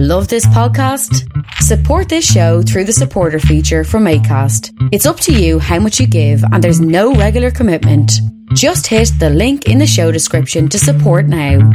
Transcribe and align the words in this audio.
Love 0.00 0.28
this 0.28 0.46
podcast? 0.46 1.26
Support 1.54 2.08
this 2.08 2.24
show 2.24 2.62
through 2.62 2.84
the 2.84 2.92
supporter 2.92 3.40
feature 3.40 3.82
from 3.82 4.04
ACAST. 4.04 4.70
It's 4.92 5.06
up 5.06 5.18
to 5.18 5.32
you 5.32 5.58
how 5.58 5.80
much 5.80 5.98
you 5.98 6.06
give, 6.06 6.40
and 6.52 6.62
there's 6.62 6.80
no 6.80 7.14
regular 7.14 7.50
commitment. 7.50 8.12
Just 8.54 8.86
hit 8.86 9.10
the 9.18 9.28
link 9.28 9.66
in 9.66 9.78
the 9.78 9.88
show 9.88 10.12
description 10.12 10.68
to 10.68 10.78
support 10.78 11.26
now. 11.26 11.68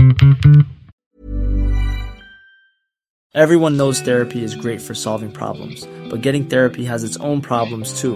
Everyone 3.36 3.76
knows 3.76 4.00
therapy 4.00 4.42
is 4.42 4.56
great 4.56 4.82
for 4.82 4.94
solving 4.94 5.30
problems, 5.30 5.86
but 6.10 6.22
getting 6.22 6.46
therapy 6.48 6.86
has 6.86 7.04
its 7.04 7.18
own 7.18 7.42
problems 7.42 8.00
too, 8.00 8.16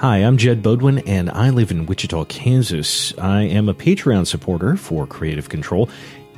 Hi, 0.00 0.16
I'm 0.16 0.38
Jed 0.38 0.62
Bodwin, 0.62 1.00
and 1.00 1.28
I 1.28 1.50
live 1.50 1.70
in 1.70 1.84
Wichita, 1.84 2.24
Kansas. 2.24 3.12
I 3.18 3.42
am 3.42 3.68
a 3.68 3.74
Patreon 3.74 4.26
supporter 4.26 4.74
for 4.78 5.06
Kreative 5.06 5.50
Kontrol. 5.50 5.90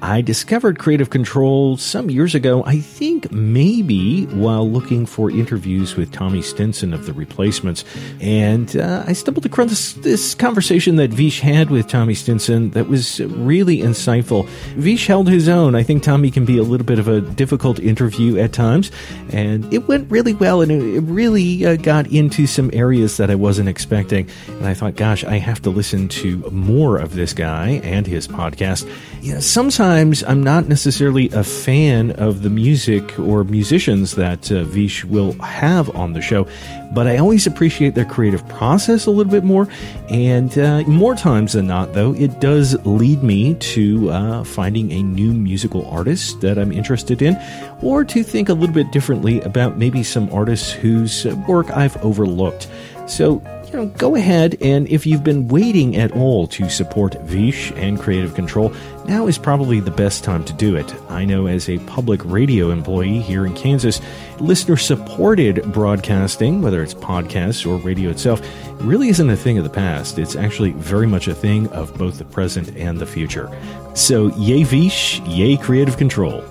I 0.03 0.21
discovered 0.21 0.81
Kreative 0.81 1.11
Kontrol 1.11 1.79
some 1.79 2.11
years 2.11 2.35
ago, 2.35 2.65
I 2.65 2.81
think 2.81 3.31
maybe 3.31 4.25
while 4.27 4.69
looking 4.69 5.07
for 5.07 5.31
interviews 5.31 5.95
with 5.95 6.11
Tommy 6.11 6.43
Stinson 6.43 6.93
of 6.93 7.07
The 7.07 7.13
Replacements. 7.13 7.85
And 8.21 8.77
uh, 8.77 9.05
I 9.07 9.13
stumbled 9.13 9.47
across 9.47 9.93
this, 9.93 10.35
conversation 10.35 10.97
that 10.97 11.11
Vish 11.11 11.39
had 11.39 11.71
with 11.71 11.87
Tommy 11.87 12.15
Stinson 12.15 12.71
that 12.71 12.89
was 12.89 13.21
really 13.21 13.79
insightful. 13.79 14.49
Vish 14.75 15.07
held 15.07 15.29
his 15.29 15.49
own. 15.49 15.77
I 15.77 15.85
think 15.85 16.03
Tommy 16.03 16.33
can 16.33 16.45
be 16.45 16.59
a 16.59 16.65
little 16.65 16.87
bit 16.87 16.99
of 16.99 17.07
a 17.07 17.21
difficult 17.21 17.79
interview 17.79 18.39
at 18.39 18.53
times. 18.53 18.91
And 19.31 19.73
it 19.73 19.87
went 19.87 20.11
really 20.11 20.35
well, 20.35 20.63
and 20.63 20.73
it, 20.73 21.01
really 21.03 21.65
uh, 21.65 21.77
got 21.77 22.09
into 22.09 22.49
some 22.49 22.71
areas 22.73 23.19
that 23.19 23.31
I 23.31 23.37
wasn't 23.37 23.69
expecting. 23.69 24.29
And 24.49 24.67
I 24.67 24.75
thought, 24.75 24.97
gosh, 24.97 25.23
I 25.23 25.39
have 25.39 25.63
to 25.63 25.71
listen 25.71 26.09
to 26.09 26.39
more 26.51 26.99
of 26.99 27.15
this 27.15 27.33
guy 27.33 27.81
and 27.85 28.05
his 28.05 28.27
podcast. 28.27 28.91
Yeah, 29.21 29.39
sometimes 29.39 29.92
sometimes 29.93 30.25
I'm 30.25 30.43
not 30.43 30.69
necessarily 30.69 31.29
a 31.33 31.45
fan 31.45 32.13
of 32.13 32.41
the 32.41 32.49
music 32.49 33.19
or 33.19 33.45
musicians 33.45 34.15
that 34.15 34.51
uh, 34.51 34.65
Vish 34.65 35.05
will 35.05 35.33
have 35.43 35.95
on 35.95 36.15
the 36.15 36.23
show, 36.23 36.49
but 36.95 37.07
I 37.07 37.19
always 37.19 37.47
appreciate 37.47 37.95
their 37.95 38.07
creative 38.07 38.49
process 38.49 39.05
a 39.05 39.11
little 39.11 39.31
bit 39.31 39.45
more. 39.45 39.69
And 40.09 40.57
uh, 40.57 40.85
more 40.85 41.15
times 41.15 41.53
than 41.53 41.67
not, 41.67 41.93
though, 41.93 42.15
it 42.15 42.41
does 42.41 42.75
lead 42.87 43.23
me 43.23 43.53
to 43.53 44.09
uh, 44.09 44.45
finding 44.45 44.91
a 44.93 45.03
new 45.03 45.31
musical 45.31 45.87
artist 45.91 46.41
that 46.41 46.59
I'm 46.59 46.73
interested 46.73 47.21
in, 47.21 47.37
or 47.83 48.03
to 48.03 48.23
think 48.23 48.49
a 48.49 48.55
little 48.55 48.75
bit 48.75 48.93
differently 48.93 49.43
about 49.43 49.77
maybe 49.77 50.03
some 50.03 50.33
artists 50.33 50.73
whose 50.73 51.27
work 51.47 51.71
I've 51.71 52.03
overlooked. 52.03 52.67
So, 53.07 53.43
you 53.73 53.79
know, 53.79 53.87
go 53.87 54.17
ahead 54.17 54.57
and 54.61 54.87
if 54.89 55.07
you've 55.07 55.25
been 55.25 55.49
waiting 55.49 55.97
at 55.97 56.13
all 56.13 56.47
to 56.49 56.69
support 56.69 57.15
Vish 57.23 57.73
and 57.73 57.99
Kreative 57.99 58.31
Kontrol, 58.31 58.75
now 59.07 59.27
is 59.27 59.39
probably 59.39 59.81
the 59.81 59.91
best 59.91 60.25
time 60.25 60.45
to 60.45 60.53
do 60.53 60.77
it. 60.77 60.95
I 61.09 61.25
know 61.25 61.47
as 61.47 61.69
a 61.69 61.79
public 61.81 62.21
radio 62.25 62.71
employee 62.71 63.21
here 63.21 63.47
in 63.47 63.55
Kansas, 63.55 64.01
listener 64.39 64.77
supported 64.77 65.73
broadcasting, 65.73 66.61
whether 66.61 66.83
it's 66.83 66.95
podcasts 66.95 67.67
or 67.67 67.77
radio 67.79 68.11
itself, 68.11 68.43
really 68.81 69.09
isn't 69.09 69.31
a 69.31 69.37
thing 69.37 69.57
of 69.57 69.65
the 69.65 69.71
past. 69.71 70.19
It's 70.19 70.37
actually 70.37 70.73
very 70.73 71.07
much 71.07 71.27
a 71.27 71.35
thing 71.35 71.69
of 71.69 71.97
both 71.97 72.19
the 72.19 72.25
present 72.25 72.77
and 72.77 72.99
the 72.99 73.07
future. 73.07 73.51
So, 73.95 74.37
yay 74.37 74.65
Vish, 74.65 75.21
yay 75.21 75.57
Kreative 75.57 75.97
Kontrol. 75.97 76.45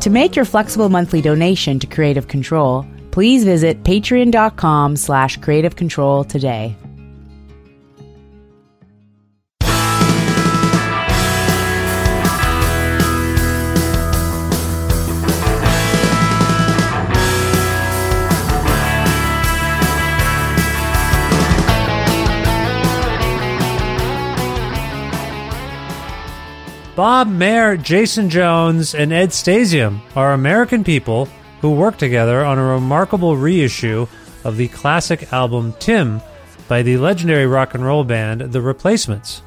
To 0.00 0.10
make 0.10 0.34
your 0.34 0.44
flexible 0.44 0.88
monthly 0.88 1.20
donation 1.20 1.78
to 1.78 1.86
Kreative 1.86 2.26
Kontrol, 2.26 2.86
please 3.18 3.42
visit 3.42 3.82
patreon.com 3.82 4.94
slash 4.94 5.38
creative 5.38 5.74
control 5.74 6.22
today. 6.22 6.76
Bob 26.94 27.26
Mehr, 27.26 27.76
Jason 27.76 28.30
Jones, 28.30 28.94
and 28.94 29.12
Ed 29.12 29.30
Stasium 29.30 29.98
are 30.14 30.32
American 30.32 30.84
people 30.84 31.28
who 31.60 31.72
worked 31.72 31.98
together 31.98 32.44
on 32.44 32.58
a 32.58 32.64
remarkable 32.64 33.36
reissue 33.36 34.06
of 34.44 34.56
the 34.56 34.68
classic 34.68 35.32
album 35.32 35.74
Tim 35.78 36.20
by 36.68 36.82
the 36.82 36.98
legendary 36.98 37.46
rock 37.46 37.74
and 37.74 37.84
roll 37.84 38.04
band 38.04 38.40
The 38.40 38.60
Replacements. 38.60 39.42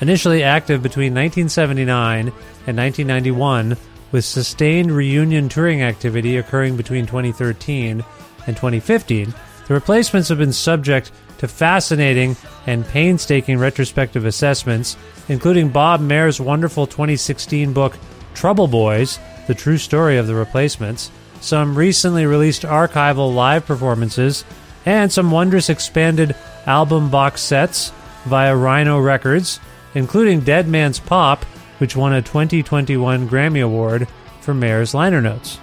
Initially 0.00 0.42
active 0.42 0.82
between 0.82 1.14
1979 1.14 2.28
and 2.66 2.76
1991, 2.76 3.76
with 4.10 4.24
sustained 4.24 4.90
reunion 4.90 5.48
touring 5.48 5.82
activity 5.82 6.36
occurring 6.36 6.76
between 6.76 7.06
2013 7.06 8.04
and 8.46 8.56
2015, 8.56 9.34
The 9.68 9.74
Replacements 9.74 10.28
have 10.28 10.38
been 10.38 10.52
subject 10.52 11.12
to 11.38 11.48
fascinating 11.48 12.36
and 12.66 12.86
painstaking 12.86 13.58
retrospective 13.58 14.24
assessments, 14.24 14.96
including 15.28 15.70
Bob 15.70 16.00
Mehr's 16.00 16.40
wonderful 16.40 16.86
2016 16.86 17.72
book 17.72 17.96
Trouble 18.34 18.68
Boys, 18.68 19.18
The 19.46 19.54
True 19.54 19.78
Story 19.78 20.18
of 20.18 20.26
the 20.26 20.34
Replacements, 20.34 21.10
some 21.42 21.76
recently 21.76 22.24
released 22.24 22.62
archival 22.62 23.34
live 23.34 23.66
performances, 23.66 24.44
and 24.86 25.12
some 25.12 25.30
wondrous 25.30 25.68
expanded 25.68 26.34
album 26.66 27.10
box 27.10 27.42
sets 27.42 27.92
via 28.24 28.56
Rhino 28.56 28.98
Records, 29.00 29.60
including 29.94 30.40
Dead 30.40 30.68
Man's 30.68 31.00
Pop, 31.00 31.44
which 31.78 31.96
won 31.96 32.12
a 32.12 32.22
2021 32.22 33.28
Grammy 33.28 33.62
Award 33.62 34.08
for 34.40 34.54
Mehr's 34.54 34.94
liner 34.94 35.20
notes. 35.20 35.58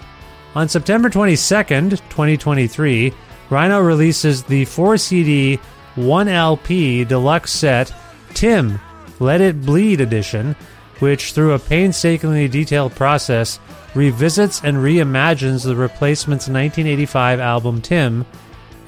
On 0.55 0.67
September 0.67 1.09
22nd, 1.09 1.91
2023, 1.91 3.13
Rhino 3.49 3.79
releases 3.79 4.43
the 4.43 4.65
4 4.65 4.97
CD, 4.97 5.55
1 5.95 6.27
LP 6.27 7.03
deluxe 7.05 7.51
set 7.51 7.93
Tim 8.33 8.79
Let 9.19 9.41
It 9.41 9.61
Bleed 9.61 10.01
edition, 10.01 10.55
which, 10.99 11.33
through 11.33 11.53
a 11.53 11.59
painstakingly 11.59 12.47
detailed 12.47 12.93
process, 12.95 13.59
revisits 13.95 14.63
and 14.63 14.77
reimagines 14.77 15.65
the 15.65 15.75
replacement's 15.75 16.47
1985 16.47 17.39
album 17.39 17.81
Tim. 17.81 18.25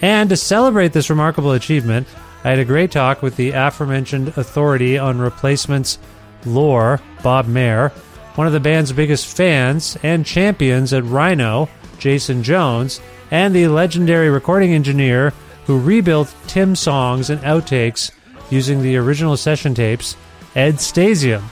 And 0.01 0.29
to 0.29 0.37
celebrate 0.37 0.93
this 0.93 1.09
remarkable 1.09 1.51
achievement, 1.51 2.07
I 2.43 2.49
had 2.49 2.59
a 2.59 2.65
great 2.65 2.91
talk 2.91 3.21
with 3.21 3.35
the 3.35 3.51
aforementioned 3.51 4.29
authority 4.29 4.97
on 4.97 5.19
replacements 5.19 5.99
lore, 6.45 6.99
Bob 7.21 7.47
Mehr, 7.47 7.89
one 8.35 8.47
of 8.47 8.53
the 8.53 8.59
band's 8.59 8.91
biggest 8.91 9.25
fans 9.35 9.97
and 10.03 10.25
champions 10.25 10.93
at 10.93 11.05
Rhino, 11.05 11.69
Jason 11.99 12.43
Jones, 12.43 12.99
and 13.29 13.55
the 13.55 13.67
legendary 13.67 14.29
recording 14.29 14.73
engineer 14.73 15.33
who 15.65 15.79
rebuilt 15.79 16.33
Tim's 16.47 16.79
songs 16.79 17.29
and 17.29 17.39
outtakes 17.41 18.11
using 18.49 18.81
the 18.81 18.97
original 18.97 19.37
session 19.37 19.73
tapes, 19.73 20.15
Ed 20.55 20.75
Stasium. 20.75 21.43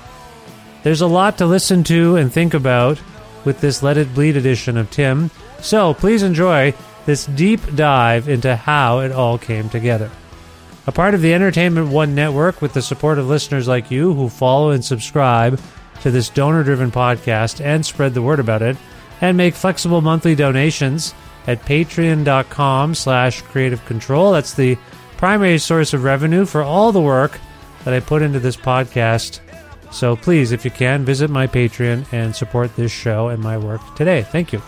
There's 0.84 1.02
a 1.02 1.08
lot 1.08 1.38
to 1.38 1.46
listen 1.46 1.84
to 1.86 2.16
and 2.16 2.32
think 2.32 2.54
about 2.54 3.02
with 3.46 3.60
this 3.60 3.84
Let 3.84 3.98
It 3.98 4.14
Bleed 4.14 4.38
edition 4.38 4.78
of 4.78 4.90
Tim, 4.90 5.30
so 5.60 5.94
please 5.94 6.24
enjoy 6.24 6.74
this 7.06 7.26
deep 7.26 7.60
dive 7.76 8.30
into 8.30 8.56
how 8.56 9.00
it 9.00 9.12
all 9.12 9.38
came 9.38 9.70
together. 9.70 10.10
A 10.88 10.92
part 10.92 11.14
of 11.14 11.22
the 11.22 11.34
Entertainment 11.34 11.90
One 11.90 12.16
network 12.16 12.62
with 12.62 12.74
the 12.74 12.82
support 12.82 13.20
of 13.20 13.28
listeners 13.28 13.68
like 13.68 13.92
you 13.92 14.14
who 14.14 14.30
follow 14.30 14.72
and 14.72 14.84
subscribe 14.84 15.60
to 16.02 16.12
this 16.12 16.30
donor 16.30 16.64
driven 16.64 16.92
podcast 16.92 17.64
and 17.64 17.86
spread 17.86 18.14
the 18.14 18.22
word 18.22 18.40
about 18.40 18.62
it, 18.62 18.78
and 19.22 19.36
make 19.36 19.54
flexible 19.54 20.02
monthly 20.02 20.34
donations 20.34 21.14
at 21.46 21.66
patreon.com 21.66 22.96
slash 22.96 23.42
creative 23.42 23.84
control. 23.86 24.32
That's 24.32 24.54
the 24.54 24.78
primary 25.18 25.58
source 25.58 25.94
of 25.94 26.04
revenue 26.04 26.46
for 26.46 26.64
all 26.64 26.92
the 26.92 27.02
work 27.02 27.38
that 27.84 27.94
I 27.94 28.00
put 28.00 28.22
into 28.22 28.40
this 28.40 28.56
podcast. 28.56 29.40
So 29.92 30.16
please, 30.16 30.52
if 30.52 30.64
you 30.64 30.72
can, 30.72 31.04
visit 31.04 31.30
my 31.30 31.48
Patreon 31.48 32.06
and 32.12 32.36
support 32.36 32.76
this 32.76 32.92
show 32.92 33.30
and 33.30 33.42
my 33.42 33.58
work 33.58 33.82
today. 33.96 34.22
Thank 34.24 34.54
you. 34.54 34.62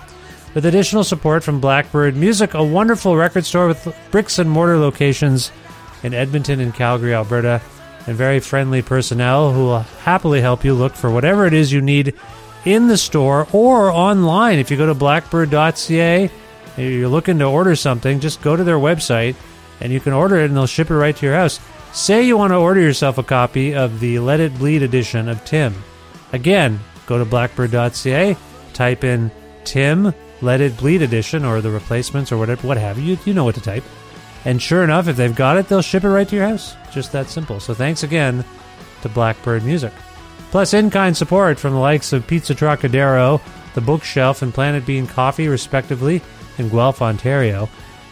With 0.54 0.66
additional 0.66 1.04
support 1.04 1.44
from 1.44 1.62
Blackbyrd 1.62 2.14
Myoozik, 2.14 2.54
a 2.54 2.64
wonderful 2.64 3.16
record 3.16 3.46
store 3.46 3.68
with 3.68 3.96
bricks 4.12 4.40
and 4.40 4.50
mortar 4.50 4.78
locations 4.78 5.52
in 6.04 6.14
Edmonton 6.14 6.60
and 6.60 6.74
Calgary, 6.74 7.14
Alberta, 7.14 7.62
and 8.08 8.18
very 8.18 8.40
friendly 8.40 8.82
personnel 8.82 9.54
who 9.54 9.66
will 9.66 9.80
happily 9.80 10.42
help 10.42 10.66
you 10.66 10.74
look 10.74 10.94
for 10.94 11.10
whatever 11.10 11.46
it 11.46 11.54
is 11.54 11.72
you 11.72 11.82
need 11.82 12.16
in 12.66 12.88
the 12.88 12.98
store 12.98 13.48
or 13.54 13.92
online. 13.92 14.60
If 14.60 14.72
you 14.72 14.78
go 14.78 14.88
to 14.88 14.96
blackbyrd.ca 14.96 16.30
and 16.78 16.94
you're 16.94 17.08
looking 17.08 17.40
to 17.40 17.46
order 17.46 17.76
something, 17.76 18.20
just 18.20 18.42
go 18.42 18.56
to 18.56 18.64
their 18.64 18.78
website 18.78 19.36
and 19.80 19.94
you 19.94 20.00
can 20.00 20.14
order 20.14 20.38
it 20.38 20.46
and 20.46 20.56
they'll 20.56 20.68
ship 20.68 20.90
it 20.90 20.96
right 20.96 21.16
to 21.16 21.26
your 21.26 21.36
house. 21.36 21.60
Say 21.94 22.24
you 22.24 22.38
want 22.38 22.52
to 22.52 22.58
order 22.58 22.80
yourself 22.80 23.18
a 23.18 23.24
copy 23.24 23.76
of 23.76 24.00
the 24.00 24.20
Let 24.20 24.40
It 24.40 24.58
Bleed 24.58 24.82
edition 24.82 25.28
of 25.28 25.44
Tim. 25.44 25.76
Again, 26.32 26.80
go 27.06 27.18
to 27.18 27.26
blackbyrd.ca, 27.30 28.38
type 28.74 29.04
in 29.04 29.30
Tim 29.66 30.14
Let 30.42 30.62
It 30.62 30.78
Bleed 30.78 31.02
edition 31.02 31.44
or 31.44 31.60
the 31.60 31.70
replacements 31.70 32.32
or 32.32 32.38
whatever, 32.38 32.66
what 32.66 32.78
have 32.78 32.98
you. 32.98 33.18
You 33.26 33.34
know 33.34 33.44
what 33.44 33.56
to 33.56 33.62
type. 33.62 33.84
And 34.46 34.62
sure 34.62 34.84
enough, 34.84 35.10
if 35.10 35.18
they've 35.18 35.36
got 35.36 35.58
it, 35.58 35.68
they'll 35.68 35.82
ship 35.82 36.06
it 36.06 36.10
right 36.10 36.28
to 36.30 36.36
your 36.36 36.48
house. 36.48 36.76
Just 36.94 37.12
that 37.12 37.30
simple. 37.30 37.60
So 37.60 37.74
thanks 37.74 38.04
again 38.04 38.46
to 39.02 39.10
Blackbyrd 39.10 39.62
Myoozik. 39.62 39.94
Plus, 40.50 40.74
in 40.74 40.90
kind 40.90 41.16
support 41.16 41.60
from 41.60 41.74
the 41.74 41.80
likes 41.80 42.14
of 42.14 42.26
Pizza 42.26 42.56
Trokadero, 42.56 43.42
The 43.74 43.82
Bookshelf, 43.82 44.42
and 44.42 44.54
Planet 44.54 44.86
Bean 44.86 45.08
Coffee, 45.08 45.48
respectively, 45.48 46.22
in 46.58 46.70
Guelph, 46.70 47.02
Ontario, 47.02 47.70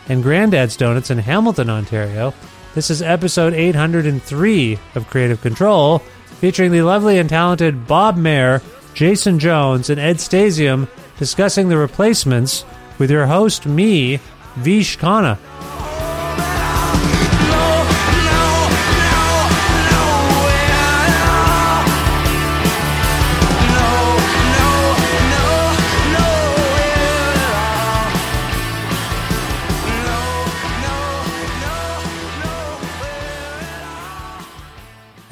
and 0.07 0.21
Grandad's 0.21 0.77
Donuts 0.77 1.11
in 1.11 1.17
Hamilton, 1.17 1.69
Ontario. 1.69 2.33
This 2.75 2.91
is 2.91 3.01
episode 3.01 3.53
803 3.55 4.79
of 4.93 5.09
Kreative 5.09 5.37
Kontrol, 5.37 6.01
featuring 6.39 6.71
the 6.71 6.83
lovely 6.83 7.17
and 7.17 7.27
talented 7.27 7.87
Bob 7.87 8.15
Mehr, 8.15 8.61
Jason 8.93 9.39
Jones, 9.39 9.89
and 9.89 9.99
Ed 9.99 10.17
Stasium 10.17 10.87
discussing 11.17 11.69
the 11.69 11.77
replacements 11.77 12.63
with 12.99 13.09
your 13.09 13.25
host, 13.25 13.65
me, 13.65 14.19
Vish 14.57 14.99
Khanna. 14.99 15.37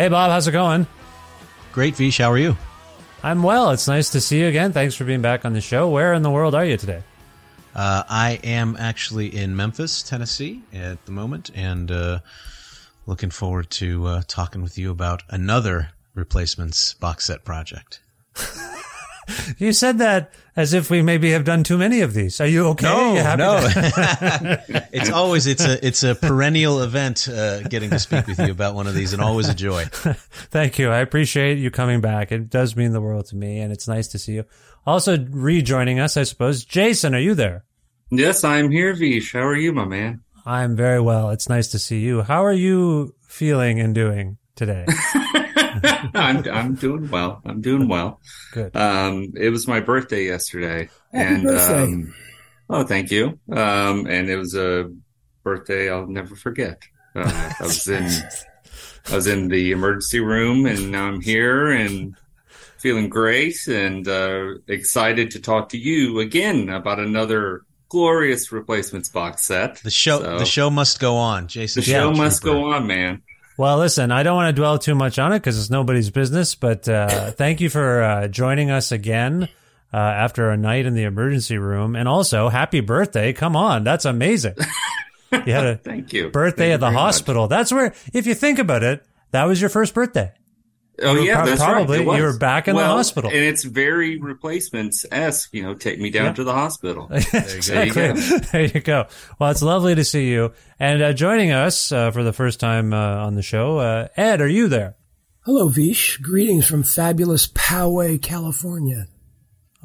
Hey, 0.07 0.11
Bob, 0.11 0.31
how's 0.31 0.47
it 0.47 0.53
going? 0.53 0.87
Great, 1.73 1.97
Vish. 1.97 2.19
How 2.19 2.31
are 2.31 2.37
you? 2.37 2.55
I'm 3.23 3.43
well. 3.43 3.71
It's 3.71 3.89
nice 3.89 4.11
to 4.11 4.21
see 4.21 4.39
you 4.39 4.47
again. 4.47 4.71
Thanks 4.71 4.95
for 4.95 5.03
being 5.03 5.21
back 5.21 5.43
on 5.43 5.51
the 5.51 5.59
show. 5.59 5.89
Where 5.89 6.13
in 6.13 6.21
the 6.21 6.31
world 6.31 6.55
are 6.55 6.63
you 6.63 6.77
today? 6.77 7.03
Uh, 7.75 8.03
I 8.07 8.39
am 8.41 8.77
actually 8.79 9.35
in 9.35 9.57
Memphis, 9.57 10.01
Tennessee 10.01 10.61
at 10.71 11.05
the 11.05 11.11
moment, 11.11 11.51
and 11.53 11.91
uh, 11.91 12.19
looking 13.05 13.31
forward 13.31 13.69
to 13.71 14.05
uh, 14.05 14.21
talking 14.29 14.61
with 14.61 14.77
you 14.77 14.91
about 14.91 15.23
another 15.29 15.89
replacements 16.15 16.93
box 16.93 17.25
set 17.25 17.43
project. 17.43 17.99
You 19.57 19.73
said 19.73 19.97
that 19.99 20.31
as 20.55 20.73
if 20.73 20.89
we 20.89 21.01
maybe 21.01 21.31
have 21.31 21.43
done 21.43 21.63
too 21.63 21.77
many 21.77 22.01
of 22.01 22.13
these. 22.13 22.39
Are 22.41 22.47
you 22.47 22.67
okay? 22.69 22.85
No, 22.85 23.13
You 23.15 23.19
happy 23.21 23.41
no. 23.41 23.59
to- 23.61 24.87
it's 24.93 25.09
always 25.09 25.47
it's 25.47 25.65
a 25.65 25.85
it's 25.85 26.03
a 26.03 26.15
perennial 26.15 26.81
event 26.81 27.27
uh, 27.27 27.61
getting 27.63 27.89
to 27.91 27.99
speak 27.99 28.27
with 28.27 28.39
you 28.39 28.51
about 28.51 28.75
one 28.75 28.87
of 28.87 28.93
these, 28.95 29.13
and 29.13 29.21
always 29.21 29.49
a 29.49 29.53
joy. 29.55 29.85
Thank 29.91 30.79
you. 30.79 30.89
I 30.89 30.99
appreciate 30.99 31.57
you 31.57 31.71
coming 31.71 32.01
back. 32.01 32.31
It 32.31 32.49
does 32.49 32.75
mean 32.75 32.91
the 32.91 33.01
world 33.01 33.25
to 33.27 33.35
me, 33.35 33.59
and 33.59 33.71
it's 33.71 33.87
nice 33.87 34.07
to 34.09 34.17
see 34.19 34.33
you. 34.33 34.45
Also, 34.85 35.17
rejoining 35.31 35.99
us, 35.99 36.15
I 36.17 36.23
suppose. 36.23 36.63
Jason, 36.63 37.13
are 37.15 37.19
you 37.19 37.33
there? 37.35 37.65
Yes, 38.09 38.43
I'm 38.43 38.71
here, 38.71 38.93
Vish. 38.93 39.33
How 39.33 39.41
are 39.45 39.55
you, 39.57 39.73
my 39.73 39.85
man? 39.85 40.21
I'm 40.45 40.75
very 40.77 41.01
well. 41.01 41.29
It's 41.31 41.49
nice 41.49 41.67
to 41.69 41.79
see 41.79 41.99
you. 41.99 42.21
How 42.21 42.45
are 42.45 42.53
you 42.53 43.13
feeling 43.27 43.79
and 43.81 43.93
doing 43.93 44.37
today? 44.55 44.85
I'm 46.13 46.47
I'm 46.49 46.75
doing 46.75 47.09
well. 47.09 47.41
I'm 47.45 47.61
doing 47.61 47.87
well. 47.87 48.19
Good. 48.53 48.75
Um, 48.75 49.33
it 49.35 49.49
was 49.49 49.67
my 49.67 49.79
birthday 49.79 50.25
yesterday, 50.25 50.89
Happy 51.13 51.33
and 51.33 51.43
birthday. 51.43 51.83
um, 51.83 52.13
oh, 52.69 52.83
thank 52.83 53.11
you. 53.11 53.39
Um, 53.51 54.07
and 54.07 54.29
it 54.29 54.37
was 54.37 54.55
a 54.55 54.91
birthday 55.43 55.89
I'll 55.89 56.07
never 56.07 56.35
forget. 56.35 56.81
Uh, 57.15 57.51
I 57.59 57.63
was 57.63 57.87
in 57.87 58.05
I 59.11 59.15
was 59.15 59.27
in 59.27 59.47
the 59.47 59.71
emergency 59.71 60.19
room, 60.19 60.65
and 60.65 60.91
now 60.91 61.07
I'm 61.07 61.21
here 61.21 61.69
and 61.69 62.15
feeling 62.77 63.09
great 63.09 63.57
and 63.67 64.07
uh, 64.07 64.55
excited 64.67 65.31
to 65.31 65.39
talk 65.41 65.69
to 65.69 65.77
you 65.77 66.19
again 66.19 66.69
about 66.69 66.99
another 66.99 67.61
glorious 67.89 68.51
replacements 68.51 69.09
box 69.09 69.45
set. 69.45 69.77
The 69.77 69.89
show 69.89 70.21
So- 70.21 70.37
the 70.39 70.45
show 70.45 70.69
must 70.69 70.99
go 70.99 71.15
on, 71.15 71.47
Jason. 71.47 71.79
The 71.81 71.85
show 71.85 72.07
Trooper. 72.09 72.17
must 72.17 72.43
go 72.43 72.71
on, 72.73 72.85
man. 72.85 73.21
Well, 73.57 73.79
listen, 73.79 74.11
I 74.11 74.21
don't 74.23 74.35
want 74.35 74.55
to 74.55 74.59
dwell 74.59 74.77
too 74.77 74.93
much 74.93 75.17
on 75.17 75.33
it 75.33 75.39
because 75.39 75.59
it's 75.59 75.69
nobody's 75.71 76.11
business, 76.11 76.53
but 76.55 76.87
uh, 76.87 77.31
thank 77.31 77.59
you 77.59 77.69
for 77.69 78.03
uh, 78.03 78.27
joining 78.27 78.69
us 78.69 78.91
again 78.91 79.49
uh, 79.91 79.97
after 79.97 80.51
a 80.51 80.57
night 80.57 80.85
in 80.85 80.93
the 80.93 81.03
emergency 81.03 81.57
room. 81.57 81.95
And 81.95 82.07
also, 82.07 82.49
happy 82.49 82.81
birthday. 82.81 83.33
Come 83.33 83.55
on. 83.55 83.83
That's 83.83 84.05
amazing. 84.05 84.55
You 85.45 85.51
had 85.51 85.65
a 85.65 85.75
Thank 85.75 86.13
you. 86.13 86.29
birthday 86.29 86.67
Thank 86.69 86.73
at 86.75 86.79
the 86.79 86.85
very 86.85 86.93
much. 86.95 87.01
hospital. 87.01 87.47
That's 87.49 87.69
where, 87.69 87.93
if 88.13 88.25
you 88.27 88.33
think 88.33 88.59
about 88.59 88.81
it, 88.81 89.05
that 89.31 89.43
was 89.43 89.59
your 89.59 89.69
first 89.69 89.93
birthday. 89.93 90.31
Oh 91.01 91.13
You 91.13 91.21
yeah, 91.27 91.35
prob- 91.35 91.47
that's 91.47 91.63
probably- 91.63 92.05
right. 92.05 92.17
You 92.17 92.23
were 92.23 92.37
back 92.37 92.67
in 92.67 92.75
the 92.75 92.83
hospital. 92.85 93.29
and 93.29 93.39
it's 93.39 93.63
very 93.63 94.17
replacements 94.17 95.05
esque. 95.11 95.53
You 95.53 95.63
know, 95.63 95.73
take 95.75 95.99
me 95.99 96.09
down 96.09 96.25
Yeah. 96.27 96.33
to 96.33 96.43
the 96.43 96.53
hospital. 96.53 97.07
exactly. 97.11 97.91
There 98.01 98.15
you 98.17 98.39
There 98.51 98.65
you 98.65 98.79
go. 98.81 99.07
Well, 99.39 99.51
it's 99.51 99.61
lovely 99.61 99.93
to 99.95 100.03
see 100.03 100.29
you. 100.29 100.53
And 100.79 101.01
uh, 101.03 101.13
joining 101.13 101.51
us 101.51 101.91
uh, 101.91 102.11
for 102.11 102.23
the 102.23 102.33
first 102.33 102.59
time 102.59 102.93
uh, 102.93 102.97
on 103.25 103.35
the 103.35 103.41
show, 103.43 103.77
uh, 103.77 104.07
Ed, 104.17 104.41
are 104.41 104.47
you 104.47 104.67
there? 104.67 104.95
Hello, 105.41 105.67
Vish. 105.67 106.17
Greetings 106.17 106.67
from 106.67 106.83
fabulous 106.83 107.47
Poway, 107.47 108.21
California. 108.21 109.05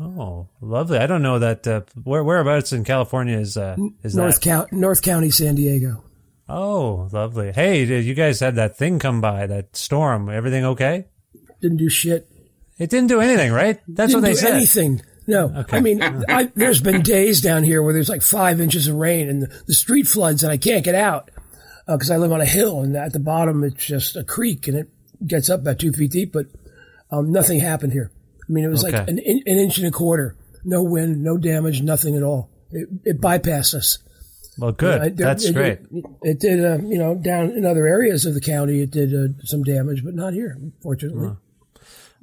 Oh, 0.00 0.48
lovely. 0.60 0.98
I 0.98 1.06
don't 1.06 1.22
know 1.22 1.38
that. 1.38 1.66
Uh, 1.66 1.82
where 2.02 2.24
whereabouts 2.24 2.72
in 2.72 2.82
California 2.84 3.38
is 3.38 3.56
uh, 3.56 3.76
is 4.02 4.16
North, 4.16 4.36
that? 4.36 4.42
County, 4.42 4.76
North 4.76 5.02
County, 5.02 5.30
San 5.30 5.54
Diego. 5.54 6.02
Oh, 6.52 7.08
lovely. 7.12 7.52
Hey, 7.52 7.84
did 7.86 8.04
you 8.04 8.14
guys 8.14 8.40
had 8.40 8.56
that 8.56 8.76
thing 8.76 8.98
come 8.98 9.20
by, 9.20 9.46
that 9.46 9.74
storm. 9.74 10.28
Everything 10.28 10.64
okay? 10.66 11.06
Didn't 11.60 11.78
do 11.78 11.88
shit. 11.88 12.28
It 12.78 12.90
didn't 12.90 13.08
do 13.08 13.20
anything, 13.20 13.52
right? 13.52 13.80
That's 13.88 14.12
Didn't 14.12 14.22
what 14.22 14.28
they 14.28 14.34
do 14.34 14.38
said. 14.38 14.54
anything. 14.54 15.02
No, 15.26 15.52
okay. 15.56 15.76
I 15.76 15.80
mean, 15.80 16.02
I, 16.02 16.50
there's 16.56 16.80
been 16.80 17.02
days 17.02 17.40
down 17.40 17.62
here 17.62 17.82
where 17.82 17.94
there's 17.94 18.08
like 18.08 18.22
five 18.22 18.60
inches 18.60 18.88
of 18.88 18.96
rain 18.96 19.28
and 19.28 19.42
the, 19.42 19.62
the 19.66 19.74
street 19.74 20.08
floods 20.08 20.42
and 20.42 20.50
I 20.50 20.56
can't 20.56 20.84
get 20.84 20.96
out 20.96 21.30
because 21.86 22.10
I 22.10 22.16
live 22.16 22.32
on 22.32 22.40
a 22.40 22.46
hill 22.46 22.80
and 22.80 22.96
at 22.96 23.12
the 23.12 23.20
bottom 23.20 23.62
it's 23.62 23.84
just 23.84 24.16
a 24.16 24.24
creek 24.24 24.66
and 24.66 24.76
it 24.76 24.88
gets 25.24 25.48
up 25.48 25.60
about 25.60 25.78
two 25.78 25.92
feet 25.92 26.10
deep, 26.10 26.32
but 26.32 26.46
um, 27.10 27.30
nothing 27.30 27.60
happened 27.60 27.92
here. 27.92 28.10
I 28.48 28.52
mean, 28.52 28.64
it 28.64 28.68
was 28.68 28.82
like 28.82 28.94
an, 28.94 29.18
an 29.20 29.42
inch 29.46 29.78
and 29.78 29.86
a 29.86 29.92
quarter. 29.92 30.36
No 30.64 30.82
wind, 30.82 31.22
no 31.22 31.36
damage, 31.38 31.80
nothing 31.82 32.16
at 32.16 32.22
all. 32.24 32.50
It, 32.70 32.88
it 33.04 33.20
bypassed 33.20 33.74
us. 33.74 33.98
Well, 34.58 34.72
good. 34.72 35.00
Uh, 35.00 35.08
That's 35.14 35.46
it, 35.46 35.54
great. 35.54 35.78
It, 35.90 36.04
it 36.22 36.40
did, 36.40 36.64
uh, 36.64 36.78
you 36.86 36.98
know, 36.98 37.14
down 37.14 37.52
in 37.52 37.64
other 37.64 37.86
areas 37.86 38.26
of 38.26 38.34
the 38.34 38.40
county, 38.40 38.80
it 38.80 38.90
did 38.90 39.14
uh, 39.14 39.32
some 39.44 39.62
damage, 39.62 40.04
but 40.04 40.14
not 40.14 40.34
here, 40.34 40.58
fortunately. 40.82 41.36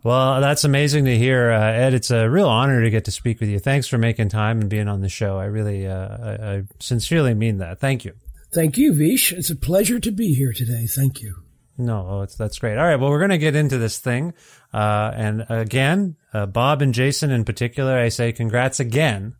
Well, 0.03 0.39
that's 0.39 0.63
amazing 0.63 1.05
to 1.05 1.17
hear, 1.17 1.51
uh, 1.51 1.71
Ed. 1.71 1.93
It's 1.93 2.11
a 2.11 2.29
real 2.29 2.47
honor 2.47 2.83
to 2.83 2.89
get 2.89 3.05
to 3.05 3.11
speak 3.11 3.39
with 3.39 3.49
you. 3.49 3.59
Thanks 3.59 3.87
for 3.87 3.97
making 3.97 4.29
time 4.29 4.61
and 4.61 4.69
being 4.69 4.87
on 4.87 5.01
the 5.01 5.09
show. 5.09 5.37
I 5.37 5.45
really, 5.45 5.87
uh, 5.87 6.17
I, 6.21 6.53
I 6.55 6.63
sincerely 6.79 7.33
mean 7.33 7.57
that. 7.57 7.79
Thank 7.79 8.05
you. 8.05 8.13
Thank 8.53 8.77
you, 8.77 8.93
Vish. 8.93 9.33
It's 9.33 9.49
a 9.49 9.55
pleasure 9.55 9.99
to 9.99 10.11
be 10.11 10.33
here 10.33 10.53
today. 10.53 10.85
Thank 10.87 11.21
you. 11.21 11.43
No, 11.77 12.07
oh, 12.09 12.21
it's, 12.21 12.35
that's 12.35 12.59
great. 12.59 12.77
All 12.77 12.85
right. 12.85 12.95
Well, 12.95 13.09
we're 13.09 13.19
going 13.19 13.29
to 13.29 13.37
get 13.37 13.55
into 13.55 13.77
this 13.77 13.99
thing. 13.99 14.33
Uh, 14.73 15.11
and 15.15 15.45
again, 15.49 16.15
uh, 16.33 16.45
Bob 16.45 16.81
and 16.81 16.93
Jason 16.93 17.31
in 17.31 17.43
particular, 17.43 17.97
I 17.97 18.09
say 18.09 18.31
congrats 18.31 18.79
again 18.79 19.35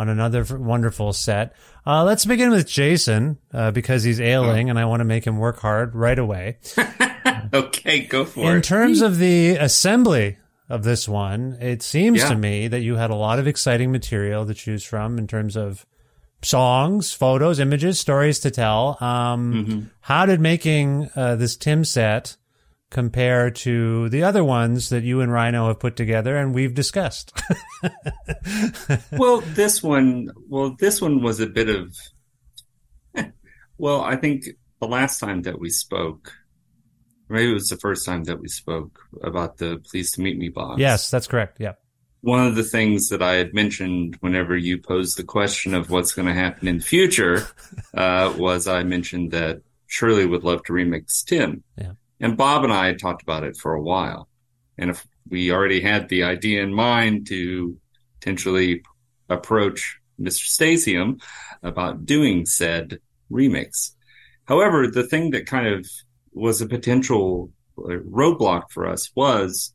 on 0.00 0.08
another 0.08 0.44
wonderful 0.56 1.12
set. 1.12 1.54
Uh, 1.86 2.02
let's 2.04 2.24
begin 2.24 2.50
with 2.50 2.66
Jason 2.66 3.36
uh, 3.52 3.70
because 3.70 4.02
he's 4.02 4.20
ailing, 4.20 4.70
and 4.70 4.78
I 4.78 4.86
want 4.86 5.00
to 5.00 5.04
make 5.04 5.26
him 5.26 5.36
work 5.38 5.58
hard 5.60 5.94
right 5.94 6.18
away. 6.18 6.58
okay, 7.54 8.00
go 8.00 8.24
for 8.24 8.40
In 8.40 8.46
it. 8.48 8.56
In 8.56 8.62
terms 8.62 9.00
of 9.02 9.18
the 9.18 9.56
assembly 9.56 10.38
of 10.68 10.82
this 10.84 11.08
one, 11.08 11.58
it 11.60 11.82
seems 11.82 12.18
Yeah. 12.20 12.28
to 12.30 12.36
me 12.36 12.68
that 12.68 12.80
you 12.80 12.96
had 12.96 13.10
a 13.10 13.14
lot 13.14 13.38
of 13.38 13.46
exciting 13.46 13.92
material 13.92 14.46
to 14.46 14.54
choose 14.54 14.84
from 14.84 15.18
in 15.18 15.26
terms 15.26 15.56
of 15.56 15.84
songs, 16.42 17.12
photos, 17.12 17.60
images, 17.60 17.98
stories 18.00 18.38
to 18.40 18.50
tell. 18.50 18.96
Um, 19.00 19.52
Mm-hmm. 19.52 19.80
How 20.00 20.26
did 20.26 20.40
making 20.40 21.10
uh, 21.14 21.36
this 21.36 21.56
Tim 21.56 21.84
set 21.84 22.36
compare 22.90 23.50
to 23.50 24.08
the 24.08 24.24
other 24.24 24.42
ones 24.44 24.88
that 24.88 25.04
you 25.04 25.20
and 25.20 25.32
Rhino 25.32 25.68
have 25.68 25.78
put 25.78 25.96
together 25.96 26.36
and 26.36 26.54
we've 26.54 26.74
discussed? 26.74 27.32
well, 29.12 29.40
this 29.40 29.82
one, 29.82 30.30
well, 30.48 30.76
this 30.78 31.00
one 31.00 31.22
was 31.22 31.40
a 31.40 31.46
bit 31.46 31.68
of, 31.68 31.96
well, 33.78 34.00
I 34.00 34.16
think 34.16 34.44
the 34.80 34.88
last 34.88 35.20
time 35.20 35.42
that 35.42 35.60
we 35.60 35.70
spoke, 35.70 36.32
maybe 37.28 37.50
it 37.50 37.54
was 37.54 37.68
the 37.68 37.76
first 37.76 38.04
time 38.04 38.24
that 38.24 38.40
we 38.40 38.48
spoke 38.48 38.98
about 39.22 39.58
the 39.58 39.80
please 39.90 40.10
to 40.12 40.20
Meet 40.20 40.38
Me 40.38 40.48
box. 40.48 40.80
yes, 40.80 41.10
that's 41.10 41.28
correct. 41.28 41.60
Yeah. 41.60 41.74
One 42.22 42.46
of 42.46 42.54
the 42.54 42.64
things 42.64 43.08
that 43.08 43.22
I 43.22 43.34
had 43.34 43.54
mentioned 43.54 44.16
whenever 44.20 44.54
you 44.54 44.78
posed 44.78 45.16
the 45.16 45.24
question 45.24 45.74
of 45.74 45.88
what's 45.88 46.12
going 46.12 46.28
to 46.28 46.34
happen 46.34 46.68
in 46.68 46.78
the 46.78 46.84
future, 46.84 47.46
uh, 47.94 48.34
was 48.36 48.66
I 48.66 48.82
mentioned 48.82 49.30
that 49.30 49.62
surely 49.86 50.26
would 50.26 50.44
love 50.44 50.62
to 50.64 50.72
remix 50.72 51.24
Tim. 51.24 51.62
Yeah. 51.78 51.92
And 52.20 52.36
Bob 52.36 52.64
and 52.64 52.72
I 52.72 52.86
had 52.86 52.98
talked 52.98 53.22
about 53.22 53.44
it 53.44 53.56
for 53.56 53.74
a 53.74 53.82
while. 53.82 54.28
And 54.78 54.90
if 54.90 55.06
we 55.28 55.52
already 55.52 55.80
had 55.80 56.08
the 56.08 56.24
idea 56.24 56.62
in 56.62 56.72
mind 56.72 57.26
to 57.28 57.76
potentially 58.18 58.82
approach 59.28 59.98
Mr. 60.20 60.46
Stasium 60.46 61.20
about 61.62 62.04
doing 62.04 62.44
said 62.44 62.98
remix. 63.30 63.92
However, 64.44 64.86
the 64.86 65.06
thing 65.06 65.30
that 65.30 65.46
kind 65.46 65.66
of 65.66 65.86
was 66.32 66.60
a 66.60 66.66
potential 66.66 67.50
uh, 67.78 67.98
roadblock 68.08 68.70
for 68.70 68.86
us 68.86 69.10
was 69.14 69.72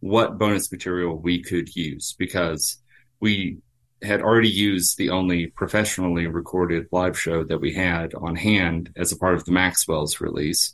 what 0.00 0.38
bonus 0.38 0.70
material 0.70 1.16
we 1.16 1.42
could 1.42 1.74
use 1.74 2.14
because 2.18 2.78
we 3.20 3.58
had 4.02 4.20
already 4.20 4.50
used 4.50 4.98
the 4.98 5.10
only 5.10 5.46
professionally 5.46 6.26
recorded 6.26 6.86
live 6.92 7.18
show 7.18 7.42
that 7.44 7.60
we 7.60 7.72
had 7.72 8.14
on 8.14 8.36
hand 8.36 8.90
as 8.96 9.12
a 9.12 9.16
part 9.16 9.34
of 9.34 9.44
the 9.44 9.52
Maxwell's 9.52 10.20
release. 10.20 10.73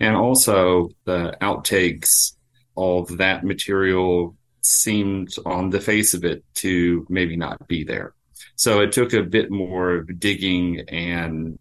And 0.00 0.16
also 0.16 0.90
the 1.04 1.36
outtakes, 1.40 2.36
of 2.76 3.16
that 3.18 3.44
material 3.44 4.36
seemed 4.60 5.34
on 5.44 5.70
the 5.70 5.80
face 5.80 6.14
of 6.14 6.24
it 6.24 6.44
to 6.54 7.06
maybe 7.08 7.36
not 7.36 7.66
be 7.68 7.84
there. 7.84 8.14
So 8.56 8.80
it 8.80 8.92
took 8.92 9.12
a 9.12 9.22
bit 9.22 9.50
more 9.50 10.02
digging 10.02 10.80
and 10.88 11.58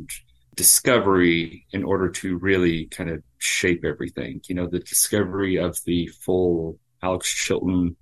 discovery 0.56 1.66
in 1.72 1.84
order 1.84 2.10
to 2.10 2.38
really 2.38 2.86
kind 2.86 3.10
of 3.10 3.24
shape 3.38 3.86
everything. 3.86 4.42
You 4.48 4.56
know, 4.56 4.68
the 4.68 4.80
discovery 4.80 5.58
of 5.58 5.78
the 5.86 6.08
full 6.08 6.80
Alex 7.02 7.34
Chilton 7.34 7.96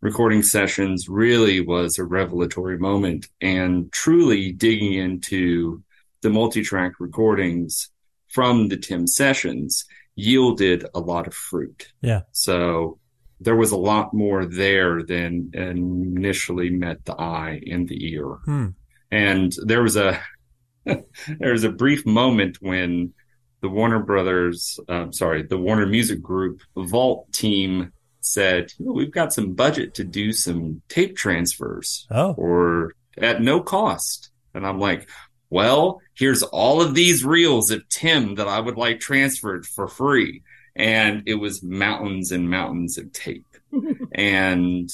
recording 0.00 0.42
sessions 0.42 1.08
really 1.08 1.60
was 1.60 1.98
a 1.98 2.04
revelatory 2.04 2.78
moment 2.78 3.26
and 3.40 3.90
truly 3.92 4.52
digging 4.52 4.94
into 4.94 5.82
the 6.22 6.30
multi-track 6.30 6.92
recordings 7.00 7.90
from 8.28 8.68
the 8.68 8.76
Tim 8.76 9.06
sessions 9.06 9.84
yielded 10.14 10.84
a 10.94 11.00
lot 11.00 11.26
of 11.26 11.34
fruit. 11.34 11.92
Yeah. 12.00 12.22
So 12.32 12.98
there 13.40 13.56
was 13.56 13.70
a 13.70 13.76
lot 13.76 14.12
more 14.12 14.44
there 14.44 15.02
than 15.02 15.50
initially 15.54 16.70
met 16.70 17.04
the 17.04 17.14
eye 17.20 17.60
and 17.70 17.88
the 17.88 18.12
ear. 18.12 18.24
Hmm. 18.44 18.66
And 19.10 19.54
there 19.64 19.82
was 19.82 19.96
a 19.96 20.20
there 20.84 21.52
was 21.52 21.64
a 21.64 21.70
brief 21.70 22.04
moment 22.06 22.58
when 22.60 23.12
the 23.60 23.68
Warner 23.68 23.98
Brothers, 24.00 24.78
um, 24.88 25.12
sorry, 25.12 25.42
the 25.42 25.58
Warner 25.58 25.86
Music 25.86 26.22
Group 26.22 26.60
Vault 26.76 27.30
team 27.32 27.92
said, 28.20 28.72
"You 28.78 28.86
know, 28.86 28.92
"We've 28.92 29.10
got 29.10 29.32
some 29.32 29.54
budget 29.54 29.94
to 29.94 30.04
do 30.04 30.32
some 30.32 30.82
tape 30.88 31.16
transfers, 31.16 32.06
Oh. 32.10 32.32
or 32.34 32.92
at 33.16 33.40
no 33.42 33.60
cost." 33.60 34.30
And 34.54 34.66
I'm 34.66 34.78
like, 34.78 35.08
"Well, 35.50 36.00
here's 36.18 36.42
all 36.42 36.82
of 36.82 36.94
these 36.94 37.24
reels 37.24 37.70
of 37.70 37.88
Tim 37.88 38.34
that 38.34 38.48
I 38.48 38.60
would 38.60 38.76
like 38.76 39.00
transferred 39.00 39.66
for 39.66 39.88
free." 39.88 40.42
And 40.76 41.22
it 41.26 41.34
was 41.34 41.62
mountains 41.62 42.30
and 42.32 42.50
mountains 42.50 42.98
of 42.98 43.12
tape, 43.12 43.46
and 44.12 44.90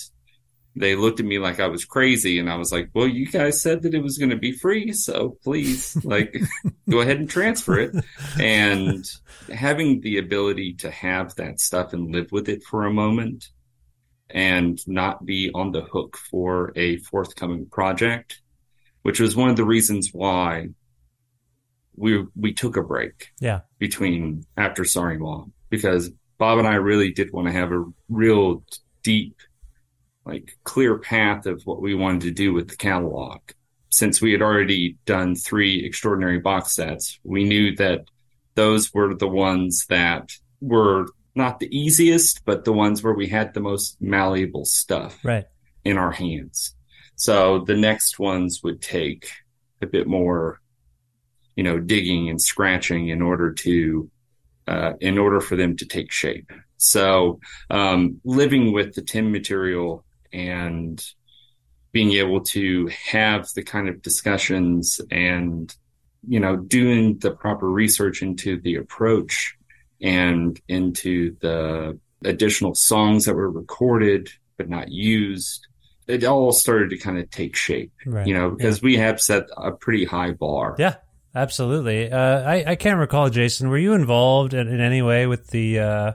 they 0.76 0.97
looked 0.97 1.21
at 1.21 1.26
me 1.26 1.38
like 1.38 1.61
I 1.61 1.69
was 1.69 1.85
crazy. 1.85 2.38
And 2.38 2.50
I 2.50 2.57
was 2.57 2.73
like, 2.73 2.90
well, 2.95 3.07
you 3.07 3.26
guys 3.26 3.61
said 3.61 3.83
that 3.83 3.95
it 3.95 4.02
was 4.02 4.19
going 4.19 4.31
to 4.31 4.37
be 4.37 4.52
free. 4.52 4.93
So 4.93 5.37
please, 5.45 5.97
like, 6.04 6.37
go 6.90 7.00
ahead 7.00 7.19
and 7.19 7.31
transfer 7.31 7.78
it. 7.78 7.95
And 8.40 9.04
having 9.52 10.00
the 10.00 10.19
ability 10.19 10.75
to 10.75 10.90
have 10.90 11.35
that 11.37 11.61
stuff 11.61 11.93
and 11.93 12.12
live 12.12 12.33
with 12.33 12.49
it 12.49 12.62
for 12.64 12.85
a 12.85 12.93
moment 12.93 13.49
and 14.31 14.81
not 14.88 15.25
be 15.25 15.50
on 15.54 15.71
the 15.71 15.83
hook 15.83 16.16
for 16.16 16.73
a 16.75 16.99
forthcoming 16.99 17.66
project, 17.66 18.40
which 19.02 19.21
was 19.21 19.37
one 19.37 19.50
of 19.50 19.57
the 19.57 19.64
reasons 19.64 20.11
why 20.12 20.71
we, 21.96 22.24
we 22.36 22.52
took 22.52 22.76
a 22.76 22.82
break 22.82 23.28
Yeah. 23.40 23.60
between 23.78 24.44
after 24.56 24.84
Sorry 24.84 25.18
Mom 25.18 25.52
because 25.70 26.10
Bob 26.38 26.58
and 26.58 26.66
I 26.68 26.74
really 26.74 27.12
did 27.12 27.32
want 27.32 27.46
to 27.48 27.52
have 27.52 27.72
a 27.72 27.84
real 28.08 28.64
deep, 29.02 29.36
like 30.24 30.56
clear 30.64 30.98
path 30.98 31.46
of 31.46 31.62
what 31.64 31.80
we 31.82 31.94
wanted 31.94 32.22
to 32.22 32.30
do 32.30 32.52
with 32.52 32.68
the 32.68 32.76
catalog. 32.76 33.40
Since 33.90 34.20
we 34.20 34.32
had 34.32 34.42
already 34.42 34.96
done 35.06 35.36
three 35.36 35.84
extraordinary 35.84 36.40
box 36.40 36.72
sets, 36.72 37.20
we 37.22 37.44
knew 37.44 37.76
that 37.76 38.06
those 38.56 38.92
were 38.92 39.14
the 39.14 39.28
ones 39.28 39.86
that 39.88 40.30
were 40.60 41.06
not 41.36 41.58
the 41.60 41.76
easiest, 41.76 42.44
but 42.44 42.64
the 42.64 42.72
ones 42.72 43.02
where 43.02 43.14
we 43.14 43.26
had 43.28 43.54
the 43.54 43.60
most 43.60 43.96
malleable 44.00 44.64
stuff 44.64 45.18
Right. 45.24 45.44
in 45.84 45.98
our 45.98 46.12
hands. 46.12 46.74
So 47.16 47.60
the 47.60 47.76
next 47.76 48.18
ones 48.18 48.60
would 48.64 48.80
take 48.82 49.28
a 49.82 49.86
bit 49.86 50.06
more, 50.06 50.60
you 51.56 51.62
know, 51.64 51.78
digging 51.78 52.28
and 52.28 52.40
scratching 52.40 53.08
in 53.08 53.23
order 53.23 53.52
to, 53.52 54.11
uh, 54.66 54.92
in 55.00 55.18
order 55.18 55.40
for 55.40 55.56
them 55.56 55.76
to 55.76 55.87
take 55.87 56.11
shape. 56.11 56.50
So, 56.76 57.40
um, 57.70 58.20
living 58.25 58.73
with 58.73 58.94
the 58.94 59.02
Tim 59.02 59.30
material 59.30 60.04
and 60.32 61.04
being 61.92 62.12
able 62.12 62.40
to 62.40 62.88
have 63.12 63.49
the 63.54 63.62
kind 63.62 63.88
of 63.88 64.02
discussions 64.02 65.00
and, 65.11 65.75
you 66.26 66.40
know, 66.40 66.56
doing 66.56 67.18
the 67.18 67.30
proper 67.30 67.70
research 67.70 68.20
into 68.23 68.61
the 68.61 68.75
approach 68.76 69.54
and 70.00 70.61
into 70.68 71.37
the 71.40 71.99
additional 72.25 72.75
songs 72.75 73.26
that 73.26 73.34
were 73.34 73.50
recorded 73.50 74.30
but 74.56 74.68
not 74.68 74.90
used 74.90 75.66
it 76.06 76.25
all 76.25 76.52
started 76.52 76.90
to 76.90 76.99
kind 76.99 77.18
of 77.18 77.30
take 77.30 77.56
shape, 77.56 77.92
Right. 78.04 78.26
you 78.26 78.34
know, 78.34 78.50
because 78.50 78.82
we 78.82 78.96
have 78.96 79.20
set 79.20 79.44
a 79.56 79.73
pretty 79.73 80.04
high 80.04 80.32
bar. 80.32 80.76
Yeah, 80.78 80.96
absolutely. 81.35 82.11
Uh, 82.11 82.43
I, 82.43 82.64
I 82.73 82.76
can't 82.76 82.99
recall, 82.99 83.31
Jason, 83.31 83.69
were 83.69 83.79
you 83.79 83.93
involved 83.95 84.55
in, 84.55 84.69
in 84.69 84.81
any 84.81 85.03
way 85.03 85.26
with 85.26 85.49
the, 85.49 85.79
uh, 85.81 86.12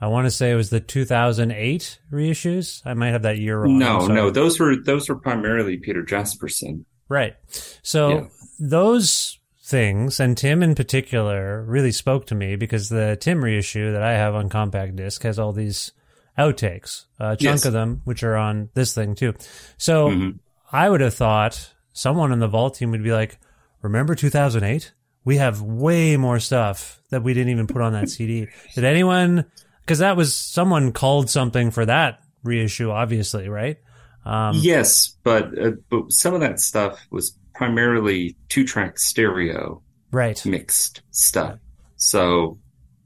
I 0.00 0.06
want 0.08 0.26
to 0.26 0.30
say 0.30 0.50
it 0.50 0.56
was 0.56 0.70
the 0.70 0.80
2008 0.80 1.98
reissues? 2.12 2.82
I 2.84 2.94
might 2.94 3.10
have 3.10 3.22
that 3.22 3.38
year 3.38 3.60
wrong. 3.60 3.78
No, 3.78 4.06
no, 4.06 4.30
those 4.30 4.58
were 4.58 4.76
those 4.76 5.08
were 5.08 5.14
primarily 5.16 5.76
Peter 5.76 6.02
Jesperson. 6.02 6.84
Right. 7.08 7.34
So 7.82 8.08
Yeah. 8.10 8.24
those 8.58 9.38
things, 9.64 10.18
and 10.18 10.36
Tim 10.36 10.62
in 10.62 10.74
particular, 10.74 11.62
really 11.62 11.92
spoke 11.92 12.26
to 12.26 12.34
me 12.34 12.56
because 12.56 12.88
the 12.88 13.16
Tim 13.20 13.44
reissue 13.44 13.92
that 13.92 14.02
I 14.02 14.12
have 14.14 14.34
on 14.34 14.48
compact 14.48 14.96
disc 14.96 15.22
has 15.22 15.38
all 15.38 15.52
these 15.52 15.92
outtakes, 16.38 17.04
a 17.20 17.36
chunk 17.36 17.40
Yes. 17.42 17.64
of 17.64 17.72
them, 17.72 18.00
which 18.04 18.22
are 18.22 18.36
on 18.36 18.70
this 18.74 18.94
thing 18.94 19.14
too. 19.14 19.34
So 19.78 20.08
Mhm. 20.08 20.38
I 20.72 20.88
would 20.88 21.00
have 21.00 21.14
thought 21.14 21.72
someone 21.92 22.32
in 22.32 22.38
the 22.40 22.48
vault 22.48 22.74
team 22.74 22.90
would 22.90 23.04
be 23.04 23.12
like, 23.12 23.38
remember 23.82 24.14
2008? 24.14 24.92
We 25.24 25.36
have 25.36 25.60
way 25.62 26.16
more 26.16 26.40
stuff 26.40 27.00
that 27.10 27.22
we 27.22 27.34
didn't 27.34 27.50
even 27.52 27.66
put 27.66 27.82
on 27.82 27.92
that 27.92 28.08
CD. 28.08 28.48
Did 28.74 28.84
anyone, 28.84 29.44
because 29.82 30.00
that 30.00 30.16
was 30.16 30.34
someone 30.34 30.92
called 30.92 31.30
something 31.30 31.70
for 31.70 31.86
that 31.86 32.20
reissue, 32.42 32.90
obviously, 32.90 33.48
right? 33.48 33.78
Um, 34.24 34.56
yes, 34.60 35.16
but 35.22 35.56
uh, 35.58 35.72
but 35.90 36.12
some 36.12 36.34
of 36.34 36.40
that 36.40 36.60
stuff 36.60 37.00
was 37.10 37.36
primarily 37.54 38.36
two 38.48 38.64
track 38.64 38.98
stereo 38.98 39.82
Right. 40.12 40.44
mixed 40.46 41.02
stuff. 41.10 41.58
So 41.96 42.58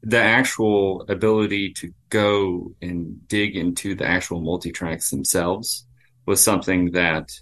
the 0.03 0.21
actual 0.21 1.05
ability 1.09 1.73
to 1.75 1.93
go 2.11 2.73
and 2.83 3.27
dig 3.29 3.57
into 3.57 3.95
the 3.95 4.07
actual 4.07 4.41
multi 4.41 4.73
tracks 4.73 5.11
themselves 5.11 5.87
was 6.27 6.43
something 6.43 6.93
that 6.93 7.33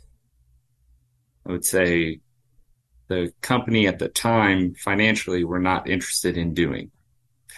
I 1.46 1.52
would 1.52 1.64
say 1.64 2.20
the 3.08 3.32
company 3.42 3.86
at 3.86 3.98
the 3.98 4.08
time 4.08 4.74
financially 4.74 5.44
were 5.44 5.58
not 5.60 5.88
interested 5.88 6.36
in 6.36 6.54
doing. 6.54 6.90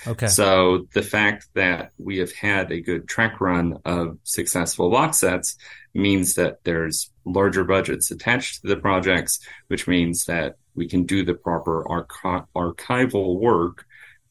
Okay. 0.07 0.27
So 0.29 0.87
the 0.93 1.03
fact 1.03 1.49
that 1.55 1.93
we 1.99 2.19
have 2.19 2.33
had 2.33 2.71
a 2.71 2.81
good 2.81 3.09
track 3.09 3.41
run 3.41 3.79
of 3.85 4.19
successful 4.25 4.91
box 4.91 5.19
sets 5.19 5.57
means 5.95 6.35
that 6.35 6.59
there's 6.65 7.11
larger 7.25 7.65
budgets 7.65 8.11
attached 8.11 8.61
to 8.63 8.69
the 8.69 8.77
projects, 8.77 9.41
which 9.69 9.89
means 9.89 10.27
that 10.27 10.57
we 10.75 10.87
can 10.87 11.05
do 11.05 11.25
the 11.25 11.35
proper 11.35 11.89
archi- 11.89 12.47
archival 12.55 13.41
work 13.41 13.87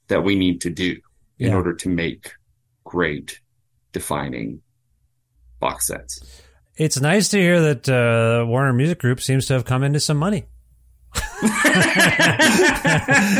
that 0.08 0.24
we 0.24 0.36
need 0.36 0.62
to 0.62 0.70
do 0.70 0.98
in 1.40 1.48
Yeah. 1.48 1.56
order 1.56 1.74
to 1.74 1.90
make 1.90 2.32
great 2.84 3.40
defining 3.92 4.62
box 5.60 5.88
sets. 5.88 6.42
It's 6.78 7.00
nice 7.00 7.30
to 7.30 7.38
hear 7.40 7.60
that 7.74 7.90
uh, 7.90 8.46
Warner 8.46 8.74
Music 8.74 9.00
Group 9.00 9.20
seems 9.22 9.48
to 9.48 9.54
have 9.54 9.66
come 9.66 9.84
into 9.84 10.00
some 10.00 10.18
money. 10.18 10.46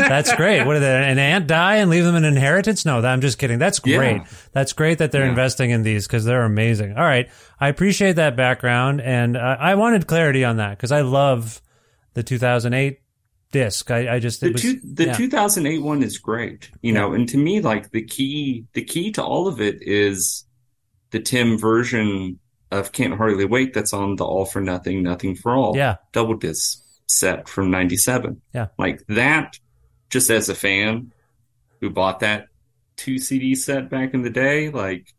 That's 0.08 0.34
great. 0.34 0.64
What 0.64 0.74
did 0.74 0.82
an 0.82 1.18
aunt 1.18 1.46
die 1.46 1.76
and 1.76 1.90
leave 1.90 2.04
them 2.04 2.14
an 2.14 2.24
inheritance? 2.24 2.84
No, 2.84 3.00
I'm 3.00 3.20
just 3.20 3.38
kidding. 3.38 3.58
That's 3.58 3.80
Yeah. 3.84 3.96
great. 3.98 4.22
That's 4.52 4.72
great 4.72 4.98
that 4.98 5.12
they're 5.12 5.24
Yeah. 5.24 5.30
investing 5.30 5.70
in 5.70 5.82
these 5.82 6.06
because 6.06 6.24
they're 6.24 6.44
amazing. 6.44 6.96
All 6.96 7.04
right, 7.04 7.28
I 7.60 7.68
appreciate 7.68 8.16
that 8.16 8.36
background, 8.36 9.00
and 9.00 9.36
uh, 9.36 9.56
I 9.58 9.74
wanted 9.74 10.06
clarity 10.06 10.44
on 10.44 10.56
that 10.58 10.70
because 10.76 10.92
I 10.92 11.00
love 11.02 11.60
the 12.14 12.22
2008 12.22 13.00
disc. 13.52 13.90
I, 13.90 14.16
I 14.16 14.18
just 14.18 14.42
it 14.42 14.46
The, 14.48 14.52
was, 14.52 14.62
two, 14.62 14.80
the 14.84 15.06
yeah. 15.06 15.12
2008 15.14 15.82
one 15.82 16.02
is 16.02 16.18
great, 16.18 16.70
you 16.82 16.92
know, 16.92 17.12
and 17.12 17.28
to 17.28 17.38
me, 17.38 17.60
like 17.60 17.90
the 17.90 18.02
key, 18.02 18.64
the 18.74 18.82
key 18.82 19.10
to 19.12 19.22
all 19.24 19.48
of 19.48 19.60
it 19.60 19.78
is 19.82 20.44
the 21.10 21.20
Tim 21.20 21.58
version 21.58 22.38
of 22.72 22.90
Can't 22.92 23.14
Hardly 23.14 23.44
Wait 23.44 23.72
that's 23.72 23.92
on 23.92 24.16
the 24.16 24.24
All 24.24 24.44
for 24.44 24.60
Nothing, 24.60 25.02
Nothing 25.04 25.36
for 25.36 25.54
All 25.54 25.76
Yeah. 25.76 25.96
double 26.12 26.34
disc 26.34 26.82
set 27.06 27.48
from 27.48 27.70
97. 27.70 28.40
Yeah. 28.52 28.68
Like 28.78 29.04
that, 29.08 29.58
just 30.10 30.30
as 30.30 30.48
a 30.48 30.54
fan 30.54 31.12
who 31.80 31.90
bought 31.90 32.20
that 32.20 32.46
two 32.96 33.18
CD 33.18 33.54
set 33.54 33.90
back 33.90 34.14
in 34.14 34.22
the 34.22 34.30
day, 34.30 34.70
like 34.70 35.14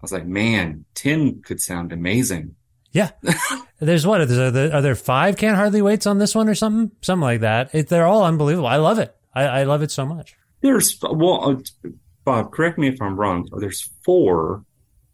I 0.00 0.02
was 0.02 0.12
like, 0.12 0.26
man, 0.26 0.84
Tim 0.94 1.42
could 1.42 1.60
sound 1.60 1.92
amazing. 1.92 2.54
Yeah. 2.92 3.10
There's 3.80 4.06
what? 4.06 4.20
Are 4.22 4.50
there, 4.50 4.74
are 4.74 4.82
there 4.82 4.94
five 4.94 5.36
can't 5.36 5.56
hardly 5.56 5.82
waits 5.82 6.06
on 6.06 6.18
this 6.18 6.34
one 6.34 6.48
or 6.48 6.54
something? 6.54 6.96
Something 7.02 7.22
like 7.22 7.40
that. 7.40 7.74
It, 7.74 7.88
they're 7.88 8.06
all 8.06 8.24
unbelievable. 8.24 8.68
I 8.68 8.76
love 8.76 8.98
it. 8.98 9.14
I, 9.34 9.42
I 9.44 9.62
love 9.64 9.82
it 9.82 9.90
so 9.90 10.06
much. 10.06 10.34
There's, 10.62 10.98
well, 11.02 11.60
uh, 11.84 11.90
Bob, 12.24 12.52
correct 12.52 12.78
me 12.78 12.88
if 12.88 13.00
I'm 13.02 13.16
wrong. 13.16 13.48
There's 13.58 13.90
four 14.02 14.64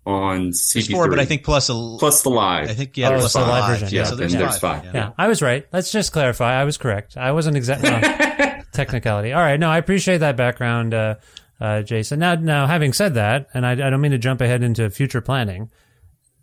on 0.04 0.44
There's 0.46 0.62
CD3. 0.74 0.90
four, 0.92 1.08
but 1.08 1.18
I 1.20 1.24
think 1.24 1.44
plus 1.44 1.68
a 1.68 1.74
plus 1.98 2.22
the 2.22 2.30
live. 2.30 2.68
I 2.70 2.74
think 2.74 2.96
yeah, 2.96 3.08
Oh, 3.08 3.12
plus 3.12 3.24
it's 3.26 3.32
the 3.34 3.40
a 3.40 3.42
live 3.42 3.48
live. 3.50 3.70
version, 3.80 3.88
Yeah, 3.94 4.00
yeah. 4.02 4.08
so 4.08 4.16
there's 4.16 4.32
Then 4.32 4.40
there's 4.42 4.58
five. 4.58 4.84
five. 4.84 4.94
Yeah, 4.94 5.12
I 5.16 5.28
was 5.28 5.42
right. 5.42 5.66
Let's 5.72 5.92
just 5.92 6.12
clarify. 6.12 6.60
I 6.60 6.64
was 6.64 6.76
correct. 6.76 7.16
I 7.16 7.32
wasn't 7.32 7.56
exactly 7.56 7.90
technicality. 8.72 9.32
All 9.32 9.40
right. 9.42 9.58
No, 9.60 9.70
I 9.70 9.78
appreciate 9.78 10.18
that 10.18 10.36
background, 10.36 10.94
uh, 10.94 11.14
uh, 11.60 11.82
Jason. 11.82 12.18
Now, 12.18 12.34
now, 12.34 12.66
having 12.66 12.92
said 12.92 13.14
that, 13.14 13.46
and 13.54 13.64
I, 13.64 13.72
I 13.72 13.90
don't 13.90 14.00
mean 14.00 14.10
to 14.12 14.18
jump 14.18 14.40
ahead 14.40 14.62
into 14.62 14.90
future 14.90 15.20
planning. 15.20 15.70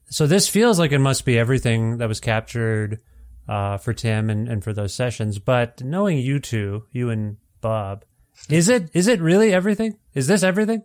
So 0.09 0.25
this 0.25 0.47
feels 0.47 0.79
like 0.79 0.91
it 0.91 0.99
must 0.99 1.25
be 1.25 1.37
everything 1.37 1.97
that 1.97 2.07
was 2.07 2.19
captured 2.19 2.99
uh, 3.47 3.77
for 3.77 3.93
Tim 3.93 4.29
and, 4.29 4.47
and 4.47 4.63
for 4.63 4.73
those 4.73 4.93
sessions. 4.93 5.37
But 5.39 5.83
knowing 5.83 6.17
you 6.19 6.39
two, 6.39 6.85
you 6.91 7.09
and 7.09 7.37
Bob, 7.61 8.05
is 8.47 8.69
it 8.69 8.89
is 8.93 9.07
it 9.07 9.19
really 9.19 9.53
everything? 9.53 9.97
Is 10.13 10.27
this 10.27 10.43
everything? 10.43 10.83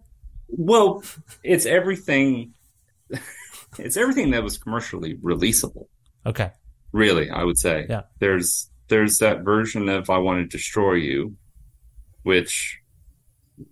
Well, 0.48 1.02
it's 1.42 1.66
everything. 1.66 2.52
It's 3.78 3.96
everything 3.96 4.30
that 4.30 4.44
was 4.44 4.56
commercially 4.56 5.16
releasable. 5.16 5.86
Okay. 6.24 6.52
Really, 6.92 7.28
I 7.28 7.42
would 7.42 7.58
say. 7.58 7.86
Yeah. 7.88 8.02
There's 8.20 8.70
there's 8.86 9.18
that 9.18 9.40
version 9.42 9.88
of 9.88 10.08
"I 10.10 10.18
Want 10.18 10.38
to 10.48 10.56
Destroy 10.56 10.94
You," 10.94 11.34
which 12.22 12.78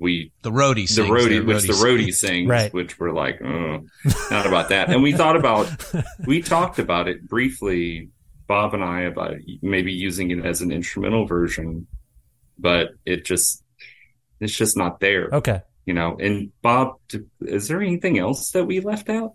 we 0.00 0.32
The 0.42 0.50
roadie 0.50 0.86
the 0.88 0.94
sings. 0.94 1.08
roadie, 1.08 1.44
which 1.46 1.62
the 1.62 1.72
roadie 1.74 2.06
roadie 2.06 2.12
sings, 2.14 2.48
Right. 2.48 2.72
which 2.74 2.98
we're 2.98 3.12
like, 3.12 3.40
oh, 3.42 3.80
not 4.30 4.46
about 4.46 4.68
that. 4.70 4.90
And 4.90 5.02
we 5.02 5.12
thought 5.12 5.36
about, 5.36 5.68
we 6.26 6.40
talked 6.42 6.78
about 6.78 7.08
it 7.08 7.28
briefly, 7.28 8.08
Bob 8.46 8.74
and 8.74 8.84
I, 8.84 9.02
about 9.02 9.34
maybe 9.60 9.92
using 9.92 10.30
it 10.30 10.44
as 10.44 10.60
an 10.62 10.70
instrumental 10.70 11.26
version, 11.26 11.86
but 12.58 12.90
it 13.04 13.24
just, 13.24 13.64
it's 14.40 14.56
just 14.56 14.76
not 14.76 15.00
there, 15.00 15.30
Okay. 15.32 15.62
You 15.86 15.94
know. 15.94 16.16
And 16.18 16.52
Bob, 16.62 16.98
is 17.40 17.68
there 17.68 17.82
anything 17.82 18.18
else 18.18 18.50
that 18.52 18.64
we 18.64 18.80
left 18.80 19.08
out? 19.08 19.34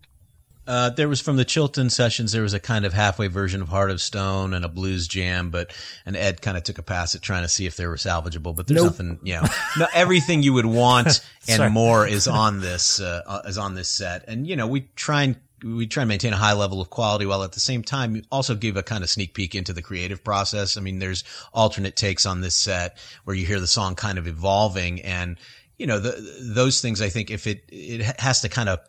Uh, 0.67 0.89
there 0.89 1.07
was 1.07 1.21
from 1.21 1.37
the 1.37 1.45
Chilton 1.45 1.89
sessions. 1.89 2.33
There 2.33 2.41
was 2.41 2.53
a 2.53 2.59
kind 2.59 2.85
of 2.85 2.91
halfway 2.91 3.27
version 3.27 3.61
of 3.61 3.69
Heart 3.69 3.89
of 3.89 4.01
Stone 4.01 4.53
and 4.53 4.65
a 4.65 4.67
blues 4.67 5.07
jam, 5.07 5.49
but 5.49 5.73
and 6.05 6.17
Ed 6.17 6.41
kind 6.41 6.57
of 6.57 6.63
took 6.63 6.77
a 6.77 6.83
pass 6.83 7.15
at 7.15 7.21
trying 7.21 7.43
to 7.43 7.47
see 7.47 7.65
if 7.65 7.77
they 7.77 7.87
were 7.87 7.95
salvageable. 7.95 8.53
But 8.53 8.67
there's 8.67 8.81
Nope. 8.83 8.91
nothing, 8.91 9.19
you 9.23 9.35
know, 9.35 9.45
no, 9.77 9.87
everything 9.93 10.43
you 10.43 10.51
would 10.53 10.65
want 10.65 11.25
and 11.47 11.73
more 11.73 12.05
is 12.05 12.27
on 12.27 12.59
this 12.59 12.99
uh, 12.99 13.21
uh, 13.25 13.41
is 13.45 13.57
on 13.57 13.75
this 13.75 13.87
set. 13.87 14.27
And 14.27 14.45
you 14.45 14.57
know, 14.57 14.67
we 14.67 14.89
try 14.97 15.23
and 15.23 15.37
we 15.63 15.87
try 15.87 16.03
and 16.03 16.09
maintain 16.09 16.33
a 16.33 16.37
high 16.37 16.53
level 16.53 16.81
of 16.81 16.89
quality 16.89 17.25
while 17.25 17.43
at 17.43 17.53
the 17.53 17.61
same 17.61 17.81
time 17.81 18.17
you 18.17 18.23
also 18.29 18.53
give 18.53 18.75
a 18.75 18.83
kind 18.83 19.05
of 19.05 19.09
sneak 19.09 19.33
peek 19.33 19.55
into 19.55 19.71
the 19.71 19.81
creative 19.81 20.21
process. 20.21 20.75
I 20.75 20.81
mean, 20.81 20.99
there's 20.99 21.23
alternate 21.53 21.95
takes 21.95 22.25
on 22.25 22.41
this 22.41 22.57
set 22.57 22.97
where 23.23 23.37
you 23.37 23.45
hear 23.45 23.61
the 23.61 23.67
song 23.67 23.95
kind 23.95 24.17
of 24.17 24.27
evolving 24.27 25.01
and 25.01 25.37
you 25.77 25.87
know, 25.87 25.99
the, 25.99 26.37
those 26.41 26.81
things, 26.81 27.01
I 27.01 27.09
think 27.09 27.31
if 27.31 27.47
it, 27.47 27.63
it 27.69 28.19
has 28.19 28.41
to 28.41 28.49
kind 28.49 28.69
of 28.69 28.79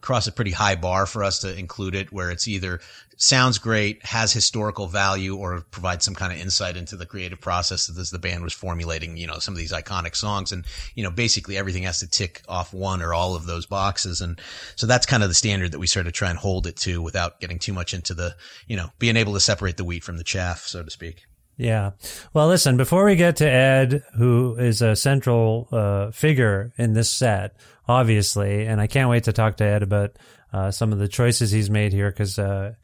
cross 0.00 0.26
a 0.26 0.32
pretty 0.32 0.52
high 0.52 0.76
bar 0.76 1.06
for 1.06 1.24
us 1.24 1.40
to 1.40 1.56
include 1.56 1.94
it 1.94 2.12
where 2.12 2.30
it's 2.30 2.46
either 2.46 2.80
sounds 3.16 3.58
great, 3.58 4.04
has 4.04 4.32
historical 4.32 4.86
value 4.86 5.36
or 5.36 5.60
provides 5.70 6.04
some 6.04 6.14
kind 6.14 6.32
of 6.32 6.38
insight 6.38 6.76
into 6.76 6.96
the 6.96 7.06
creative 7.06 7.40
process 7.40 7.86
that 7.86 8.00
as 8.00 8.10
the 8.10 8.18
band 8.18 8.42
was 8.42 8.52
formulating, 8.52 9.16
you 9.16 9.26
know, 9.26 9.38
some 9.38 9.54
of 9.54 9.58
these 9.58 9.72
iconic 9.72 10.16
songs. 10.16 10.52
And, 10.52 10.64
you 10.94 11.02
know, 11.02 11.10
basically 11.10 11.56
everything 11.56 11.84
has 11.84 12.00
to 12.00 12.08
tick 12.08 12.42
off 12.48 12.72
one 12.72 13.02
or 13.02 13.14
all 13.14 13.34
of 13.34 13.46
those 13.46 13.66
boxes. 13.66 14.20
And 14.20 14.40
so 14.76 14.86
that's 14.86 15.06
kind 15.06 15.22
of 15.22 15.28
the 15.28 15.34
standard 15.34 15.72
that 15.72 15.78
we 15.78 15.86
sort 15.86 16.06
of 16.06 16.12
try 16.12 16.30
and 16.30 16.38
hold 16.38 16.66
it 16.66 16.76
to 16.78 17.02
without 17.02 17.40
getting 17.40 17.58
too 17.58 17.72
much 17.72 17.94
into 17.94 18.14
the, 18.14 18.36
you 18.66 18.76
know, 18.76 18.90
being 18.98 19.16
able 19.16 19.34
to 19.34 19.40
separate 19.40 19.76
the 19.76 19.84
wheat 19.84 20.04
from 20.04 20.18
the 20.18 20.24
chaff, 20.24 20.60
so 20.60 20.82
to 20.82 20.90
speak. 20.90 21.26
Yeah. 21.56 21.92
Well, 22.32 22.48
listen, 22.48 22.76
before 22.76 23.04
we 23.04 23.16
get 23.16 23.36
to 23.36 23.48
Ed, 23.48 24.02
who 24.16 24.56
is 24.56 24.82
a 24.82 24.96
central 24.96 25.68
uh, 25.70 26.10
figure 26.10 26.72
in 26.76 26.94
this 26.94 27.10
set, 27.10 27.56
obviously, 27.86 28.66
and 28.66 28.80
I 28.80 28.86
can't 28.86 29.10
wait 29.10 29.24
to 29.24 29.32
talk 29.32 29.58
to 29.58 29.64
Ed 29.64 29.82
about 29.82 30.16
uh, 30.52 30.70
some 30.70 30.92
of 30.92 30.98
the 30.98 31.08
choices 31.08 31.50
he's 31.50 31.70
made 31.70 31.92
here 31.92 32.10
because, 32.10 32.38
uh, 32.38 32.74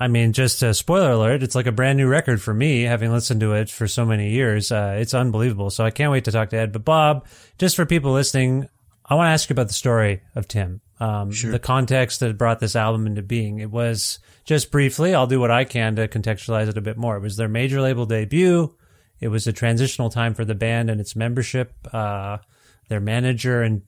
I 0.00 0.08
mean, 0.08 0.32
just 0.32 0.62
a 0.62 0.72
spoiler 0.72 1.10
alert, 1.10 1.42
it's 1.42 1.54
like 1.54 1.66
a 1.66 1.72
brand 1.72 1.98
new 1.98 2.08
record 2.08 2.40
for 2.40 2.54
me, 2.54 2.82
having 2.82 3.10
listened 3.10 3.40
to 3.40 3.52
it 3.54 3.68
for 3.68 3.86
so 3.86 4.06
many 4.06 4.30
years. 4.30 4.72
Uh, 4.72 4.96
it's 4.98 5.14
unbelievable. 5.14 5.70
So 5.70 5.84
I 5.84 5.90
can't 5.90 6.12
wait 6.12 6.24
to 6.24 6.32
talk 6.32 6.50
to 6.50 6.56
Ed. 6.56 6.72
But 6.72 6.84
Bob, 6.84 7.26
just 7.58 7.76
for 7.76 7.84
people 7.84 8.12
listening, 8.12 8.68
I 9.08 9.14
want 9.14 9.28
to 9.28 9.32
ask 9.32 9.48
you 9.48 9.54
about 9.54 9.68
the 9.68 9.74
story 9.74 10.22
of 10.34 10.46
Tim. 10.48 10.80
Um, 11.00 11.30
The 11.52 11.58
context 11.58 12.20
that 12.20 12.36
brought 12.36 12.60
this 12.60 12.76
album 12.76 13.06
into 13.06 13.22
being. 13.22 13.60
It 13.60 13.70
was 13.70 14.18
just 14.44 14.70
briefly, 14.70 15.14
I'll 15.14 15.26
do 15.26 15.40
what 15.40 15.50
I 15.50 15.64
can 15.64 15.96
to 15.96 16.08
contextualize 16.08 16.68
it 16.68 16.76
a 16.76 16.82
bit 16.82 16.96
more. 16.96 17.16
It 17.16 17.22
was 17.22 17.36
their 17.36 17.48
major 17.48 17.80
label 17.80 18.04
debut. 18.04 18.74
It 19.20 19.28
was 19.28 19.46
a 19.46 19.52
transitional 19.52 20.10
time 20.10 20.34
for 20.34 20.44
the 20.44 20.54
band 20.54 20.90
and 20.90 21.00
its 21.00 21.16
membership. 21.16 21.72
Uh, 21.92 22.38
their 22.88 23.00
manager 23.00 23.62
and 23.62 23.82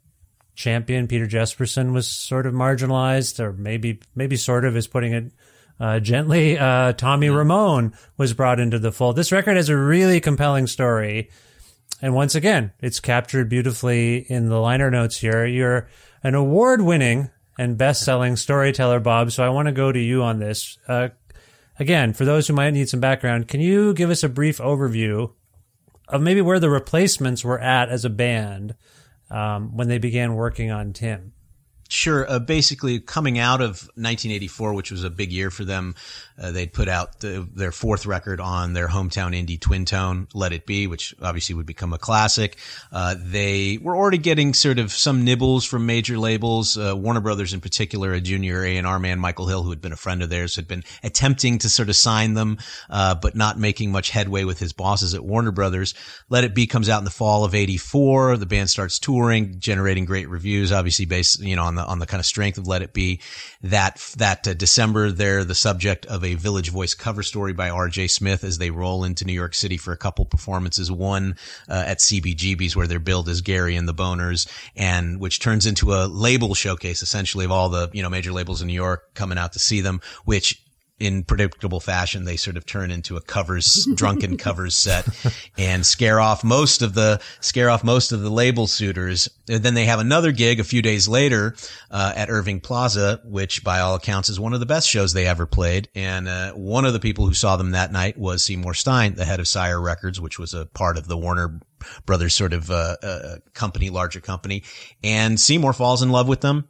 champion, 0.54 1.06
Peter 1.06 1.26
Jesperson, 1.26 1.92
was 1.92 2.06
sort 2.06 2.46
of 2.46 2.54
marginalized, 2.54 3.40
or 3.40 3.52
maybe, 3.52 4.00
maybe 4.14 4.36
sort 4.36 4.64
of 4.64 4.76
is 4.76 4.86
putting 4.86 5.12
it 5.12 5.32
uh, 5.78 6.00
gently. 6.00 6.58
Uh, 6.58 6.92
Tommy 6.92 7.30
Ramone 7.30 7.94
was 8.16 8.34
brought 8.34 8.60
into 8.60 8.78
the 8.78 8.92
fold. 8.92 9.16
This 9.16 9.32
record 9.32 9.56
has 9.56 9.68
a 9.68 9.76
really 9.76 10.20
compelling 10.20 10.66
story. 10.66 11.30
And 12.02 12.14
once 12.14 12.34
again, 12.34 12.72
it's 12.80 13.00
captured 13.00 13.48
beautifully 13.48 14.18
in 14.18 14.48
the 14.48 14.58
liner 14.58 14.90
notes 14.90 15.18
here. 15.18 15.44
You're 15.44 15.88
an 16.22 16.34
award 16.34 16.80
winning 16.80 17.30
and 17.58 17.76
best 17.76 18.04
selling 18.04 18.36
storyteller, 18.36 19.00
Bob. 19.00 19.32
So 19.32 19.44
I 19.44 19.50
want 19.50 19.66
to 19.66 19.72
go 19.72 19.92
to 19.92 19.98
you 19.98 20.22
on 20.22 20.38
this. 20.38 20.78
Uh, 20.88 21.08
again, 21.78 22.12
for 22.12 22.24
those 22.24 22.48
who 22.48 22.54
might 22.54 22.70
need 22.70 22.88
some 22.88 23.00
background, 23.00 23.48
can 23.48 23.60
you 23.60 23.92
give 23.92 24.10
us 24.10 24.22
a 24.22 24.28
brief 24.28 24.58
overview 24.58 25.32
of 26.08 26.22
maybe 26.22 26.40
where 26.40 26.58
the 26.58 26.70
replacements 26.70 27.44
were 27.44 27.60
at 27.60 27.88
as 27.88 28.04
a 28.04 28.10
band 28.10 28.74
um, 29.30 29.76
when 29.76 29.88
they 29.88 29.98
began 29.98 30.34
working 30.34 30.70
on 30.70 30.92
Tim? 30.92 31.32
Sure. 31.92 32.24
Uh, 32.30 32.38
basically, 32.38 33.00
coming 33.00 33.40
out 33.40 33.60
of 33.60 33.82
1984, 33.96 34.74
which 34.74 34.92
was 34.92 35.02
a 35.02 35.10
big 35.10 35.32
year 35.32 35.50
for 35.50 35.64
them, 35.64 35.96
uh, 36.40 36.52
they'd 36.52 36.72
put 36.72 36.86
out 36.86 37.18
the, 37.18 37.46
their 37.52 37.72
fourth 37.72 38.06
record 38.06 38.40
on 38.40 38.74
their 38.74 38.86
hometown 38.86 39.34
indie 39.34 39.60
Twin/Tone, 39.60 40.28
Let 40.32 40.52
It 40.52 40.66
Be, 40.66 40.86
which 40.86 41.16
obviously 41.20 41.56
would 41.56 41.66
become 41.66 41.92
a 41.92 41.98
classic. 41.98 42.58
Uh, 42.92 43.16
they 43.18 43.76
were 43.82 43.96
already 43.96 44.18
getting 44.18 44.54
sort 44.54 44.78
of 44.78 44.92
some 44.92 45.24
nibbles 45.24 45.64
from 45.64 45.84
major 45.84 46.16
labels. 46.16 46.78
Uh, 46.78 46.96
Warner 46.96 47.20
Brothers, 47.20 47.52
in 47.54 47.60
particular, 47.60 48.12
a 48.12 48.20
junior 48.20 48.64
A 48.64 48.76
and 48.76 48.86
R 48.86 49.00
man, 49.00 49.18
Michael 49.18 49.48
Hill, 49.48 49.64
who 49.64 49.70
had 49.70 49.80
been 49.80 49.92
a 49.92 49.96
friend 49.96 50.22
of 50.22 50.30
theirs, 50.30 50.54
had 50.54 50.68
been 50.68 50.84
attempting 51.02 51.58
to 51.58 51.68
sort 51.68 51.88
of 51.88 51.96
sign 51.96 52.34
them, 52.34 52.58
uh, 52.88 53.16
but 53.16 53.34
not 53.34 53.58
making 53.58 53.90
much 53.90 54.10
headway 54.10 54.44
with 54.44 54.60
his 54.60 54.72
bosses 54.72 55.12
at 55.12 55.24
Warner 55.24 55.50
Brothers. 55.50 55.94
Let 56.28 56.44
It 56.44 56.54
Be 56.54 56.68
comes 56.68 56.88
out 56.88 56.98
in 56.98 57.04
the 57.04 57.10
fall 57.10 57.44
of 57.44 57.52
'84. 57.52 58.36
The 58.36 58.46
band 58.46 58.70
starts 58.70 59.00
touring, 59.00 59.58
generating 59.58 60.04
great 60.04 60.28
reviews, 60.28 60.70
obviously 60.70 61.04
based, 61.04 61.40
you 61.40 61.56
know, 61.56 61.64
on 61.64 61.74
the 61.74 61.79
on 61.86 61.98
the 61.98 62.06
kind 62.06 62.20
of 62.20 62.26
strength 62.26 62.58
of 62.58 62.66
Let 62.66 62.82
It 62.82 62.92
Be. 62.92 63.20
That 63.62 63.98
that 64.18 64.46
uh, 64.46 64.54
December, 64.54 65.10
they're 65.10 65.44
the 65.44 65.54
subject 65.54 66.06
of 66.06 66.24
a 66.24 66.34
Village 66.34 66.70
Voice 66.70 66.94
cover 66.94 67.22
story 67.22 67.52
by 67.52 67.70
R.J. 67.70 68.08
Smith 68.08 68.44
as 68.44 68.58
they 68.58 68.70
roll 68.70 69.04
into 69.04 69.24
New 69.24 69.32
York 69.32 69.54
City 69.54 69.76
for 69.76 69.92
a 69.92 69.96
couple 69.96 70.24
performances. 70.24 70.90
One 70.90 71.36
uh, 71.68 71.84
at 71.86 71.98
CBGB's 71.98 72.76
where 72.76 72.86
they're 72.86 72.98
billed 72.98 73.28
as 73.28 73.40
Gary 73.40 73.76
and 73.76 73.88
the 73.88 73.94
Boners, 73.94 74.48
and 74.76 75.20
which 75.20 75.40
turns 75.40 75.66
into 75.66 75.92
a 75.94 76.06
label 76.06 76.54
showcase 76.54 77.02
essentially 77.02 77.44
of 77.44 77.50
all 77.50 77.68
the 77.68 77.90
you 77.92 78.02
know 78.02 78.10
major 78.10 78.32
labels 78.32 78.60
in 78.60 78.68
New 78.68 78.74
York 78.74 79.14
coming 79.14 79.38
out 79.38 79.52
to 79.52 79.58
see 79.58 79.80
them, 79.80 80.00
which 80.24 80.62
in 81.00 81.24
predictable 81.24 81.80
fashion, 81.80 82.24
they 82.24 82.36
sort 82.36 82.56
of 82.56 82.66
turn 82.66 82.90
into 82.90 83.16
a 83.16 83.20
covers, 83.20 83.88
drunken 83.94 84.36
covers 84.38 84.76
set 84.76 85.08
and 85.58 85.84
scare 85.84 86.20
off 86.20 86.44
most 86.44 86.82
of 86.82 86.94
the, 86.94 87.20
scare 87.40 87.70
off 87.70 87.82
most 87.82 88.12
of 88.12 88.20
the 88.20 88.30
label 88.30 88.66
suitors. 88.66 89.28
And 89.48 89.62
then 89.62 89.74
they 89.74 89.86
have 89.86 89.98
another 89.98 90.30
gig 90.30 90.60
a 90.60 90.64
few 90.64 90.82
days 90.82 91.08
later, 91.08 91.56
uh, 91.90 92.12
at 92.14 92.30
Irving 92.30 92.60
Plaza, 92.60 93.20
which 93.24 93.64
by 93.64 93.80
all 93.80 93.94
accounts 93.94 94.28
is 94.28 94.38
one 94.38 94.52
of 94.52 94.60
the 94.60 94.66
best 94.66 94.88
shows 94.88 95.12
they 95.12 95.26
ever 95.26 95.46
played. 95.46 95.88
And, 95.94 96.28
uh, 96.28 96.52
one 96.52 96.84
of 96.84 96.92
the 96.92 97.00
people 97.00 97.26
who 97.26 97.34
saw 97.34 97.56
them 97.56 97.72
that 97.72 97.92
night 97.92 98.18
was 98.18 98.44
Seymour 98.44 98.74
Stein, 98.74 99.14
the 99.14 99.24
head 99.24 99.40
of 99.40 99.48
Sire 99.48 99.80
Records, 99.80 100.20
which 100.20 100.38
was 100.38 100.54
a 100.54 100.66
part 100.66 100.98
of 100.98 101.08
the 101.08 101.16
Warner 101.16 101.60
Brothers 102.04 102.34
sort 102.34 102.52
of, 102.52 102.70
uh, 102.70 102.96
uh 103.02 103.36
company, 103.54 103.88
larger 103.88 104.20
company. 104.20 104.64
And 105.02 105.40
Seymour 105.40 105.72
falls 105.72 106.02
in 106.02 106.10
love 106.10 106.28
with 106.28 106.42
them 106.42 106.68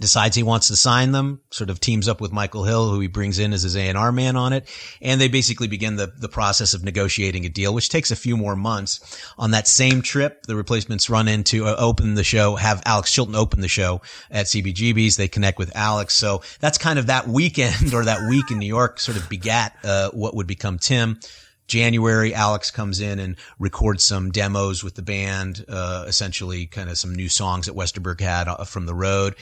decides 0.00 0.34
he 0.34 0.42
wants 0.42 0.68
to 0.68 0.76
sign 0.76 1.12
them, 1.12 1.40
sort 1.50 1.70
of 1.70 1.78
teams 1.78 2.08
up 2.08 2.20
with 2.20 2.32
Michael 2.32 2.64
Hill, 2.64 2.90
who 2.90 2.98
he 2.98 3.06
brings 3.06 3.38
in 3.38 3.52
as 3.52 3.62
his 3.62 3.76
A&R 3.76 4.10
man 4.10 4.36
on 4.36 4.52
it. 4.52 4.68
And 5.00 5.20
they 5.20 5.28
basically 5.28 5.68
begin 5.68 5.96
the, 5.96 6.12
the 6.18 6.28
process 6.28 6.74
of 6.74 6.82
negotiating 6.82 7.46
a 7.46 7.48
deal, 7.48 7.72
which 7.72 7.88
takes 7.88 8.10
a 8.10 8.16
few 8.16 8.36
more 8.36 8.56
months. 8.56 9.00
On 9.38 9.52
that 9.52 9.68
same 9.68 10.02
trip, 10.02 10.46
the 10.46 10.56
replacements 10.56 11.08
run 11.08 11.28
into, 11.28 11.66
uh, 11.66 11.76
open 11.78 12.14
the 12.14 12.24
show, 12.24 12.56
have 12.56 12.82
Alex 12.84 13.12
Chilton 13.12 13.36
open 13.36 13.60
the 13.60 13.68
show 13.68 14.02
at 14.30 14.46
CBGB's. 14.46 15.16
They 15.16 15.28
connect 15.28 15.58
with 15.58 15.74
Alex. 15.76 16.14
So 16.14 16.42
that's 16.58 16.78
kind 16.78 16.98
of 16.98 17.06
that 17.06 17.28
weekend 17.28 17.94
or 17.94 18.04
that 18.04 18.28
week 18.28 18.50
in 18.50 18.58
New 18.58 18.66
York 18.66 18.98
sort 18.98 19.16
of 19.16 19.28
begat, 19.28 19.76
uh, 19.84 20.10
what 20.10 20.34
would 20.34 20.48
become 20.48 20.78
Tim. 20.78 21.20
January, 21.66 22.34
Alex 22.34 22.70
comes 22.70 23.00
in 23.00 23.18
and 23.18 23.36
records 23.58 24.04
some 24.04 24.30
demos 24.30 24.84
with 24.84 24.96
the 24.96 25.02
band, 25.02 25.64
uh, 25.66 26.04
essentially 26.06 26.66
kind 26.66 26.90
of 26.90 26.98
some 26.98 27.14
new 27.14 27.30
songs 27.30 27.66
that 27.66 27.74
Westerberg 27.74 28.20
had 28.20 28.48
uh, 28.48 28.64
from 28.64 28.84
the 28.84 28.94
road 28.94 29.34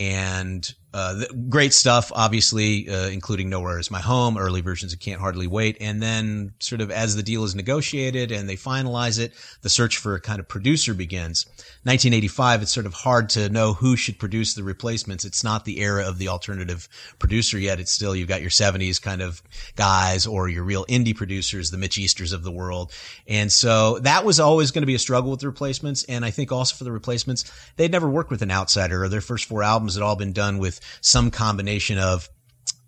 and 0.00 0.74
uh, 0.92 1.22
great 1.48 1.72
stuff, 1.72 2.10
obviously, 2.14 2.88
uh, 2.88 3.08
including 3.08 3.48
Nowhere 3.48 3.78
is 3.78 3.92
My 3.92 4.00
Home, 4.00 4.36
early 4.36 4.60
versions 4.60 4.92
of 4.92 4.98
Can't 4.98 5.20
Hardly 5.20 5.46
Wait. 5.46 5.76
And 5.80 6.02
then 6.02 6.52
sort 6.58 6.80
of 6.80 6.90
as 6.90 7.14
the 7.14 7.22
deal 7.22 7.44
is 7.44 7.54
negotiated 7.54 8.32
and 8.32 8.48
they 8.48 8.56
finalize 8.56 9.20
it, 9.20 9.32
the 9.62 9.68
search 9.68 9.98
for 9.98 10.16
a 10.16 10.20
kind 10.20 10.40
of 10.40 10.48
producer 10.48 10.92
begins. 10.92 11.46
1985, 11.84 12.62
it's 12.62 12.72
sort 12.72 12.86
of 12.86 12.94
hard 12.94 13.28
to 13.30 13.48
know 13.50 13.72
who 13.72 13.96
should 13.96 14.18
produce 14.18 14.54
the 14.54 14.64
replacements. 14.64 15.24
It's 15.24 15.44
not 15.44 15.64
the 15.64 15.80
era 15.80 16.08
of 16.08 16.18
the 16.18 16.26
alternative 16.26 16.88
producer 17.20 17.56
yet. 17.56 17.78
It's 17.78 17.92
still, 17.92 18.16
you've 18.16 18.28
got 18.28 18.40
your 18.40 18.50
70s 18.50 19.00
kind 19.00 19.22
of 19.22 19.40
guys 19.76 20.26
or 20.26 20.48
your 20.48 20.64
real 20.64 20.84
indie 20.86 21.16
producers, 21.16 21.70
the 21.70 21.78
Mitch 21.78 21.98
Easters 21.98 22.32
of 22.32 22.42
the 22.42 22.50
world. 22.50 22.92
And 23.28 23.52
so 23.52 24.00
that 24.00 24.24
was 24.24 24.40
always 24.40 24.72
going 24.72 24.82
to 24.82 24.86
be 24.86 24.96
a 24.96 24.98
struggle 24.98 25.30
with 25.30 25.40
the 25.40 25.46
replacements. 25.46 26.02
And 26.04 26.24
I 26.24 26.32
think 26.32 26.50
also 26.50 26.74
for 26.74 26.84
the 26.84 26.92
replacements, 26.92 27.50
they'd 27.76 27.92
never 27.92 28.08
worked 28.08 28.30
with 28.30 28.42
an 28.42 28.50
outsider 28.50 29.04
or 29.04 29.08
their 29.08 29.20
first 29.20 29.44
four 29.44 29.62
albums 29.62 29.89
had 29.94 30.02
all 30.02 30.16
been 30.16 30.32
done 30.32 30.58
with 30.58 30.80
some 31.00 31.30
combination 31.30 31.98
of 31.98 32.28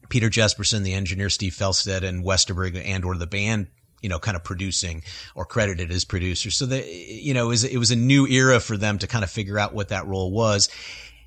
Peter 0.08 0.28
Jesperson, 0.28 0.82
the 0.82 0.94
engineer, 0.94 1.30
Steve 1.30 1.54
Fjelstad, 1.54 2.02
and 2.02 2.24
Westerberg 2.24 2.80
and 2.84 3.04
or 3.04 3.16
the 3.16 3.26
band 3.26 3.68
you 4.02 4.08
know, 4.08 4.18
kind 4.18 4.36
of 4.36 4.44
producing 4.44 5.02
or 5.34 5.44
credited 5.44 5.90
as 5.90 6.04
producers. 6.04 6.56
So 6.56 6.66
that, 6.66 6.86
you 6.92 7.32
know, 7.32 7.46
it 7.46 7.48
was, 7.48 7.64
it 7.64 7.78
was 7.78 7.92
a 7.92 7.96
new 7.96 8.26
era 8.26 8.60
for 8.60 8.76
them 8.76 8.98
to 8.98 9.06
kind 9.06 9.24
of 9.24 9.30
figure 9.30 9.58
out 9.58 9.74
what 9.74 9.88
that 9.88 10.06
role 10.06 10.32
was. 10.32 10.68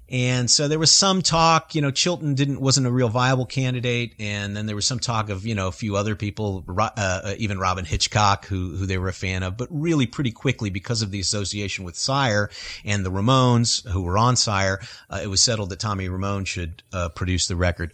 And 0.09 0.51
so 0.51 0.67
there 0.67 0.77
was 0.77 0.91
some 0.91 1.21
talk, 1.21 1.73
you 1.73 1.81
know, 1.81 1.89
Chilton 1.89 2.35
didn't, 2.35 2.61
wasn't 2.61 2.85
a 2.85 2.91
real 2.91 3.09
viable 3.09 3.45
candidate. 3.45 4.13
And 4.19 4.55
then 4.55 4.67
there 4.67 4.75
was 4.75 4.85
some 4.85 4.99
talk 4.99 5.29
of, 5.29 5.45
you 5.45 5.55
know, 5.55 5.67
a 5.67 5.71
few 5.71 5.95
other 5.95 6.15
people, 6.15 6.63
uh, 6.67 6.89
uh, 6.95 7.33
even 7.37 7.57
Robyn 7.57 7.85
Hitchcock, 7.85 8.45
who, 8.45 8.75
who 8.75 8.85
they 8.85 8.97
were 8.97 9.07
a 9.07 9.13
fan 9.13 9.41
of, 9.41 9.57
but 9.57 9.67
really 9.71 10.05
pretty 10.05 10.31
quickly 10.31 10.69
because 10.69 11.01
of 11.01 11.09
the 11.09 11.19
association 11.19 11.85
with 11.85 11.95
Sire 11.95 12.49
and 12.83 13.03
the 13.03 13.11
Ramones 13.11 13.87
who 13.89 14.03
were 14.03 14.17
on 14.17 14.35
Sire, 14.35 14.79
uh, 15.09 15.21
it 15.23 15.27
was 15.27 15.41
settled 15.41 15.69
that 15.71 15.79
Tommy 15.79 16.07
Ramone 16.07 16.45
should, 16.45 16.83
uh, 16.93 17.09
produce 17.09 17.47
the 17.47 17.55
record. 17.55 17.93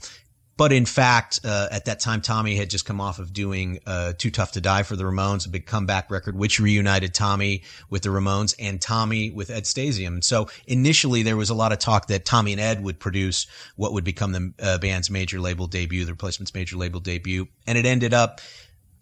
But 0.62 0.72
in 0.72 0.86
fact, 0.86 1.40
uh, 1.44 1.70
at 1.72 1.86
that 1.86 2.00
time, 2.00 2.22
Tommy 2.22 2.56
had 2.56 2.70
just 2.70 2.86
come 2.86 3.02
off 3.02 3.18
of 3.18 3.34
doing 3.34 3.80
uh, 3.88 4.14
"Too 4.16 4.30
Tough 4.30 4.52
to 4.52 4.62
Die" 4.62 4.84
for 4.84 4.96
the 4.96 5.06
Ramones, 5.06 5.48
a 5.48 5.50
big 5.50 5.66
comeback 5.66 6.12
record, 6.12 6.38
which 6.38 6.60
reunited 6.60 7.16
Tommy 7.16 7.64
with 7.90 8.04
the 8.04 8.10
Ramones 8.10 8.54
and 8.60 8.80
Tommy 8.80 9.32
with 9.32 9.50
Ed 9.50 9.64
Stasium. 9.64 10.24
So 10.24 10.50
initially, 10.68 11.24
there 11.24 11.36
was 11.36 11.50
a 11.50 11.56
lot 11.56 11.72
of 11.72 11.80
talk 11.80 12.06
that 12.10 12.26
Tommy 12.26 12.52
and 12.52 12.62
Ed 12.62 12.84
would 12.84 13.00
produce 13.00 13.48
what 13.76 13.92
would 13.94 14.04
become 14.04 14.34
the 14.34 14.54
uh, 14.62 14.78
band's 14.78 15.10
major 15.10 15.40
label 15.40 15.66
debut, 15.66 16.06
the 16.06 16.12
Replacements' 16.12 16.54
major 16.54 16.78
label 16.78 17.00
debut, 17.00 17.48
and 17.66 17.76
it 17.76 17.88
ended 17.88 18.14
up 18.14 18.40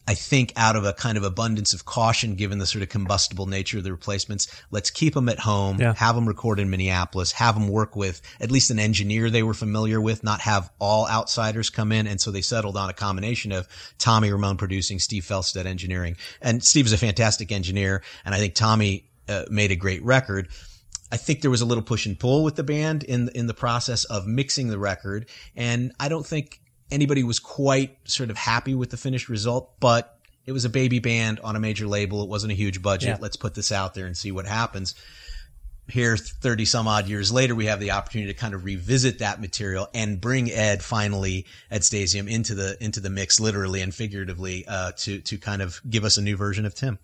I 0.09 0.15
think 0.15 0.53
out 0.55 0.75
of 0.75 0.85
a 0.85 0.93
kind 0.93 1.19
of 1.19 1.23
abundance 1.23 1.71
of 1.71 1.85
caution, 1.85 2.33
given 2.33 2.57
the 2.57 2.65
sort 2.65 2.81
of 2.81 2.89
combustible 2.89 3.45
nature 3.45 3.77
of 3.77 3.83
the 3.83 3.91
replacements, 3.91 4.47
let's 4.71 4.89
keep 4.89 5.13
them 5.13 5.29
at 5.29 5.37
home, 5.37 5.79
yeah. 5.79 5.93
have 5.93 6.15
them 6.15 6.27
record 6.27 6.59
in 6.59 6.71
Minneapolis, 6.71 7.31
have 7.33 7.53
them 7.53 7.67
work 7.67 7.95
with 7.95 8.19
at 8.41 8.49
least 8.49 8.71
an 8.71 8.79
engineer 8.79 9.29
they 9.29 9.43
were 9.43 9.53
familiar 9.53 10.01
with, 10.01 10.23
not 10.23 10.41
have 10.41 10.71
all 10.79 11.07
outsiders 11.07 11.69
come 11.69 11.91
in. 11.91 12.07
And 12.07 12.19
so 12.19 12.31
they 12.31 12.41
settled 12.41 12.75
on 12.75 12.89
a 12.89 12.93
combination 12.93 13.51
of 13.51 13.67
Tommy 13.99 14.31
Ramone 14.31 14.57
producing, 14.57 14.97
Steve 14.97 15.25
Fjelstad 15.25 15.67
engineering. 15.67 16.17
And 16.41 16.63
Steve 16.63 16.87
is 16.87 16.93
a 16.93 16.97
fantastic 16.97 17.51
engineer. 17.51 18.01
And 18.25 18.33
I 18.33 18.39
think 18.39 18.55
Tommy 18.55 19.05
uh, 19.27 19.43
made 19.51 19.69
a 19.69 19.75
great 19.75 20.03
record. 20.03 20.47
I 21.11 21.17
think 21.17 21.41
there 21.41 21.51
was 21.51 21.61
a 21.61 21.67
little 21.67 21.83
push 21.83 22.07
and 22.07 22.17
pull 22.17 22.43
with 22.43 22.55
the 22.55 22.63
band 22.63 23.03
in 23.03 23.29
in 23.35 23.45
the 23.45 23.53
process 23.53 24.05
of 24.05 24.25
mixing 24.25 24.69
the 24.69 24.77
record, 24.77 25.27
and 25.55 25.91
I 25.99 26.07
don't 26.07 26.25
think 26.25 26.61
anybody 26.91 27.23
was 27.23 27.39
quite 27.39 27.97
sort 28.05 28.29
of 28.29 28.37
happy 28.37 28.75
with 28.75 28.89
the 28.89 28.97
finished 28.97 29.29
result, 29.29 29.79
but 29.79 30.17
it 30.45 30.51
was 30.51 30.65
a 30.65 30.69
baby 30.69 30.99
band 30.99 31.39
on 31.41 31.55
a 31.55 31.59
major 31.59 31.87
label. 31.87 32.23
It 32.23 32.29
wasn't 32.29 32.51
a 32.51 32.55
huge 32.55 32.81
budget. 32.81 33.09
Yeah. 33.09 33.17
Let's 33.19 33.35
put 33.35 33.53
this 33.53 33.71
out 33.71 33.93
there 33.93 34.05
and 34.05 34.17
see 34.17 34.31
what 34.31 34.45
happens. 34.45 34.95
Here, 35.87 36.17
30 36.17 36.65
some 36.65 36.87
odd 36.87 37.07
years 37.07 37.31
later, 37.31 37.55
we 37.55 37.65
have 37.65 37.79
the 37.79 37.91
opportunity 37.91 38.31
to 38.31 38.39
kind 38.39 38.53
of 38.53 38.63
revisit 38.63 39.19
that 39.19 39.41
material 39.41 39.89
and 39.93 40.21
bring 40.21 40.51
Ed 40.51 40.83
finally, 40.83 41.47
Ed 41.71 41.81
Stasium 41.81 42.29
into 42.29 42.53
the, 42.53 42.77
into 42.83 42.99
the 42.99 43.09
mix, 43.09 43.39
literally 43.39 43.81
and 43.81 43.93
figuratively, 43.93 44.65
uh, 44.67 44.91
to, 44.97 45.19
to 45.21 45.37
kind 45.37 45.63
of 45.63 45.81
give 45.89 46.03
us 46.03 46.17
a 46.17 46.21
new 46.21 46.37
version 46.37 46.65
of 46.65 46.75
Tim. 46.75 46.99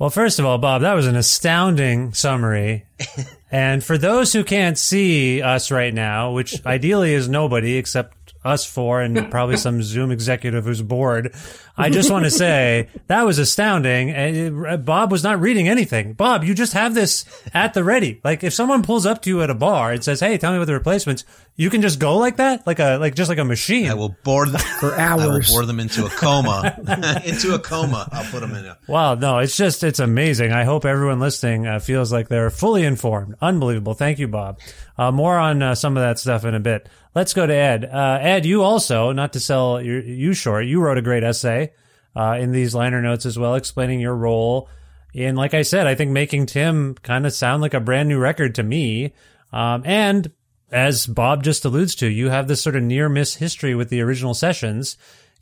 Well, 0.00 0.08
first 0.08 0.38
of 0.38 0.46
all, 0.46 0.56
Bob, 0.56 0.80
that 0.80 0.94
was 0.94 1.06
an 1.06 1.14
astounding 1.14 2.14
summary. 2.14 2.86
and 3.50 3.84
for 3.84 3.98
those 3.98 4.32
who 4.32 4.44
can't 4.44 4.78
see 4.78 5.42
us 5.42 5.70
right 5.70 5.92
now, 5.92 6.32
which 6.32 6.64
ideally 6.64 7.12
is 7.12 7.28
nobody 7.28 7.76
except 7.76 8.19
us 8.44 8.64
four 8.64 9.00
and 9.00 9.30
probably 9.30 9.56
some 9.56 9.82
Zoom 9.82 10.10
executive 10.10 10.64
who's 10.64 10.82
bored. 10.82 11.34
I 11.76 11.90
just 11.90 12.10
want 12.10 12.24
to 12.24 12.30
say 12.30 12.88
that 13.06 13.24
was 13.24 13.38
astounding. 13.38 14.10
And 14.10 14.66
uh, 14.66 14.76
Bob 14.76 15.10
was 15.10 15.22
not 15.22 15.40
reading 15.40 15.68
anything. 15.68 16.12
Bob, 16.12 16.44
you 16.44 16.54
just 16.54 16.72
have 16.72 16.94
this 16.94 17.24
at 17.54 17.74
the 17.74 17.84
ready. 17.84 18.20
Like 18.24 18.44
if 18.44 18.52
someone 18.54 18.82
pulls 18.82 19.06
up 19.06 19.22
to 19.22 19.30
you 19.30 19.42
at 19.42 19.50
a 19.50 19.54
bar 19.54 19.92
and 19.92 20.02
says, 20.02 20.20
"Hey, 20.20 20.38
tell 20.38 20.52
me 20.52 20.58
about 20.58 20.66
the 20.66 20.74
replacements," 20.74 21.24
you 21.56 21.70
can 21.70 21.82
just 21.82 21.98
go 21.98 22.16
like 22.16 22.36
that, 22.36 22.66
like 22.66 22.78
a 22.78 22.96
like 22.98 23.14
just 23.14 23.28
like 23.28 23.38
a 23.38 23.44
machine. 23.44 23.90
I 23.90 23.94
will 23.94 24.16
bore 24.24 24.46
them 24.46 24.60
for 24.80 24.94
hours. 24.94 25.20
I 25.22 25.26
will 25.26 25.60
bore 25.60 25.66
them 25.66 25.80
into 25.80 26.06
a 26.06 26.10
coma. 26.10 26.76
into 27.24 27.54
a 27.54 27.58
coma. 27.58 28.08
I'll 28.12 28.30
put 28.30 28.40
them 28.40 28.54
in 28.54 28.64
a. 28.64 28.78
Wow, 28.88 29.14
no, 29.14 29.38
it's 29.38 29.56
just 29.56 29.84
it's 29.84 29.98
amazing. 30.00 30.52
I 30.52 30.64
hope 30.64 30.84
everyone 30.84 31.20
listening 31.20 31.66
uh, 31.66 31.78
feels 31.78 32.12
like 32.12 32.28
they're 32.28 32.50
fully 32.50 32.84
informed. 32.84 33.34
Unbelievable. 33.40 33.94
Thank 33.94 34.18
you, 34.18 34.28
Bob. 34.28 34.58
Uh, 34.96 35.10
more 35.10 35.38
on 35.38 35.62
uh, 35.62 35.74
some 35.74 35.96
of 35.96 36.02
that 36.02 36.18
stuff 36.18 36.44
in 36.44 36.54
a 36.54 36.60
bit. 36.60 36.88
Let's 37.14 37.34
go 37.34 37.46
to 37.46 37.54
Ed. 37.54 37.84
Uh, 37.84 38.18
Ed, 38.20 38.46
you 38.46 38.62
also, 38.62 39.12
not 39.12 39.32
to 39.32 39.40
sell 39.40 39.82
you, 39.82 40.00
you 40.00 40.32
short, 40.32 40.66
you 40.66 40.80
wrote 40.80 40.98
a 40.98 41.02
great 41.02 41.24
essay 41.24 41.72
uh, 42.14 42.38
in 42.40 42.52
these 42.52 42.74
liner 42.74 43.02
notes 43.02 43.26
as 43.26 43.38
well, 43.38 43.56
explaining 43.56 44.00
your 44.00 44.14
role 44.14 44.68
in, 45.12 45.34
like 45.34 45.54
I 45.54 45.62
said, 45.62 45.86
I 45.86 45.94
think 45.94 46.12
making 46.12 46.46
Tim 46.46 46.94
kind 47.02 47.26
of 47.26 47.32
sound 47.32 47.62
like 47.62 47.74
a 47.74 47.80
brand 47.80 48.08
new 48.08 48.18
record 48.18 48.54
to 48.56 48.62
me. 48.62 49.12
Um, 49.52 49.82
and 49.84 50.30
as 50.70 51.06
Bob 51.06 51.42
just 51.42 51.64
alludes 51.64 51.96
to, 51.96 52.08
you 52.08 52.30
have 52.30 52.46
this 52.46 52.62
sort 52.62 52.76
of 52.76 52.82
near 52.82 53.08
miss 53.08 53.34
history 53.34 53.74
with 53.74 53.90
the 53.90 54.00
original 54.00 54.34
sessions. 54.34 54.96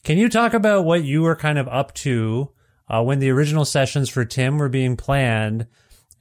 Can 0.05 0.17
you 0.17 0.29
talk 0.29 0.55
about 0.55 0.85
what 0.85 1.05
you 1.05 1.23
were 1.23 1.37
kind 1.37 1.59
of 1.59 1.69
up 1.69 1.93
to 1.97 2.51
uh, 2.89 3.03
when 3.03 3.19
the 3.19 3.31
original 3.31 3.67
sessions 3.67 4.09
for 4.09 4.25
Tim 4.25 4.57
were 4.57 4.71
being 4.71 4.97
planned? 4.97 5.67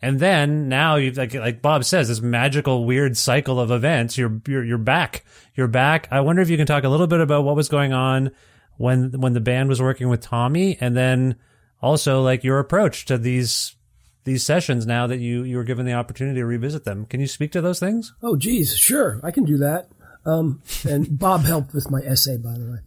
And 0.01 0.19
then 0.19 0.69
now 0.69 0.95
you 0.95 1.11
like 1.11 1.33
like 1.33 1.61
Bob 1.61 1.83
says 1.83 2.07
this 2.07 2.21
magical 2.21 2.85
weird 2.85 3.17
cycle 3.17 3.59
of 3.59 3.71
events. 3.71 4.17
You're 4.17 4.41
you're 4.47 4.63
you're 4.63 4.77
back. 4.77 5.25
You're 5.55 5.67
back. 5.67 6.07
I 6.11 6.21
wonder 6.21 6.41
if 6.41 6.49
you 6.49 6.57
can 6.57 6.67
talk 6.67 6.83
a 6.83 6.89
little 6.89 7.07
bit 7.07 7.19
about 7.19 7.43
what 7.43 7.55
was 7.55 7.69
going 7.69 7.93
on 7.93 8.31
when 8.77 9.11
when 9.19 9.33
the 9.33 9.39
band 9.39 9.69
was 9.69 9.81
working 9.81 10.07
with 10.09 10.21
Tommy, 10.21 10.77
and 10.79 10.95
then 10.95 11.35
also 11.81 12.21
like 12.21 12.43
your 12.43 12.59
approach 12.59 13.05
to 13.05 13.17
these 13.17 13.75
these 14.23 14.43
sessions 14.43 14.85
now 14.85 15.07
that 15.07 15.17
you 15.17 15.43
you 15.43 15.57
were 15.57 15.63
given 15.63 15.85
the 15.85 15.93
opportunity 15.93 16.39
to 16.39 16.45
revisit 16.45 16.83
them. 16.83 17.05
Can 17.05 17.19
you 17.19 17.27
speak 17.27 17.51
to 17.53 17.61
those 17.61 17.79
things? 17.79 18.13
Oh, 18.21 18.35
geez, 18.35 18.77
sure, 18.77 19.19
I 19.23 19.31
can 19.31 19.45
do 19.45 19.57
that. 19.57 19.89
Um, 20.25 20.61
and 20.87 21.17
Bob 21.17 21.45
helped 21.45 21.73
with 21.73 21.89
my 21.89 22.01
essay, 22.01 22.37
by 22.37 22.53
the 22.57 22.69
way. 22.69 22.77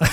Uh, 0.00 0.06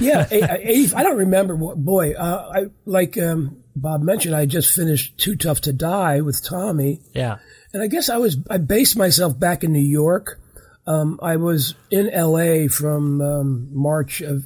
yeah, 0.00 0.26
80, 0.30 0.94
I 0.94 1.02
don't 1.02 1.18
remember. 1.18 1.54
Boy, 1.54 2.14
uh, 2.14 2.50
I 2.54 2.64
like 2.86 3.18
um, 3.18 3.62
Bob 3.76 4.00
mentioned. 4.00 4.34
I 4.34 4.46
just 4.46 4.74
finished 4.74 5.18
Too 5.18 5.36
Tough 5.36 5.60
to 5.62 5.72
Die 5.74 6.22
with 6.22 6.42
Tommy. 6.42 7.02
Yeah, 7.12 7.38
and 7.74 7.82
I 7.82 7.88
guess 7.88 8.08
I 8.08 8.16
was 8.16 8.38
I 8.48 8.56
based 8.56 8.96
myself 8.96 9.38
back 9.38 9.64
in 9.64 9.72
New 9.72 9.84
York. 9.84 10.40
Um, 10.86 11.18
I 11.22 11.36
was 11.36 11.74
in 11.90 12.08
L.A. 12.08 12.68
from 12.68 13.20
um, 13.20 13.68
March 13.72 14.22
of 14.22 14.44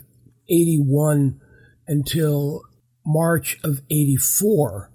'81 0.49 1.41
until 1.87 2.63
March 3.07 3.57
of 3.63 3.81
'84, 3.89 4.91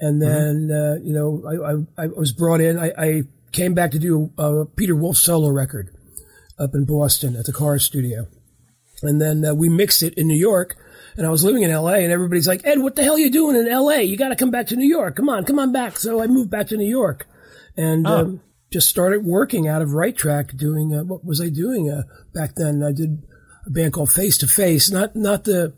and 0.00 0.20
mm-hmm. 0.20 0.32
then 0.32 0.68
mm-hmm. 0.68 1.00
uh, 1.00 1.06
you 1.06 1.12
know 1.12 1.44
I, 1.46 2.02
I, 2.02 2.06
I, 2.06 2.06
was 2.08 2.32
brought 2.32 2.60
in. 2.60 2.76
I, 2.76 2.90
I 2.98 3.22
came 3.52 3.74
back 3.74 3.92
to 3.92 4.00
do 4.00 4.32
a 4.36 4.64
Peter 4.64 4.96
Wolf 4.96 5.16
solo 5.16 5.48
record 5.50 5.94
up 6.58 6.74
in 6.74 6.84
Boston 6.84 7.36
at 7.36 7.46
the 7.46 7.52
Car 7.52 7.78
Studio. 7.78 8.26
And 9.02 9.20
then 9.20 9.44
uh, 9.44 9.54
we 9.54 9.68
mixed 9.68 10.02
it 10.02 10.14
in 10.14 10.26
New 10.26 10.38
York. 10.38 10.76
And 11.16 11.26
I 11.26 11.30
was 11.30 11.44
living 11.44 11.62
in 11.62 11.72
LA 11.72 11.94
and 11.94 12.12
everybody's 12.12 12.46
like, 12.46 12.64
Ed, 12.64 12.78
what 12.78 12.94
the 12.94 13.02
hell 13.02 13.14
are 13.14 13.18
you 13.18 13.30
doing 13.30 13.56
in 13.56 13.70
LA? 13.70 13.96
You 13.96 14.16
got 14.16 14.28
to 14.28 14.36
come 14.36 14.50
back 14.50 14.68
to 14.68 14.76
New 14.76 14.88
York. 14.88 15.16
Come 15.16 15.28
on, 15.28 15.44
come 15.44 15.58
on 15.58 15.72
back. 15.72 15.98
So 15.98 16.22
I 16.22 16.26
moved 16.26 16.50
back 16.50 16.68
to 16.68 16.76
New 16.76 16.88
York 16.88 17.26
and 17.76 18.06
oh. 18.06 18.18
um, 18.18 18.40
just 18.72 18.88
started 18.88 19.24
working 19.24 19.66
out 19.66 19.82
of 19.82 19.94
Right 19.94 20.16
Track 20.16 20.56
doing, 20.56 20.94
uh, 20.94 21.04
what 21.04 21.24
was 21.24 21.40
I 21.40 21.48
doing 21.48 21.90
uh, 21.90 22.02
back 22.32 22.54
then? 22.54 22.84
I 22.84 22.92
did 22.92 23.26
a 23.66 23.70
band 23.70 23.94
called 23.94 24.12
Face 24.12 24.38
to 24.38 24.46
Face, 24.46 24.90
not, 24.90 25.16
not 25.16 25.44
the, 25.44 25.74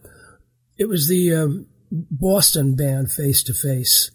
it 0.78 0.88
was 0.88 1.08
the 1.08 1.34
um, 1.34 1.66
Boston 1.90 2.74
band 2.74 3.10
Face 3.10 3.42
to 3.44 3.54
Face. 3.54 4.10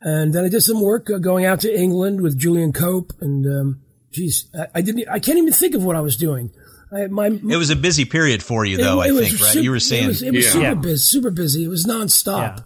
And 0.00 0.32
then 0.32 0.44
I 0.44 0.48
did 0.48 0.62
some 0.62 0.80
work 0.80 1.10
uh, 1.10 1.18
going 1.18 1.44
out 1.44 1.60
to 1.60 1.78
England 1.78 2.22
with 2.22 2.38
Julian 2.38 2.72
Cope 2.72 3.12
and, 3.20 3.46
um, 3.46 3.82
geez, 4.10 4.48
I, 4.54 4.66
I, 4.76 4.80
didn't, 4.82 5.08
I 5.08 5.18
can't 5.18 5.38
even 5.38 5.52
think 5.52 5.74
of 5.74 5.84
what 5.84 5.96
I 5.96 6.00
was 6.00 6.16
doing. 6.16 6.50
I, 6.92 7.06
my, 7.06 7.26
it 7.26 7.56
was 7.56 7.70
a 7.70 7.76
busy 7.76 8.04
period 8.04 8.42
for 8.42 8.64
you, 8.64 8.76
though. 8.76 9.02
It, 9.02 9.10
it 9.10 9.14
I 9.14 9.28
think, 9.28 9.40
right? 9.40 9.54
you 9.56 9.70
were 9.70 9.80
saying 9.80 10.04
it 10.04 10.08
was, 10.08 10.22
it 10.22 10.34
was 10.34 10.44
yeah. 10.44 10.50
super 10.50 10.64
yeah. 10.64 10.74
busy, 10.74 10.96
super 10.96 11.30
busy. 11.30 11.64
It 11.64 11.68
was 11.68 11.86
nonstop. 11.86 12.64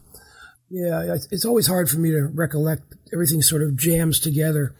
Yeah. 0.71 1.05
yeah, 1.05 1.17
it's 1.31 1.45
always 1.45 1.67
hard 1.67 1.91
for 1.91 1.99
me 1.99 2.11
to 2.11 2.27
recollect. 2.27 2.83
Everything 3.13 3.43
sort 3.43 3.63
of 3.63 3.77
jams 3.77 4.19
together. 4.19 4.75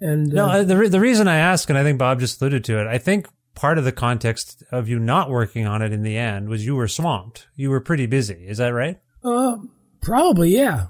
And 0.00 0.28
no, 0.28 0.46
uh, 0.46 0.62
the 0.62 0.88
the 0.88 1.00
reason 1.00 1.28
I 1.28 1.36
ask, 1.36 1.68
and 1.68 1.78
I 1.78 1.82
think 1.82 1.98
Bob 1.98 2.20
just 2.20 2.40
alluded 2.40 2.64
to 2.64 2.80
it. 2.80 2.86
I 2.86 2.98
think 2.98 3.28
part 3.54 3.78
of 3.78 3.84
the 3.84 3.92
context 3.92 4.62
of 4.70 4.88
you 4.88 4.98
not 4.98 5.30
working 5.30 5.66
on 5.66 5.82
it 5.82 5.92
in 5.92 6.02
the 6.02 6.16
end 6.16 6.48
was 6.48 6.66
you 6.66 6.74
were 6.74 6.88
swamped. 6.88 7.48
You 7.54 7.70
were 7.70 7.80
pretty 7.80 8.06
busy. 8.06 8.46
Is 8.46 8.58
that 8.58 8.68
right? 8.68 8.98
Uh, 9.22 9.56
probably, 10.00 10.54
yeah 10.54 10.86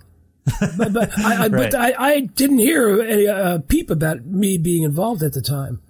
but, 0.77 0.93
but, 0.93 1.19
I, 1.19 1.35
I 1.35 1.49
right. 1.49 1.51
but 1.51 1.75
I, 1.75 1.95
I, 1.99 2.21
didn't 2.21 2.59
hear 2.59 3.03
a 3.03 3.27
uh, 3.27 3.59
peep 3.67 3.91
about 3.91 4.25
me 4.25 4.59
being 4.59 4.85
involved 4.85 5.23
at 5.23 5.33
the 5.33 5.43
time. 5.43 5.81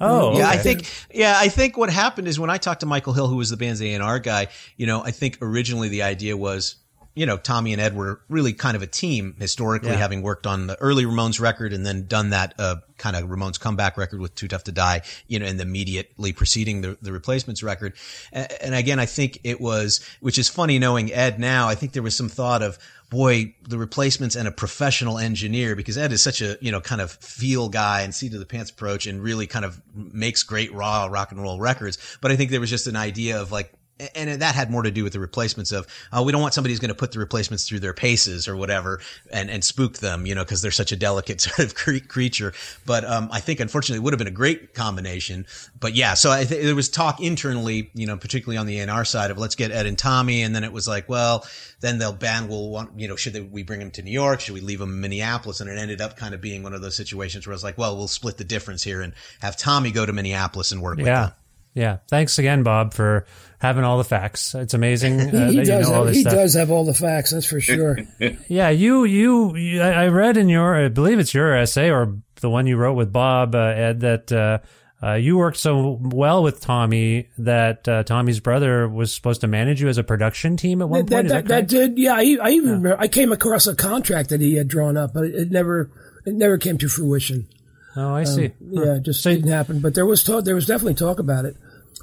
Oh, 0.00 0.36
yeah. 0.36 0.48
I 0.48 0.56
think, 0.56 0.90
yeah, 1.14 1.36
I 1.38 1.48
think 1.48 1.76
what 1.76 1.88
happened 1.88 2.26
is 2.26 2.38
when 2.38 2.50
I 2.50 2.58
talked 2.58 2.80
to 2.80 2.86
Michael 2.86 3.12
Hill, 3.12 3.28
who 3.28 3.36
was 3.36 3.50
the 3.50 3.56
band's 3.56 3.80
A&R 3.80 4.18
guy, 4.18 4.48
you 4.76 4.86
know, 4.86 5.02
I 5.02 5.12
think 5.12 5.38
originally 5.40 5.88
the 5.88 6.02
idea 6.02 6.36
was, 6.36 6.76
you 7.14 7.26
know, 7.26 7.36
Tommy 7.36 7.72
and 7.72 7.80
Ed 7.80 7.94
were 7.94 8.20
really 8.28 8.52
kind 8.52 8.74
of 8.74 8.82
a 8.82 8.86
team 8.86 9.36
historically, 9.38 9.90
yeah. 9.90 9.96
having 9.96 10.22
worked 10.22 10.46
on 10.46 10.66
the 10.66 10.80
early 10.80 11.04
Ramones 11.04 11.40
record 11.40 11.72
and 11.72 11.84
then 11.84 12.06
done 12.06 12.30
that, 12.30 12.54
uh, 12.58 12.76
kind 12.96 13.14
of 13.14 13.24
Ramones 13.28 13.60
comeback 13.60 13.96
record 13.96 14.20
with 14.20 14.34
Too 14.34 14.48
Tough 14.48 14.64
to 14.64 14.72
Die, 14.72 15.02
you 15.28 15.38
know, 15.38 15.46
and 15.46 15.60
immediately 15.60 16.32
preceding 16.32 16.80
the, 16.80 16.96
the 17.02 17.12
replacements 17.12 17.62
record. 17.62 17.94
And, 18.32 18.50
and 18.60 18.74
again, 18.74 18.98
I 18.98 19.06
think 19.06 19.40
it 19.44 19.60
was, 19.60 20.00
which 20.20 20.38
is 20.38 20.48
funny 20.48 20.78
knowing 20.78 21.12
Ed 21.12 21.38
now, 21.38 21.68
I 21.68 21.74
think 21.74 21.92
there 21.92 22.02
was 22.02 22.16
some 22.16 22.28
thought 22.28 22.62
of, 22.62 22.78
boy, 23.12 23.54
the 23.68 23.76
replacements 23.76 24.36
and 24.36 24.48
a 24.48 24.50
professional 24.50 25.18
engineer 25.18 25.76
because 25.76 25.98
Ed 25.98 26.12
is 26.12 26.22
such 26.22 26.40
a, 26.40 26.56
you 26.62 26.72
know, 26.72 26.80
kind 26.80 27.02
of 27.02 27.10
feel 27.10 27.68
guy 27.68 28.00
and 28.00 28.14
seat 28.14 28.32
of 28.32 28.40
the 28.40 28.46
pants 28.46 28.70
approach 28.70 29.06
and 29.06 29.22
really 29.22 29.46
kind 29.46 29.66
of 29.66 29.82
makes 29.94 30.42
great 30.42 30.72
raw 30.72 31.06
rock 31.10 31.30
and 31.30 31.42
roll 31.42 31.60
records. 31.60 31.98
But 32.22 32.32
I 32.32 32.36
think 32.36 32.50
there 32.50 32.58
was 32.58 32.70
just 32.70 32.86
an 32.86 32.96
idea 32.96 33.38
of 33.38 33.52
like, 33.52 33.70
and 34.14 34.42
that 34.42 34.54
had 34.54 34.70
more 34.70 34.82
to 34.82 34.90
do 34.90 35.04
with 35.04 35.12
the 35.12 35.20
replacements 35.20 35.72
of 35.72 35.86
uh, 36.12 36.22
we 36.24 36.32
don't 36.32 36.40
want 36.40 36.54
somebody 36.54 36.72
who's 36.72 36.80
going 36.80 36.88
to 36.88 36.94
put 36.94 37.12
the 37.12 37.18
replacements 37.18 37.68
through 37.68 37.80
their 37.80 37.94
paces 37.94 38.48
or 38.48 38.56
whatever 38.56 39.00
and 39.32 39.50
and 39.50 39.64
spook 39.64 39.98
them 39.98 40.26
you 40.26 40.34
know 40.34 40.44
because 40.44 40.62
they're 40.62 40.70
such 40.70 40.92
a 40.92 40.96
delicate 40.96 41.40
sort 41.40 41.60
of 41.60 41.74
cre- 41.74 41.98
creature. 42.06 42.52
But 42.86 43.04
um, 43.04 43.28
I 43.32 43.40
think 43.40 43.60
unfortunately 43.60 43.98
it 43.98 44.04
would 44.04 44.12
have 44.12 44.18
been 44.18 44.28
a 44.28 44.30
great 44.30 44.74
combination. 44.74 45.46
But 45.78 45.94
yeah 45.94 46.14
so 46.14 46.30
I 46.30 46.44
th- 46.44 46.62
there 46.62 46.74
was 46.74 46.88
talk 46.88 47.20
internally 47.20 47.90
you 47.94 48.06
know 48.06 48.16
particularly 48.16 48.56
on 48.56 48.66
the 48.66 48.80
A&R 48.80 49.04
side 49.04 49.30
of 49.30 49.38
let's 49.38 49.54
get 49.54 49.70
Ed 49.70 49.86
and 49.86 49.98
Tommy 49.98 50.42
and 50.42 50.54
then 50.54 50.64
it 50.64 50.72
was 50.72 50.88
like 50.88 51.08
well 51.08 51.46
then 51.80 51.98
they'll 51.98 52.12
band 52.12 52.48
will 52.48 52.70
want 52.70 52.98
you 52.98 53.08
know 53.08 53.16
should 53.16 53.32
they, 53.32 53.40
we 53.40 53.62
bring 53.62 53.80
them 53.80 53.90
to 53.92 54.02
New 54.02 54.12
York? 54.12 54.40
Should 54.40 54.54
we 54.54 54.60
leave 54.60 54.78
them 54.78 54.90
in 54.90 55.00
Minneapolis? 55.00 55.60
And 55.60 55.68
it 55.68 55.78
ended 55.78 56.00
up 56.00 56.16
kind 56.16 56.34
of 56.34 56.40
being 56.40 56.62
one 56.62 56.74
of 56.74 56.82
those 56.82 56.96
situations 56.96 57.46
where 57.46 57.52
I 57.52 57.56
was 57.56 57.64
like 57.64 57.78
well 57.78 57.96
we'll 57.96 58.08
split 58.08 58.38
the 58.38 58.44
difference 58.44 58.82
here 58.82 59.00
and 59.00 59.12
have 59.40 59.56
Tommy 59.56 59.90
go 59.90 60.06
to 60.06 60.12
Minneapolis 60.12 60.72
and 60.72 60.80
work 60.82 60.98
yeah. 60.98 61.04
with 61.04 61.12
them. 61.12 61.32
Yeah. 61.74 61.98
Thanks 62.08 62.38
again, 62.38 62.62
Bob, 62.62 62.92
for 62.92 63.24
having 63.62 63.84
all 63.84 63.96
the 63.96 64.04
facts. 64.04 64.54
It's 64.56 64.74
amazing. 64.74 65.20
Uh, 65.32 65.50
he, 65.50 65.62
does, 65.62 65.68
you 65.68 65.92
know 65.92 66.04
have, 66.04 66.14
he 66.14 66.20
stuff. 66.20 66.34
does 66.34 66.54
have 66.54 66.70
all 66.70 66.84
the 66.84 66.92
facts. 66.92 67.30
That's 67.30 67.46
for 67.46 67.60
sure. 67.60 67.96
yeah. 68.48 68.68
You, 68.68 69.04
you, 69.04 69.56
you, 69.56 69.80
I 69.80 70.08
read 70.08 70.36
in 70.36 70.48
your, 70.48 70.74
I 70.74 70.88
believe 70.88 71.18
it's 71.18 71.32
your 71.32 71.56
essay 71.56 71.90
or 71.90 72.16
the 72.40 72.50
one 72.50 72.66
you 72.66 72.76
wrote 72.76 72.94
with 72.94 73.12
Bob, 73.12 73.54
uh, 73.54 73.58
Ed, 73.58 74.00
that, 74.00 74.32
uh, 74.32 74.58
uh, 75.02 75.14
you 75.14 75.38
worked 75.38 75.56
so 75.56 75.98
well 76.02 76.42
with 76.42 76.60
Tommy 76.60 77.28
that 77.38 77.88
uh, 77.88 78.02
Tommy's 78.02 78.40
brother 78.40 78.88
was 78.88 79.14
supposed 79.14 79.40
to 79.40 79.46
manage 79.46 79.80
you 79.80 79.88
as 79.88 79.96
a 79.96 80.04
production 80.04 80.56
team 80.56 80.82
at 80.82 80.88
one 80.88 81.06
that, 81.06 81.14
point. 81.14 81.28
That, 81.28 81.48
that, 81.48 81.68
that, 81.68 81.68
did, 81.68 81.98
yeah. 81.98 82.14
I, 82.14 82.18
I 82.18 82.22
even 82.22 82.68
yeah. 82.68 82.74
remember, 82.74 82.96
I 82.98 83.08
came 83.08 83.32
across 83.32 83.66
a 83.66 83.74
contract 83.74 84.30
that 84.30 84.40
he 84.40 84.56
had 84.56 84.68
drawn 84.68 84.96
up, 84.96 85.14
but 85.14 85.24
it 85.24 85.50
never, 85.50 85.90
it 86.26 86.34
never 86.34 86.58
came 86.58 86.78
to 86.78 86.88
fruition. 86.88 87.48
Oh, 87.96 88.14
I 88.14 88.24
see. 88.24 88.46
Um, 88.46 88.52
yeah, 88.70 88.96
it 88.96 89.02
just 89.02 89.22
so, 89.22 89.30
didn't 89.30 89.50
happen. 89.50 89.80
But 89.80 89.94
there 89.94 90.06
was 90.06 90.22
talk, 90.22 90.44
there 90.44 90.54
was 90.54 90.66
definitely 90.66 90.94
talk 90.94 91.18
about 91.18 91.44
it. 91.44 91.56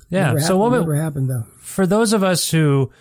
Yeah. 0.09 0.27
Never 0.27 0.39
so 0.39 0.45
happened, 0.45 0.59
what 0.59 0.79
never 0.79 0.95
happened 0.95 1.29
though? 1.29 1.45
For 1.59 1.85
those 1.85 2.13
of 2.13 2.23
us 2.23 2.49
who 2.49 2.91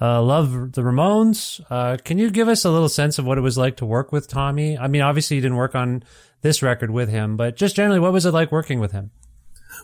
uh, 0.00 0.22
love 0.22 0.72
the 0.72 0.82
Ramones, 0.82 1.64
uh, 1.70 1.96
can 2.04 2.18
you 2.18 2.30
give 2.30 2.48
us 2.48 2.64
a 2.64 2.70
little 2.70 2.88
sense 2.88 3.18
of 3.18 3.24
what 3.24 3.38
it 3.38 3.42
was 3.42 3.56
like 3.56 3.76
to 3.78 3.86
work 3.86 4.12
with 4.12 4.28
Tommy? 4.28 4.78
I 4.78 4.86
mean, 4.88 5.02
obviously 5.02 5.36
you 5.36 5.42
didn't 5.42 5.56
work 5.56 5.74
on 5.74 6.02
this 6.42 6.62
record 6.62 6.90
with 6.90 7.08
him, 7.08 7.36
but 7.36 7.56
just 7.56 7.74
generally, 7.74 8.00
what 8.00 8.12
was 8.12 8.26
it 8.26 8.32
like 8.32 8.52
working 8.52 8.80
with 8.80 8.92
him? 8.92 9.10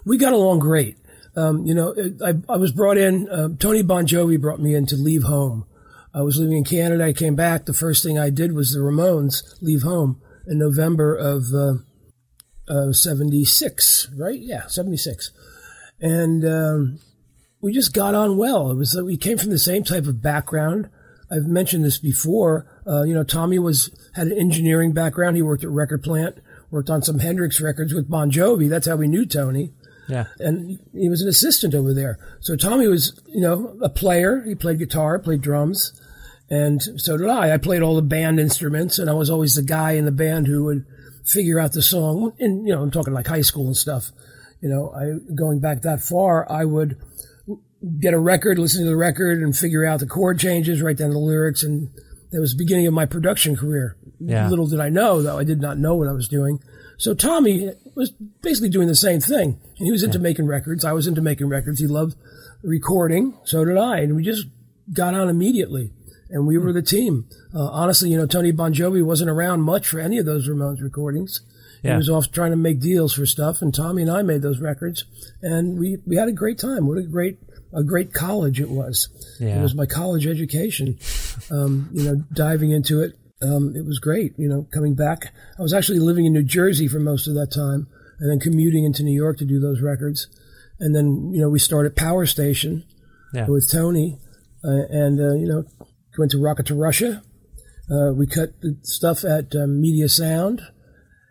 We 0.05 0.18
got 0.18 0.33
along 0.33 0.61
great. 0.61 0.99
Um, 1.37 1.66
you 1.66 1.75
know, 1.75 1.94
I, 2.25 2.35
I, 2.49 2.57
was 2.59 2.70
brought 2.70 2.97
in. 2.97 3.29
Uh, 3.29 3.49
Tony 3.59 3.83
Bongiovi 3.83 4.40
brought 4.40 4.61
me 4.61 4.75
in 4.75 4.87
to 4.87 4.97
leave 4.97 5.25
home. 5.25 5.66
I 6.14 6.23
was 6.23 6.38
living 6.38 6.59
in 6.59 6.64
Canada. 6.64 7.05
I 7.05 7.12
came 7.12 7.35
back. 7.35 7.64
The 7.64 7.73
first 7.73 8.05
thing 8.05 8.20
I 8.20 8.31
did 8.31 8.53
was 8.53 8.73
the 8.73 8.79
Ramones 8.79 9.42
leave 9.61 9.83
home 9.83 10.23
in 10.47 10.59
November 10.59 11.16
of 11.16 11.47
uh, 12.68 12.92
76, 12.92 14.11
right? 14.16 14.38
Yeah, 14.38 14.66
76 14.68 15.33
and 16.05 16.45
um, 16.45 16.99
we 17.62 17.73
just 17.73 17.95
got 17.95 18.14
on 18.14 18.37
well. 18.37 18.71
It 18.71 18.77
was 18.77 18.95
we 19.03 19.17
came 19.17 19.38
from 19.38 19.51
the 19.51 19.59
same 19.59 19.85
type 19.85 20.05
of 20.05 20.21
background. 20.21 20.90
I've 21.31 21.47
mentioned 21.47 21.83
this 21.83 21.99
before. 21.99 22.67
Uh, 22.87 23.05
you 23.05 23.14
know, 23.14 23.25
Tommy 23.25 23.59
was 23.59 23.90
had 24.14 24.27
an 24.27 24.38
engineering 24.38 24.93
background. 24.93 25.37
He 25.37 25.43
worked 25.43 25.64
at 25.64 25.71
record 25.71 26.03
plant, 26.03 26.38
worked 26.71 26.90
on 26.90 27.01
some 27.01 27.21
Hendrix 27.21 27.59
records 27.59 27.95
with 27.95 28.11
Bongiovi. 28.11 28.69
That's 28.69 28.87
how 28.87 28.97
we 28.97 29.09
knew 29.09 29.25
Tony. 29.25 29.73
Yeah, 30.07 30.27
and 30.38 30.79
he 30.93 31.09
was 31.09 31.23
an 31.23 31.29
assistant 31.29 31.75
over 31.75 31.95
there. 31.95 32.19
So 32.40 32.55
Tommy 32.55 32.87
was, 32.87 33.19
you 33.29 33.40
know, 33.40 33.79
a 33.83 33.88
player. 33.88 34.43
He 34.47 34.55
played 34.55 34.79
guitar, 34.79 35.19
played 35.19 35.40
drums, 35.40 35.99
and 36.51 36.83
so 37.01 37.17
did 37.17 37.31
I. 37.31 37.55
I 37.55 37.57
played 37.57 37.81
all 37.81 37.97
the 37.97 38.03
band 38.03 38.38
instruments, 38.38 38.99
and 38.99 39.09
I 39.09 39.14
was 39.14 39.31
always 39.31 39.55
the 39.55 39.62
guy 39.62 39.93
in 39.93 40.05
the 40.05 40.12
band 40.12 40.49
who 40.49 40.64
would 40.64 40.85
figure 41.25 41.59
out 41.59 41.73
the 41.73 41.81
song. 41.81 42.35
And 42.38 42.69
you 42.69 42.75
know, 42.75 42.83
I'm 42.83 42.90
talking 42.90 43.14
like 43.14 43.27
high 43.27 43.40
school 43.40 43.69
and 43.69 43.77
stuff 43.77 44.11
you 44.64 44.70
know, 44.70 44.90
I 44.96 45.35
going 45.35 45.61
back 45.61 45.83
that 45.83 46.00
far, 46.00 46.50
I 46.50 46.64
would 46.64 46.96
get 48.00 48.14
a 48.14 48.18
record, 48.18 48.59
listen 48.59 48.83
to 48.83 48.88
the 48.88 48.96
record, 48.96 49.42
and 49.42 49.55
figure 49.55 49.85
out 49.85 50.00
the 50.00 50.07
chord 50.07 50.40
changes, 50.40 50.81
write 50.81 50.96
down 50.96 51.11
the 51.11 51.18
lyrics, 51.18 51.62
and 51.62 51.90
that 52.31 52.40
was 52.40 52.53
the 52.53 52.64
beginning 52.64 52.87
of 52.87 52.94
my 52.94 53.05
production 53.05 53.57
career. 53.57 53.98
Yeah. 54.18 54.48
Little 54.48 54.66
did 54.66 54.81
I 54.81 54.88
know, 54.88 55.20
though, 55.20 55.38
I 55.38 55.44
did 55.44 55.61
not 55.61 55.77
know 55.77 55.94
what 55.94 56.09
I 56.09 56.12
was 56.12 56.29
doing. 56.29 56.61
So 56.96 57.12
Tommy 57.12 57.72
was 57.94 58.12
basically 58.40 58.70
doing 58.70 58.88
the 58.88 58.94
same 58.94 59.20
thing, 59.20 59.61
and 59.79 59.87
he 59.87 59.92
was 59.92 60.03
into 60.03 60.16
yeah. 60.16 60.22
making 60.22 60.46
records. 60.46 60.83
I 60.83 60.92
was 60.92 61.07
into 61.07 61.20
making 61.20 61.50
records. 61.50 61.79
He 61.79 61.87
loved 61.87 62.16
recording, 62.62 63.37
so 63.44 63.66
did 63.66 63.77
I, 63.77 63.98
and 63.98 64.16
we 64.16 64.24
just 64.24 64.46
got 64.94 65.12
on 65.12 65.29
immediately, 65.29 65.92
and 66.31 66.46
we 66.46 66.57
were 66.57 66.72
the 66.72 66.81
team. 66.81 67.29
Uh, 67.55 67.66
honestly, 67.66 68.09
you 68.09 68.16
know, 68.16 68.27
Tony 68.27 68.50
Bongiovi 68.50 69.05
wasn't 69.05 69.29
around 69.29 69.61
much 69.61 69.87
for 69.87 70.00
any 70.00 70.16
of 70.16 70.24
those 70.24 70.48
Ramones 70.48 70.81
recordings. 70.81 71.42
Yeah. 71.85 71.92
He 71.92 71.97
was 71.99 72.09
off 72.09 72.33
trying 72.33 72.53
to 72.53 72.57
make 72.57 72.81
deals 72.81 73.12
for 73.12 73.27
stuff, 73.27 73.61
and 73.61 73.75
Tommy 73.75 74.03
and 74.03 74.11
I 74.11 74.23
made 74.23 74.40
those 74.40 74.59
records, 74.59 75.05
and 75.42 75.79
we 75.79 75.99
we 76.07 76.16
had 76.16 76.29
a 76.29 76.33
great 76.33 76.59
time. 76.59 76.87
What 76.87 76.97
a 76.97 77.03
great 77.03 77.38
a 77.75 77.83
great 77.83 78.14
college 78.14 78.59
it 78.59 78.70
was. 78.70 79.09
Yeah. 79.38 79.59
It 79.59 79.62
was 79.62 79.75
my 79.75 79.85
college 79.85 80.27
education. 80.27 80.99
Um, 81.51 81.90
you 81.92 82.05
know, 82.05 82.25
diving 82.33 82.70
into 82.70 83.03
it, 83.03 83.12
um, 83.42 83.75
it 83.77 83.85
was 83.85 83.99
great. 83.99 84.33
You 84.38 84.49
know, 84.49 84.66
coming 84.73 84.94
back, 84.94 85.35
I 85.59 85.62
was 85.62 85.75
actually 85.75 85.99
living 85.99 86.25
in 86.25 86.33
New 86.33 86.42
Jersey 86.42 86.88
for 86.88 87.01
most 87.01 87.27
of 87.27 87.35
that 87.35 87.53
time, 87.53 87.87
and 88.18 88.31
then 88.31 88.40
commuting 88.40 88.85
into 88.85 89.03
New 89.03 89.14
York 89.14 89.37
to 89.38 89.44
do 89.44 89.61
those 89.61 89.83
records, 89.83 90.29
and 90.81 90.97
then 90.97 91.33
you 91.35 91.40
know 91.40 91.51
we 91.51 91.59
started 91.59 91.97
Power 91.97 92.25
Station 92.25 92.85
yeah. 93.35 93.47
with 93.47 93.70
Tony, 93.70 94.18
uh, 94.64 94.87
and 94.88 95.20
uh, 95.20 95.35
you 95.35 95.47
know 95.47 95.64
went 96.18 96.31
to 96.31 96.38
Rocket 96.38 96.66
to 96.66 96.75
Russia. 96.75 97.23
Uh, 97.90 98.14
we 98.14 98.27
cut 98.27 98.59
the 98.62 98.79
stuff 98.83 99.23
at 99.25 99.55
uh, 99.55 99.66
Media 99.66 100.09
Sound 100.09 100.62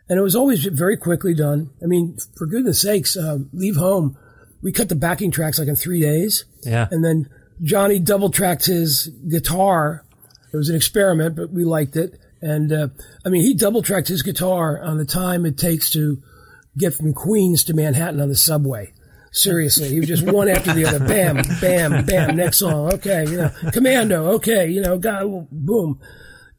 and 0.10 0.20
it 0.20 0.22
was 0.22 0.36
always 0.36 0.66
very 0.66 0.98
quickly 0.98 1.34
done. 1.34 1.70
I 1.82 1.86
mean, 1.86 2.18
for 2.38 2.46
goodness 2.46 2.82
sakes, 2.82 3.16
uh, 3.16 3.39
Leave 3.54 3.78
Home, 3.78 4.18
we 4.62 4.72
cut 4.72 4.89
the 4.89 4.96
backing 4.96 5.32
tracks 5.32 5.60
like 5.60 5.68
in 5.68 5.76
three 5.76 6.02
days. 6.02 6.46
Yeah. 6.63 6.88
And 6.92 7.04
then 7.04 7.30
Johnny 7.62 8.00
double 8.00 8.30
tracked 8.30 8.66
his 8.66 9.08
guitar. 9.28 10.06
It 10.54 10.58
was 10.58 10.70
an 10.70 10.76
experiment, 10.76 11.36
but 11.36 11.52
we 11.52 11.66
liked 11.66 11.96
it. 11.96 12.20
And, 12.42 12.72
uh, 12.72 12.88
I 13.26 13.30
mean, 13.30 13.42
he 13.42 13.54
double 13.54 13.82
tracked 13.82 14.10
his 14.10 14.22
guitar 14.22 14.82
on 14.82 14.98
the 14.98 15.06
time 15.06 15.46
it 15.46 15.58
takes 15.58 15.92
to 15.92 16.22
get 16.78 16.94
from 16.94 17.13
Queens 17.13 17.63
to 17.66 17.74
Manhattan 17.74 18.20
on 18.20 18.30
the 18.30 18.36
subway. 18.36 18.94
Seriously, 19.32 19.89
he 19.89 20.00
was 20.00 20.08
just 20.08 20.24
one 20.24 20.48
after 20.48 20.74
the 20.74 20.86
other. 20.86 21.00
Bam, 21.00 21.38
bam, 21.60 22.06
bam. 22.06 22.36
Next 22.36 22.60
song. 22.60 22.94
Okay. 22.94 23.26
You 23.26 23.38
know, 23.38 23.52
Commando. 23.72 24.34
Okay. 24.34 24.70
You 24.70 24.82
know, 24.82 25.00
God, 25.00 25.48
boom. 25.52 26.00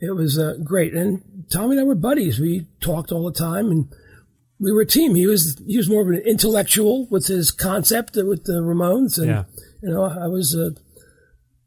It 0.06 0.14
was 0.14 0.38
uh, 0.38 0.58
great. 0.62 0.94
And 0.94 1.44
Tommy 1.50 1.72
and 1.72 1.80
I 1.80 1.84
were 1.84 1.94
buddies. 1.94 2.38
We 2.38 2.66
talked 2.80 3.12
all 3.12 3.24
the 3.24 3.38
time 3.38 3.70
and 3.70 3.88
we 4.60 4.72
were 4.72 4.82
a 4.82 4.86
team. 4.86 5.14
He 5.14 5.26
was, 5.26 5.60
he 5.66 5.76
was 5.76 5.88
more 5.88 6.02
of 6.02 6.08
an 6.08 6.22
intellectual 6.24 7.06
with 7.10 7.26
his 7.26 7.50
concept 7.50 8.16
with 8.16 8.44
the 8.44 8.60
Ramones. 8.62 9.18
And, 9.18 9.26
Yeah. 9.28 9.44
you 9.82 9.90
know, 9.90 10.04
I 10.04 10.26
was, 10.28 10.54
uh, 10.56 10.70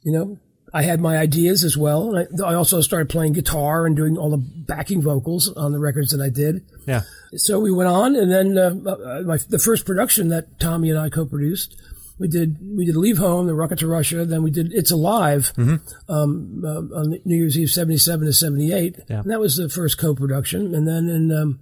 you 0.03 0.11
know, 0.11 0.39
I 0.73 0.83
had 0.83 0.99
my 0.99 1.17
ideas 1.17 1.63
as 1.63 1.77
well. 1.77 2.15
And 2.15 2.41
I, 2.43 2.49
I 2.51 2.53
also 2.53 2.81
started 2.81 3.09
playing 3.09 3.33
guitar 3.33 3.85
and 3.85 3.95
doing 3.95 4.17
all 4.17 4.29
the 4.29 4.37
backing 4.67 5.01
vocals 5.01 5.51
on 5.53 5.71
the 5.71 5.79
records 5.79 6.11
that 6.11 6.21
I 6.21 6.29
did. 6.29 6.65
Yeah. 6.85 7.01
So 7.35 7.59
we 7.59 7.71
went 7.71 7.89
on, 7.89 8.15
and 8.15 8.31
then 8.31 8.57
uh, 8.57 8.73
uh, 8.89 9.21
my, 9.25 9.37
the 9.49 9.59
first 9.59 9.85
production 9.85 10.29
that 10.29 10.59
Tommy 10.59 10.89
and 10.89 10.99
I 10.99 11.09
co-produced, 11.09 11.75
we 12.19 12.27
did 12.27 12.57
we 12.61 12.85
did 12.85 12.95
Leave 12.95 13.17
Home, 13.17 13.47
The 13.47 13.53
Rocket 13.53 13.79
to 13.79 13.87
Russia. 13.87 14.25
Then 14.25 14.43
we 14.43 14.51
did 14.51 14.73
It's 14.73 14.91
Alive 14.91 15.51
um, 15.57 15.81
um, 16.09 16.91
on 16.95 17.19
New 17.25 17.35
Year's 17.35 17.57
Eve, 17.57 17.69
seventy 17.69 17.97
seven 17.97 18.25
to 18.25 18.33
seventy 18.33 18.71
eight. 18.73 18.99
Yeah. 19.09 19.19
And 19.19 19.31
that 19.31 19.39
was 19.39 19.57
the 19.57 19.69
first 19.69 19.97
co-production. 19.97 20.73
And 20.73 20.87
then 20.87 21.09
in 21.09 21.31
um, 21.31 21.59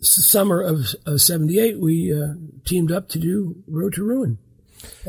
summer 0.00 0.60
of, 0.60 0.94
of 1.06 1.20
seventy 1.20 1.58
eight, 1.58 1.80
we 1.80 2.12
uh, 2.12 2.34
teamed 2.64 2.92
up 2.92 3.08
to 3.10 3.18
do 3.18 3.62
Road 3.68 3.94
to 3.94 4.04
Ruin 4.04 4.38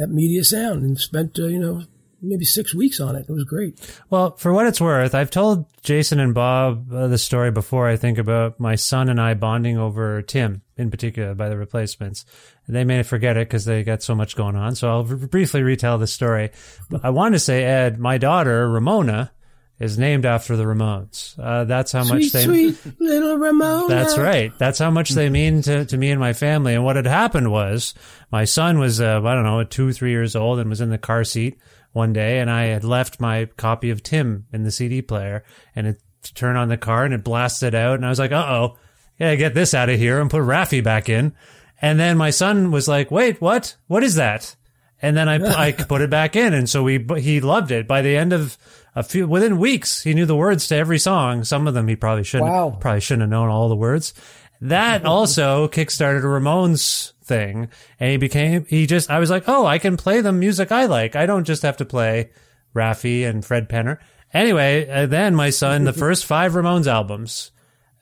at 0.02 0.10
Media 0.10 0.44
Sound, 0.44 0.84
and 0.84 1.00
spent 1.00 1.38
uh, 1.40 1.48
you 1.48 1.60
know 1.60 1.84
maybe 2.22 2.46
six 2.46 2.74
weeks 2.74 3.00
on 3.00 3.16
it. 3.16 3.26
It 3.28 3.32
was 3.32 3.44
great. 3.44 3.80
Well, 4.10 4.36
for 4.38 4.54
what 4.54 4.68
it's 4.68 4.82
worth, 4.82 5.14
I've 5.14 5.32
told 5.32 5.66
Jason 5.84 6.20
and 6.20 6.34
Bob 6.34 6.92
uh, 6.92 7.08
the 7.08 7.18
story 7.18 7.52
before. 7.52 7.88
I 7.88 7.98
think 7.98 8.18
about 8.18 8.60
my 8.60 8.76
son 8.76 9.10
and 9.10 9.20
I 9.20 9.34
bonding 9.34 9.78
over 9.78 10.22
Tim, 10.22 10.62
in 10.78 10.92
particular, 10.92 11.34
by 11.34 11.50
the 11.50 11.58
replacements. 11.58 12.26
They 12.68 12.84
may 12.84 13.04
forget 13.04 13.38
it 13.38 13.48
because 13.48 13.66
they 13.66 13.84
got 13.84 14.04
so 14.04 14.16
much 14.16 14.36
going 14.36 14.56
on. 14.56 14.76
So 14.76 14.90
I'll 14.90 15.04
briefly 15.04 15.64
retell 15.64 15.98
the 15.98 16.08
story. 16.08 16.52
But 16.90 17.06
I 17.06 17.12
want 17.12 17.34
to 17.34 17.40
say, 17.40 17.64
Ed, 17.64 17.98
my 18.00 18.18
daughter 18.18 18.70
Ramona 18.70 19.32
is 19.80 19.98
named 19.98 20.26
after 20.26 20.56
the 20.56 20.64
Ramones. 20.64 21.38
Uh, 21.38 21.66
that's 21.66 21.92
how 21.92 22.04
much 22.06 22.32
they. 22.32 22.44
sweet 22.44 22.78
little 23.00 23.38
Ramona. 23.38 23.88
That's 23.88 24.18
right. 24.18 24.58
That's 24.58 24.80
how 24.80 24.90
much 24.90 25.10
they 25.10 25.30
mean 25.30 25.62
to, 25.64 25.86
to 25.86 25.98
me 25.98 26.12
and 26.12 26.20
my 26.20 26.34
family. 26.34 26.76
And 26.76 26.84
what 26.86 26.96
had 26.96 27.06
happened 27.08 27.52
was 27.52 27.94
my 28.32 28.46
son 28.46 28.80
was, 28.80 29.02
uh, 29.02 29.22
I 29.22 29.34
don't 29.34 29.44
know, 29.44 29.64
two, 29.64 29.92
three 29.92 30.12
years 30.12 30.36
old 30.36 30.60
and 30.60 30.70
was 30.70 30.82
in 30.82 30.92
the 30.92 30.98
car 30.98 31.24
seat 31.26 31.58
one 31.92 32.14
day. 32.14 32.40
And 32.40 32.50
I 32.50 32.66
had 32.66 32.86
left 32.86 33.20
my 33.20 33.46
copy 33.58 33.90
of 33.90 34.02
Tim 34.02 34.46
in 34.54 34.64
the 34.64 34.72
CD 34.72 35.02
player 35.02 35.44
and 35.76 35.88
it 35.88 36.02
turned 36.34 36.58
on 36.58 36.70
the 36.70 36.78
car 36.78 37.04
and 37.04 37.14
it 37.14 37.24
blasted 37.24 37.76
out. 37.76 37.96
And 37.96 38.06
I 38.06 38.10
was 38.10 38.20
like, 38.20 38.32
uh 38.32 38.46
oh, 38.48 38.78
yeah, 39.20 39.36
get 39.36 39.54
this 39.54 39.74
out 39.74 39.90
of 39.90 40.00
here 40.00 40.20
and 40.20 40.30
put 40.30 40.44
Raffi 40.44 40.84
back 40.84 41.10
in. 41.10 41.34
And 41.82 42.00
then 42.00 42.18
my 42.18 42.30
son 42.30 42.72
was 42.72 42.88
like, 42.88 43.12
wait, 43.12 43.42
what? 43.42 43.76
What 43.88 44.04
is 44.04 44.16
that? 44.16 44.56
And 45.02 45.16
then 45.16 45.28
I, 45.30 45.68
I 45.68 45.72
put 45.88 46.02
it 46.02 46.10
back 46.10 46.36
in. 46.36 46.54
And 46.54 46.70
so 46.70 46.84
we, 46.84 47.06
he 47.20 47.42
loved 47.42 47.72
it. 47.72 47.88
By 47.88 48.02
the 48.02 48.16
end 48.16 48.34
of 48.34 48.58
a 48.96 49.04
few, 49.04 49.28
within 49.28 49.58
weeks, 49.58 50.02
he 50.04 50.14
knew 50.14 50.26
the 50.26 50.36
words 50.36 50.68
to 50.70 50.76
every 50.76 51.00
song. 51.00 51.44
Some 51.44 51.68
of 51.68 51.74
them 51.74 51.88
he 51.88 51.96
probably 51.96 52.24
shouldn't, 52.24 52.50
Wow. 52.50 52.78
probably 52.80 53.02
shouldn't 53.02 53.24
have 53.24 53.30
known 53.30 53.50
all 53.50 53.70
the 53.70 53.76
words. 53.76 54.14
That 54.62 55.06
also 55.06 55.68
kickstarted 55.68 56.20
a 56.20 56.28
Ramones 56.28 57.12
thing. 57.24 57.70
And 58.00 58.12
he 58.12 58.18
became, 58.18 58.66
he 58.66 58.88
just, 58.88 59.12
I 59.12 59.20
was 59.20 59.30
like, 59.30 59.44
oh, 59.48 59.66
I 59.66 59.80
can 59.80 59.98
play 59.98 60.22
the 60.22 60.32
music 60.32 60.72
I 60.72 60.86
like. 60.86 61.16
I 61.16 61.26
don't 61.26 61.44
just 61.44 61.64
have 61.64 61.78
to 61.78 61.86
play 61.86 62.30
Raffi 62.74 63.28
and 63.30 63.44
Fred 63.46 63.68
Penner. 63.70 64.00
Anyway, 64.34 64.90
uh, 64.90 65.06
then 65.06 65.36
my 65.36 65.50
son, 65.50 65.84
the 65.84 65.94
first 66.06 66.26
five 66.26 66.54
Ramones 66.54 66.88
albums, 66.88 67.52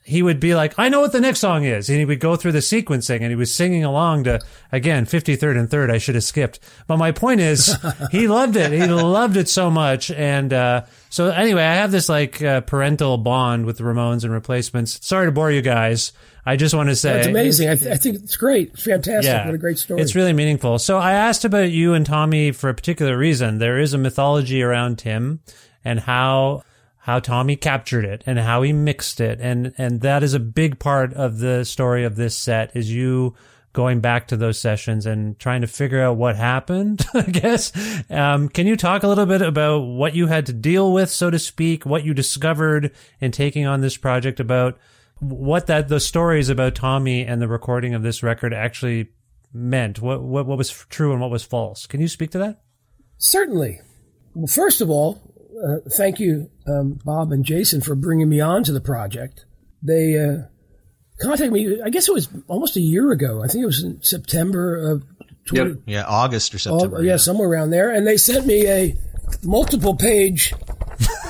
he 0.06 0.22
would 0.22 0.40
be 0.40 0.54
like, 0.54 0.74
I 0.78 0.90
know 0.90 1.00
what 1.00 1.14
the 1.14 1.22
next 1.22 1.40
song 1.40 1.64
is. 1.64 1.90
And 1.90 1.98
he 1.98 2.06
would 2.06 2.20
go 2.20 2.36
through 2.36 2.52
the 2.52 2.60
sequencing 2.60 3.22
and 3.22 3.30
he 3.30 3.36
was 3.36 3.54
singing 3.54 3.84
along 3.84 4.26
to, 4.26 4.42
again, 4.72 5.06
53rd 5.06 5.58
and 5.58 5.70
3rd. 5.70 5.92
I 5.92 5.98
should 5.98 6.16
have 6.16 6.24
skipped. 6.26 6.60
But 6.88 6.98
my 6.98 7.12
point 7.12 7.40
is, 7.40 7.76
he 8.12 8.28
loved 8.28 8.56
it. 8.58 8.72
He 8.72 8.86
loved 8.86 9.38
it 9.38 9.48
so 9.48 9.72
much. 9.72 10.12
And, 10.12 10.52
uh, 10.52 10.84
so 11.10 11.30
anyway, 11.30 11.64
I 11.64 11.76
have 11.76 11.92
this 11.92 12.10
like, 12.10 12.42
uh, 12.42 12.62
parental 12.62 13.18
bond 13.18 13.66
with 13.66 13.78
the 13.78 13.84
Ramones 13.86 14.24
and 14.24 14.34
replacements. 14.34 15.06
Sorry 15.06 15.28
to 15.28 15.32
bore 15.32 15.52
you 15.52 15.62
guys. 15.62 16.12
I 16.46 16.58
just 16.58 16.76
want 16.76 16.90
to 16.90 16.96
say. 16.98 17.14
That's 17.14 17.28
amazing. 17.28 17.70
I, 17.70 17.76
th- 17.76 17.92
I 17.92 17.96
think 17.96 18.18
it's 18.18 18.36
great. 18.36 18.72
It's 18.74 18.84
fantastic. 18.84 19.46
What 19.46 19.56
a 19.56 19.58
great 19.58 19.80
story. 19.80 20.02
It's 20.02 20.14
really 20.14 20.34
meaningful. 20.34 20.78
So 20.78 20.98
I 20.98 21.14
asked 21.14 21.46
about 21.46 21.72
you 21.72 21.94
and 21.94 22.06
Tommy 22.06 22.52
for 22.52 22.70
a 22.70 22.74
particular 22.74 23.18
reason. 23.18 23.60
There 23.60 23.80
is 23.80 23.94
a 23.94 23.98
mythology 23.98 24.62
around 24.62 25.00
Tim 25.00 25.40
and 25.86 26.02
how 26.02 26.64
how 27.04 27.20
Tommy 27.20 27.56
captured 27.56 28.06
it 28.06 28.24
and 28.26 28.40
how 28.40 28.62
he 28.62 28.74
mixed 28.74 29.22
it. 29.22 29.40
And 29.42 29.74
and 29.78 30.02
that 30.02 30.24
is 30.24 30.34
a 30.34 30.40
big 30.40 30.80
part 30.80 31.14
of 31.14 31.40
the 31.40 31.64
story 31.64 32.04
of 32.04 32.16
this 32.16 32.38
set 32.38 32.76
is 32.76 32.94
you 32.94 33.36
going 33.74 34.02
back 34.02 34.28
to 34.28 34.38
those 34.38 34.60
sessions 34.60 35.08
and 35.08 35.40
trying 35.40 35.62
to 35.62 35.68
figure 35.68 36.00
out 36.00 36.16
what 36.16 36.36
happened 36.36 37.04
i 37.16 37.24
guess. 37.24 37.72
Um, 38.12 38.48
can 38.48 38.68
you 38.68 38.78
talk 38.78 39.02
a 39.02 39.08
little 39.08 39.26
bit 39.26 39.42
about 39.42 39.80
what 39.80 40.14
you 40.14 40.28
had 40.28 40.46
to 40.46 40.54
deal 40.54 40.94
with 40.94 41.10
so 41.10 41.32
to 41.32 41.40
speak 41.40 41.84
what 41.84 42.04
you 42.04 42.14
discovered 42.14 42.92
in 43.20 43.32
taking 43.32 43.66
on 43.66 43.82
this 43.82 43.98
project 43.98 44.40
about 44.40 44.78
what 45.20 45.66
that 45.66 45.88
the 45.88 46.00
stories 46.00 46.50
about 46.50 46.76
tommy 46.76 47.26
and 47.26 47.42
the 47.42 47.48
recording 47.48 47.96
of 47.96 48.04
this 48.04 48.22
record 48.22 48.54
actually 48.54 49.10
meant? 49.54 50.02
What 50.02 50.22
what, 50.22 50.46
what 50.46 50.58
was 50.58 50.72
true 50.72 51.12
and 51.12 51.22
what 51.22 51.32
was 51.32 51.44
false? 51.44 51.86
Can 51.86 52.02
you 52.02 52.08
speak 52.08 52.32
to 52.32 52.40
that? 52.40 52.62
Certainly. 53.18 53.80
Well, 54.34 54.48
first 54.48 54.82
of 54.82 54.90
all, 54.90 55.22
uh, 55.66 55.90
thank 55.98 56.20
you, 56.20 56.50
um, 56.68 57.00
Bob 57.06 57.32
and 57.32 57.44
Jason, 57.46 57.82
for 57.82 57.96
bringing 57.96 58.30
me 58.30 58.40
on 58.40 58.64
to 58.64 58.72
the 58.72 58.82
project. 58.82 59.46
They 59.82 60.18
uh, 60.18 60.44
contacted 61.22 61.52
me, 61.52 61.82
I 61.84 61.90
guess 61.90 62.08
it 62.08 62.14
was 62.14 62.30
almost 62.48 62.76
a 62.78 62.82
year 62.82 63.12
ago. 63.12 63.44
I 63.44 63.48
think 63.48 63.64
it 63.64 63.68
was 63.68 63.84
in 63.84 64.02
September 64.02 64.92
of 64.92 65.04
20, 65.46 65.70
Yep. 65.70 65.78
Yeah, 65.86 66.04
August 66.08 66.54
or 66.54 66.58
Oh, 66.58 66.80
September. 66.80 67.04
yeah, 67.04 67.18
somewhere 67.18 67.50
around 67.50 67.72
there. 67.72 67.92
And 67.94 68.08
they 68.08 68.18
sent 68.18 68.46
me 68.46 68.68
a 68.68 68.96
multiple 69.44 69.96
page, 69.96 70.54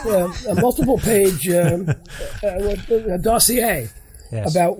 uh, 0.06 0.32
a 0.50 0.56
multiple 0.56 1.00
page 1.00 1.50
um, 1.50 1.90
uh, 2.44 2.48
uh, 2.48 3.18
dossier 3.18 3.90
Yes. 4.32 4.56
about 4.56 4.78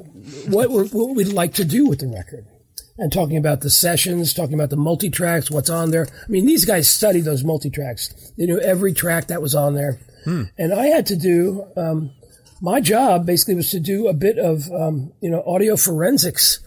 what, 0.48 0.70
we're, 0.72 0.88
what 0.88 1.16
we'd 1.16 1.28
like 1.34 1.54
to 1.56 1.66
do 1.66 1.86
with 1.88 2.00
the 2.00 2.08
record. 2.08 2.46
And 2.98 3.12
talking 3.12 3.38
about 3.38 3.62
the 3.62 3.72
sessions, 3.72 4.34
talking 4.34 4.54
about 4.54 4.70
the 4.70 4.78
multi 4.78 5.10
tracks, 5.10 5.50
what's 5.50 5.70
on 5.70 5.90
there. 5.90 6.08
I 6.08 6.30
mean, 6.30 6.46
these 6.46 6.64
guys 6.64 6.88
studied 6.90 7.26
those 7.26 7.44
multi 7.44 7.72
tracks. 7.72 8.32
They 8.38 8.46
knew 8.46 8.60
every 8.60 8.94
track 8.94 9.28
that 9.28 9.42
was 9.42 9.56
on 9.56 9.74
there. 9.74 10.00
And 10.58 10.74
I 10.74 10.86
had 10.86 11.08
to 11.08 11.16
do, 11.16 11.66
um, 11.76 12.12
my 12.62 12.80
job 12.80 13.26
basically 13.26 13.56
was 13.56 13.72
to 13.72 13.80
do 13.80 14.08
a 14.08 14.14
bit 14.14 14.38
of, 14.38 14.72
um, 14.72 15.12
you 15.22 15.30
know, 15.30 15.44
audio 15.46 15.76
forensics, 15.76 16.60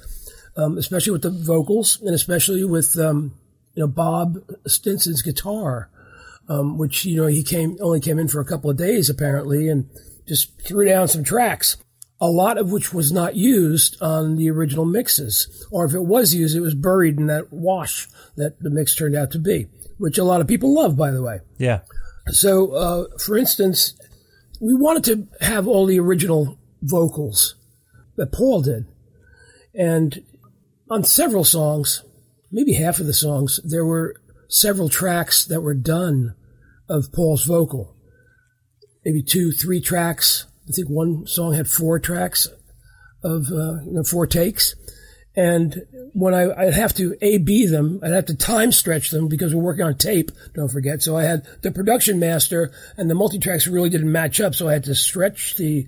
um, 0.56 0.76
especially 0.78 1.12
with 1.12 1.22
the 1.22 1.30
vocals 1.30 2.00
and 2.00 2.14
especially 2.14 2.64
with, 2.64 2.98
um, 2.98 3.34
you 3.74 3.82
know, 3.82 3.86
Bob 3.86 4.38
Stinson's 4.66 5.22
guitar, 5.22 5.90
um, 6.48 6.76
which, 6.76 7.04
you 7.04 7.16
know, 7.16 7.28
he 7.28 7.42
came, 7.42 7.76
only 7.80 8.00
came 8.00 8.18
in 8.18 8.28
for 8.28 8.40
a 8.40 8.44
couple 8.44 8.68
of 8.68 8.76
days 8.76 9.08
apparently 9.08 9.68
and 9.68 9.88
just 10.26 10.60
threw 10.60 10.86
down 10.86 11.06
some 11.08 11.24
tracks. 11.24 11.76
A 12.20 12.28
lot 12.28 12.56
of 12.56 12.72
which 12.72 12.94
was 12.94 13.12
not 13.12 13.36
used 13.36 14.00
on 14.00 14.36
the 14.36 14.50
original 14.50 14.86
mixes. 14.86 15.66
Or 15.70 15.84
if 15.84 15.94
it 15.94 16.04
was 16.04 16.34
used, 16.34 16.56
it 16.56 16.60
was 16.60 16.74
buried 16.74 17.18
in 17.18 17.26
that 17.26 17.52
wash 17.52 18.08
that 18.36 18.58
the 18.60 18.70
mix 18.70 18.94
turned 18.94 19.14
out 19.14 19.30
to 19.32 19.38
be, 19.38 19.66
which 19.98 20.18
a 20.18 20.24
lot 20.24 20.40
of 20.40 20.46
people 20.46 20.74
love, 20.74 20.96
by 20.96 21.10
the 21.10 21.22
way. 21.22 21.40
yeah 21.58 21.80
So, 22.28 22.72
uh, 22.72 23.04
for 23.18 23.36
instance, 23.36 23.94
we 24.60 24.74
wanted 24.74 25.04
to 25.04 25.44
have 25.44 25.68
all 25.68 25.86
the 25.86 26.00
original 26.00 26.58
vocals 26.82 27.54
that 28.16 28.32
Paul 28.32 28.62
did. 28.62 28.86
And 29.74 30.22
on 30.90 31.04
several 31.04 31.44
songs, 31.44 32.02
maybe 32.50 32.74
half 32.74 32.98
of 32.98 33.06
the 33.06 33.12
songs, 33.12 33.60
there 33.64 33.84
were 33.84 34.16
several 34.48 34.88
tracks 34.88 35.44
that 35.44 35.60
were 35.60 35.74
done 35.74 36.34
of 36.88 37.12
Paul's 37.12 37.44
vocal. 37.44 37.94
Maybe 39.04 39.22
two, 39.22 39.52
three 39.52 39.80
tracks. 39.80 40.46
I 40.68 40.72
think 40.72 40.88
one 40.88 41.26
song 41.26 41.54
had 41.54 41.68
four 41.68 41.98
tracks 41.98 42.48
of, 43.22 43.46
uh, 43.50 43.82
you 43.84 43.92
know, 43.92 44.02
four 44.02 44.26
takes. 44.26 44.74
And 45.36 45.82
when 46.14 46.32
I, 46.32 46.50
I'd 46.50 46.74
have 46.74 46.94
to 46.94 47.14
A 47.20 47.38
B 47.38 47.66
them, 47.66 48.00
I'd 48.02 48.12
have 48.12 48.26
to 48.26 48.34
time 48.34 48.72
stretch 48.72 49.10
them 49.10 49.28
because 49.28 49.54
we're 49.54 49.62
working 49.62 49.84
on 49.84 49.96
tape, 49.96 50.30
don't 50.54 50.70
forget. 50.70 51.02
So 51.02 51.16
I 51.16 51.24
had 51.24 51.46
the 51.62 51.70
production 51.70 52.18
master 52.18 52.72
and 52.96 53.10
the 53.10 53.14
multi-tracks 53.14 53.66
really 53.66 53.90
didn't 53.90 54.10
match 54.10 54.40
up. 54.40 54.54
So 54.54 54.66
I 54.66 54.72
had 54.72 54.84
to 54.84 54.94
stretch 54.94 55.56
the, 55.56 55.86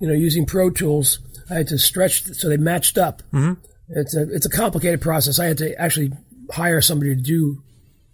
you 0.00 0.08
know, 0.08 0.14
using 0.14 0.46
Pro 0.46 0.70
Tools, 0.70 1.18
I 1.50 1.54
had 1.54 1.68
to 1.68 1.78
stretch 1.78 2.24
so 2.24 2.48
they 2.48 2.56
matched 2.56 2.96
up. 2.96 3.22
Mm-hmm. 3.32 3.60
It's 3.90 4.16
a, 4.16 4.22
it's 4.34 4.46
a 4.46 4.50
complicated 4.50 5.00
process. 5.00 5.38
I 5.38 5.46
had 5.46 5.58
to 5.58 5.78
actually 5.80 6.12
hire 6.50 6.80
somebody 6.80 7.14
to 7.14 7.20
do 7.20 7.62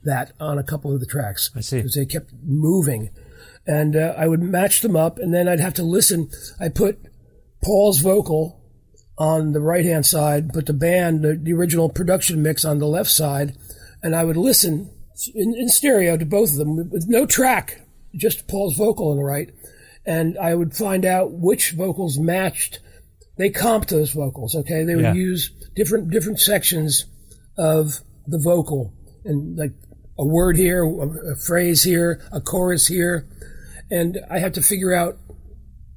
that 0.02 0.32
on 0.40 0.58
a 0.58 0.64
couple 0.64 0.92
of 0.92 1.00
the 1.00 1.06
tracks. 1.06 1.50
I 1.54 1.60
see. 1.60 1.78
Because 1.78 1.94
they 1.94 2.04
kept 2.04 2.32
moving. 2.42 3.10
And 3.66 3.96
uh, 3.96 4.14
I 4.16 4.26
would 4.26 4.42
match 4.42 4.82
them 4.82 4.96
up 4.96 5.18
and 5.18 5.32
then 5.32 5.48
I'd 5.48 5.60
have 5.60 5.74
to 5.74 5.82
listen. 5.82 6.30
I 6.60 6.68
put 6.68 6.98
Paul's 7.62 8.00
vocal 8.00 8.60
on 9.16 9.52
the 9.52 9.60
right 9.60 9.84
hand 9.84 10.04
side, 10.04 10.52
put 10.52 10.66
the 10.66 10.72
band, 10.72 11.22
the, 11.22 11.34
the, 11.40 11.52
original 11.52 11.88
production 11.88 12.42
mix 12.42 12.64
on 12.64 12.78
the 12.78 12.86
left 12.86 13.10
side, 13.10 13.56
and 14.02 14.14
I 14.14 14.24
would 14.24 14.36
listen 14.36 14.90
in, 15.34 15.54
in 15.54 15.68
stereo 15.68 16.16
to 16.16 16.26
both 16.26 16.50
of 16.50 16.56
them 16.56 16.90
with 16.90 17.08
no 17.08 17.24
track, 17.24 17.80
just 18.14 18.48
Paul's 18.48 18.76
vocal 18.76 19.10
on 19.10 19.16
the 19.16 19.24
right. 19.24 19.50
And 20.04 20.36
I 20.36 20.54
would 20.54 20.76
find 20.76 21.04
out 21.04 21.30
which 21.32 21.72
vocals 21.72 22.18
matched. 22.18 22.80
They 23.38 23.50
comped 23.50 23.88
those 23.88 24.10
vocals, 24.10 24.54
okay? 24.54 24.84
They 24.84 24.96
would 24.96 25.04
yeah. 25.04 25.14
use 25.14 25.50
different, 25.74 26.10
different 26.10 26.40
sections 26.40 27.06
of 27.56 28.00
the 28.26 28.38
vocal 28.38 28.92
and 29.24 29.56
like 29.56 29.72
a 30.18 30.26
word 30.26 30.56
here, 30.56 30.84
a, 30.84 31.32
a 31.32 31.36
phrase 31.36 31.82
here, 31.82 32.22
a 32.32 32.40
chorus 32.40 32.86
here. 32.86 33.26
And 33.90 34.18
I 34.30 34.38
had 34.38 34.54
to 34.54 34.62
figure 34.62 34.94
out 34.94 35.18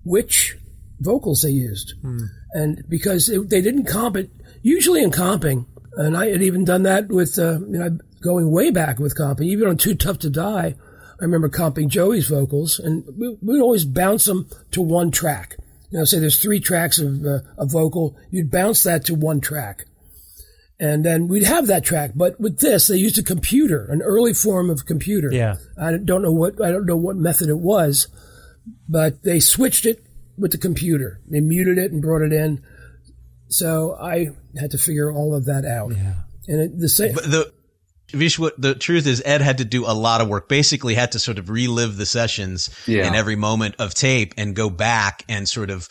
which 0.04 0.58
vocals 1.00 1.42
they 1.42 1.50
used. 1.50 1.94
Mm. 2.04 2.28
And 2.54 2.84
because 2.90 3.30
it, 3.30 3.50
they 3.50 3.62
didn't 3.62 3.86
comp 3.86 4.18
it, 4.18 4.30
usually 4.62 5.04
in 5.04 5.12
comping, 5.12 5.66
and 5.94 6.16
I 6.16 6.28
had 6.28 6.42
even 6.42 6.66
done 6.66 6.84
that 6.84 7.08
with, 7.08 7.40
uh, 7.40 7.60
you 7.60 7.80
know, 7.80 7.98
going 8.22 8.52
way 8.52 8.72
back 8.72 9.00
with 9.00 9.18
comping, 9.18 9.46
even 9.46 9.68
on 9.68 9.78
Too 9.78 9.96
Tough 9.96 10.20
to 10.20 10.30
Die. 10.30 10.76
I 11.20 11.24
remember 11.24 11.50
comping 11.50 11.90
Joey's 11.90 12.28
vocals, 12.28 12.80
and 12.80 13.04
we, 13.18 13.36
would 13.42 13.62
always 13.62 13.86
bounce 13.86 14.26
them 14.26 14.48
to 14.72 14.82
one 14.82 15.10
track. 15.10 15.58
You 15.90 16.00
know, 16.00 16.06
say 16.06 16.20
there's 16.20 16.42
three 16.42 16.60
tracks 16.60 17.00
of 17.00 17.26
uh, 17.26 17.40
a 17.58 17.66
vocal, 17.66 18.16
you'd 18.30 18.52
bounce 18.52 18.84
that 18.84 19.06
to 19.06 19.16
one 19.16 19.42
track. 19.42 19.86
And 20.80 21.04
then 21.04 21.28
we'd 21.28 21.44
have 21.44 21.68
that 21.68 21.84
track. 21.84 22.12
But 22.16 22.40
with 22.40 22.60
this, 22.60 22.88
they 22.88 22.98
used 22.98 23.18
a 23.18 23.24
computer, 23.24 23.88
an 23.90 24.02
early 24.02 24.34
form 24.34 24.70
of 24.70 24.86
computer. 24.86 25.30
Yeah. 25.32 25.56
I 25.80 25.98
don't 25.98 26.22
know 26.22 26.32
what, 26.32 26.62
I 26.62 26.72
don't 26.72 26.86
know 26.86 26.98
what 26.98 27.16
method 27.16 27.50
it 27.50 27.58
was, 27.58 28.08
but 28.88 29.24
they 29.24 29.40
switched 29.40 29.86
it 29.86 30.06
with 30.38 30.52
the 30.52 30.58
computer. 30.58 31.20
They 31.28 31.40
muted 31.40 31.80
it 31.80 31.92
and 31.92 32.02
brought 32.02 32.22
it 32.22 32.32
in. 32.32 32.64
So 33.50 33.98
I 34.00 34.28
had 34.60 34.72
to 34.72 34.78
figure 34.78 35.12
all 35.12 35.36
of 35.36 35.46
that 35.46 35.66
out. 35.66 35.96
Yeah. 35.96 36.14
And 36.48 36.62
it, 36.62 36.80
the 36.80 36.90
same. 36.90 37.16
But 37.16 37.24
the 37.24 37.54
Vish, 38.12 38.40
what 38.40 38.60
the 38.62 38.74
truth 38.74 39.06
is, 39.06 39.22
Ed 39.26 39.42
had 39.42 39.58
to 39.58 39.66
do 39.66 39.86
a 39.86 39.92
lot 39.92 40.22
of 40.22 40.30
work. 40.30 40.48
Basically, 40.48 40.94
had 40.94 41.12
to 41.12 41.20
sort 41.20 41.40
of 41.40 41.50
relive 41.50 41.98
the 41.98 42.06
sessions 42.06 42.70
yeah. 42.88 43.06
in 43.06 43.16
every 43.16 43.36
moment 43.36 43.76
of 43.80 43.94
tape 43.94 44.34
and 44.38 44.56
go 44.56 44.70
back 44.70 45.26
and 45.28 45.48
sort 45.48 45.70
of 45.70 45.90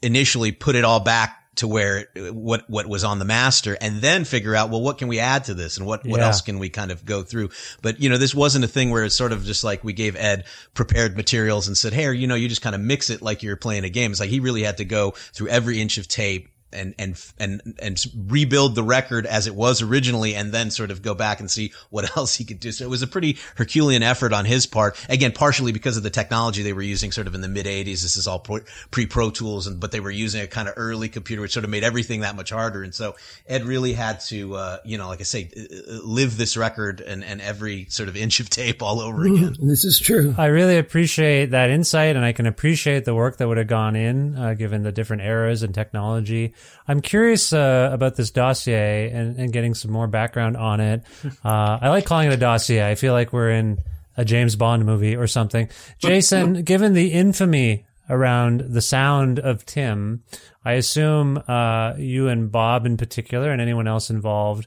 initially 0.00 0.50
put 0.50 0.76
it 0.76 0.84
all 0.84 1.00
back 1.00 1.37
to 1.58 1.66
where 1.66 2.06
what 2.32 2.68
what 2.70 2.86
was 2.86 3.02
on 3.02 3.18
the 3.18 3.24
master 3.24 3.76
and 3.80 4.00
then 4.00 4.24
figure 4.24 4.54
out 4.54 4.70
well 4.70 4.80
what 4.80 4.96
can 4.96 5.08
we 5.08 5.18
add 5.18 5.44
to 5.44 5.54
this 5.54 5.76
and 5.76 5.86
what 5.86 6.06
what 6.06 6.20
yeah. 6.20 6.26
else 6.26 6.40
can 6.40 6.60
we 6.60 6.68
kind 6.68 6.92
of 6.92 7.04
go 7.04 7.24
through 7.24 7.50
but 7.82 8.00
you 8.00 8.08
know 8.08 8.16
this 8.16 8.32
wasn't 8.32 8.64
a 8.64 8.68
thing 8.68 8.90
where 8.90 9.04
it's 9.04 9.16
sort 9.16 9.32
of 9.32 9.44
just 9.44 9.64
like 9.64 9.82
we 9.82 9.92
gave 9.92 10.14
ed 10.14 10.44
prepared 10.74 11.16
materials 11.16 11.66
and 11.66 11.76
said 11.76 11.92
hey 11.92 12.12
you 12.14 12.28
know 12.28 12.36
you 12.36 12.48
just 12.48 12.62
kind 12.62 12.76
of 12.76 12.80
mix 12.80 13.10
it 13.10 13.22
like 13.22 13.42
you're 13.42 13.56
playing 13.56 13.82
a 13.82 13.90
game 13.90 14.12
it's 14.12 14.20
like 14.20 14.30
he 14.30 14.38
really 14.38 14.62
had 14.62 14.76
to 14.76 14.84
go 14.84 15.10
through 15.32 15.48
every 15.48 15.80
inch 15.80 15.98
of 15.98 16.06
tape 16.06 16.48
and 16.72 16.94
and 16.98 17.20
and 17.38 17.76
and 17.80 18.04
rebuild 18.26 18.74
the 18.74 18.82
record 18.82 19.26
as 19.26 19.46
it 19.46 19.54
was 19.54 19.82
originally, 19.82 20.34
and 20.34 20.52
then 20.52 20.70
sort 20.70 20.90
of 20.90 21.02
go 21.02 21.14
back 21.14 21.40
and 21.40 21.50
see 21.50 21.72
what 21.90 22.08
else 22.16 22.34
he 22.34 22.44
could 22.44 22.60
do. 22.60 22.72
So 22.72 22.84
it 22.84 22.90
was 22.90 23.02
a 23.02 23.06
pretty 23.06 23.38
Herculean 23.56 24.02
effort 24.02 24.32
on 24.32 24.44
his 24.44 24.66
part. 24.66 24.98
Again, 25.08 25.32
partially 25.32 25.72
because 25.72 25.96
of 25.96 26.02
the 26.02 26.10
technology 26.10 26.62
they 26.62 26.72
were 26.72 26.82
using, 26.82 27.12
sort 27.12 27.26
of 27.26 27.34
in 27.34 27.40
the 27.40 27.48
mid 27.48 27.66
'80s. 27.66 28.02
This 28.02 28.16
is 28.16 28.26
all 28.26 28.40
pre 28.40 29.06
Pro 29.06 29.30
Tools, 29.30 29.66
and 29.66 29.80
but 29.80 29.92
they 29.92 30.00
were 30.00 30.10
using 30.10 30.42
a 30.42 30.46
kind 30.46 30.68
of 30.68 30.74
early 30.76 31.08
computer, 31.08 31.42
which 31.42 31.52
sort 31.52 31.64
of 31.64 31.70
made 31.70 31.84
everything 31.84 32.20
that 32.20 32.36
much 32.36 32.50
harder. 32.50 32.82
And 32.82 32.94
so 32.94 33.16
Ed 33.46 33.64
really 33.64 33.92
had 33.92 34.20
to, 34.20 34.54
uh, 34.54 34.78
you 34.84 34.98
know, 34.98 35.08
like 35.08 35.20
I 35.20 35.24
say, 35.24 35.50
uh, 35.56 35.60
uh, 35.60 36.00
live 36.04 36.36
this 36.36 36.56
record 36.56 37.00
and 37.00 37.24
and 37.24 37.40
every 37.40 37.86
sort 37.86 38.08
of 38.08 38.16
inch 38.16 38.40
of 38.40 38.50
tape 38.50 38.82
all 38.82 39.00
over 39.00 39.24
mm-hmm. 39.24 39.44
again. 39.44 39.56
This 39.68 39.84
is 39.84 39.98
true. 39.98 40.34
I 40.36 40.46
really 40.46 40.78
appreciate 40.78 41.46
that 41.46 41.70
insight, 41.70 42.16
and 42.16 42.24
I 42.24 42.32
can 42.32 42.46
appreciate 42.46 43.04
the 43.04 43.14
work 43.14 43.38
that 43.38 43.48
would 43.48 43.58
have 43.58 43.66
gone 43.66 43.96
in, 43.96 44.36
uh, 44.36 44.54
given 44.54 44.82
the 44.82 44.92
different 44.92 45.22
eras 45.22 45.62
and 45.62 45.74
technology. 45.74 46.54
I'm 46.86 47.00
curious 47.00 47.52
uh, 47.52 47.90
about 47.92 48.16
this 48.16 48.30
dossier 48.30 49.10
and, 49.10 49.38
and, 49.38 49.52
getting 49.52 49.74
some 49.74 49.90
more 49.90 50.06
background 50.06 50.56
on 50.56 50.80
it. 50.80 51.02
Uh, 51.44 51.78
I 51.80 51.88
like 51.88 52.04
calling 52.04 52.28
it 52.28 52.34
a 52.34 52.38
dossier. 52.38 52.86
I 52.86 52.94
feel 52.94 53.12
like 53.12 53.32
we're 53.32 53.50
in 53.50 53.78
a 54.16 54.24
James 54.24 54.56
Bond 54.56 54.84
movie 54.84 55.16
or 55.16 55.26
something. 55.26 55.68
Jason, 55.98 56.62
given 56.62 56.92
the 56.94 57.12
infamy 57.12 57.86
around 58.10 58.60
the 58.60 58.82
sound 58.82 59.38
of 59.38 59.64
Tim, 59.64 60.24
I 60.64 60.72
assume 60.72 61.42
uh, 61.46 61.94
you 61.96 62.28
and 62.28 62.50
Bob 62.50 62.86
in 62.86 62.96
particular, 62.96 63.50
and 63.50 63.60
anyone 63.60 63.86
else 63.86 64.10
involved, 64.10 64.66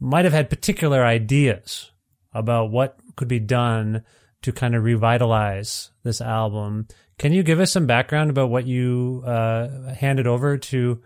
might 0.00 0.24
have 0.24 0.34
had 0.34 0.50
particular 0.50 1.04
ideas 1.04 1.90
about 2.32 2.70
what 2.70 2.98
could 3.16 3.28
be 3.28 3.40
done 3.40 4.02
to 4.42 4.52
kind 4.52 4.74
of 4.74 4.84
revitalize 4.84 5.90
this 6.02 6.20
album. 6.20 6.86
Can 7.18 7.32
you 7.32 7.42
give 7.42 7.60
us 7.60 7.72
some 7.72 7.86
background 7.86 8.30
about 8.30 8.50
what 8.50 8.66
you 8.66 9.22
uh, 9.26 9.92
handed 9.94 10.26
over 10.26 10.58
to 10.58 11.02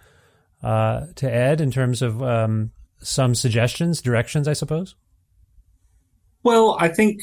uh, 0.62 1.06
to 1.16 1.32
add 1.32 1.60
in 1.60 1.70
terms 1.70 2.02
of 2.02 2.22
um, 2.22 2.70
some 3.00 3.34
suggestions, 3.34 4.02
directions, 4.02 4.46
I 4.46 4.52
suppose? 4.52 4.94
Well, 6.42 6.76
I 6.78 6.88
think 6.88 7.22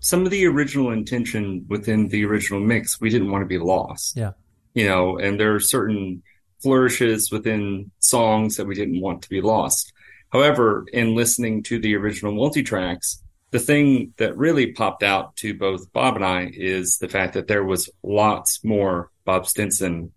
some 0.00 0.24
of 0.24 0.30
the 0.30 0.46
original 0.46 0.90
intention 0.90 1.64
within 1.68 2.08
the 2.08 2.24
original 2.24 2.60
mix, 2.60 3.00
we 3.00 3.10
didn't 3.10 3.30
want 3.30 3.42
to 3.42 3.46
be 3.46 3.58
lost. 3.58 4.16
Yeah. 4.16 4.32
You 4.74 4.86
know, 4.86 5.18
and 5.18 5.38
there 5.40 5.54
are 5.54 5.60
certain 5.60 6.22
flourishes 6.62 7.30
within 7.30 7.90
songs 7.98 8.56
that 8.56 8.66
we 8.66 8.74
didn't 8.74 9.00
want 9.00 9.22
to 9.22 9.28
be 9.28 9.40
lost. 9.40 9.92
However, 10.30 10.84
in 10.92 11.14
listening 11.14 11.62
to 11.64 11.78
the 11.78 11.94
original 11.94 12.34
multi 12.34 12.62
tracks, 12.62 13.22
the 13.52 13.58
thing 13.58 14.12
that 14.16 14.36
really 14.36 14.72
popped 14.72 15.02
out 15.02 15.36
to 15.36 15.54
both 15.54 15.92
Bob 15.92 16.16
and 16.16 16.24
I 16.24 16.50
is 16.52 16.98
the 16.98 17.08
fact 17.08 17.34
that 17.34 17.46
there 17.46 17.64
was 17.64 17.88
lots 18.02 18.62
more 18.64 19.10
Bob 19.24 19.46
Stinson 19.46 20.12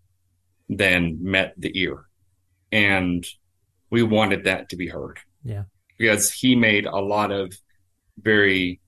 than 0.68 1.20
met 1.22 1.54
the 1.58 1.72
ear 1.80 2.09
and 2.72 3.26
we 3.90 4.04
wanted 4.04 4.46
that 4.46 4.70
to 4.70 4.76
be 4.76 4.88
heard. 4.88 5.20
Yeah. 5.44 5.64
Because 5.98 6.32
he 6.32 6.56
made 6.56 6.86
a 6.86 7.00
lot 7.00 7.32
of 7.32 7.54
very 8.18 8.80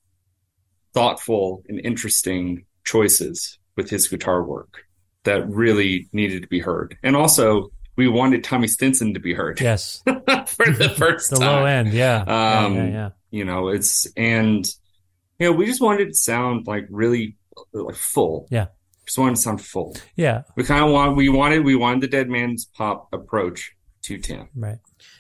thoughtful 0.94 1.64
and 1.68 1.80
interesting 1.80 2.66
choices 2.84 3.58
with 3.76 3.90
his 3.90 4.08
guitar 4.08 4.44
work 4.44 4.84
that 5.24 5.48
really 5.50 6.10
needed 6.14 6.42
to 6.42 6.48
be 6.48 6.60
heard. 6.60 6.98
And 7.04 7.16
also, 7.16 7.70
we 7.96 8.08
wanted 8.08 8.44
Tommy 8.44 8.68
Stinson 8.68 9.14
to 9.14 9.20
be 9.20 9.34
heard. 9.34 9.60
Yes. 9.60 10.02
for 10.06 10.72
the 10.72 10.94
first 10.98 11.30
the 11.30 11.38
time. 11.38 11.48
low 11.48 11.66
end, 11.66 11.94
yeah. 11.94 12.22
Um, 12.22 12.76
yeah, 12.76 12.84
yeah, 12.84 12.90
yeah. 12.92 13.10
You 13.30 13.46
know, 13.46 13.68
it's, 13.70 14.08
and, 14.18 14.66
you 15.40 15.48
know, 15.48 15.52
we 15.54 15.66
just 15.66 15.82
wanted 15.82 16.08
it 16.08 16.12
to 16.12 16.16
sound 16.16 16.68
like 16.68 16.88
really 16.90 17.38
like 17.74 17.96
full. 17.96 18.48
Yeah. 18.50 18.68
Just 19.12 19.18
wanted 19.18 19.36
to 19.36 19.42
sound 19.42 19.62
full. 19.62 19.98
Yeah. 20.16 20.44
We 20.56 20.64
kind 20.64 20.86
of 20.86 20.90
want 20.90 21.18
we 21.18 21.28
wanted 21.28 21.66
we 21.66 21.76
wanted 21.76 22.00
the 22.00 22.08
Dead 22.08 22.30
Man's 22.30 22.64
Pop 22.64 23.10
approach 23.12 23.74
to 24.04 24.18
Tim. 24.18 24.48
Right. 24.56 24.78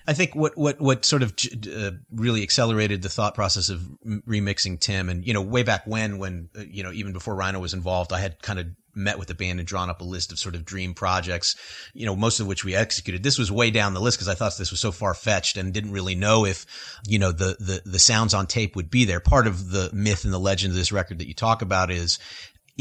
I 0.08 0.14
think 0.14 0.34
what 0.34 0.58
what 0.58 0.80
what 0.80 1.04
sort 1.04 1.24
of 1.24 1.34
uh, 1.70 1.92
really 2.10 2.42
accelerated 2.42 3.02
the 3.02 3.10
thought 3.10 3.36
process 3.36 3.68
of 3.68 3.82
remixing 4.06 4.80
Tim, 4.80 5.10
and 5.10 5.28
you 5.28 5.34
know, 5.34 5.42
way 5.42 5.64
back 5.64 5.86
when, 5.86 6.20
when 6.20 6.48
uh, 6.58 6.62
you 6.62 6.84
know, 6.84 6.94
even 6.94 7.12
before 7.12 7.36
Rhino 7.36 7.60
was 7.60 7.74
involved, 7.74 8.14
I 8.14 8.22
had 8.22 8.42
kind 8.42 8.60
of 8.60 8.68
met 8.96 9.20
with 9.20 9.28
the 9.28 9.34
band 9.34 9.60
and 9.60 9.68
drawn 9.68 9.89
up 9.89 10.02
a 10.02 10.06
list 10.06 10.32
of 10.32 10.39
sort 10.39 10.56
of 10.56 10.66
dream 10.66 10.94
projects, 10.94 11.56
you 11.94 12.06
know, 12.06 12.16
most 12.16 12.39
of 12.39 12.48
which 12.48 12.66
we 12.66 12.76
executed. 12.76 13.24
This 13.24 13.38
was 13.38 13.52
way 13.52 13.72
down 13.72 13.94
the 13.94 14.02
list 14.02 14.18
because 14.18 14.28
I 14.28 14.36
thought 14.36 14.58
this 14.58 14.72
was 14.72 14.80
so 14.80 14.92
far 14.92 15.14
fetched 15.14 15.58
and 15.58 15.74
didn't 15.74 15.92
really 15.92 16.16
know 16.16 16.46
if, 16.46 16.66
you 17.08 17.20
know, 17.20 17.32
the, 17.32 17.56
the, 17.60 17.82
the 17.86 18.00
sounds 18.00 18.34
on 18.34 18.48
tape 18.48 18.76
would 18.76 18.89
be 18.89 19.06
there. 19.06 19.20
Part 19.20 19.48
of 19.48 19.70
the 19.70 19.89
myth 19.94 20.26
and 20.26 20.34
the 20.34 20.39
legend 20.39 20.72
of 20.72 20.78
this 20.78 20.92
record 20.92 21.20
that 21.20 21.28
you 21.28 21.34
talk 21.34 21.62
about 21.62 21.92
is 21.92 22.20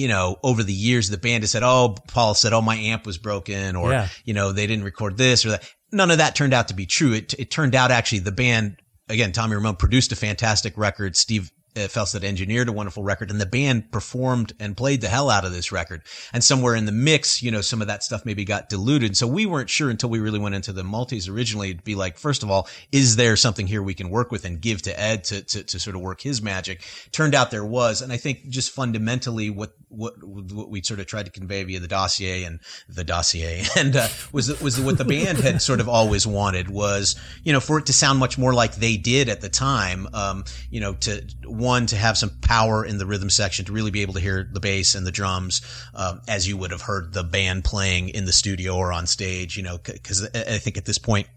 you 0.00 0.08
know, 0.08 0.38
over 0.42 0.62
the 0.62 0.72
years, 0.72 1.10
the 1.10 1.18
band 1.18 1.42
has 1.42 1.50
said, 1.50 1.62
Oh, 1.62 1.94
Paul 2.08 2.34
said, 2.34 2.54
Oh, 2.54 2.62
my 2.62 2.74
amp 2.74 3.04
was 3.04 3.18
broken 3.18 3.76
or, 3.76 3.92
yeah. 3.92 4.08
you 4.24 4.32
know, 4.32 4.50
they 4.50 4.66
didn't 4.66 4.84
record 4.84 5.18
this 5.18 5.44
or 5.44 5.50
that. 5.50 5.70
None 5.92 6.10
of 6.10 6.18
that 6.18 6.34
turned 6.34 6.54
out 6.54 6.68
to 6.68 6.74
be 6.74 6.86
true. 6.86 7.12
It, 7.12 7.34
it 7.38 7.50
turned 7.50 7.74
out 7.74 7.90
actually 7.90 8.20
the 8.20 8.32
band, 8.32 8.80
again, 9.10 9.32
Tommy 9.32 9.56
Ramone 9.56 9.76
produced 9.76 10.10
a 10.10 10.16
fantastic 10.16 10.78
record. 10.78 11.16
Steve 11.16 11.52
uh, 11.76 11.80
Fjelstad 11.80 12.24
engineered 12.24 12.68
a 12.68 12.72
wonderful 12.72 13.02
record 13.02 13.30
and 13.30 13.40
the 13.40 13.46
band 13.46 13.90
performed 13.92 14.52
and 14.58 14.76
played 14.76 15.00
the 15.00 15.08
hell 15.08 15.30
out 15.30 15.44
of 15.44 15.52
this 15.52 15.70
record. 15.70 16.02
And 16.32 16.42
somewhere 16.42 16.74
in 16.74 16.86
the 16.86 16.92
mix, 16.92 17.42
you 17.42 17.50
know, 17.50 17.60
some 17.60 17.80
of 17.80 17.88
that 17.88 18.02
stuff 18.02 18.24
maybe 18.24 18.44
got 18.44 18.68
diluted. 18.68 19.16
So 19.16 19.26
we 19.26 19.46
weren't 19.46 19.70
sure 19.70 19.90
until 19.90 20.10
we 20.10 20.18
really 20.18 20.38
went 20.38 20.54
into 20.54 20.72
the 20.72 20.82
multis 20.82 21.28
originally 21.28 21.74
to 21.74 21.82
be 21.82 21.94
like, 21.94 22.18
first 22.18 22.42
of 22.42 22.50
all, 22.50 22.68
is 22.90 23.16
there 23.16 23.36
something 23.36 23.66
here 23.66 23.82
we 23.82 23.94
can 23.94 24.10
work 24.10 24.30
with 24.30 24.44
and 24.44 24.60
give 24.60 24.82
to 24.82 25.00
Ed 25.00 25.24
to, 25.24 25.42
to, 25.42 25.62
to 25.62 25.78
sort 25.78 25.96
of 25.96 26.02
work 26.02 26.20
his 26.20 26.42
magic? 26.42 26.82
Turned 27.12 27.34
out 27.34 27.50
there 27.50 27.64
was. 27.64 28.02
And 28.02 28.12
I 28.12 28.16
think 28.16 28.48
just 28.48 28.72
fundamentally 28.72 29.50
what, 29.50 29.72
what, 29.88 30.22
what 30.22 30.70
we 30.70 30.82
sort 30.82 31.00
of 31.00 31.06
tried 31.06 31.26
to 31.26 31.32
convey 31.32 31.62
via 31.62 31.80
the 31.80 31.88
dossier 31.88 32.44
and 32.44 32.60
the 32.88 33.04
dossier 33.04 33.64
and, 33.76 33.96
uh, 33.96 34.08
was, 34.32 34.60
was 34.60 34.80
what 34.80 34.98
the 34.98 35.04
band 35.04 35.38
had 35.38 35.62
sort 35.62 35.80
of 35.80 35.88
always 35.88 36.26
wanted 36.26 36.68
was, 36.68 37.16
you 37.44 37.52
know, 37.52 37.60
for 37.60 37.78
it 37.78 37.86
to 37.86 37.92
sound 37.92 38.18
much 38.18 38.38
more 38.38 38.52
like 38.52 38.74
they 38.76 38.96
did 38.96 39.28
at 39.28 39.40
the 39.40 39.48
time, 39.48 40.08
um, 40.14 40.44
you 40.70 40.80
know, 40.80 40.94
to, 40.94 41.24
one 41.60 41.86
to 41.86 41.96
have 41.96 42.18
some 42.18 42.30
power 42.40 42.84
in 42.84 42.98
the 42.98 43.06
rhythm 43.06 43.30
section 43.30 43.64
to 43.66 43.72
really 43.72 43.90
be 43.90 44.02
able 44.02 44.14
to 44.14 44.20
hear 44.20 44.48
the 44.50 44.60
bass 44.60 44.94
and 44.94 45.06
the 45.06 45.12
drums 45.12 45.62
um, 45.94 46.20
as 46.26 46.48
you 46.48 46.56
would 46.56 46.72
have 46.72 46.82
heard 46.82 47.12
the 47.12 47.22
band 47.22 47.64
playing 47.64 48.08
in 48.08 48.24
the 48.24 48.32
studio 48.32 48.76
or 48.76 48.92
on 48.92 49.06
stage. 49.06 49.56
You 49.56 49.62
know, 49.62 49.78
because 49.78 50.28
I 50.34 50.58
think 50.58 50.76
at 50.76 50.84
this 50.84 50.98
point 50.98 51.28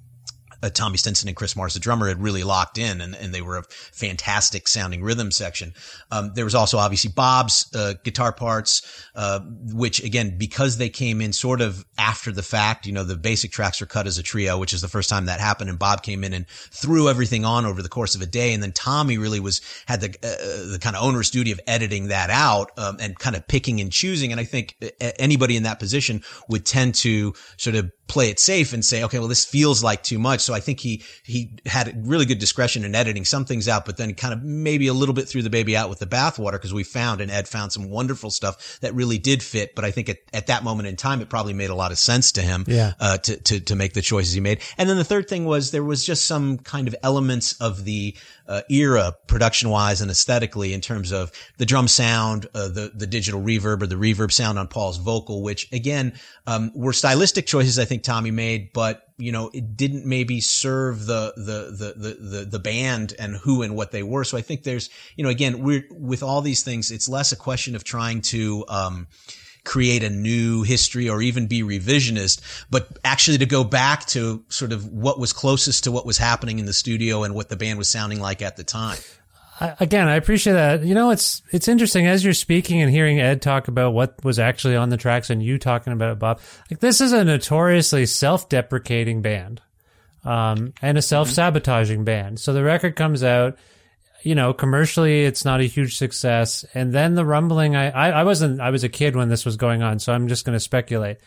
uh, 0.63 0.69
Tommy 0.69 0.97
Stinson 0.97 1.27
and 1.27 1.35
Chris 1.35 1.55
Mars, 1.55 1.73
the 1.73 1.79
drummer, 1.79 2.07
had 2.07 2.21
really 2.21 2.43
locked 2.43 2.77
in, 2.77 3.01
and, 3.01 3.13
and 3.15 3.33
they 3.33 3.41
were 3.41 3.57
a 3.57 3.63
fantastic 3.63 4.67
sounding 4.67 5.03
rhythm 5.03 5.29
section. 5.29 5.73
Um, 6.09 6.31
there 6.33 6.45
was 6.45 6.55
also 6.55 6.77
obviously 6.77 7.11
Bob's 7.11 7.69
uh, 7.75 7.95
guitar 8.03 8.31
parts, 8.31 8.81
uh, 9.13 9.41
which 9.73 10.01
again, 10.01 10.37
because 10.37 10.77
they 10.77 10.89
came 10.89 11.19
in 11.19 11.33
sort 11.33 11.59
of 11.59 11.85
after 11.97 12.31
the 12.31 12.41
fact, 12.41 12.85
you 12.85 12.93
know, 12.93 13.03
the 13.03 13.17
basic 13.17 13.51
tracks 13.51 13.81
were 13.81 13.87
cut 13.87 14.07
as 14.07 14.17
a 14.17 14.23
trio, 14.23 14.57
which 14.57 14.73
is 14.73 14.81
the 14.81 14.87
first 14.87 15.09
time 15.09 15.25
that 15.25 15.41
happened, 15.41 15.69
and 15.69 15.77
Bob 15.77 16.01
came 16.01 16.23
in 16.23 16.33
and 16.33 16.47
threw 16.47 17.09
everything 17.09 17.43
on 17.43 17.65
over 17.65 17.81
the 17.81 17.89
course 17.89 18.15
of 18.15 18.21
a 18.21 18.25
day, 18.25 18.53
and 18.53 18.63
then 18.63 18.71
Tommy 18.71 19.17
really 19.17 19.41
was 19.41 19.61
had 19.85 19.99
the 19.99 20.09
uh, 20.23 20.71
the 20.71 20.79
kind 20.81 20.95
of 20.95 21.03
onerous 21.03 21.29
duty 21.29 21.51
of 21.51 21.59
editing 21.67 22.07
that 22.07 22.29
out 22.29 22.71
um, 22.77 22.97
and 23.01 23.19
kind 23.19 23.35
of 23.35 23.45
picking 23.47 23.81
and 23.81 23.91
choosing. 23.91 24.31
And 24.31 24.39
I 24.39 24.45
think 24.45 24.77
uh, 24.81 25.11
anybody 25.19 25.57
in 25.57 25.63
that 25.63 25.79
position 25.79 26.23
would 26.47 26.65
tend 26.65 26.95
to 26.95 27.33
sort 27.57 27.75
of 27.75 27.91
play 28.07 28.29
it 28.29 28.39
safe 28.39 28.73
and 28.73 28.83
say, 28.83 29.03
okay, 29.03 29.17
well, 29.17 29.27
this 29.27 29.45
feels 29.45 29.83
like 29.83 30.03
too 30.03 30.19
much. 30.19 30.41
So 30.41 30.53
I 30.53 30.59
think 30.59 30.79
he, 30.79 31.03
he 31.23 31.57
had 31.65 32.05
really 32.07 32.25
good 32.25 32.39
discretion 32.39 32.83
in 32.83 32.95
editing 32.95 33.25
some 33.25 33.45
things 33.45 33.67
out, 33.67 33.85
but 33.85 33.97
then 33.97 34.13
kind 34.13 34.33
of 34.33 34.43
maybe 34.43 34.87
a 34.87 34.93
little 34.93 35.15
bit 35.15 35.27
threw 35.27 35.41
the 35.41 35.49
baby 35.49 35.75
out 35.75 35.89
with 35.89 35.99
the 35.99 36.05
bathwater 36.05 36.53
because 36.53 36.73
we 36.73 36.83
found 36.83 37.21
and 37.21 37.31
Ed 37.31 37.47
found 37.47 37.71
some 37.71 37.89
wonderful 37.89 38.29
stuff 38.29 38.79
that 38.81 38.93
really 38.93 39.17
did 39.17 39.41
fit. 39.41 39.73
But 39.73 39.85
I 39.85 39.91
think 39.91 40.09
at, 40.09 40.17
at 40.33 40.47
that 40.47 40.63
moment 40.63 40.87
in 40.87 40.95
time, 40.95 41.21
it 41.21 41.29
probably 41.29 41.53
made 41.53 41.69
a 41.69 41.75
lot 41.75 41.91
of 41.91 41.97
sense 41.97 42.33
to 42.33 42.41
him, 42.41 42.65
yeah. 42.67 42.93
uh, 42.99 43.17
to, 43.19 43.37
to, 43.37 43.59
to 43.61 43.75
make 43.75 43.93
the 43.93 44.01
choices 44.01 44.33
he 44.33 44.41
made. 44.41 44.61
And 44.77 44.89
then 44.89 44.97
the 44.97 45.03
third 45.03 45.29
thing 45.29 45.45
was 45.45 45.71
there 45.71 45.83
was 45.83 46.05
just 46.05 46.25
some 46.25 46.57
kind 46.57 46.87
of 46.87 46.95
elements 47.03 47.53
of 47.61 47.85
the, 47.85 48.15
uh, 48.45 48.61
era 48.69 49.15
production 49.27 49.69
wise 49.69 50.01
and 50.01 50.11
aesthetically 50.11 50.73
in 50.73 50.81
terms 50.81 51.13
of 51.13 51.31
the 51.57 51.65
drum 51.65 51.87
sound, 51.87 52.45
uh, 52.53 52.67
the, 52.67 52.91
the 52.93 53.07
digital 53.07 53.41
reverb 53.41 53.81
or 53.81 53.87
the 53.87 53.95
reverb 53.95 54.33
sound 54.33 54.59
on 54.59 54.67
Paul's 54.67 54.97
vocal, 54.97 55.41
which 55.41 55.71
again, 55.71 56.13
um, 56.45 56.69
were 56.75 56.91
stylistic 56.91 57.45
choices 57.45 57.79
I 57.79 57.85
think 57.85 57.92
Tommy 58.01 58.31
made, 58.31 58.73
but 58.73 59.03
you 59.17 59.31
know, 59.31 59.51
it 59.53 59.77
didn't 59.77 60.05
maybe 60.05 60.41
serve 60.41 61.05
the, 61.05 61.33
the, 61.37 61.71
the, 61.71 61.93
the, 61.95 62.13
the, 62.15 62.45
the 62.45 62.59
band 62.59 63.13
and 63.19 63.35
who 63.35 63.61
and 63.61 63.75
what 63.75 63.91
they 63.91 64.03
were. 64.03 64.23
So 64.23 64.37
I 64.37 64.41
think 64.41 64.63
there's, 64.63 64.89
you 65.15 65.23
know, 65.23 65.29
again, 65.29 65.61
we're, 65.61 65.85
with 65.91 66.23
all 66.23 66.41
these 66.41 66.63
things, 66.63 66.91
it's 66.91 67.07
less 67.07 67.31
a 67.31 67.35
question 67.35 67.75
of 67.75 67.83
trying 67.83 68.21
to, 68.21 68.65
um, 68.67 69.07
create 69.63 70.03
a 70.03 70.09
new 70.09 70.63
history 70.63 71.07
or 71.07 71.21
even 71.21 71.47
be 71.47 71.61
revisionist, 71.61 72.41
but 72.69 72.97
actually 73.05 73.37
to 73.37 73.45
go 73.45 73.63
back 73.63 74.05
to 74.07 74.43
sort 74.49 74.73
of 74.73 74.91
what 74.91 75.17
was 75.17 75.31
closest 75.31 75.85
to 75.85 75.91
what 75.91 76.05
was 76.05 76.17
happening 76.17 76.59
in 76.59 76.65
the 76.65 76.73
studio 76.73 77.23
and 77.23 77.33
what 77.33 77.47
the 77.47 77.55
band 77.55 77.77
was 77.77 77.87
sounding 77.87 78.19
like 78.19 78.41
at 78.41 78.57
the 78.57 78.63
time. 78.63 78.97
I, 79.59 79.75
again, 79.79 80.07
I 80.07 80.15
appreciate 80.15 80.53
that. 80.53 80.83
You 80.83 80.93
know, 80.93 81.11
it's 81.11 81.41
it's 81.51 81.67
interesting 81.67 82.07
as 82.07 82.23
you're 82.23 82.33
speaking 82.33 82.81
and 82.81 82.91
hearing 82.91 83.19
Ed 83.19 83.41
talk 83.41 83.67
about 83.67 83.93
what 83.93 84.23
was 84.23 84.39
actually 84.39 84.75
on 84.75 84.89
the 84.89 84.97
tracks 84.97 85.29
and 85.29 85.43
you 85.43 85.57
talking 85.57 85.93
about 85.93 86.11
it, 86.11 86.19
Bob. 86.19 86.39
Like 86.69 86.79
this 86.79 87.01
is 87.01 87.13
a 87.13 87.23
notoriously 87.23 88.05
self-deprecating 88.05 89.21
band, 89.21 89.61
um, 90.23 90.73
and 90.81 90.97
a 90.97 91.01
self-sabotaging 91.01 92.03
band. 92.03 92.39
So 92.39 92.53
the 92.53 92.63
record 92.63 92.95
comes 92.95 93.23
out 93.23 93.57
you 94.23 94.35
know, 94.35 94.53
commercially, 94.53 95.25
it's 95.25 95.43
not 95.43 95.59
a 95.59 95.65
huge 95.65 95.97
success. 95.97 96.65
And 96.73 96.93
then 96.93 97.15
the 97.15 97.25
rumbling, 97.25 97.75
I, 97.75 97.89
I, 97.89 98.09
I 98.21 98.23
wasn't, 98.23 98.61
I 98.61 98.69
was 98.69 98.83
a 98.83 98.89
kid 98.89 99.15
when 99.15 99.29
this 99.29 99.45
was 99.45 99.57
going 99.57 99.83
on, 99.83 99.99
so 99.99 100.13
I'm 100.13 100.29
just 100.29 100.45
going 100.45 100.55
to 100.55 100.61
speculate. 100.61 101.17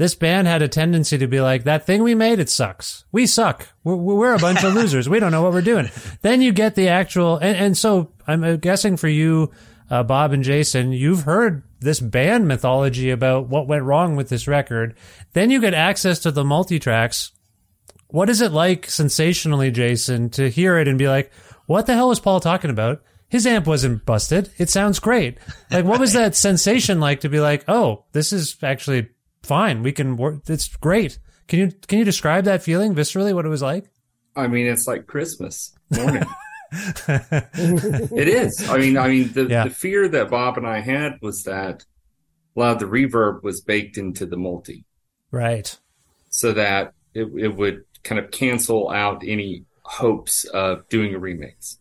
This 0.00 0.14
band 0.14 0.46
had 0.46 0.62
a 0.62 0.66
tendency 0.66 1.18
to 1.18 1.26
be 1.26 1.42
like, 1.42 1.64
that 1.64 1.84
thing 1.84 2.02
we 2.02 2.14
made, 2.14 2.38
it 2.38 2.48
sucks. 2.48 3.04
We 3.12 3.26
suck. 3.26 3.68
We're, 3.84 3.96
we're 3.96 4.34
a 4.34 4.38
bunch 4.38 4.64
of 4.64 4.72
losers. 4.74 5.10
We 5.10 5.20
don't 5.20 5.30
know 5.30 5.42
what 5.42 5.52
we're 5.52 5.60
doing. 5.60 5.90
Then 6.22 6.40
you 6.40 6.52
get 6.52 6.74
the 6.74 6.88
actual, 6.88 7.36
and, 7.36 7.54
and 7.54 7.76
so 7.76 8.10
I'm 8.26 8.56
guessing 8.60 8.96
for 8.96 9.08
you, 9.08 9.50
uh, 9.90 10.02
Bob 10.02 10.32
and 10.32 10.42
Jason, 10.42 10.92
you've 10.92 11.24
heard 11.24 11.64
this 11.80 12.00
band 12.00 12.48
mythology 12.48 13.10
about 13.10 13.48
what 13.50 13.68
went 13.68 13.84
wrong 13.84 14.16
with 14.16 14.30
this 14.30 14.48
record. 14.48 14.96
Then 15.34 15.50
you 15.50 15.60
get 15.60 15.74
access 15.74 16.18
to 16.20 16.30
the 16.30 16.44
multi 16.44 16.78
tracks. 16.78 17.32
What 18.08 18.30
is 18.30 18.40
it 18.40 18.52
like 18.52 18.88
sensationally, 18.88 19.70
Jason, 19.70 20.30
to 20.30 20.48
hear 20.48 20.78
it 20.78 20.88
and 20.88 20.98
be 20.98 21.08
like, 21.08 21.30
what 21.66 21.84
the 21.84 21.92
hell 21.92 22.08
was 22.08 22.20
Paul 22.20 22.40
talking 22.40 22.70
about? 22.70 23.02
His 23.28 23.46
amp 23.46 23.66
wasn't 23.66 24.06
busted. 24.06 24.50
It 24.56 24.70
sounds 24.70 24.98
great. 24.98 25.36
Like, 25.70 25.84
what 25.84 26.00
was 26.00 26.12
that 26.14 26.36
sensation 26.36 27.00
like 27.00 27.20
to 27.20 27.28
be 27.28 27.40
like, 27.40 27.66
oh, 27.68 28.06
this 28.12 28.32
is 28.32 28.56
actually 28.62 29.10
fine. 29.42 29.82
We 29.82 29.92
can 29.92 30.16
work. 30.16 30.42
It's 30.48 30.68
great. 30.76 31.18
Can 31.48 31.58
you 31.58 31.72
can 31.88 31.98
you 31.98 32.04
describe 32.04 32.44
that 32.44 32.62
feeling 32.62 32.94
viscerally? 32.94 33.34
What 33.34 33.46
it 33.46 33.48
was 33.48 33.62
like? 33.62 33.90
I 34.36 34.46
mean, 34.46 34.66
it's 34.66 34.86
like 34.86 35.06
Christmas 35.06 35.74
morning. 35.90 36.24
it 36.72 38.28
is. 38.28 38.68
I 38.68 38.78
mean, 38.78 38.96
I 38.96 39.08
mean, 39.08 39.32
the, 39.32 39.46
yeah. 39.46 39.64
the 39.64 39.70
fear 39.70 40.08
that 40.08 40.30
Bob 40.30 40.56
and 40.56 40.66
I 40.66 40.80
had 40.80 41.18
was 41.20 41.42
that 41.44 41.84
a 42.56 42.60
lot 42.60 42.72
of 42.72 42.78
the 42.78 42.86
reverb 42.86 43.42
was 43.42 43.60
baked 43.60 43.98
into 43.98 44.26
the 44.26 44.36
multi, 44.36 44.84
right? 45.32 45.76
So 46.28 46.52
that 46.52 46.94
it, 47.14 47.28
it 47.36 47.56
would 47.56 47.84
kind 48.04 48.20
of 48.20 48.30
cancel 48.30 48.88
out 48.88 49.24
any 49.26 49.64
hopes 49.82 50.44
of 50.44 50.88
doing 50.88 51.14
a 51.14 51.18
remix. 51.18 51.78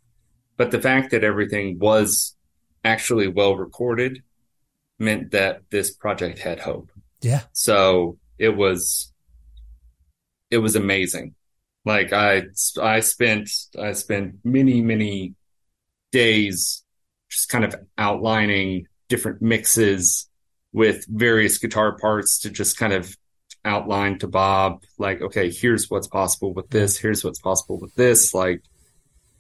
But 0.58 0.72
the 0.72 0.82
fact 0.82 1.12
that 1.12 1.24
everything 1.24 1.80
was 1.80 2.36
actually 2.84 3.28
well 3.28 3.56
recorded 3.56 4.24
meant 4.98 5.32
that 5.32 5.62
this 5.70 5.94
project 5.94 6.40
had 6.40 6.60
hope. 6.60 6.92
Yeah. 7.22 7.42
So 7.54 8.18
it 8.38 8.56
was 8.56 9.14
it 10.50 10.58
was 10.58 10.76
amazing. 10.76 11.36
Like 11.86 12.14
I 12.14 12.44
I 12.82 13.00
spent 13.02 13.50
I 13.78 13.94
spent 13.94 14.36
many 14.44 14.82
many 14.82 15.36
days 16.12 16.84
just 17.30 17.50
kind 17.50 17.64
of 17.64 17.76
outlining 17.98 18.88
different 19.08 19.42
mixes 19.42 20.30
with 20.72 21.06
various 21.08 21.58
guitar 21.58 21.98
parts 21.98 22.40
to 22.40 22.50
just 22.50 22.78
kind 22.78 22.94
of 22.94 23.16
outline 23.66 24.20
to 24.20 24.28
Bob, 24.28 24.84
like, 24.98 25.22
okay, 25.22 25.52
here's 25.52 25.90
what's 25.90 26.08
possible 26.08 26.54
with 26.54 26.70
this, 26.70 26.98
mm-hmm. 26.98 27.08
here's 27.08 27.24
what's 27.24 27.40
possible 27.40 27.80
with 27.80 27.94
this, 27.96 28.34
like, 28.34 28.64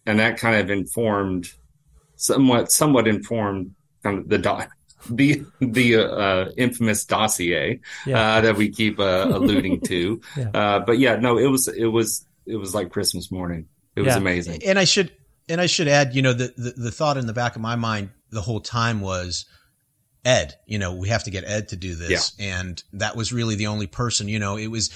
and 0.06 0.20
that 0.20 0.38
kind 0.38 0.60
of 0.60 0.70
informed, 0.70 1.48
somewhat, 2.16 2.72
somewhat 2.72 3.08
informed 3.08 3.76
kind 4.04 4.20
of 4.20 4.30
the 4.30 4.38
dot. 4.38 4.70
The 5.10 5.43
the 5.60 5.95
uh, 5.95 6.52
infamous 6.58 7.06
dossier 7.06 7.80
yeah. 8.06 8.38
uh, 8.38 8.41
that 8.41 8.56
we 8.58 8.70
keep 8.70 9.00
uh, 9.00 9.30
alluding 9.32 9.82
to, 9.82 10.22
yeah. 10.38 10.50
Uh, 10.54 10.80
but 10.80 11.00
yeah, 11.00 11.16
no, 11.16 11.38
it 11.38 11.47
was 11.47 11.68
it 11.68 11.88
was 11.88 12.26
it 12.45 12.58
was 12.58 12.76
like 12.76 12.89
Christmas 12.91 13.32
morning. 13.32 13.68
It 13.95 14.02
was 14.02 14.14
yeah. 14.14 14.18
amazing. 14.18 14.62
And 14.66 14.78
I 14.78 14.84
should 14.84 15.12
and 15.47 15.60
I 15.60 15.66
should 15.66 15.88
add, 15.88 16.16
you 16.16 16.22
know, 16.22 16.34
the, 16.34 16.54
the 16.58 16.74
the 16.78 16.91
thought 16.91 17.18
in 17.18 17.26
the 17.26 17.34
back 17.34 17.56
of 17.56 17.62
my 17.62 17.76
mind 17.76 18.10
the 18.30 18.41
whole 18.41 18.62
time 18.62 19.02
was, 19.02 19.45
Ed, 20.24 20.56
you 20.66 20.78
know, 20.78 20.93
we 20.93 21.10
have 21.10 21.24
to 21.24 21.32
get 21.32 21.43
Ed 21.45 21.70
to 21.70 21.76
do 21.76 21.95
this. 21.95 22.34
Yeah. 22.38 22.62
And 22.62 22.84
that 22.93 23.16
was 23.16 23.34
really 23.34 23.56
the 23.56 23.68
only 23.68 23.88
person, 23.88 24.28
you 24.28 24.39
know, 24.39 24.58
it 24.58 24.68
was, 24.68 24.91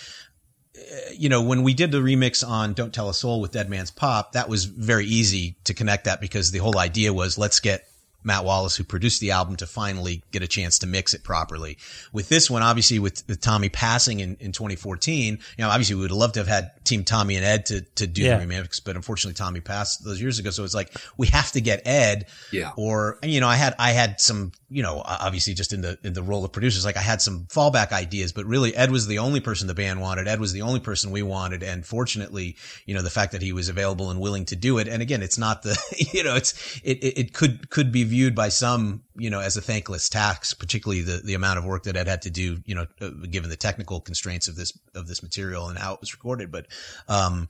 uh, 0.77 1.11
you 1.17 1.29
know, 1.29 1.41
when 1.41 1.63
we 1.63 1.73
did 1.73 1.91
the 1.91 1.97
remix 1.97 2.47
on 2.47 2.73
Don't 2.73 2.93
Tell 2.93 3.09
a 3.09 3.13
Soul 3.13 3.41
with 3.41 3.51
Dead 3.51 3.69
Man's 3.69 3.91
Pop, 3.91 4.33
that 4.33 4.49
was 4.49 4.65
very 4.65 5.05
easy 5.05 5.57
to 5.63 5.73
connect 5.73 6.05
that 6.05 6.21
because 6.21 6.51
the 6.51 6.59
whole 6.59 6.77
idea 6.77 7.13
was 7.13 7.37
let's 7.37 7.59
get 7.59 7.87
Matt 8.23 8.45
Wallace, 8.45 8.75
who 8.75 8.83
produced 8.83 9.19
the 9.21 9.31
album, 9.31 9.55
to 9.57 9.67
finally 9.67 10.23
get 10.31 10.41
a 10.41 10.47
chance 10.47 10.79
to 10.79 10.87
mix 10.87 11.13
it 11.13 11.23
properly. 11.23 11.77
With 12.11 12.29
this 12.29 12.49
one, 12.49 12.61
obviously, 12.61 12.99
with, 12.99 13.23
with 13.27 13.41
Tommy 13.41 13.69
passing 13.69 14.19
in, 14.19 14.37
in 14.39 14.51
2014, 14.51 15.33
you 15.33 15.39
know, 15.57 15.69
obviously 15.69 15.95
we 15.95 16.01
would 16.01 16.11
have 16.11 16.17
loved 16.17 16.33
to 16.35 16.39
have 16.39 16.47
had 16.47 16.71
Team 16.85 17.03
Tommy 17.03 17.35
and 17.35 17.45
Ed 17.45 17.65
to, 17.67 17.81
to 17.81 18.07
do 18.07 18.23
yeah. 18.23 18.37
the 18.37 18.45
remix, 18.45 18.81
but 18.83 18.95
unfortunately 18.95 19.35
Tommy 19.35 19.59
passed 19.59 20.03
those 20.03 20.21
years 20.21 20.39
ago. 20.39 20.49
So 20.49 20.63
it's 20.63 20.73
like, 20.73 20.93
we 21.17 21.27
have 21.27 21.51
to 21.53 21.61
get 21.61 21.85
Ed. 21.85 22.27
Yeah. 22.51 22.71
Or, 22.75 23.19
you 23.23 23.39
know, 23.39 23.47
I 23.47 23.55
had, 23.55 23.75
I 23.79 23.91
had 23.91 24.19
some, 24.19 24.51
you 24.69 24.83
know, 24.83 25.01
obviously 25.05 25.53
just 25.53 25.73
in 25.73 25.81
the, 25.81 25.97
in 26.03 26.13
the 26.13 26.23
role 26.23 26.45
of 26.45 26.51
producers, 26.51 26.85
like 26.85 26.97
I 26.97 27.01
had 27.01 27.21
some 27.21 27.45
fallback 27.45 27.91
ideas, 27.91 28.31
but 28.31 28.45
really 28.45 28.75
Ed 28.75 28.91
was 28.91 29.07
the 29.07 29.19
only 29.19 29.39
person 29.39 29.67
the 29.67 29.73
band 29.73 30.01
wanted. 30.01 30.27
Ed 30.27 30.39
was 30.39 30.53
the 30.53 30.61
only 30.61 30.79
person 30.79 31.11
we 31.11 31.23
wanted. 31.23 31.63
And 31.63 31.85
fortunately, 31.85 32.55
you 32.85 32.93
know, 32.93 33.01
the 33.01 33.09
fact 33.09 33.33
that 33.33 33.41
he 33.41 33.53
was 33.53 33.69
available 33.69 34.09
and 34.09 34.19
willing 34.19 34.45
to 34.45 34.55
do 34.55 34.77
it. 34.77 34.87
And 34.87 35.01
again, 35.01 35.21
it's 35.21 35.37
not 35.37 35.63
the, 35.63 35.77
you 36.13 36.23
know, 36.23 36.35
it's, 36.35 36.79
it, 36.83 37.03
it, 37.03 37.19
it 37.19 37.33
could, 37.33 37.69
could 37.69 37.91
be 37.91 38.03
viewed 38.13 38.35
by 38.35 38.49
some, 38.49 39.01
you 39.15 39.31
know, 39.31 39.39
as 39.39 39.57
a 39.57 39.61
thankless 39.61 40.07
task, 40.07 40.59
particularly 40.59 41.01
the, 41.01 41.21
the 41.25 41.33
amount 41.33 41.57
of 41.57 41.65
work 41.65 41.83
that 41.83 41.97
Ed 41.97 42.07
had 42.07 42.21
to 42.21 42.29
do, 42.29 42.59
you 42.63 42.75
know, 42.75 42.85
uh, 43.01 43.09
given 43.27 43.49
the 43.49 43.55
technical 43.55 43.99
constraints 43.99 44.47
of 44.47 44.55
this, 44.55 44.71
of 44.93 45.07
this 45.07 45.23
material 45.23 45.67
and 45.67 45.79
how 45.79 45.95
it 45.95 45.99
was 45.99 46.13
recorded. 46.13 46.51
But, 46.51 46.67
um, 47.07 47.49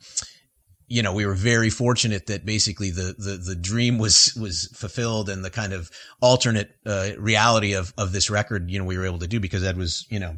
you 0.87 1.03
know, 1.03 1.13
we 1.13 1.25
were 1.25 1.33
very 1.33 1.69
fortunate 1.69 2.27
that 2.27 2.45
basically 2.45 2.91
the, 2.91 3.13
the, 3.17 3.35
the 3.35 3.55
dream 3.55 3.97
was, 3.97 4.33
was 4.39 4.69
fulfilled 4.73 5.27
and 5.27 5.43
the 5.43 5.49
kind 5.49 5.73
of 5.73 5.91
alternate, 6.21 6.71
uh, 6.85 7.09
reality 7.17 7.73
of, 7.73 7.93
of 7.97 8.13
this 8.13 8.29
record, 8.29 8.71
you 8.71 8.79
know, 8.79 8.85
we 8.85 8.97
were 8.97 9.05
able 9.05 9.19
to 9.19 9.27
do 9.27 9.41
because 9.41 9.65
Ed 9.65 9.75
was, 9.75 10.07
you 10.09 10.19
know, 10.21 10.37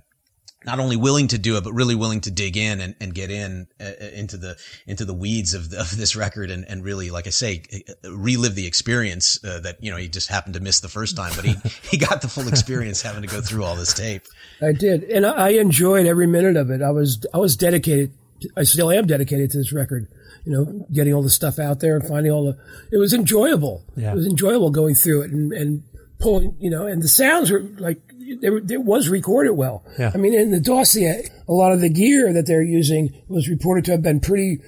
not 0.65 0.79
only 0.79 0.95
willing 0.95 1.27
to 1.29 1.37
do 1.37 1.57
it, 1.57 1.63
but 1.63 1.73
really 1.73 1.95
willing 1.95 2.21
to 2.21 2.31
dig 2.31 2.57
in 2.57 2.81
and, 2.81 2.95
and 2.99 3.13
get 3.13 3.29
in 3.29 3.67
uh, 3.79 3.83
uh, 3.83 4.05
into 4.13 4.37
the 4.37 4.57
into 4.87 5.05
the 5.05 5.13
weeds 5.13 5.53
of, 5.53 5.69
the, 5.69 5.79
of 5.79 5.95
this 5.95 6.15
record 6.15 6.51
and, 6.51 6.65
and 6.67 6.83
really, 6.83 7.11
like 7.11 7.27
I 7.27 7.31
say, 7.31 7.63
uh, 7.73 8.15
relive 8.15 8.55
the 8.55 8.65
experience 8.67 9.43
uh, 9.43 9.59
that 9.61 9.83
you 9.83 9.91
know 9.91 9.97
he 9.97 10.07
just 10.07 10.29
happened 10.29 10.55
to 10.55 10.59
miss 10.59 10.79
the 10.79 10.89
first 10.89 11.15
time, 11.15 11.31
but 11.35 11.45
he 11.45 11.55
he 11.89 11.97
got 11.97 12.21
the 12.21 12.27
full 12.27 12.47
experience 12.47 13.01
having 13.01 13.21
to 13.21 13.27
go 13.27 13.41
through 13.41 13.63
all 13.63 13.75
this 13.75 13.93
tape. 13.93 14.23
I 14.61 14.71
did, 14.71 15.03
and 15.03 15.25
I 15.25 15.49
enjoyed 15.49 16.05
every 16.05 16.27
minute 16.27 16.57
of 16.57 16.69
it. 16.69 16.81
I 16.81 16.91
was 16.91 17.25
I 17.33 17.37
was 17.37 17.55
dedicated. 17.55 18.11
I 18.57 18.63
still 18.63 18.91
am 18.91 19.07
dedicated 19.07 19.51
to 19.51 19.57
this 19.57 19.71
record. 19.71 20.07
You 20.45 20.51
know, 20.51 20.85
getting 20.93 21.13
all 21.13 21.23
the 21.23 21.29
stuff 21.29 21.57
out 21.57 21.79
there 21.79 21.95
and 21.95 22.07
finding 22.07 22.31
all 22.31 22.45
the. 22.45 22.57
It 22.91 22.97
was 22.97 23.13
enjoyable. 23.13 23.83
Yeah. 23.95 24.11
It 24.11 24.15
was 24.15 24.27
enjoyable 24.27 24.69
going 24.69 24.93
through 24.93 25.23
it 25.23 25.31
and, 25.31 25.51
and 25.53 25.83
pulling, 26.19 26.55
you 26.59 26.69
know, 26.69 26.85
and 26.85 27.01
the 27.01 27.07
sounds 27.07 27.51
were 27.51 27.61
like 27.77 27.99
it 28.27 28.83
was 28.83 29.09
recorded 29.09 29.51
well. 29.53 29.83
Yeah. 29.99 30.11
I 30.13 30.17
mean, 30.17 30.33
in 30.33 30.51
the 30.51 30.59
dossier, 30.59 31.29
a 31.47 31.53
lot 31.53 31.71
of 31.71 31.81
the 31.81 31.89
gear 31.89 32.33
that 32.33 32.45
they're 32.45 32.63
using 32.63 33.13
was 33.27 33.47
reported 33.49 33.85
to 33.85 33.91
have 33.91 34.01
been 34.01 34.19
pretty 34.19 34.61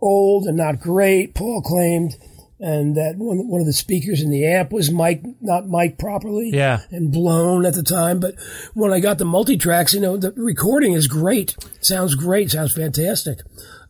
old 0.00 0.46
and 0.46 0.56
not 0.56 0.80
great. 0.80 1.34
Paul 1.34 1.62
claimed, 1.62 2.16
and 2.60 2.96
that 2.96 3.14
one, 3.16 3.48
one 3.48 3.60
of 3.60 3.66
the 3.66 3.72
speakers 3.72 4.20
in 4.22 4.30
the 4.30 4.46
amp 4.46 4.72
was 4.72 4.90
mic 4.90 5.22
not 5.40 5.68
mic 5.68 5.98
properly, 5.98 6.50
Yeah. 6.52 6.80
and 6.90 7.12
blown 7.12 7.64
at 7.66 7.74
the 7.74 7.82
time. 7.82 8.20
But 8.20 8.34
when 8.74 8.92
I 8.92 9.00
got 9.00 9.18
the 9.18 9.24
multi 9.24 9.56
tracks, 9.56 9.94
you 9.94 10.00
know, 10.00 10.16
the 10.16 10.32
recording 10.36 10.92
is 10.92 11.06
great. 11.06 11.56
Sounds 11.80 12.14
great. 12.14 12.50
Sounds 12.50 12.72
fantastic. 12.72 13.38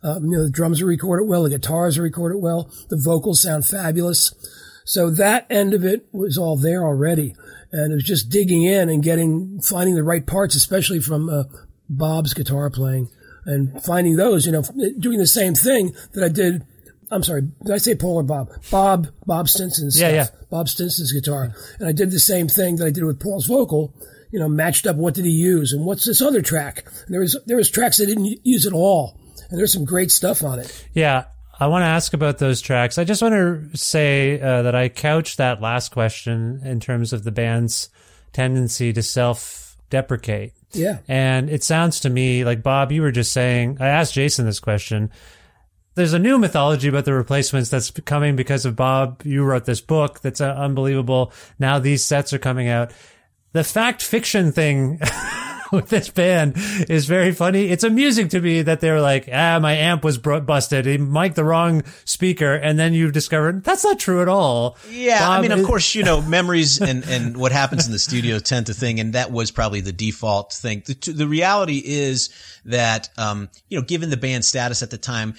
Um, 0.03 0.25
you 0.25 0.37
know, 0.37 0.43
the 0.43 0.51
drums 0.51 0.81
are 0.81 0.85
recorded 0.85 1.25
well, 1.27 1.43
the 1.43 1.49
guitars 1.49 1.97
are 1.97 2.03
recorded 2.03 2.37
well, 2.37 2.69
the 2.89 2.97
vocals 2.97 3.41
sound 3.41 3.65
fabulous. 3.65 4.33
So 4.85 5.09
that 5.09 5.47
end 5.49 5.73
of 5.73 5.83
it 5.83 6.07
was 6.13 6.37
all 6.37 6.55
there 6.57 6.83
already. 6.85 7.35
And 7.71 7.91
it 7.91 7.95
was 7.95 8.03
just 8.03 8.29
digging 8.29 8.63
in 8.63 8.87
and 8.87 9.03
getting, 9.03 9.59
finding 9.61 9.95
the 9.95 10.03
right 10.03 10.25
parts, 10.25 10.55
especially 10.55 10.99
from 11.01 11.27
uh, 11.27 11.43
Bob's 11.89 12.33
guitar 12.33 12.69
playing 12.69 13.09
and 13.45 13.83
finding 13.83 14.15
those, 14.15 14.45
you 14.45 14.51
know, 14.51 14.63
doing 14.99 15.17
the 15.19 15.27
same 15.27 15.53
thing 15.55 15.93
that 16.13 16.23
I 16.23 16.29
did. 16.29 16.63
I'm 17.11 17.21
sorry, 17.23 17.41
did 17.63 17.73
I 17.73 17.77
say 17.77 17.95
Paul 17.95 18.15
or 18.17 18.23
Bob? 18.23 18.49
Bob, 18.71 19.07
Bob 19.25 19.47
Stinson's 19.49 19.99
Yeah, 19.99 20.23
stuff. 20.25 20.37
yeah. 20.41 20.47
Bob 20.49 20.69
Stinson's 20.69 21.11
guitar. 21.11 21.53
And 21.79 21.87
I 21.87 21.91
did 21.91 22.11
the 22.11 22.19
same 22.19 22.47
thing 22.47 22.77
that 22.77 22.85
I 22.85 22.89
did 22.91 23.03
with 23.03 23.19
Paul's 23.19 23.45
vocal, 23.45 23.93
you 24.31 24.39
know, 24.39 24.47
matched 24.47 24.87
up 24.87 24.95
what 24.95 25.13
did 25.13 25.25
he 25.25 25.31
use 25.31 25.73
and 25.73 25.85
what's 25.85 26.05
this 26.05 26.21
other 26.21 26.41
track? 26.41 26.85
And 27.05 27.13
there 27.13 27.21
was, 27.21 27.37
there 27.45 27.57
was 27.57 27.69
tracks 27.69 27.97
that 27.97 28.07
didn't 28.07 28.39
use 28.43 28.65
at 28.65 28.73
all. 28.73 29.19
And 29.49 29.59
there's 29.59 29.73
some 29.73 29.85
great 29.85 30.11
stuff 30.11 30.43
on 30.43 30.57
it. 30.59 30.87
Yeah, 30.93 31.25
I 31.59 31.67
want 31.67 31.83
to 31.83 31.87
ask 31.87 32.13
about 32.13 32.37
those 32.37 32.61
tracks. 32.61 32.97
I 32.97 33.03
just 33.03 33.21
want 33.21 33.33
to 33.33 33.77
say 33.77 34.39
uh, 34.39 34.63
that 34.63 34.75
I 34.75 34.89
couched 34.89 35.37
that 35.37 35.61
last 35.61 35.89
question 35.89 36.61
in 36.63 36.79
terms 36.79 37.13
of 37.13 37.23
the 37.23 37.31
band's 37.31 37.89
tendency 38.33 38.91
to 38.93 39.01
self 39.01 39.77
deprecate. 39.89 40.53
Yeah. 40.73 40.97
And 41.07 41.49
it 41.49 41.63
sounds 41.63 42.01
to 42.01 42.09
me 42.09 42.43
like, 42.43 42.61
Bob, 42.61 42.91
you 42.91 43.01
were 43.01 43.11
just 43.11 43.31
saying, 43.31 43.77
I 43.79 43.87
asked 43.87 44.13
Jason 44.13 44.45
this 44.45 44.59
question. 44.59 45.09
There's 45.95 46.13
a 46.13 46.19
new 46.19 46.37
mythology 46.37 46.89
about 46.89 47.05
the 47.05 47.13
replacements 47.13 47.69
that's 47.69 47.91
coming 47.91 48.35
because 48.35 48.65
of 48.65 48.75
Bob. 48.75 49.21
You 49.23 49.45
wrote 49.45 49.63
this 49.63 49.79
book 49.79 50.19
that's 50.19 50.41
uh, 50.41 50.51
unbelievable. 50.51 51.31
Now 51.57 51.79
these 51.79 52.03
sets 52.03 52.33
are 52.33 52.39
coming 52.39 52.67
out. 52.67 52.91
The 53.53 53.63
fact 53.63 54.01
fiction 54.01 54.51
thing 54.51 54.99
with 55.71 55.89
this 55.89 56.09
band 56.09 56.53
is 56.89 57.05
very 57.05 57.31
funny. 57.31 57.65
It's 57.69 57.83
amusing 57.83 58.27
to 58.29 58.39
me 58.39 58.61
that 58.61 58.81
they're 58.81 59.01
like, 59.01 59.29
ah, 59.31 59.59
my 59.59 59.73
amp 59.73 60.03
was 60.03 60.17
bro- 60.17 60.41
busted. 60.41 60.85
He 60.85 60.97
mic'd 60.97 61.35
the 61.35 61.43
wrong 61.43 61.83
speaker. 62.05 62.53
And 62.53 62.77
then 62.77 62.93
you've 62.93 63.13
discovered 63.13 63.63
that's 63.63 63.83
not 63.83 63.99
true 63.99 64.21
at 64.21 64.27
all. 64.27 64.77
Yeah, 64.89 65.27
I 65.29 65.41
mean, 65.41 65.51
of 65.51 65.59
is- 65.59 65.65
course, 65.65 65.95
you 65.95 66.03
know, 66.03 66.21
memories 66.35 66.81
and, 66.81 67.03
and 67.05 67.37
what 67.37 67.51
happens 67.51 67.85
in 67.85 67.91
the 67.91 67.99
studio 67.99 68.39
tend 68.39 68.67
to 68.67 68.73
thing, 68.73 68.99
and 68.99 69.13
that 69.13 69.31
was 69.31 69.51
probably 69.51 69.81
the 69.81 69.91
default 69.93 70.53
thing. 70.53 70.83
The, 70.85 71.11
the 71.11 71.27
reality 71.27 71.81
is 71.83 72.29
that, 72.65 73.09
um, 73.17 73.49
you 73.69 73.79
know, 73.79 73.85
given 73.85 74.09
the 74.09 74.17
band's 74.17 74.47
status 74.47 74.83
at 74.83 74.91
the 74.91 74.97
time, 74.97 75.35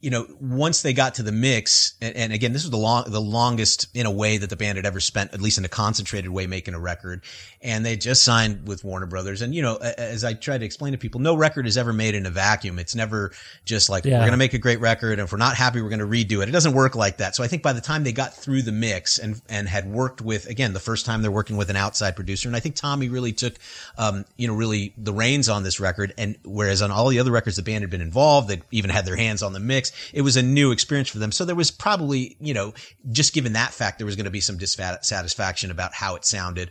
you 0.00 0.08
know, 0.08 0.26
once 0.40 0.80
they 0.80 0.94
got 0.94 1.14
to 1.16 1.22
the 1.22 1.32
mix, 1.32 1.94
and, 2.00 2.16
and 2.16 2.32
again, 2.32 2.54
this 2.54 2.62
was 2.62 2.70
the 2.70 2.76
long, 2.78 3.04
the 3.06 3.20
longest 3.20 3.86
in 3.92 4.06
a 4.06 4.10
way 4.10 4.38
that 4.38 4.48
the 4.48 4.56
band 4.56 4.76
had 4.76 4.86
ever 4.86 4.98
spent, 4.98 5.34
at 5.34 5.42
least 5.42 5.58
in 5.58 5.64
a 5.66 5.68
concentrated 5.68 6.30
way, 6.30 6.46
making 6.46 6.72
a 6.72 6.80
record. 6.80 7.22
And 7.60 7.84
they 7.84 7.96
just 7.96 8.24
signed 8.24 8.66
with 8.66 8.82
Warner 8.82 9.04
Brothers. 9.04 9.42
And, 9.42 9.54
you 9.54 9.60
know, 9.60 9.76
as 9.76 10.24
I 10.24 10.32
try 10.32 10.56
to 10.56 10.64
explain 10.64 10.92
to 10.92 10.98
people, 10.98 11.20
no 11.20 11.36
record 11.36 11.66
is 11.66 11.76
ever 11.76 11.92
made 11.92 12.14
in 12.14 12.24
a 12.24 12.30
vacuum. 12.30 12.78
It's 12.78 12.94
never 12.94 13.32
just 13.66 13.90
like, 13.90 14.06
Yeah. 14.06 14.14
we're 14.14 14.20
going 14.20 14.30
to 14.32 14.38
make 14.38 14.54
a 14.54 14.58
great 14.58 14.80
record. 14.80 15.12
And 15.12 15.22
if 15.22 15.32
we're 15.32 15.38
not 15.38 15.54
happy, 15.54 15.82
we're 15.82 15.90
going 15.90 16.00
to 16.00 16.06
redo 16.06 16.42
it. 16.42 16.48
It 16.48 16.52
doesn't 16.52 16.72
work 16.72 16.94
like 16.94 17.18
that. 17.18 17.36
So 17.36 17.44
I 17.44 17.48
think 17.48 17.62
by 17.62 17.74
the 17.74 17.82
time 17.82 18.02
they 18.02 18.12
got 18.12 18.34
through 18.34 18.62
the 18.62 18.72
mix 18.72 19.18
and, 19.18 19.42
and 19.50 19.68
had 19.68 19.86
worked 19.86 20.22
with, 20.22 20.48
again, 20.48 20.72
the 20.72 20.80
first 20.80 21.04
time 21.04 21.20
they're 21.20 21.30
working 21.30 21.58
with 21.58 21.68
an 21.68 21.76
outside 21.76 22.16
producer. 22.16 22.48
And 22.48 22.56
I 22.56 22.60
think 22.60 22.74
Tommy 22.74 23.10
really 23.10 23.34
took, 23.34 23.56
um, 23.98 24.24
you 24.38 24.48
know, 24.48 24.54
really 24.54 24.94
the 24.96 25.12
reins 25.12 25.50
on 25.50 25.62
this 25.62 25.78
record. 25.78 26.14
And 26.16 26.38
whereas 26.42 26.80
on 26.80 26.90
all 26.90 27.08
the 27.08 27.18
other 27.18 27.32
records, 27.32 27.56
the 27.56 27.62
band 27.62 27.82
had 27.82 27.90
been 27.90 28.00
involved, 28.00 28.48
they 28.48 28.62
even 28.70 28.88
had 28.88 29.04
their 29.04 29.16
hands 29.16 29.42
on 29.42 29.52
the 29.52 29.60
mix. 29.60 29.89
It 30.12 30.22
was 30.22 30.36
a 30.36 30.42
new 30.42 30.72
experience 30.72 31.08
for 31.08 31.18
them. 31.18 31.32
So 31.32 31.44
there 31.44 31.54
was 31.54 31.70
probably, 31.70 32.36
you 32.40 32.54
know, 32.54 32.74
just 33.10 33.34
given 33.34 33.54
that 33.54 33.72
fact, 33.72 33.98
there 33.98 34.06
was 34.06 34.16
going 34.16 34.24
to 34.24 34.30
be 34.30 34.40
some 34.40 34.58
dissatisfaction 34.58 35.70
about 35.70 35.94
how 35.94 36.16
it 36.16 36.24
sounded 36.24 36.70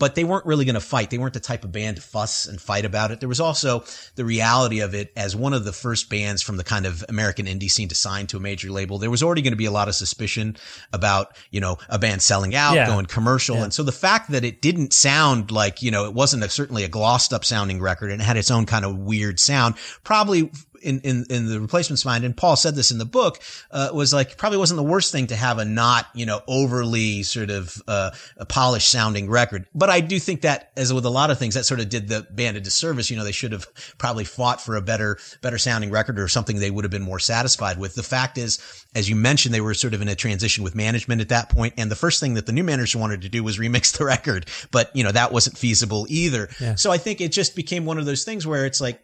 but 0.00 0.14
they 0.14 0.24
weren't 0.24 0.46
really 0.46 0.64
going 0.64 0.74
to 0.76 0.80
fight. 0.80 1.10
They 1.10 1.18
weren't 1.18 1.34
the 1.34 1.40
type 1.40 1.62
of 1.62 1.72
band 1.72 1.96
to 1.96 2.02
fuss 2.02 2.46
and 2.46 2.58
fight 2.58 2.86
about 2.86 3.10
it. 3.10 3.20
There 3.20 3.28
was 3.28 3.38
also 3.38 3.84
the 4.14 4.24
reality 4.24 4.80
of 4.80 4.94
it 4.94 5.12
as 5.14 5.36
one 5.36 5.52
of 5.52 5.66
the 5.66 5.74
first 5.74 6.08
bands 6.08 6.40
from 6.40 6.56
the 6.56 6.64
kind 6.64 6.86
of 6.86 7.04
American 7.10 7.44
indie 7.44 7.70
scene 7.70 7.88
to 7.90 7.94
sign 7.94 8.26
to 8.28 8.38
a 8.38 8.40
major 8.40 8.70
label. 8.70 8.98
There 8.98 9.10
was 9.10 9.22
already 9.22 9.42
going 9.42 9.52
to 9.52 9.58
be 9.58 9.66
a 9.66 9.70
lot 9.70 9.88
of 9.88 9.94
suspicion 9.94 10.56
about, 10.94 11.36
you 11.50 11.60
know, 11.60 11.76
a 11.90 11.98
band 11.98 12.22
selling 12.22 12.54
out, 12.54 12.76
Yeah. 12.76 12.86
going 12.86 13.04
commercial. 13.04 13.62
And 13.62 13.74
so 13.74 13.82
the 13.82 13.92
fact 13.92 14.30
that 14.30 14.42
it 14.42 14.62
didn't 14.62 14.94
sound 14.94 15.50
like, 15.50 15.82
you 15.82 15.90
know, 15.90 16.06
it 16.06 16.14
wasn't 16.14 16.44
a, 16.44 16.48
certainly 16.48 16.82
a 16.84 16.88
glossed 16.88 17.34
up 17.34 17.44
sounding 17.44 17.78
record 17.78 18.10
and 18.10 18.22
it 18.22 18.24
had 18.24 18.38
its 18.38 18.50
own 18.50 18.64
kind 18.64 18.86
of 18.86 18.96
weird 18.96 19.38
sound, 19.38 19.74
probably 20.02 20.50
in, 20.82 21.00
in, 21.00 21.24
in 21.30 21.48
the 21.48 21.60
replacements 21.60 22.04
mind, 22.04 22.24
and 22.24 22.36
Paul 22.36 22.56
said 22.56 22.74
this 22.74 22.90
in 22.90 22.98
the 22.98 23.04
book, 23.04 23.40
uh, 23.70 23.90
was 23.92 24.12
like, 24.12 24.36
probably 24.36 24.58
wasn't 24.58 24.78
the 24.78 24.84
worst 24.84 25.12
thing 25.12 25.28
to 25.28 25.36
have 25.36 25.58
a 25.58 25.64
not, 25.64 26.06
you 26.14 26.26
know, 26.26 26.40
overly 26.46 27.22
sort 27.22 27.50
of, 27.50 27.80
uh, 27.86 28.10
a 28.36 28.46
polished 28.46 28.90
sounding 28.90 29.28
record. 29.28 29.66
But 29.74 29.90
I 29.90 30.00
do 30.00 30.18
think 30.18 30.42
that, 30.42 30.72
as 30.76 30.92
with 30.92 31.04
a 31.04 31.10
lot 31.10 31.30
of 31.30 31.38
things, 31.38 31.54
that 31.54 31.64
sort 31.64 31.80
of 31.80 31.88
did 31.88 32.08
the 32.08 32.26
band 32.30 32.56
a 32.56 32.60
disservice. 32.60 33.10
You 33.10 33.16
know, 33.16 33.24
they 33.24 33.32
should 33.32 33.52
have 33.52 33.66
probably 33.98 34.24
fought 34.24 34.60
for 34.60 34.76
a 34.76 34.82
better, 34.82 35.18
better 35.42 35.58
sounding 35.58 35.90
record 35.90 36.18
or 36.18 36.28
something 36.28 36.58
they 36.58 36.70
would 36.70 36.84
have 36.84 36.90
been 36.90 37.02
more 37.02 37.18
satisfied 37.18 37.78
with. 37.78 37.94
The 37.94 38.02
fact 38.02 38.38
is, 38.38 38.58
as 38.94 39.08
you 39.08 39.16
mentioned, 39.16 39.54
they 39.54 39.60
were 39.60 39.74
sort 39.74 39.94
of 39.94 40.02
in 40.02 40.08
a 40.08 40.14
transition 40.14 40.64
with 40.64 40.74
management 40.74 41.20
at 41.20 41.28
that 41.28 41.48
point, 41.48 41.74
And 41.76 41.90
the 41.90 41.96
first 41.96 42.20
thing 42.20 42.34
that 42.34 42.46
the 42.46 42.52
new 42.52 42.64
manager 42.64 42.98
wanted 42.98 43.22
to 43.22 43.28
do 43.28 43.42
was 43.44 43.58
remix 43.58 43.96
the 43.96 44.04
record. 44.10 44.46
But, 44.70 44.94
you 44.94 45.04
know, 45.04 45.12
that 45.12 45.32
wasn't 45.32 45.56
feasible 45.58 46.06
either. 46.08 46.48
So 46.76 46.90
I 46.90 46.98
think 46.98 47.20
it 47.20 47.32
just 47.32 47.54
became 47.54 47.84
one 47.84 47.98
of 47.98 48.06
those 48.06 48.24
things 48.24 48.46
where 48.46 48.66
it's 48.66 48.80
like, 48.80 49.02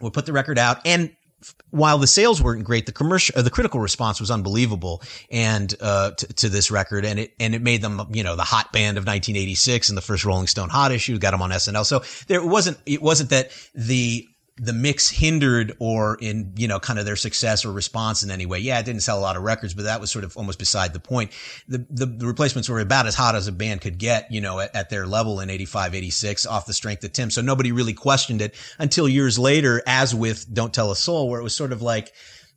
we 0.00 0.10
put 0.10 0.26
the 0.26 0.32
record 0.32 0.58
out 0.58 0.78
and 0.84 1.10
while 1.70 1.98
the 1.98 2.06
sales 2.06 2.42
weren't 2.42 2.64
great, 2.64 2.86
the 2.86 2.92
commercial, 2.92 3.38
uh, 3.38 3.42
the 3.42 3.50
critical 3.50 3.80
response 3.80 4.20
was 4.20 4.30
unbelievable, 4.30 5.02
and 5.30 5.72
uh, 5.80 6.10
t- 6.12 6.26
to 6.26 6.48
this 6.48 6.70
record, 6.70 7.04
and 7.04 7.18
it 7.20 7.32
and 7.38 7.54
it 7.54 7.62
made 7.62 7.80
them, 7.80 8.08
you 8.12 8.24
know, 8.24 8.34
the 8.34 8.42
hot 8.42 8.72
band 8.72 8.98
of 8.98 9.02
1986 9.02 9.88
and 9.88 9.96
the 9.96 10.02
first 10.02 10.24
Rolling 10.24 10.46
Stone 10.46 10.68
hot 10.68 10.90
issue, 10.90 11.18
got 11.18 11.30
them 11.30 11.42
on 11.42 11.50
SNL. 11.50 11.86
So 11.86 12.02
there 12.26 12.44
wasn't, 12.44 12.78
it 12.86 13.00
wasn't 13.00 13.30
that 13.30 13.50
the 13.74 14.26
the 14.58 14.72
mix 14.72 15.08
hindered 15.08 15.74
or 15.78 16.16
in 16.20 16.52
you 16.56 16.68
know 16.68 16.80
kind 16.80 16.98
of 16.98 17.04
their 17.04 17.16
success 17.16 17.64
or 17.64 17.72
response 17.72 18.22
in 18.22 18.30
any 18.30 18.46
way. 18.46 18.58
Yeah, 18.58 18.78
it 18.78 18.86
didn't 18.86 19.02
sell 19.02 19.18
a 19.18 19.20
lot 19.20 19.36
of 19.36 19.42
records, 19.42 19.74
but 19.74 19.84
that 19.84 20.00
was 20.00 20.10
sort 20.10 20.24
of 20.24 20.36
almost 20.36 20.58
beside 20.58 20.92
the 20.92 21.00
point. 21.00 21.32
The 21.68 21.86
the, 21.90 22.06
the 22.06 22.26
replacements 22.26 22.68
were 22.68 22.80
about 22.80 23.06
as 23.06 23.14
hot 23.14 23.34
as 23.34 23.46
a 23.46 23.52
band 23.52 23.80
could 23.80 23.98
get, 23.98 24.30
you 24.30 24.40
know, 24.40 24.60
at, 24.60 24.74
at 24.74 24.90
their 24.90 25.06
level 25.06 25.40
in 25.40 25.50
85, 25.50 25.94
86 25.94 26.46
off 26.46 26.66
the 26.66 26.72
strength 26.72 27.04
of 27.04 27.12
Tim. 27.12 27.30
So 27.30 27.40
nobody 27.40 27.72
really 27.72 27.94
questioned 27.94 28.42
it 28.42 28.54
until 28.78 29.08
years 29.08 29.38
later, 29.38 29.82
as 29.86 30.14
with 30.14 30.52
Don't 30.52 30.74
Tell 30.74 30.90
a 30.90 30.96
Soul, 30.96 31.28
where 31.28 31.40
it 31.40 31.44
was 31.44 31.54
sort 31.54 31.72
of 31.72 31.82
like 31.82 32.12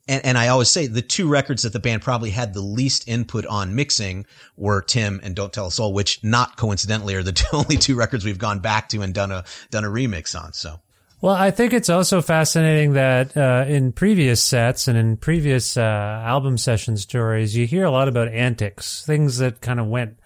and, 0.08 0.26
and 0.26 0.38
I 0.38 0.48
always 0.48 0.70
say 0.70 0.88
the 0.88 1.02
two 1.02 1.28
records 1.28 1.64
that 1.64 1.74
the 1.74 1.80
band 1.80 2.02
probably 2.02 2.32
had 2.32 2.54
the 2.54 2.62
least 2.62 3.08
input 3.08 3.46
on 3.46 3.76
mixing 3.76 4.26
were 4.58 4.82
Tim 4.82 5.20
and 5.24 5.36
Don't 5.36 5.54
Tell 5.54 5.68
a 5.68 5.72
Soul, 5.72 5.94
which 5.94 6.24
not 6.24 6.58
coincidentally 6.58 7.16
are 7.16 7.24
the 7.24 7.48
only 7.54 7.78
two 7.78 7.96
records 7.96 8.26
we've 8.26 8.38
gone 8.38 8.60
back 8.60 8.90
to 8.90 9.02
and 9.02 9.14
done 9.14 9.32
a 9.32 9.46
done 9.70 9.86
a 9.86 9.90
remix 9.90 10.40
on. 10.40 10.54
So 10.54 10.80
Well, 11.22 11.36
I 11.36 11.52
think 11.52 11.74
it's 11.74 11.90
also 11.90 12.20
fascinating 12.24 12.94
that 12.94 13.38
uh, 13.38 13.66
in 13.68 13.92
previous 13.92 14.42
sets 14.42 14.88
and 14.88 14.98
in 14.98 15.18
previous 15.18 15.78
uh, 15.78 15.82
album 16.26 16.58
session 16.58 16.98
stories, 16.98 17.56
you 17.56 17.68
hear 17.68 17.86
a 17.86 17.92
lot 17.92 18.08
about 18.08 18.30
antics, 18.30 19.06
things 19.06 19.38
that 19.38 19.62
kind 19.62 19.80
of 19.80 19.86
went 19.86 20.18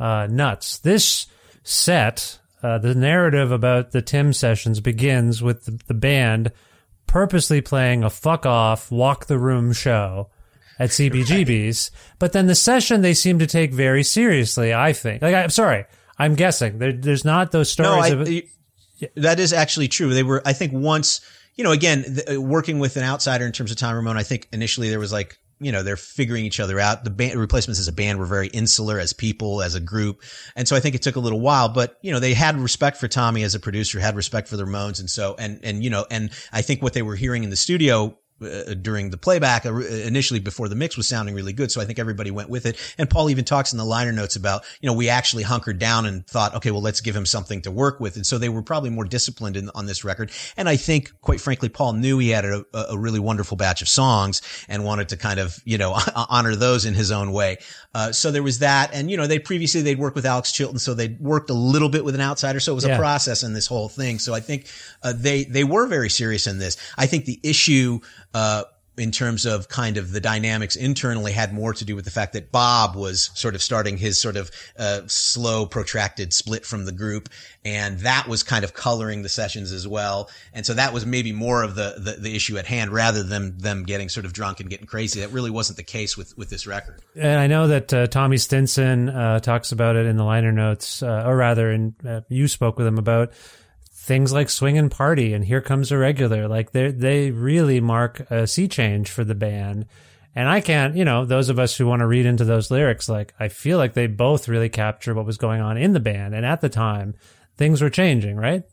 uh, 0.00 0.26
nuts. 0.28 0.78
This 0.78 1.26
set, 1.62 2.40
uh, 2.64 2.78
the 2.78 2.96
narrative 2.96 3.52
about 3.52 3.92
the 3.92 4.02
Tim 4.02 4.32
sessions 4.32 4.80
begins 4.80 5.40
with 5.40 5.66
the, 5.66 5.80
the 5.86 5.94
band 5.94 6.50
purposely 7.06 7.60
playing 7.60 8.02
a 8.02 8.10
fuck 8.10 8.44
off, 8.44 8.90
walk 8.90 9.26
the 9.26 9.38
room 9.38 9.72
show 9.72 10.30
at 10.80 10.90
CBGB's, 10.90 11.92
but 12.18 12.32
then 12.32 12.48
the 12.48 12.56
session 12.56 13.02
they 13.02 13.14
seem 13.14 13.38
to 13.38 13.46
take 13.46 13.72
very 13.72 14.02
seriously. 14.02 14.74
I 14.74 14.94
think. 14.94 15.22
Like, 15.22 15.34
I'm 15.34 15.50
sorry, 15.50 15.84
I'm 16.18 16.34
guessing 16.34 16.78
there, 16.78 16.92
there's 16.92 17.24
not 17.24 17.52
those 17.52 17.70
stories. 17.70 18.12
no, 18.12 18.22
of, 18.22 18.28
That 19.16 19.40
is 19.40 19.52
actually 19.52 19.88
true. 19.88 20.12
They 20.14 20.22
were, 20.22 20.42
I 20.44 20.52
think, 20.52 20.72
once 20.72 21.20
you 21.56 21.64
know, 21.64 21.72
again, 21.72 22.02
the, 22.02 22.36
uh, 22.36 22.40
working 22.40 22.78
with 22.78 22.96
an 22.96 23.02
outsider 23.02 23.44
in 23.44 23.52
terms 23.52 23.70
of 23.70 23.76
Tom 23.76 23.94
Ramone. 23.94 24.16
I 24.16 24.22
think 24.22 24.48
initially 24.52 24.90
there 24.90 25.00
was 25.00 25.12
like. 25.12 25.38
You 25.62 25.72
know, 25.72 25.82
they're 25.82 25.98
figuring 25.98 26.46
each 26.46 26.58
other 26.58 26.80
out. 26.80 27.04
The 27.04 27.10
band, 27.10 27.38
replacements 27.38 27.78
as 27.78 27.86
a 27.86 27.92
band 27.92 28.18
were 28.18 28.24
very 28.24 28.46
insular 28.46 28.98
as 28.98 29.12
people, 29.12 29.60
as 29.60 29.74
a 29.74 29.80
group. 29.80 30.22
And 30.56 30.66
so 30.66 30.74
I 30.74 30.80
think 30.80 30.94
it 30.94 31.02
took 31.02 31.16
a 31.16 31.20
little 31.20 31.38
while, 31.38 31.68
but 31.68 31.98
you 32.00 32.12
know, 32.12 32.18
they 32.18 32.32
had 32.32 32.56
respect 32.56 32.96
for 32.96 33.08
Tommy 33.08 33.42
as 33.42 33.54
a 33.54 33.60
producer, 33.60 34.00
had 34.00 34.16
respect 34.16 34.48
for 34.48 34.56
the 34.56 34.64
Ramones. 34.64 35.00
And 35.00 35.10
so, 35.10 35.36
and, 35.38 35.60
and, 35.62 35.84
you 35.84 35.90
know, 35.90 36.06
and 36.10 36.30
I 36.50 36.62
think 36.62 36.80
what 36.80 36.94
they 36.94 37.02
were 37.02 37.14
hearing 37.14 37.44
in 37.44 37.50
the 37.50 37.56
studio 37.56 38.16
uh, 38.42 38.74
during 38.74 39.10
the 39.10 39.16
playback 39.16 39.66
uh, 39.66 39.74
initially 39.78 40.40
before 40.40 40.68
the 40.68 40.74
mix 40.74 40.96
was 40.96 41.08
sounding 41.08 41.34
really 41.34 41.52
good. 41.52 41.70
So 41.70 41.80
I 41.80 41.84
think 41.84 41.98
everybody 41.98 42.30
went 42.30 42.48
with 42.48 42.66
it. 42.66 42.76
And 42.98 43.08
Paul 43.08 43.30
even 43.30 43.44
talks 43.44 43.72
in 43.72 43.78
the 43.78 43.84
liner 43.84 44.12
notes 44.12 44.36
about, 44.36 44.64
you 44.80 44.86
know, 44.86 44.94
we 44.94 45.08
actually 45.08 45.42
hunkered 45.42 45.78
down 45.78 46.06
and 46.06 46.26
thought, 46.26 46.54
okay, 46.54 46.70
well, 46.70 46.82
let's 46.82 47.00
give 47.00 47.14
him 47.14 47.26
something 47.26 47.62
to 47.62 47.70
work 47.70 48.00
with. 48.00 48.16
And 48.16 48.26
so 48.26 48.38
they 48.38 48.48
were 48.48 48.62
probably 48.62 48.90
more 48.90 49.04
disciplined 49.04 49.56
in, 49.56 49.70
on 49.74 49.86
this 49.86 50.04
record. 50.04 50.30
And 50.56 50.68
I 50.68 50.76
think, 50.76 51.12
quite 51.20 51.40
frankly, 51.40 51.68
Paul 51.68 51.94
knew 51.94 52.18
he 52.18 52.30
had 52.30 52.44
a, 52.44 52.64
a 52.74 52.98
really 52.98 53.20
wonderful 53.20 53.56
batch 53.56 53.82
of 53.82 53.88
songs 53.88 54.42
and 54.68 54.84
wanted 54.84 55.10
to 55.10 55.16
kind 55.16 55.40
of, 55.40 55.58
you 55.64 55.78
know, 55.78 55.98
honor 56.30 56.56
those 56.56 56.84
in 56.86 56.94
his 56.94 57.10
own 57.10 57.32
way. 57.32 57.58
Uh, 57.94 58.12
so 58.12 58.30
there 58.30 58.42
was 58.42 58.60
that. 58.60 58.90
And, 58.94 59.10
you 59.10 59.16
know, 59.16 59.26
they 59.26 59.38
previously 59.38 59.82
they'd 59.82 59.98
worked 59.98 60.16
with 60.16 60.26
Alex 60.26 60.52
Chilton. 60.52 60.78
So 60.78 60.94
they'd 60.94 61.20
worked 61.20 61.50
a 61.50 61.54
little 61.54 61.88
bit 61.88 62.04
with 62.04 62.14
an 62.14 62.20
outsider. 62.20 62.60
So 62.60 62.72
it 62.72 62.76
was 62.76 62.86
yeah. 62.86 62.94
a 62.94 62.98
process 62.98 63.42
in 63.42 63.52
this 63.52 63.66
whole 63.66 63.88
thing. 63.88 64.18
So 64.18 64.34
I 64.34 64.40
think, 64.40 64.66
uh, 65.02 65.12
they, 65.14 65.44
they 65.44 65.64
were 65.64 65.86
very 65.86 66.10
serious 66.10 66.46
in 66.46 66.58
this. 66.58 66.76
I 66.96 67.06
think 67.06 67.24
the 67.24 67.40
issue, 67.42 68.00
uh, 68.34 68.64
in 69.00 69.10
terms 69.10 69.46
of 69.46 69.68
kind 69.68 69.96
of 69.96 70.12
the 70.12 70.20
dynamics 70.20 70.76
internally 70.76 71.32
had 71.32 71.54
more 71.54 71.72
to 71.72 71.84
do 71.84 71.96
with 71.96 72.04
the 72.04 72.10
fact 72.10 72.34
that 72.34 72.52
Bob 72.52 72.94
was 72.94 73.30
sort 73.34 73.54
of 73.54 73.62
starting 73.62 73.96
his 73.96 74.20
sort 74.20 74.36
of 74.36 74.50
uh, 74.78 75.00
slow, 75.06 75.64
protracted 75.64 76.34
split 76.34 76.66
from 76.66 76.84
the 76.84 76.92
group, 76.92 77.30
and 77.64 78.00
that 78.00 78.28
was 78.28 78.42
kind 78.42 78.62
of 78.62 78.74
coloring 78.74 79.22
the 79.22 79.28
sessions 79.28 79.72
as 79.72 79.88
well. 79.88 80.28
And 80.52 80.66
so 80.66 80.74
that 80.74 80.92
was 80.92 81.06
maybe 81.06 81.32
more 81.32 81.62
of 81.62 81.76
the 81.76 81.94
the, 81.96 82.20
the 82.20 82.36
issue 82.36 82.58
at 82.58 82.66
hand 82.66 82.90
rather 82.90 83.22
than 83.22 83.56
them 83.58 83.84
getting 83.84 84.10
sort 84.10 84.26
of 84.26 84.34
drunk 84.34 84.60
and 84.60 84.68
getting 84.68 84.86
crazy. 84.86 85.20
That 85.20 85.30
really 85.30 85.50
wasn't 85.50 85.78
the 85.78 85.82
case 85.82 86.16
with 86.16 86.36
with 86.36 86.50
this 86.50 86.66
record. 86.66 87.00
And 87.16 87.40
I 87.40 87.46
know 87.46 87.68
that 87.68 87.94
uh, 87.94 88.06
Tommy 88.06 88.36
Stinson 88.36 89.08
uh, 89.08 89.40
talks 89.40 89.72
about 89.72 89.96
it 89.96 90.04
in 90.04 90.16
the 90.16 90.24
liner 90.24 90.52
notes, 90.52 91.02
uh, 91.02 91.24
or 91.26 91.36
rather, 91.36 91.70
in 91.70 91.94
uh, 92.06 92.20
you 92.28 92.48
spoke 92.48 92.76
with 92.76 92.86
him 92.86 92.98
about 92.98 93.32
things 94.10 94.32
like 94.32 94.50
swinging 94.50 94.90
party 94.90 95.32
and 95.32 95.44
here 95.44 95.60
comes 95.60 95.92
a 95.92 95.96
regular 95.96 96.48
like 96.48 96.72
they 96.72 96.90
they 96.90 97.30
really 97.30 97.78
mark 97.78 98.28
a 98.28 98.44
sea 98.44 98.66
change 98.66 99.08
for 99.08 99.22
the 99.22 99.36
band 99.36 99.86
and 100.34 100.48
i 100.48 100.60
can't 100.60 100.96
you 100.96 101.04
know 101.04 101.24
those 101.24 101.48
of 101.48 101.60
us 101.60 101.76
who 101.76 101.86
want 101.86 102.00
to 102.00 102.06
read 102.08 102.26
into 102.26 102.44
those 102.44 102.72
lyrics 102.72 103.08
like 103.08 103.32
i 103.38 103.46
feel 103.46 103.78
like 103.78 103.94
they 103.94 104.08
both 104.08 104.48
really 104.48 104.68
capture 104.68 105.14
what 105.14 105.24
was 105.24 105.36
going 105.36 105.60
on 105.60 105.76
in 105.76 105.92
the 105.92 106.00
band 106.00 106.34
and 106.34 106.44
at 106.44 106.60
the 106.60 106.68
time 106.68 107.14
things 107.56 107.80
were 107.80 107.88
changing 107.88 108.34
right 108.34 108.64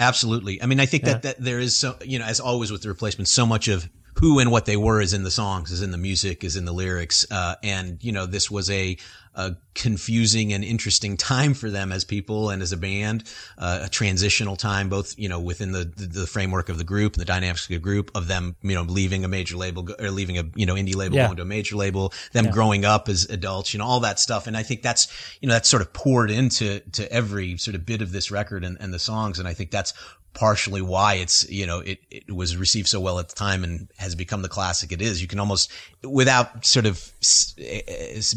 absolutely 0.00 0.60
i 0.60 0.66
mean 0.66 0.80
i 0.80 0.86
think 0.86 1.04
yeah. 1.04 1.12
that, 1.12 1.22
that 1.22 1.36
there 1.38 1.60
is 1.60 1.76
so 1.76 1.94
you 2.04 2.18
know 2.18 2.24
as 2.24 2.40
always 2.40 2.72
with 2.72 2.82
the 2.82 2.88
replacements 2.88 3.30
so 3.30 3.46
much 3.46 3.68
of 3.68 3.88
who 4.18 4.38
and 4.38 4.50
what 4.50 4.64
they 4.64 4.76
were 4.76 5.00
is 5.00 5.12
in 5.12 5.24
the 5.24 5.30
songs, 5.30 5.70
is 5.70 5.82
in 5.82 5.90
the 5.90 5.98
music, 5.98 6.42
is 6.42 6.56
in 6.56 6.64
the 6.64 6.72
lyrics. 6.72 7.26
Uh, 7.30 7.54
and, 7.62 8.02
you 8.02 8.12
know, 8.12 8.24
this 8.24 8.50
was 8.50 8.70
a, 8.70 8.96
a, 9.36 9.56
confusing 9.76 10.52
and 10.52 10.64
interesting 10.64 11.16
time 11.16 11.54
for 11.54 11.70
them 11.70 11.92
as 11.92 12.02
people 12.04 12.50
and 12.50 12.62
as 12.62 12.72
a 12.72 12.76
band, 12.76 13.22
uh, 13.58 13.80
a 13.82 13.88
transitional 13.88 14.56
time, 14.56 14.88
both, 14.88 15.16
you 15.18 15.28
know, 15.28 15.38
within 15.38 15.72
the, 15.72 15.84
the, 15.84 16.26
framework 16.26 16.68
of 16.68 16.78
the 16.78 16.84
group 16.84 17.12
and 17.12 17.20
the 17.20 17.26
dynamics 17.26 17.64
of 17.64 17.68
the 17.68 17.78
group 17.78 18.10
of 18.14 18.26
them, 18.26 18.56
you 18.62 18.74
know, 18.74 18.82
leaving 18.82 19.24
a 19.24 19.28
major 19.28 19.56
label 19.56 19.86
or 19.98 20.10
leaving 20.10 20.38
a, 20.38 20.44
you 20.54 20.66
know, 20.66 20.74
indie 20.74 20.96
label, 20.96 21.16
yeah. 21.16 21.26
going 21.26 21.36
to 21.36 21.42
a 21.42 21.46
major 21.46 21.76
label, 21.76 22.12
them 22.32 22.46
yeah. 22.46 22.50
growing 22.50 22.84
up 22.84 23.08
as 23.08 23.26
adults, 23.26 23.74
you 23.74 23.78
know, 23.78 23.84
all 23.84 24.00
that 24.00 24.18
stuff. 24.18 24.46
And 24.46 24.56
I 24.56 24.62
think 24.62 24.82
that's, 24.82 25.08
you 25.40 25.48
know, 25.48 25.52
that's 25.52 25.68
sort 25.68 25.82
of 25.82 25.92
poured 25.92 26.30
into, 26.30 26.80
to 26.92 27.12
every 27.12 27.58
sort 27.58 27.74
of 27.74 27.84
bit 27.84 28.00
of 28.00 28.12
this 28.12 28.30
record 28.30 28.64
and, 28.64 28.78
and 28.80 28.92
the 28.92 28.98
songs. 28.98 29.38
And 29.38 29.46
I 29.46 29.52
think 29.52 29.70
that's 29.70 29.92
partially 30.36 30.82
why 30.82 31.14
it's 31.14 31.48
you 31.50 31.66
know 31.66 31.80
it, 31.80 31.98
it 32.10 32.30
was 32.30 32.56
received 32.56 32.86
so 32.86 33.00
well 33.00 33.18
at 33.18 33.28
the 33.28 33.34
time 33.34 33.64
and 33.64 33.88
has 33.96 34.14
become 34.14 34.42
the 34.42 34.48
classic 34.48 34.92
it 34.92 35.00
is 35.00 35.20
you 35.20 35.26
can 35.26 35.40
almost 35.40 35.72
without 36.04 36.64
sort 36.64 36.86
of 36.86 37.12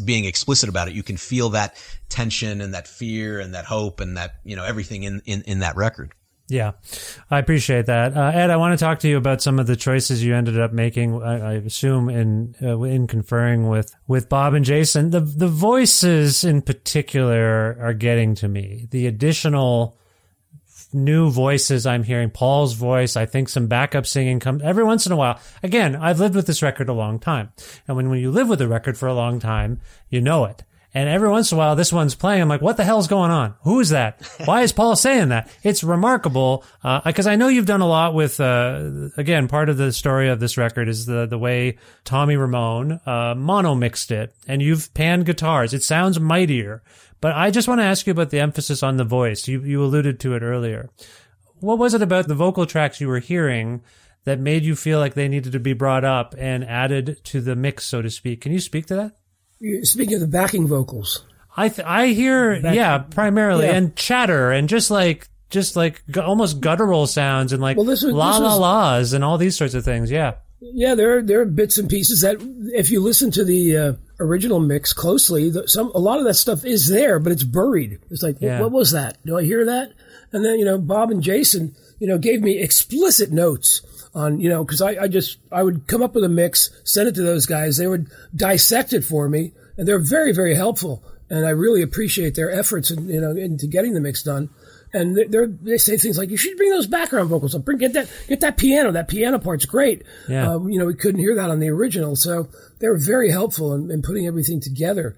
being 0.04 0.24
explicit 0.24 0.68
about 0.68 0.88
it 0.88 0.94
you 0.94 1.02
can 1.02 1.18
feel 1.18 1.50
that 1.50 1.76
tension 2.08 2.60
and 2.60 2.74
that 2.74 2.88
fear 2.88 3.38
and 3.38 3.54
that 3.54 3.66
hope 3.66 4.00
and 4.00 4.16
that 4.16 4.36
you 4.44 4.56
know 4.56 4.64
everything 4.64 5.02
in 5.02 5.20
in, 5.26 5.42
in 5.42 5.60
that 5.60 5.76
record 5.76 6.12
yeah, 6.50 6.72
I 7.30 7.38
appreciate 7.38 7.86
that, 7.86 8.16
uh, 8.16 8.32
Ed. 8.34 8.50
I 8.50 8.56
want 8.56 8.76
to 8.76 8.84
talk 8.84 8.98
to 9.00 9.08
you 9.08 9.16
about 9.16 9.40
some 9.40 9.60
of 9.60 9.68
the 9.68 9.76
choices 9.76 10.24
you 10.24 10.34
ended 10.34 10.58
up 10.58 10.72
making. 10.72 11.22
I, 11.22 11.38
I 11.38 11.52
assume 11.58 12.10
in 12.10 12.56
uh, 12.60 12.80
in 12.82 13.06
conferring 13.06 13.68
with 13.68 13.94
with 14.08 14.28
Bob 14.28 14.54
and 14.54 14.64
Jason, 14.64 15.10
the 15.10 15.20
the 15.20 15.46
voices 15.46 16.42
in 16.42 16.60
particular 16.60 17.78
are 17.80 17.94
getting 17.94 18.34
to 18.34 18.48
me. 18.48 18.88
The 18.90 19.06
additional 19.06 19.96
new 20.92 21.30
voices 21.30 21.86
I'm 21.86 22.02
hearing. 22.02 22.30
Paul's 22.30 22.74
voice. 22.74 23.16
I 23.16 23.26
think 23.26 23.48
some 23.48 23.66
backup 23.66 24.06
singing 24.06 24.40
comes 24.40 24.62
every 24.62 24.84
once 24.84 25.06
in 25.06 25.12
a 25.12 25.16
while. 25.16 25.40
Again, 25.62 25.96
I've 25.96 26.20
lived 26.20 26.34
with 26.34 26.46
this 26.46 26.62
record 26.62 26.88
a 26.88 26.94
long 26.94 27.18
time. 27.18 27.52
And 27.86 27.96
when, 27.96 28.10
when 28.10 28.18
you 28.20 28.30
live 28.30 28.48
with 28.48 28.60
a 28.60 28.68
record 28.68 28.96
for 28.96 29.08
a 29.08 29.14
long 29.14 29.40
time, 29.40 29.80
you 30.08 30.20
know 30.20 30.44
it. 30.44 30.64
And 30.92 31.08
every 31.08 31.28
once 31.28 31.52
in 31.52 31.56
a 31.56 31.58
while, 31.58 31.76
this 31.76 31.92
one's 31.92 32.16
playing. 32.16 32.42
I'm 32.42 32.48
like, 32.48 32.60
what 32.60 32.76
the 32.76 32.84
hell's 32.84 33.06
going 33.06 33.30
on? 33.30 33.54
Who 33.62 33.78
is 33.78 33.90
that? 33.90 34.20
Why 34.44 34.62
is 34.62 34.72
Paul 34.72 34.96
saying 34.96 35.28
that? 35.28 35.48
It's 35.62 35.84
remarkable. 35.84 36.64
Uh, 36.82 37.12
cause 37.12 37.28
I 37.28 37.36
know 37.36 37.46
you've 37.46 37.66
done 37.66 37.80
a 37.80 37.86
lot 37.86 38.12
with, 38.12 38.40
uh, 38.40 39.10
again, 39.16 39.46
part 39.46 39.68
of 39.68 39.76
the 39.76 39.92
story 39.92 40.28
of 40.28 40.40
this 40.40 40.56
record 40.56 40.88
is 40.88 41.06
the, 41.06 41.26
the 41.26 41.38
way 41.38 41.78
Tommy 42.04 42.36
Ramone, 42.36 43.00
uh, 43.06 43.34
mono 43.36 43.76
mixed 43.76 44.10
it 44.10 44.34
and 44.48 44.60
you've 44.60 44.92
panned 44.92 45.26
guitars. 45.26 45.72
It 45.72 45.84
sounds 45.84 46.18
mightier. 46.18 46.82
But 47.20 47.34
I 47.34 47.50
just 47.50 47.68
want 47.68 47.80
to 47.80 47.84
ask 47.84 48.06
you 48.06 48.12
about 48.12 48.30
the 48.30 48.40
emphasis 48.40 48.82
on 48.82 48.96
the 48.96 49.04
voice. 49.04 49.46
You, 49.46 49.62
you 49.62 49.82
alluded 49.82 50.20
to 50.20 50.34
it 50.34 50.42
earlier. 50.42 50.88
What 51.60 51.78
was 51.78 51.92
it 51.92 52.02
about 52.02 52.28
the 52.28 52.34
vocal 52.34 52.64
tracks 52.66 53.00
you 53.00 53.08
were 53.08 53.18
hearing 53.18 53.82
that 54.24 54.38
made 54.40 54.64
you 54.64 54.74
feel 54.74 54.98
like 54.98 55.14
they 55.14 55.28
needed 55.28 55.52
to 55.52 55.60
be 55.60 55.74
brought 55.74 56.04
up 56.04 56.34
and 56.38 56.64
added 56.64 57.20
to 57.24 57.40
the 57.40 57.54
mix, 57.54 57.84
so 57.84 58.00
to 58.00 58.10
speak? 58.10 58.40
Can 58.40 58.52
you 58.52 58.60
speak 58.60 58.86
to 58.86 58.96
that? 58.96 59.12
Speaking 59.86 60.14
of 60.14 60.20
the 60.20 60.26
backing 60.26 60.66
vocals, 60.66 61.26
I 61.54 61.68
th- 61.68 61.86
I 61.86 62.08
hear 62.08 62.62
Back- 62.62 62.74
yeah 62.74 62.98
primarily 62.98 63.66
yeah. 63.66 63.74
and 63.74 63.94
chatter 63.94 64.50
and 64.50 64.70
just 64.70 64.90
like 64.90 65.28
just 65.50 65.76
like 65.76 66.02
almost 66.16 66.60
guttural 66.60 67.06
sounds 67.06 67.52
and 67.52 67.60
like 67.60 67.76
well, 67.76 67.84
this 67.84 68.02
was, 68.02 68.14
la 68.14 68.38
la 68.38 68.56
la's 68.56 69.12
and 69.12 69.22
all 69.22 69.36
these 69.36 69.56
sorts 69.58 69.74
of 69.74 69.84
things. 69.84 70.10
Yeah, 70.10 70.36
yeah, 70.60 70.94
there 70.94 71.18
are, 71.18 71.22
there 71.22 71.40
are 71.40 71.46
bits 71.46 71.78
and 71.78 71.88
pieces 71.88 72.20
that 72.20 72.36
if 72.74 72.90
you 72.90 73.00
listen 73.00 73.30
to 73.32 73.44
the 73.44 73.76
uh, 73.76 73.92
original 74.18 74.60
mix 74.60 74.92
closely, 74.92 75.50
the, 75.50 75.66
some 75.66 75.90
a 75.94 75.98
lot 75.98 76.18
of 76.18 76.24
that 76.26 76.34
stuff 76.34 76.64
is 76.64 76.88
there, 76.88 77.18
but 77.18 77.32
it's 77.32 77.44
buried. 77.44 77.98
It's 78.10 78.22
like, 78.22 78.36
yeah. 78.40 78.60
what, 78.60 78.70
what 78.70 78.78
was 78.78 78.92
that? 78.92 79.18
Do 79.24 79.38
I 79.38 79.42
hear 79.42 79.64
that? 79.64 79.92
And 80.32 80.44
then 80.44 80.58
you 80.58 80.64
know, 80.64 80.78
Bob 80.78 81.10
and 81.10 81.22
Jason, 81.22 81.74
you 81.98 82.06
know, 82.06 82.18
gave 82.18 82.42
me 82.42 82.58
explicit 82.58 83.32
notes 83.32 83.82
on 84.14 84.40
you 84.40 84.48
know 84.48 84.64
because 84.64 84.82
I, 84.82 85.02
I 85.02 85.08
just 85.08 85.38
I 85.50 85.62
would 85.62 85.86
come 85.86 86.02
up 86.02 86.14
with 86.14 86.24
a 86.24 86.28
mix, 86.28 86.70
send 86.84 87.08
it 87.08 87.14
to 87.14 87.22
those 87.22 87.46
guys, 87.46 87.76
they 87.76 87.86
would 87.86 88.10
dissect 88.34 88.92
it 88.92 89.02
for 89.02 89.28
me, 89.28 89.52
and 89.76 89.86
they're 89.86 89.98
very 89.98 90.32
very 90.32 90.54
helpful, 90.54 91.02
and 91.28 91.46
I 91.46 91.50
really 91.50 91.82
appreciate 91.82 92.34
their 92.34 92.50
efforts 92.50 92.90
in 92.90 93.08
you 93.08 93.20
know 93.20 93.30
into 93.30 93.66
getting 93.66 93.94
the 93.94 94.00
mix 94.00 94.22
done 94.22 94.50
and 94.92 95.16
they 95.16 95.46
they 95.62 95.78
say 95.78 95.96
things 95.96 96.18
like, 96.18 96.30
"You 96.30 96.36
should 96.36 96.56
bring 96.56 96.70
those 96.70 96.86
background 96.86 97.28
vocals 97.28 97.54
up. 97.54 97.64
Bring 97.64 97.78
get 97.78 97.92
that 97.92 98.08
get 98.28 98.40
that 98.40 98.56
piano. 98.56 98.92
That 98.92 99.08
piano 99.08 99.38
part's 99.38 99.64
great." 99.64 100.02
Yeah. 100.28 100.52
Um, 100.52 100.68
you 100.68 100.78
know, 100.78 100.86
we 100.86 100.94
couldn't 100.94 101.20
hear 101.20 101.36
that 101.36 101.50
on 101.50 101.60
the 101.60 101.68
original, 101.68 102.16
so 102.16 102.48
they 102.80 102.88
were 102.88 102.98
very 102.98 103.30
helpful 103.30 103.74
in, 103.74 103.90
in, 103.90 104.02
putting 104.02 104.26
everything 104.26 104.60
together. 104.60 105.16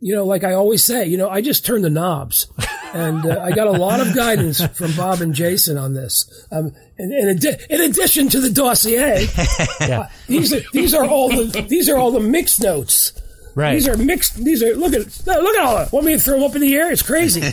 You 0.00 0.14
know, 0.14 0.26
like 0.26 0.44
I 0.44 0.52
always 0.52 0.84
say, 0.84 1.06
you 1.06 1.16
know, 1.16 1.30
I 1.30 1.40
just 1.40 1.64
turn 1.64 1.80
the 1.80 1.90
knobs, 1.90 2.46
and 2.92 3.24
uh, 3.24 3.40
I 3.40 3.52
got 3.52 3.66
a 3.66 3.72
lot 3.72 4.00
of 4.00 4.14
guidance 4.14 4.62
from 4.76 4.94
Bob 4.94 5.22
and 5.22 5.32
Jason 5.34 5.78
on 5.78 5.94
this. 5.94 6.46
Um, 6.52 6.74
and, 6.98 7.12
and 7.12 7.44
in 7.70 7.80
addition 7.80 8.28
to 8.28 8.40
the 8.40 8.50
dossier, 8.50 9.26
yeah. 9.80 10.00
uh, 10.00 10.08
these 10.26 10.52
are 10.52 10.60
these 10.72 10.92
are 10.92 11.06
all 11.06 11.30
the 11.30 11.66
these 11.68 11.88
are 11.88 11.96
all 11.96 12.10
the 12.10 12.20
mix 12.20 12.60
notes 12.60 13.12
Right. 13.58 13.74
These 13.74 13.88
are 13.88 13.96
mixed. 13.96 14.36
These 14.36 14.62
are 14.62 14.76
look 14.76 14.92
at 14.94 15.26
look 15.26 15.56
at 15.56 15.64
all 15.64 15.74
that. 15.78 15.90
Want 15.90 16.06
me 16.06 16.12
to 16.12 16.20
throw 16.20 16.34
them 16.34 16.44
up 16.44 16.54
in 16.54 16.62
the 16.62 16.76
air? 16.76 16.92
It's 16.92 17.02
crazy. 17.02 17.42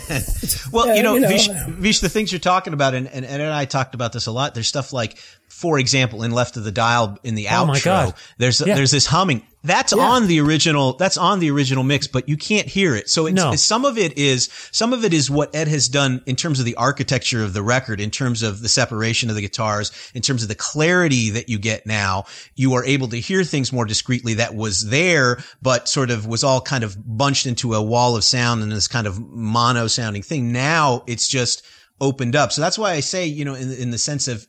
Well, 0.72 0.90
uh, 0.90 0.94
you 0.94 1.04
know, 1.04 1.16
you 1.16 1.22
know 1.22 1.28
Vish, 1.30 1.48
Vish, 1.48 2.00
the 2.00 2.10
things 2.10 2.32
you're 2.32 2.40
talking 2.40 2.74
about, 2.74 2.96
and, 2.96 3.08
and 3.08 3.26
Ed 3.26 3.40
and 3.40 3.54
I 3.54 3.66
talked 3.66 3.96
about 3.96 4.12
this 4.12 4.26
a 4.26 4.32
lot. 4.32 4.54
There's 4.54 4.68
stuff 4.68 4.92
like 4.92 5.18
for 5.48 5.80
example, 5.80 6.24
in 6.24 6.32
Left 6.32 6.58
of 6.58 6.66
the 6.66 6.72
Dial 6.72 7.18
in 7.24 7.36
the 7.36 7.48
oh 7.48 7.52
outro, 7.52 8.14
there's 8.38 8.60
yeah. 8.60 8.76
there's 8.76 8.92
this 8.92 9.06
humming. 9.06 9.42
That's 9.66 9.94
yeah. 9.94 10.04
on 10.04 10.28
the 10.28 10.40
original. 10.42 10.94
That's 10.94 11.18
on 11.18 11.40
the 11.40 11.50
original 11.50 11.84
mix, 11.84 12.08
but 12.08 12.30
you 12.30 12.38
can't 12.38 12.68
hear 12.68 12.96
it. 12.96 13.10
So 13.10 13.28
no. 13.28 13.56
some 13.56 13.84
of 13.84 13.98
it 13.98 14.18
is 14.18 14.50
some 14.72 14.94
of 14.94 15.04
it 15.04 15.14
is 15.14 15.30
what 15.30 15.56
Ed 15.56 15.68
has 15.68 15.88
done 15.88 16.22
in 16.26 16.36
terms 16.36 16.60
of 16.60 16.66
the 16.66 16.76
architecture 16.76 17.44
of 17.44 17.54
the 17.54 17.64
record, 17.64 18.00
in 18.00 18.12
terms 18.12 18.44
of 18.44 18.62
the 18.62 18.70
separation 18.70 19.30
of 19.30 19.36
the 19.36 19.42
guitars, 19.42 19.92
in 20.14 20.22
terms 20.22 20.44
of 20.44 20.50
the 20.50 20.56
clarity 20.56 21.32
that 21.32 21.50
you 21.50 21.58
get 21.58 21.86
now. 21.88 22.26
You 22.56 22.74
are 22.76 22.86
able 22.86 23.08
to 23.10 23.18
hear 23.18 23.44
things 23.44 23.74
more 23.74 23.86
discreetly. 23.86 24.36
That 24.36 24.54
was 24.54 24.90
there, 24.90 25.40
but 25.62 25.90
sort 25.90 26.12
of 26.12 26.28
was 26.28 26.44
all 26.44 26.62
kind 26.62 26.84
of 26.84 26.96
bunched 27.18 27.48
into 27.48 27.74
a 27.74 27.82
wall 27.82 28.16
of 28.16 28.24
sound 28.24 28.62
and 28.62 28.72
this 28.72 28.88
kind 28.88 29.08
of 29.08 29.20
mono 29.20 29.88
sounding 29.88 30.22
thing. 30.22 30.52
Now 30.52 31.04
it's 31.08 31.28
just 31.28 31.66
opened 32.00 32.36
up. 32.36 32.52
So 32.52 32.62
that's 32.62 32.78
why 32.78 32.92
I 32.92 33.00
say, 33.00 33.26
you 33.26 33.46
know, 33.46 33.56
in, 33.56 33.72
in 33.72 33.92
the 33.92 33.98
sense 33.98 34.28
of 34.28 34.46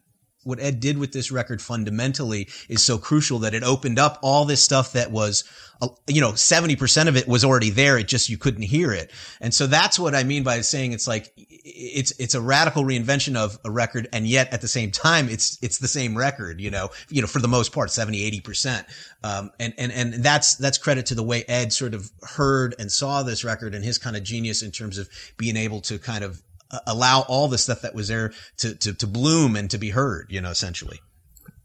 what 0.46 0.60
Ed 0.60 0.78
did 0.78 0.96
with 0.96 1.12
this 1.12 1.32
record 1.32 1.60
fundamentally 1.60 2.48
is 2.68 2.82
so 2.82 2.98
crucial 2.98 3.40
that 3.40 3.52
it 3.52 3.64
opened 3.64 3.98
up 3.98 4.18
all 4.22 4.44
this 4.44 4.62
stuff 4.62 4.92
that 4.92 5.10
was, 5.10 5.42
uh, 5.82 5.88
you 6.06 6.20
know, 6.20 6.32
70% 6.32 7.08
of 7.08 7.16
it 7.16 7.26
was 7.26 7.44
already 7.44 7.70
there. 7.70 7.98
It 7.98 8.06
just, 8.06 8.28
you 8.28 8.38
couldn't 8.38 8.62
hear 8.62 8.92
it. 8.92 9.10
And 9.40 9.52
so 9.52 9.66
that's 9.66 9.98
what 9.98 10.14
I 10.14 10.22
mean 10.22 10.44
by 10.44 10.60
saying 10.60 10.92
it's 10.92 11.08
like, 11.08 11.32
it's, 11.36 12.12
it's 12.20 12.34
a 12.34 12.40
radical 12.40 12.84
reinvention 12.84 13.34
of 13.34 13.58
a 13.64 13.70
record. 13.70 14.08
And 14.12 14.24
yet 14.26 14.52
at 14.52 14.60
the 14.60 14.68
same 14.68 14.92
time, 14.92 15.28
it's, 15.28 15.58
it's 15.62 15.78
the 15.78 15.88
same 15.88 16.16
record, 16.16 16.60
you 16.60 16.70
know, 16.70 16.90
you 17.08 17.20
know, 17.20 17.26
for 17.26 17.40
the 17.40 17.48
most 17.48 17.72
part, 17.72 17.90
70, 17.90 18.40
80%. 18.40 18.84
Um, 19.24 19.50
and, 19.58 19.74
and, 19.76 19.90
and 19.90 20.14
that's, 20.14 20.54
that's 20.54 20.78
credit 20.78 21.06
to 21.06 21.16
the 21.16 21.24
way 21.24 21.42
Ed 21.48 21.72
sort 21.72 21.92
of 21.92 22.12
heard 22.22 22.76
and 22.78 22.90
saw 22.92 23.24
this 23.24 23.42
record 23.42 23.74
and 23.74 23.84
his 23.84 23.98
kind 23.98 24.16
of 24.16 24.22
genius 24.22 24.62
in 24.62 24.70
terms 24.70 24.96
of 24.96 25.08
being 25.36 25.56
able 25.56 25.80
to 25.82 25.98
kind 25.98 26.22
of 26.22 26.40
allow 26.86 27.22
all 27.22 27.48
the 27.48 27.58
stuff 27.58 27.82
that 27.82 27.94
was 27.94 28.08
there 28.08 28.32
to, 28.58 28.74
to, 28.76 28.94
to 28.94 29.06
bloom 29.06 29.56
and 29.56 29.70
to 29.70 29.78
be 29.78 29.90
heard, 29.90 30.26
you 30.30 30.40
know, 30.40 30.50
essentially. 30.50 31.00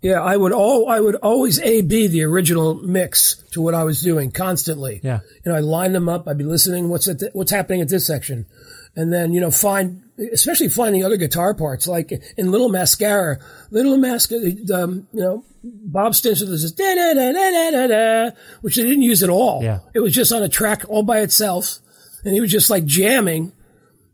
Yeah, 0.02 0.20
I 0.20 0.36
would 0.36 0.52
all 0.52 0.90
I 0.90 1.00
would 1.00 1.14
always 1.16 1.60
A 1.60 1.82
B 1.84 2.08
the 2.08 2.24
original 2.24 2.74
mix 2.74 3.36
to 3.52 3.62
what 3.62 3.76
I 3.76 3.84
was 3.84 4.02
doing 4.02 4.32
constantly. 4.32 5.00
Yeah. 5.04 5.20
You 5.46 5.52
know, 5.52 5.58
I 5.58 5.60
line 5.60 5.94
them 5.94 6.10
up. 6.10 6.28
I'd 6.28 6.40
be 6.40 6.44
listening. 6.44 6.90
What's 6.90 7.08
at 7.08 7.20
the, 7.20 7.30
what's 7.34 7.52
happening 7.52 7.82
at 7.82 7.90
this 7.90 8.08
section, 8.08 8.48
and 8.96 9.14
then 9.14 9.32
you 9.32 9.40
know 9.40 9.52
find 9.52 10.02
especially 10.34 10.70
finding 10.70 11.06
other 11.06 11.18
guitar 11.18 11.54
parts 11.54 11.88
like 11.88 12.12
in 12.36 12.50
Little 12.50 12.70
Mascara. 12.70 13.38
Little 13.70 13.98
Mascara, 13.98 14.52
um, 14.74 15.08
you 15.14 15.22
know, 15.22 15.46
Bob 15.64 16.16
Stinson 16.16 16.48
does 16.48 16.64
this 16.64 16.72
da 16.72 16.96
da 16.96 17.14
da 17.14 17.32
da 17.32 17.72
da 17.72 17.88
da, 17.88 18.36
which 18.62 18.78
they 18.78 18.84
didn't 18.84 19.04
use 19.04 19.22
at 19.22 19.30
all. 19.30 19.64
Yeah. 19.64 19.82
It 19.94 20.00
was 20.00 20.16
just 20.16 20.34
on 20.34 20.42
a 20.42 20.50
track 20.50 20.84
all 20.90 21.04
by 21.04 21.20
itself, 21.20 21.78
and 22.26 22.34
he 22.34 22.42
was 22.42 22.52
just 22.52 22.72
like 22.72 22.86
jamming 22.86 23.54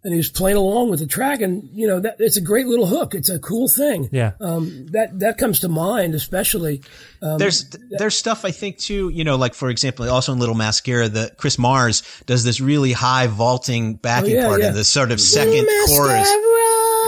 and 0.08 0.14
he 0.14 0.18
was 0.20 0.30
playing 0.30 0.56
along 0.56 0.90
with 0.90 1.02
the 1.02 1.06
track, 1.06 1.42
and 1.42 1.68
you 1.74 1.86
know 1.86 2.00
that 2.00 2.16
it's 2.20 2.38
a 2.38 2.42
great 2.42 2.66
little 2.66 2.86
hook. 2.88 3.14
It's 3.14 3.28
a 3.28 3.40
cool 3.40 3.68
thing. 3.68 4.08
Yeah. 4.14 4.32
um, 4.40 4.86
that 4.92 5.20
that 5.20 5.38
comes 5.38 5.60
to 5.60 5.68
mind, 5.68 6.16
especially. 6.16 6.82
Um, 7.22 7.38
there's 7.38 7.70
there's 7.90 8.16
stuff 8.16 8.46
I 8.46 8.52
think 8.52 8.78
too, 8.78 9.10
you 9.10 9.26
know, 9.26 9.36
like 9.36 9.54
for 9.54 9.70
example, 9.70 10.10
also 10.10 10.32
in 10.32 10.40
Little 10.40 10.56
Mascara, 10.56 11.10
the 11.10 11.34
Chris 11.36 11.60
Mars 11.60 12.04
does 12.26 12.46
this 12.46 12.62
really 12.62 12.94
high 12.94 13.28
vaulting 13.28 13.96
backing 13.96 14.38
Oh, 14.38 14.40
yeah, 14.40 14.48
part 14.48 14.62
yeah. 14.62 14.70
in 14.70 14.76
the 14.76 14.86
sort 14.86 15.12
of 15.12 15.20
second 15.20 15.68
chorus. 15.88 16.30
Yeah, 16.30 16.47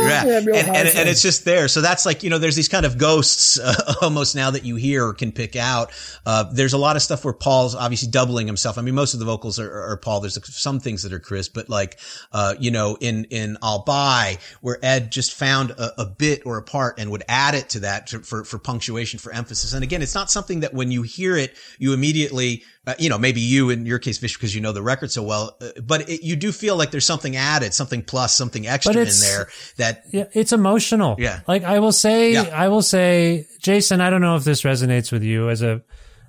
Yeah, 0.01 0.37
and, 0.37 0.49
and, 0.49 0.87
and 0.87 1.09
it's 1.09 1.21
just 1.21 1.45
there. 1.45 1.67
So 1.67 1.81
that's 1.81 2.05
like, 2.05 2.23
you 2.23 2.29
know, 2.29 2.37
there's 2.37 2.55
these 2.55 2.67
kind 2.67 2.85
of 2.85 2.97
ghosts 2.97 3.59
uh, 3.59 3.95
almost 4.01 4.35
now 4.35 4.51
that 4.51 4.65
you 4.65 4.75
hear 4.75 5.05
or 5.05 5.13
can 5.13 5.31
pick 5.31 5.55
out. 5.55 5.91
Uh, 6.25 6.45
there's 6.51 6.73
a 6.73 6.77
lot 6.77 6.95
of 6.95 7.01
stuff 7.01 7.23
where 7.25 7.33
Paul's 7.33 7.75
obviously 7.75 8.09
doubling 8.09 8.47
himself. 8.47 8.77
I 8.77 8.81
mean, 8.81 8.95
most 8.95 9.13
of 9.13 9.19
the 9.19 9.25
vocals 9.25 9.59
are, 9.59 9.91
are 9.91 9.97
Paul. 9.97 10.21
There's 10.21 10.37
some 10.55 10.79
things 10.79 11.03
that 11.03 11.13
are 11.13 11.19
Chris, 11.19 11.49
but 11.49 11.69
like, 11.69 11.99
uh, 12.31 12.55
you 12.59 12.71
know, 12.71 12.97
in, 12.99 13.25
in 13.25 13.57
I'll 13.61 13.83
Buy, 13.83 14.37
where 14.61 14.77
Ed 14.83 15.11
just 15.11 15.33
found 15.33 15.71
a, 15.71 16.01
a 16.01 16.05
bit 16.05 16.45
or 16.45 16.57
a 16.57 16.63
part 16.63 16.99
and 16.99 17.11
would 17.11 17.23
add 17.27 17.55
it 17.55 17.69
to 17.69 17.79
that 17.81 18.07
to, 18.07 18.19
for, 18.19 18.43
for 18.43 18.59
punctuation, 18.59 19.19
for 19.19 19.33
emphasis. 19.33 19.73
And 19.73 19.83
again, 19.83 20.01
it's 20.01 20.15
not 20.15 20.29
something 20.29 20.61
that 20.61 20.73
when 20.73 20.91
you 20.91 21.01
hear 21.03 21.35
it, 21.35 21.55
you 21.77 21.93
immediately, 21.93 22.63
uh, 22.89 22.95
you 22.99 23.07
know, 23.09 23.17
maybe 23.17 23.39
you 23.39 23.69
in 23.69 23.85
your 23.85 23.99
case, 23.99 24.17
Vish, 24.17 24.35
because 24.35 24.53
you 24.55 24.61
know 24.61 24.71
the 24.71 24.81
record 24.81 25.11
so 25.11 25.21
well, 25.23 25.55
uh, 25.61 25.69
but 25.83 26.09
it, 26.09 26.23
you 26.23 26.35
do 26.35 26.51
feel 26.51 26.75
like 26.75 26.91
there's 26.91 27.05
something 27.05 27.35
added, 27.35 27.73
something 27.73 28.01
plus, 28.01 28.33
something 28.35 28.65
extra 28.67 28.93
in 28.95 29.07
there 29.21 29.49
that 29.77 30.03
Yeah, 30.11 30.25
it's 30.33 30.51
emotional. 30.53 31.15
Yeah. 31.19 31.41
Like 31.47 31.63
I 31.63 31.79
will 31.79 31.91
say, 31.91 32.33
Yeah. 32.33 32.49
I 32.53 32.67
will 32.69 32.81
say, 32.81 33.45
Jason, 33.61 34.01
I 34.01 34.09
don't 34.09 34.21
know 34.21 34.35
if 34.35 34.43
this 34.43 34.63
resonates 34.63 35.11
with 35.11 35.23
you 35.23 35.49
as 35.49 35.61
a, 35.61 35.81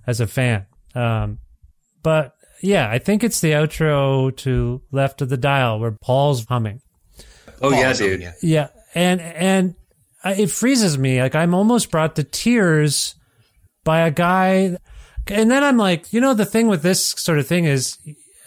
as 0.06 0.20
a 0.20 0.26
fan. 0.26 0.66
Um, 0.94 1.38
but 2.02 2.34
yeah, 2.62 2.90
I 2.90 2.98
think 2.98 3.24
it's 3.24 3.40
the 3.40 3.52
outro 3.52 4.36
to 4.38 4.82
Left 4.92 5.22
of 5.22 5.28
the 5.30 5.36
Dial 5.38 5.80
where 5.80 5.92
Paul's 5.92 6.44
humming. 6.44 6.80
Oh 7.62 7.70
yeah, 7.70 7.92
dude. 7.94 8.20
something, 8.20 8.20
yeah. 8.20 8.32
Yeah. 8.42 8.68
And, 8.94 9.20
and 9.20 9.74
I- 10.22 10.34
it 10.34 10.50
freezes 10.50 10.98
me. 10.98 11.22
Like 11.22 11.34
I'm 11.34 11.54
almost 11.54 11.90
brought 11.90 12.16
to 12.16 12.24
tears 12.24 13.14
by 13.84 14.00
a 14.00 14.10
guy. 14.10 14.76
And 15.30 15.50
then 15.50 15.62
I'm 15.64 15.76
like, 15.76 16.12
you 16.12 16.20
know, 16.20 16.34
the 16.34 16.44
thing 16.46 16.68
with 16.68 16.82
this 16.82 17.04
sort 17.04 17.38
of 17.38 17.46
thing 17.46 17.64
is 17.64 17.98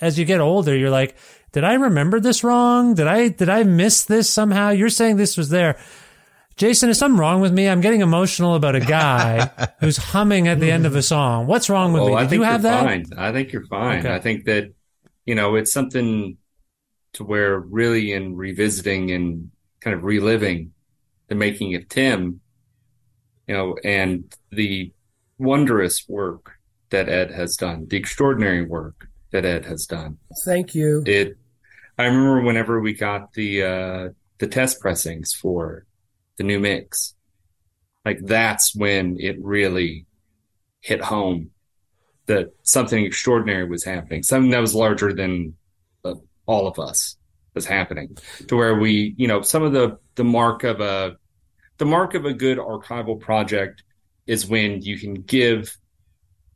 as 0.02 0.20
you 0.20 0.26
get 0.26 0.42
older, 0.42 0.76
you're 0.76 0.90
like, 0.90 1.16
did 1.52 1.64
I 1.64 1.74
remember 1.76 2.20
this 2.20 2.44
wrong? 2.44 2.96
Did 2.96 3.08
I, 3.08 3.28
did 3.30 3.50
I 3.50 3.64
miss 3.64 4.04
this 4.06 4.30
somehow? 4.30 4.70
You're 4.70 4.90
saying 4.90 5.18
this 5.18 5.38
was 5.38 5.50
there. 5.50 5.78
Jason, 6.56 6.90
is 6.90 7.00
something 7.00 7.20
wrong 7.20 7.42
with 7.42 7.52
me? 7.52 7.68
I'm 7.68 7.82
getting 7.82 8.02
emotional 8.02 8.54
about 8.56 8.76
a 8.76 8.80
guy 8.80 9.50
who's 9.80 9.98
humming 9.98 10.48
at 10.48 10.60
the 10.60 10.72
end 10.72 10.86
of 10.86 10.96
a 10.96 11.02
song. 11.02 11.48
What's 11.48 11.70
wrong 11.70 11.94
with 11.94 12.04
Oh, 12.04 12.16
me? 12.16 12.22
Did 12.28 12.32
you 12.34 12.44
have 12.44 12.62
that? 12.64 12.84
fine. 12.84 13.06
I 13.18 13.32
think 13.32 13.52
you're 13.52 13.66
fine. 13.66 14.00
Okay. 14.00 14.14
I 14.14 14.20
think 14.20 14.46
that 14.46 14.72
you 15.26 15.34
know 15.36 15.56
it's 15.56 15.74
something 15.74 16.38
to 17.14 17.24
where 17.24 17.60
really 17.60 18.12
in 18.12 18.36
revisiting 18.36 19.12
and 19.12 19.50
kind 19.80 19.96
of 19.96 20.04
reliving 20.04 20.74
the 21.28 21.36
making 21.36 21.74
of 21.76 21.88
Tim, 21.90 22.40
you 23.48 23.56
know, 23.56 23.76
and 23.84 24.32
the 24.52 24.92
wondrous 25.40 26.06
work 26.08 26.52
that 26.94 27.10
Ed 27.10 27.32
has 27.32 27.56
done, 27.56 27.88
the 27.90 27.98
extraordinary 27.98 28.64
work 28.64 29.08
that 29.32 29.46
Ed 29.46 29.66
has 29.66 29.88
done. 29.88 30.20
Thank 30.46 30.76
you. 30.76 31.04
It. 31.08 31.38
I 31.98 32.06
remember 32.06 32.42
whenever 32.42 32.80
we 32.80 32.94
got 32.94 33.34
the 33.34 33.64
uh, 33.64 34.10
the 34.38 34.48
test 34.48 34.80
pressings 34.80 35.34
for 35.34 35.86
the 36.38 36.44
new 36.44 36.60
mix, 36.60 37.16
like 38.06 38.20
that's 38.22 38.76
when 38.76 39.18
it 39.20 39.38
really 39.42 40.06
hit 40.82 41.02
home 41.02 41.50
that 42.28 42.54
something 42.62 43.04
extraordinary 43.04 43.68
was 43.68 43.84
happening, 43.84 44.22
something 44.22 44.52
that 44.52 44.62
was 44.62 44.76
larger 44.76 45.14
than 45.14 45.56
uh, 46.06 46.14
all 46.46 46.68
of 46.68 46.78
us 46.78 47.18
was 47.56 47.66
happening. 47.66 48.16
To 48.50 48.56
where 48.56 48.76
we, 48.76 49.16
you 49.18 49.28
know, 49.28 49.42
some 49.42 49.64
of 49.64 49.74
the 49.74 49.98
the 50.14 50.24
mark 50.24 50.64
of 50.64 50.80
a 50.80 51.18
the 51.80 51.86
mark 51.86 52.14
of 52.14 52.26
a 52.26 52.34
good 52.34 52.60
archival 52.60 53.20
project 53.20 53.82
is 54.28 54.46
when 54.46 54.84
you 54.84 55.00
can 55.00 55.16
give 55.16 55.76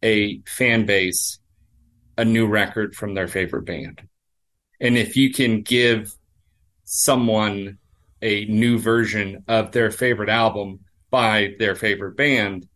a 0.03 0.41
fan 0.45 0.85
base 0.85 1.39
a 2.17 2.25
new 2.25 2.47
record 2.47 2.95
from 2.95 3.13
their 3.13 3.27
favorite 3.27 3.65
band. 3.65 4.01
And 4.79 4.97
if 4.97 5.15
you 5.15 5.31
can 5.31 5.61
give 5.61 6.15
someone 6.83 7.77
a 8.21 8.45
new 8.45 8.79
version 8.79 9.43
of 9.47 9.71
their 9.71 9.91
favorite 9.91 10.29
album 10.29 10.79
by 11.11 11.55
their 11.59 11.75
favorite 11.75 12.17
band, 12.17 12.67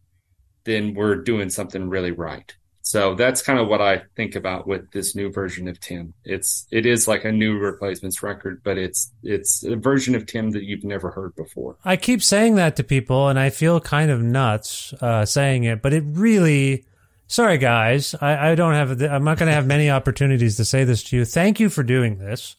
then 0.64 0.94
we're 0.94 1.16
doing 1.16 1.50
something 1.50 1.90
really 1.90 2.12
right. 2.12 2.54
So 2.84 3.16
that's 3.16 3.42
kind 3.42 3.60
of 3.60 3.68
what 3.68 3.82
I 3.82 4.04
think 4.16 4.36
about 4.36 4.68
with 4.68 4.92
this 4.92 5.16
new 5.16 5.32
version 5.32 5.68
of 5.68 5.80
Tim. 5.80 6.14
It's 6.26 6.68
it 6.72 6.86
is 6.86 7.08
like 7.08 7.24
a 7.24 7.32
new 7.32 7.58
replacements 7.58 8.24
record, 8.24 8.62
but 8.64 8.78
it's 8.78 9.12
it's 9.24 9.64
a 9.64 9.76
version 9.76 10.16
of 10.16 10.26
Tim 10.26 10.52
that 10.52 10.64
you've 10.64 10.84
never 10.84 11.12
heard 11.12 11.36
before. 11.36 11.78
I 11.86 11.96
keep 11.96 12.24
saying 12.24 12.56
that 12.56 12.76
to 12.78 12.84
people, 12.84 13.28
and 13.28 13.40
I 13.40 13.52
feel 13.52 13.80
kind 13.80 14.10
of 14.10 14.22
nuts 14.22 14.94
uh, 14.94 15.26
saying 15.26 15.64
it, 15.64 15.82
but 15.82 15.94
it 15.94 16.04
really. 16.08 16.86
Sorry, 17.32 17.58
guys. 17.58 18.14
I, 18.20 18.52
I 18.52 18.56
don't 18.56 18.74
have. 18.74 19.02
I'm 19.02 19.24
not 19.24 19.38
going 19.38 19.48
to 19.48 19.54
have 19.54 19.66
many 19.66 19.90
opportunities 19.90 20.58
to 20.58 20.66
say 20.66 20.84
this 20.84 21.02
to 21.06 21.16
you. 21.16 21.24
Thank 21.24 21.62
you 21.62 21.70
for 21.70 21.82
doing 21.82 22.18
this. 22.18 22.58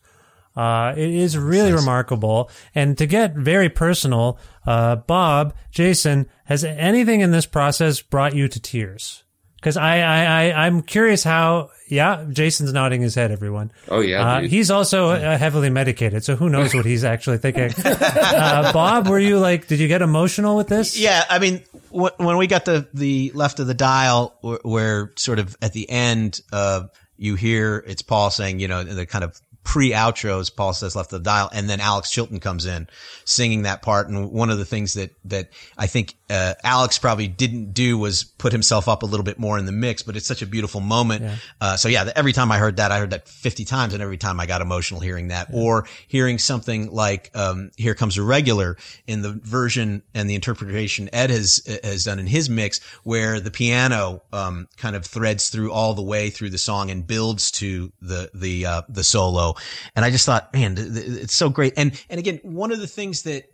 Uh, 0.57 0.95
it 0.97 1.11
is 1.11 1.37
really 1.37 1.75
remarkable. 1.75 2.51
And 2.75 2.97
to 2.97 3.05
get 3.05 3.35
very 3.35 3.69
personal, 3.69 4.39
uh, 4.67 4.97
Bob, 4.97 5.55
Jason, 5.73 6.27
has 6.47 6.65
anything 6.65 7.21
in 7.21 7.33
this 7.33 7.45
process 7.45 8.01
brought 8.01 8.35
you 8.35 8.49
to 8.49 8.59
tears? 8.59 9.25
Because 9.57 9.77
I, 9.77 9.99
I, 9.99 10.25
I, 10.25 10.67
I'm 10.67 10.81
curious 10.81 11.23
how. 11.23 11.69
Yeah, 11.93 12.25
Jason's 12.31 12.73
nodding 12.73 13.03
his 13.03 13.15
head. 13.15 13.31
Everyone. 13.31 13.71
Oh 13.89 14.01
yeah, 14.01 14.37
Uh, 14.37 14.41
he's 14.41 14.71
also 14.71 15.11
uh, 15.11 15.37
heavily 15.37 15.69
medicated, 15.69 16.25
so 16.25 16.37
who 16.37 16.49
knows 16.49 16.75
what 16.75 16.87
he's 16.87 17.05
actually 17.05 17.37
thinking. 17.37 17.71
uh, 17.85 18.73
Bob, 18.73 19.09
were 19.09 19.19
you 19.19 19.39
like, 19.39 19.67
did 19.67 19.79
you 19.79 19.89
get 19.89 20.01
emotional 20.01 20.57
with 20.57 20.69
this? 20.69 20.99
Yeah, 20.99 21.23
I 21.29 21.39
mean, 21.39 21.63
wh- 21.91 22.19
when 22.19 22.39
we 22.39 22.47
got 22.47 22.65
the 22.65 22.89
the 22.95 23.31
left 23.35 23.61
of 23.61 23.67
the 23.67 23.75
dial, 23.75 24.35
where, 24.41 24.59
where 24.63 25.13
sort 25.17 25.39
of 25.39 25.55
at 25.61 25.75
the 25.75 25.89
end, 25.91 26.41
uh, 26.51 26.85
you 27.19 27.35
hear 27.35 27.85
it's 27.87 28.01
Paul 28.03 28.31
saying, 28.31 28.59
you 28.59 28.69
know, 28.69 28.83
the 28.83 29.05
kind 29.05 29.23
of 29.23 29.39
pre 29.65 29.91
outros, 29.91 30.55
Paul 30.55 30.73
says 30.73 30.97
left 30.97 31.11
the 31.11 31.19
dial, 31.19 31.49
and 31.53 31.69
then 31.69 31.81
Alex 31.81 32.11
Chilton 32.11 32.41
comes 32.41 32.67
in 32.67 32.89
singing 33.25 33.63
that 33.63 33.83
part. 33.83 34.09
And 34.09 34.31
one 34.31 34.51
of 34.51 34.59
the 34.59 34.65
things 34.65 34.95
that 34.95 35.15
that 35.25 35.51
I 35.79 35.87
think 35.87 36.17
uh, 36.29 36.55
Alex 36.65 36.99
probably 36.99 37.29
didn't 37.29 37.73
do 37.73 37.99
was 37.99 38.25
put 38.25 38.53
himself 38.53 38.89
up 38.89 39.03
a 39.03 39.07
little 39.07 39.25
bit 39.25 39.39
more 39.39 39.59
in 39.59 39.67
the 39.67 39.73
mix, 39.73 40.03
but 40.03 40.17
it's 40.17 40.27
such 40.27 40.43
a 40.43 40.47
beautiful 40.47 40.81
moment. 40.81 41.23
Uh, 41.61 41.77
so 41.77 41.89
yeah, 41.89 42.11
every 42.17 42.33
time 42.33 42.51
I 42.51 42.59
heard 42.59 42.77
that, 42.77 42.91
I 42.91 42.99
heard 42.99 43.11
that 43.11 43.29
50 43.29 43.65
times, 43.65 43.95
and 43.95 44.03
every 44.03 44.17
time 44.17 44.41
I 44.41 44.47
got 44.47 44.61
emotional 44.63 45.01
hearing 45.01 45.29
that, 45.29 45.49
or 45.53 45.87
hearing 46.09 46.39
something 46.39 46.91
like 46.91 47.31
um, 47.35 47.71
"Here 47.77 47.95
Comes 47.95 48.19
a 48.19 48.23
Regular" 48.23 48.77
in 49.07 49.23
the 49.23 49.33
version 49.33 50.03
and 50.15 50.29
the 50.29 50.35
interpretation 50.35 51.09
Ed 51.13 51.31
has 51.31 51.63
has 51.85 52.05
done 52.05 52.19
in 52.19 52.27
his 52.27 52.49
mix, 52.49 52.81
where 53.05 53.41
the 53.41 53.51
piano 53.51 54.23
um, 54.33 54.69
kind 54.77 54.97
of 54.97 55.05
threads 55.05 55.51
through 55.51 55.73
all 55.73 55.95
the 55.95 56.03
way 56.03 56.31
through 56.31 56.51
the 56.51 56.59
song 56.59 56.91
and 56.91 57.07
builds 57.07 57.51
to 57.53 57.93
the 58.01 58.31
the 58.35 58.67
uh, 58.67 58.83
the 58.89 59.05
solo. 59.05 59.52
And 59.95 60.05
I 60.05 60.11
just 60.11 60.27
thought, 60.27 60.53
man, 60.53 60.77
th- 60.77 60.93
th- 60.93 61.07
it's 61.07 61.37
so 61.37 61.49
great. 61.49 61.75
And 61.77 61.93
and 62.09 62.19
again, 62.19 62.41
one 62.43 62.73
of 62.73 62.79
the 62.79 62.87
things 62.87 63.23
that 63.23 63.45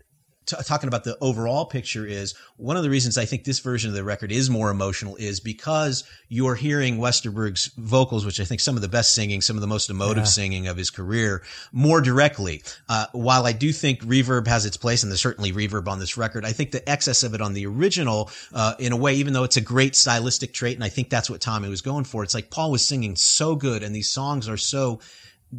t- 0.49 0.57
talking 0.65 0.89
about 0.89 1.05
the 1.05 1.17
overall 1.21 1.67
picture 1.67 2.07
is 2.07 2.35
one 2.57 2.77
of 2.77 2.83
the 2.83 2.91
reasons 2.91 3.19
I 3.19 3.25
think 3.25 3.45
this 3.45 3.61
version 3.61 3.91
of 3.91 3.95
the 3.95 4.03
record 4.03 4.33
is 4.33 4.51
more 4.51 4.71
emotional 4.71 5.17
is 5.17 5.41
because 5.41 6.05
you're 6.29 6.55
hearing 6.55 6.99
Westerberg's 6.99 7.67
vocals, 7.77 8.25
which 8.25 8.41
I 8.41 8.45
think 8.45 8.61
some 8.61 8.75
of 8.75 8.83
the 8.83 8.89
best 8.89 9.15
singing, 9.15 9.41
some 9.41 9.57
of 9.57 9.61
the 9.61 9.67
most 9.67 9.91
emotive 9.91 10.27
singing 10.27 10.67
of 10.67 10.77
his 10.77 10.91
career, 10.91 11.43
more 11.71 12.01
directly. 12.01 12.63
Uh, 12.89 13.07
while 13.13 13.47
I 13.47 13.53
do 13.53 13.73
think 13.73 14.01
reverb 14.01 14.47
has 14.47 14.67
its 14.67 14.77
place, 14.77 15.03
and 15.03 15.13
there's 15.13 15.21
certainly 15.21 15.53
reverb 15.53 15.87
on 15.87 15.99
this 15.99 16.17
record, 16.17 16.45
I 16.45 16.53
think 16.53 16.73
the 16.73 16.89
excess 16.89 17.23
of 17.23 17.35
it 17.35 17.41
on 17.41 17.53
the 17.53 17.67
original, 17.67 18.31
uh, 18.53 18.75
in 18.79 18.93
a 18.93 18.97
way, 18.97 19.15
even 19.15 19.33
though 19.33 19.45
it's 19.45 19.57
a 19.57 19.63
great 19.63 19.95
stylistic 19.95 20.53
trait, 20.53 20.77
and 20.77 20.85
I 20.85 20.89
think 20.89 21.11
that's 21.11 21.31
what 21.31 21.41
Tommy 21.41 21.69
was 21.69 21.83
going 21.83 22.05
for, 22.05 22.23
it's 22.25 22.35
like 22.35 22.51
Paul 22.51 22.71
was 22.71 22.87
singing 22.87 23.17
so 23.17 23.55
good, 23.55 23.83
and 23.83 23.95
these 23.95 24.11
songs 24.11 24.49
are 24.49 24.57
so 24.57 25.01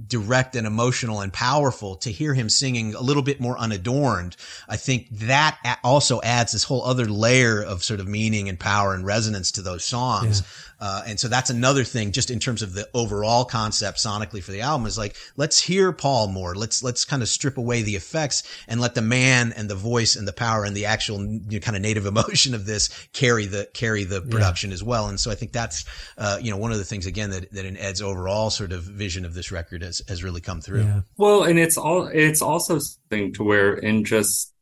direct 0.08 0.56
and 0.56 0.68
emotional 0.68 1.22
and 1.22 1.34
powerful 1.34 1.96
to 1.96 2.12
hear 2.12 2.34
him 2.34 2.50
singing 2.50 2.94
a 2.94 3.02
little 3.02 3.24
bit 3.24 3.40
more 3.40 3.58
unadorned. 3.58 4.36
I 4.68 4.78
think 4.78 5.08
that 5.12 5.80
also 5.84 6.22
adds 6.22 6.52
this 6.52 6.64
whole 6.64 6.84
other 6.84 7.06
layer 7.06 7.62
of 7.62 7.84
sort 7.84 8.00
of 8.00 8.08
meaning 8.08 8.50
and 8.50 8.60
power 8.60 8.94
and 8.94 9.06
resonance 9.06 9.52
to 9.54 9.62
those 9.62 9.84
songs. 9.84 10.42
Yeah. 10.42 10.46
Uh, 10.80 11.04
and 11.08 11.20
so 11.20 11.28
that's 11.28 11.50
another 11.50 11.84
thing 11.84 12.12
just 12.12 12.32
in 12.32 12.40
terms 12.40 12.62
of 12.62 12.74
the 12.74 12.88
overall 12.94 13.44
concept 13.44 13.98
sonically 13.98 14.42
for 14.42 14.52
the 14.52 14.62
album 14.62 14.88
is 14.88 14.98
like, 14.98 15.16
let's 15.36 15.60
hear 15.60 15.92
Paul 15.92 16.28
more. 16.28 16.56
Let's, 16.56 16.82
let's 16.82 17.06
kind 17.06 17.22
of 17.22 17.28
strip 17.28 17.58
away 17.58 17.82
the 17.82 17.96
effects 17.96 18.44
and 18.68 18.80
let 18.80 18.96
the 18.96 19.02
man 19.02 19.54
and 19.56 19.70
the 19.70 19.76
voice 19.76 20.16
and 20.16 20.28
the 20.28 20.34
power 20.34 20.64
and 20.64 20.76
the 20.76 20.86
actual 20.86 21.22
you 21.22 21.42
know, 21.52 21.60
kind 21.60 21.76
of 21.76 21.82
native 21.82 22.06
emotion 22.06 22.54
of 22.54 22.66
this 22.66 22.90
carry 23.14 23.46
the, 23.46 23.68
carry 23.74 24.04
the 24.06 24.22
production 24.22 24.70
yeah. 24.70 24.76
as 24.76 24.84
well. 24.84 25.08
And 25.08 25.20
so 25.20 25.32
I 25.32 25.36
think 25.36 25.52
that's, 25.52 25.86
uh, 26.18 26.38
you 26.42 26.52
know, 26.52 26.58
one 26.58 26.72
of 26.72 26.78
the 26.78 26.86
things 26.86 27.06
again 27.06 27.32
that, 27.32 27.52
that 27.52 27.66
in 27.66 27.78
Ed's 27.78 28.02
overall 28.02 28.50
sort 28.50 28.72
of 28.72 28.84
vision 28.84 29.26
of 29.26 29.34
this 29.34 29.52
record 29.52 29.82
has, 29.82 30.02
has 30.08 30.24
really 30.24 30.42
come 30.42 30.62
through. 30.62 30.84
Yeah. 30.84 31.02
Well, 31.18 31.44
and 31.44 31.60
it's 31.60 31.78
all, 31.78 32.08
it's 32.08 32.42
also 32.42 32.80
something 32.80 33.34
to 33.34 33.44
where 33.44 33.74
in 33.74 34.06
just, 34.06 34.54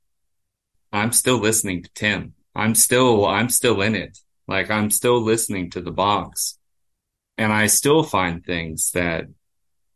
I'm 0.92 1.12
still 1.12 1.38
listening 1.38 1.84
to 1.84 1.90
Tim. 1.94 2.34
I'm 2.56 2.74
still, 2.74 3.26
I'm 3.26 3.50
still 3.50 3.82
in 3.82 3.94
it. 3.94 4.18
Like 4.48 4.72
I'm 4.72 4.90
still 4.92 5.22
listening 5.22 5.72
to 5.72 5.82
the 5.82 5.92
box 5.92 6.58
and 7.38 7.54
I 7.54 7.68
still 7.68 8.04
find 8.04 8.44
things 8.44 8.92
that 8.94 9.26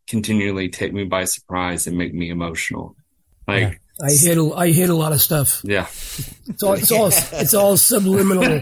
continually 0.08 0.70
take 0.70 0.94
me 0.94 1.06
by 1.06 1.26
surprise 1.26 1.88
and 1.88 1.98
make 1.98 2.14
me 2.14 2.30
emotional. 2.30 2.96
Like 3.48 3.62
yeah. 3.62 4.06
I 4.06 4.12
hit 4.12 4.38
a, 4.38 4.54
I 4.54 4.72
hit 4.72 4.90
a 4.90 4.94
lot 4.94 5.14
of 5.14 5.22
stuff. 5.22 5.62
Yeah. 5.64 5.88
It's 6.48 6.64
all 6.64 6.74
it's 6.74 6.92
all 6.92 7.08
it's 7.34 7.54
all 7.54 7.78
subliminal. 7.78 8.60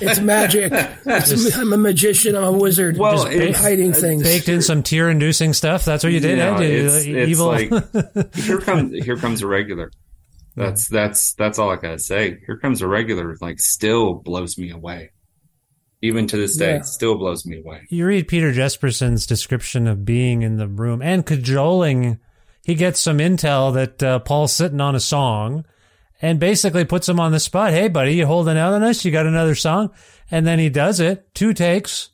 it's 0.00 0.20
magic. 0.20 0.72
It's, 0.72 1.56
I'm 1.56 1.72
a 1.72 1.76
magician. 1.76 2.36
I'm 2.36 2.44
a 2.44 2.52
wizard. 2.52 2.98
Well, 2.98 3.30
just 3.30 3.62
hiding 3.62 3.92
things. 3.92 4.22
Baked 4.22 4.48
in 4.48 4.62
some 4.62 4.82
tear 4.82 5.08
inducing 5.08 5.52
stuff. 5.52 5.84
That's 5.84 6.04
what 6.04 6.12
you 6.12 6.20
did. 6.20 6.38
No, 6.38 6.56
eh? 6.56 6.62
it's, 6.62 7.04
it's 7.06 7.30
Evil. 7.30 7.46
like 7.46 7.70
here 8.34 8.60
comes 8.60 9.04
here 9.04 9.16
comes 9.16 9.42
a 9.42 9.46
regular. 9.46 9.90
That's 10.56 10.88
that's 10.88 11.34
that's 11.34 11.58
all 11.58 11.70
I 11.70 11.76
gotta 11.76 11.98
say. 11.98 12.38
Here 12.44 12.58
comes 12.58 12.82
a 12.82 12.88
regular. 12.88 13.36
Like 13.40 13.60
still 13.60 14.14
blows 14.14 14.58
me 14.58 14.70
away 14.70 15.12
even 16.00 16.26
to 16.28 16.36
this 16.36 16.56
day, 16.56 16.76
yeah. 16.76 16.82
still 16.82 17.16
blows 17.16 17.44
me 17.44 17.58
away. 17.58 17.86
You 17.88 18.06
read 18.06 18.28
Peter 18.28 18.52
Jesperson's 18.52 19.26
description 19.26 19.86
of 19.86 20.04
being 20.04 20.42
in 20.42 20.56
the 20.56 20.68
room 20.68 21.02
and 21.02 21.26
cajoling. 21.26 22.18
He 22.62 22.74
gets 22.74 23.00
some 23.00 23.18
intel 23.18 23.74
that 23.74 24.02
uh, 24.02 24.18
Paul's 24.20 24.52
sitting 24.52 24.80
on 24.80 24.94
a 24.94 25.00
song 25.00 25.64
and 26.20 26.40
basically 26.40 26.84
puts 26.84 27.08
him 27.08 27.20
on 27.20 27.32
the 27.32 27.40
spot. 27.40 27.72
Hey, 27.72 27.88
buddy, 27.88 28.14
you 28.14 28.26
holding 28.26 28.58
out 28.58 28.74
on 28.74 28.82
us? 28.82 29.04
You 29.04 29.10
got 29.10 29.26
another 29.26 29.54
song? 29.54 29.90
And 30.30 30.46
then 30.46 30.58
he 30.58 30.68
does 30.68 31.00
it, 31.00 31.34
two 31.34 31.52
takes, 31.54 32.10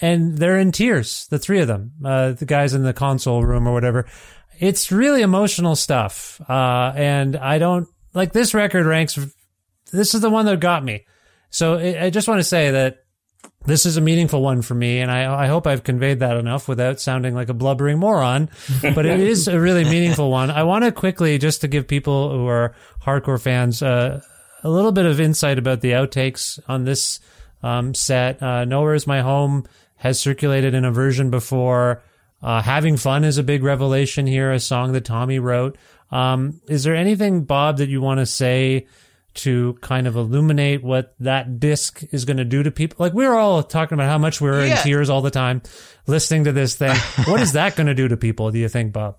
and 0.00 0.38
they're 0.38 0.58
in 0.58 0.72
tears, 0.72 1.26
the 1.28 1.38
three 1.38 1.60
of 1.60 1.68
them, 1.68 1.92
uh, 2.04 2.32
the 2.32 2.46
guys 2.46 2.74
in 2.74 2.82
the 2.82 2.92
console 2.92 3.44
room 3.44 3.68
or 3.68 3.72
whatever. 3.72 4.06
It's 4.58 4.90
really 4.90 5.22
emotional 5.22 5.76
stuff. 5.76 6.40
Uh, 6.48 6.92
and 6.94 7.36
I 7.36 7.58
don't 7.58 7.88
like 8.14 8.32
this 8.32 8.52
record 8.52 8.86
ranks. 8.86 9.18
This 9.92 10.14
is 10.14 10.20
the 10.20 10.30
one 10.30 10.46
that 10.46 10.60
got 10.60 10.84
me. 10.84 11.06
So 11.50 11.78
I 11.78 12.10
just 12.10 12.28
want 12.28 12.38
to 12.38 12.44
say 12.44 12.70
that 12.70 13.04
this 13.66 13.84
is 13.84 13.96
a 13.96 14.00
meaningful 14.00 14.40
one 14.40 14.62
for 14.62 14.74
me, 14.74 15.00
and 15.00 15.10
I, 15.10 15.44
I 15.44 15.46
hope 15.46 15.66
I've 15.66 15.84
conveyed 15.84 16.20
that 16.20 16.36
enough 16.36 16.66
without 16.66 17.00
sounding 17.00 17.34
like 17.34 17.50
a 17.50 17.54
blubbering 17.54 17.98
moron. 17.98 18.48
But 18.82 19.04
it 19.04 19.20
is 19.20 19.48
a 19.48 19.60
really 19.60 19.84
meaningful 19.84 20.30
one. 20.30 20.50
I 20.50 20.62
want 20.62 20.84
to 20.84 20.92
quickly, 20.92 21.36
just 21.38 21.60
to 21.60 21.68
give 21.68 21.86
people 21.86 22.30
who 22.30 22.46
are 22.46 22.74
hardcore 23.02 23.40
fans 23.40 23.82
uh, 23.82 24.22
a 24.62 24.70
little 24.70 24.92
bit 24.92 25.06
of 25.06 25.20
insight 25.20 25.58
about 25.58 25.80
the 25.80 25.92
outtakes 25.92 26.58
on 26.68 26.84
this 26.84 27.20
um, 27.62 27.94
set. 27.94 28.42
Uh, 28.42 28.64
Nowhere 28.64 28.94
is 28.94 29.06
My 29.06 29.20
Home 29.20 29.66
has 29.96 30.18
circulated 30.18 30.72
in 30.74 30.84
a 30.84 30.92
version 30.92 31.30
before. 31.30 32.02
Uh, 32.42 32.62
Having 32.62 32.96
Fun 32.96 33.24
is 33.24 33.36
a 33.36 33.42
big 33.42 33.62
revelation 33.62 34.26
here, 34.26 34.50
a 34.50 34.60
song 34.60 34.92
that 34.92 35.04
Tommy 35.04 35.38
wrote. 35.38 35.76
Um, 36.10 36.60
is 36.68 36.84
there 36.84 36.94
anything, 36.94 37.44
Bob, 37.44 37.78
that 37.78 37.90
you 37.90 38.00
want 38.00 38.20
to 38.20 38.26
say 38.26 38.86
to 39.32 39.78
kind 39.80 40.06
of 40.06 40.16
illuminate 40.16 40.82
what 40.82 41.14
that 41.20 41.60
disc 41.60 42.02
is 42.12 42.24
going 42.24 42.36
to 42.36 42.44
do 42.44 42.62
to 42.62 42.70
people. 42.70 42.96
Like 42.98 43.12
we're 43.12 43.34
all 43.34 43.62
talking 43.62 43.94
about 43.94 44.08
how 44.08 44.18
much 44.18 44.40
we're 44.40 44.66
yeah. 44.66 44.78
in 44.78 44.82
tears 44.82 45.08
all 45.10 45.22
the 45.22 45.30
time 45.30 45.62
listening 46.06 46.44
to 46.44 46.52
this 46.52 46.74
thing. 46.74 46.96
what 47.26 47.40
is 47.40 47.52
that 47.52 47.76
going 47.76 47.86
to 47.86 47.94
do 47.94 48.08
to 48.08 48.16
people? 48.16 48.50
Do 48.50 48.58
you 48.58 48.68
think, 48.68 48.92
Bob? 48.92 49.16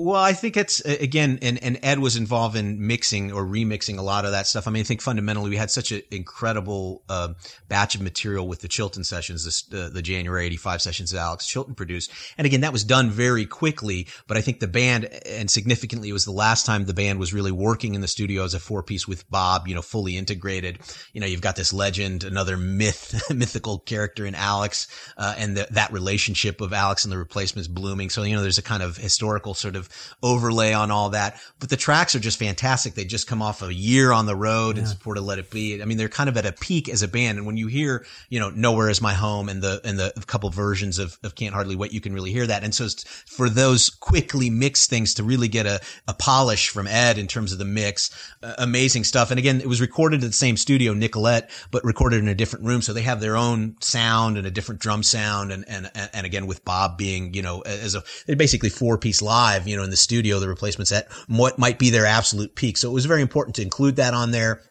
Well, 0.00 0.22
I 0.22 0.32
think 0.32 0.56
it's 0.56 0.78
again, 0.78 1.40
and, 1.42 1.60
and 1.60 1.80
Ed 1.82 1.98
was 1.98 2.14
involved 2.14 2.56
in 2.56 2.86
mixing 2.86 3.32
or 3.32 3.44
remixing 3.44 3.98
a 3.98 4.02
lot 4.02 4.24
of 4.24 4.30
that 4.30 4.46
stuff. 4.46 4.68
I 4.68 4.70
mean, 4.70 4.82
I 4.82 4.84
think 4.84 5.02
fundamentally 5.02 5.50
we 5.50 5.56
had 5.56 5.72
such 5.72 5.90
an 5.90 6.02
incredible 6.12 7.02
uh, 7.08 7.30
batch 7.66 7.96
of 7.96 8.00
material 8.00 8.46
with 8.46 8.60
the 8.60 8.68
Chilton 8.68 9.02
sessions, 9.02 9.44
this, 9.44 9.64
uh, 9.72 9.90
the 9.92 10.00
January 10.00 10.46
'85 10.46 10.82
sessions 10.82 11.10
that 11.10 11.18
Alex 11.18 11.48
Chilton 11.48 11.74
produced, 11.74 12.12
and 12.38 12.46
again, 12.46 12.60
that 12.60 12.72
was 12.72 12.84
done 12.84 13.10
very 13.10 13.44
quickly. 13.44 14.06
But 14.28 14.36
I 14.36 14.40
think 14.40 14.60
the 14.60 14.68
band, 14.68 15.06
and 15.26 15.50
significantly, 15.50 16.10
it 16.10 16.12
was 16.12 16.24
the 16.24 16.30
last 16.30 16.64
time 16.64 16.84
the 16.84 16.94
band 16.94 17.18
was 17.18 17.34
really 17.34 17.50
working 17.50 17.96
in 17.96 18.00
the 18.00 18.06
studio 18.06 18.44
as 18.44 18.54
a 18.54 18.60
four 18.60 18.84
piece 18.84 19.08
with 19.08 19.28
Bob, 19.28 19.66
you 19.66 19.74
know, 19.74 19.82
fully 19.82 20.16
integrated. 20.16 20.78
You 21.12 21.20
know, 21.20 21.26
you've 21.26 21.40
got 21.40 21.56
this 21.56 21.72
legend, 21.72 22.22
another 22.22 22.56
myth, 22.56 23.20
mythical 23.34 23.80
character 23.80 24.26
in 24.26 24.36
Alex, 24.36 24.86
uh, 25.16 25.34
and 25.36 25.56
the, 25.56 25.66
that 25.72 25.92
relationship 25.92 26.60
of 26.60 26.72
Alex 26.72 27.04
and 27.04 27.10
the 27.10 27.18
replacements 27.18 27.66
blooming. 27.66 28.10
So 28.10 28.22
you 28.22 28.36
know, 28.36 28.42
there's 28.42 28.58
a 28.58 28.62
kind 28.62 28.84
of 28.84 28.96
historical 28.96 29.54
sort 29.54 29.74
of 29.74 29.87
overlay 30.22 30.72
on 30.72 30.90
all 30.90 31.10
that. 31.10 31.40
But 31.58 31.70
the 31.70 31.76
tracks 31.76 32.14
are 32.14 32.20
just 32.20 32.38
fantastic. 32.38 32.94
They 32.94 33.04
just 33.04 33.26
come 33.26 33.42
off 33.42 33.62
a 33.62 33.72
year 33.72 34.12
on 34.12 34.26
the 34.26 34.36
road 34.36 34.76
yeah. 34.76 34.82
in 34.82 34.88
support 34.88 35.18
of 35.18 35.24
Let 35.24 35.38
It 35.38 35.50
Be. 35.50 35.80
I 35.80 35.84
mean, 35.84 35.98
they're 35.98 36.08
kind 36.08 36.28
of 36.28 36.36
at 36.36 36.46
a 36.46 36.52
peak 36.52 36.88
as 36.88 37.02
a 37.02 37.08
band. 37.08 37.38
And 37.38 37.46
when 37.46 37.56
you 37.56 37.66
hear, 37.66 38.04
you 38.28 38.40
know, 38.40 38.50
Nowhere 38.50 38.90
is 38.90 39.00
My 39.00 39.14
Home 39.14 39.48
and 39.48 39.62
the, 39.62 39.80
and 39.84 39.98
the 39.98 40.12
couple 40.26 40.50
versions 40.50 40.98
of, 40.98 41.18
of 41.22 41.34
Can't 41.34 41.54
Hardly 41.54 41.76
Wait, 41.76 41.92
you 41.92 42.00
can 42.00 42.12
really 42.12 42.32
hear 42.32 42.46
that. 42.46 42.64
And 42.64 42.74
so 42.74 42.88
for 43.26 43.48
those 43.48 43.90
quickly 43.90 44.50
mixed 44.50 44.90
things 44.90 45.14
to 45.14 45.22
really 45.22 45.48
get 45.48 45.66
a, 45.66 45.80
a 46.06 46.14
polish 46.14 46.68
from 46.68 46.86
Ed 46.86 47.18
in 47.18 47.26
terms 47.26 47.52
of 47.52 47.58
the 47.58 47.64
mix, 47.64 48.10
uh, 48.42 48.54
amazing 48.58 49.04
stuff. 49.04 49.30
And 49.30 49.38
again, 49.38 49.60
it 49.60 49.66
was 49.66 49.80
recorded 49.80 50.22
at 50.22 50.26
the 50.26 50.32
same 50.32 50.56
studio, 50.56 50.94
Nicollet, 50.94 51.50
but 51.70 51.84
recorded 51.84 52.20
in 52.20 52.28
a 52.28 52.34
different 52.34 52.64
room. 52.64 52.82
So 52.82 52.92
they 52.92 53.02
have 53.02 53.20
their 53.20 53.36
own 53.36 53.76
sound 53.80 54.38
and 54.38 54.46
a 54.46 54.50
different 54.50 54.80
drum 54.80 55.02
sound. 55.02 55.52
And, 55.52 55.68
and, 55.68 55.90
and 55.94 56.26
again, 56.26 56.46
with 56.46 56.64
Bob 56.64 56.96
being, 56.98 57.34
you 57.34 57.42
know, 57.42 57.60
as 57.62 57.94
a, 57.94 58.02
basically 58.36 58.68
four 58.68 58.98
piece 58.98 59.22
live, 59.22 59.68
you 59.68 59.76
know, 59.76 59.77
in 59.84 59.90
the 59.90 59.96
studio, 59.96 60.38
the 60.38 60.48
replacements 60.48 60.92
at 60.92 61.10
what 61.26 61.58
might 61.58 61.78
be 61.78 61.90
their 61.90 62.06
absolute 62.06 62.54
peak. 62.54 62.76
So 62.76 62.90
it 62.90 62.94
was 62.94 63.06
very 63.06 63.22
important 63.22 63.56
to 63.56 63.62
include 63.62 63.96
that 63.96 64.14
on 64.14 64.30
there. 64.30 64.62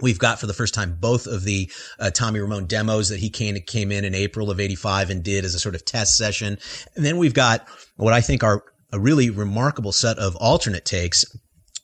We've 0.00 0.18
got 0.18 0.38
for 0.38 0.46
the 0.46 0.54
first 0.54 0.74
time 0.74 0.96
both 1.00 1.26
of 1.26 1.42
the 1.44 1.70
uh, 1.98 2.10
Tommy 2.10 2.40
Ramone 2.40 2.66
demos 2.66 3.08
that 3.08 3.18
he 3.18 3.30
came, 3.30 3.56
came 3.66 3.90
in 3.90 4.04
in 4.04 4.14
April 4.14 4.50
of 4.50 4.60
85 4.60 5.10
and 5.10 5.22
did 5.22 5.44
as 5.44 5.54
a 5.54 5.60
sort 5.60 5.74
of 5.74 5.84
test 5.84 6.16
session. 6.16 6.58
And 6.94 7.04
then 7.04 7.16
we've 7.16 7.34
got 7.34 7.66
what 7.96 8.12
I 8.12 8.20
think 8.20 8.44
are 8.44 8.62
a 8.92 8.98
really 8.98 9.30
remarkable 9.30 9.92
set 9.92 10.18
of 10.18 10.36
alternate 10.36 10.84
takes. 10.84 11.24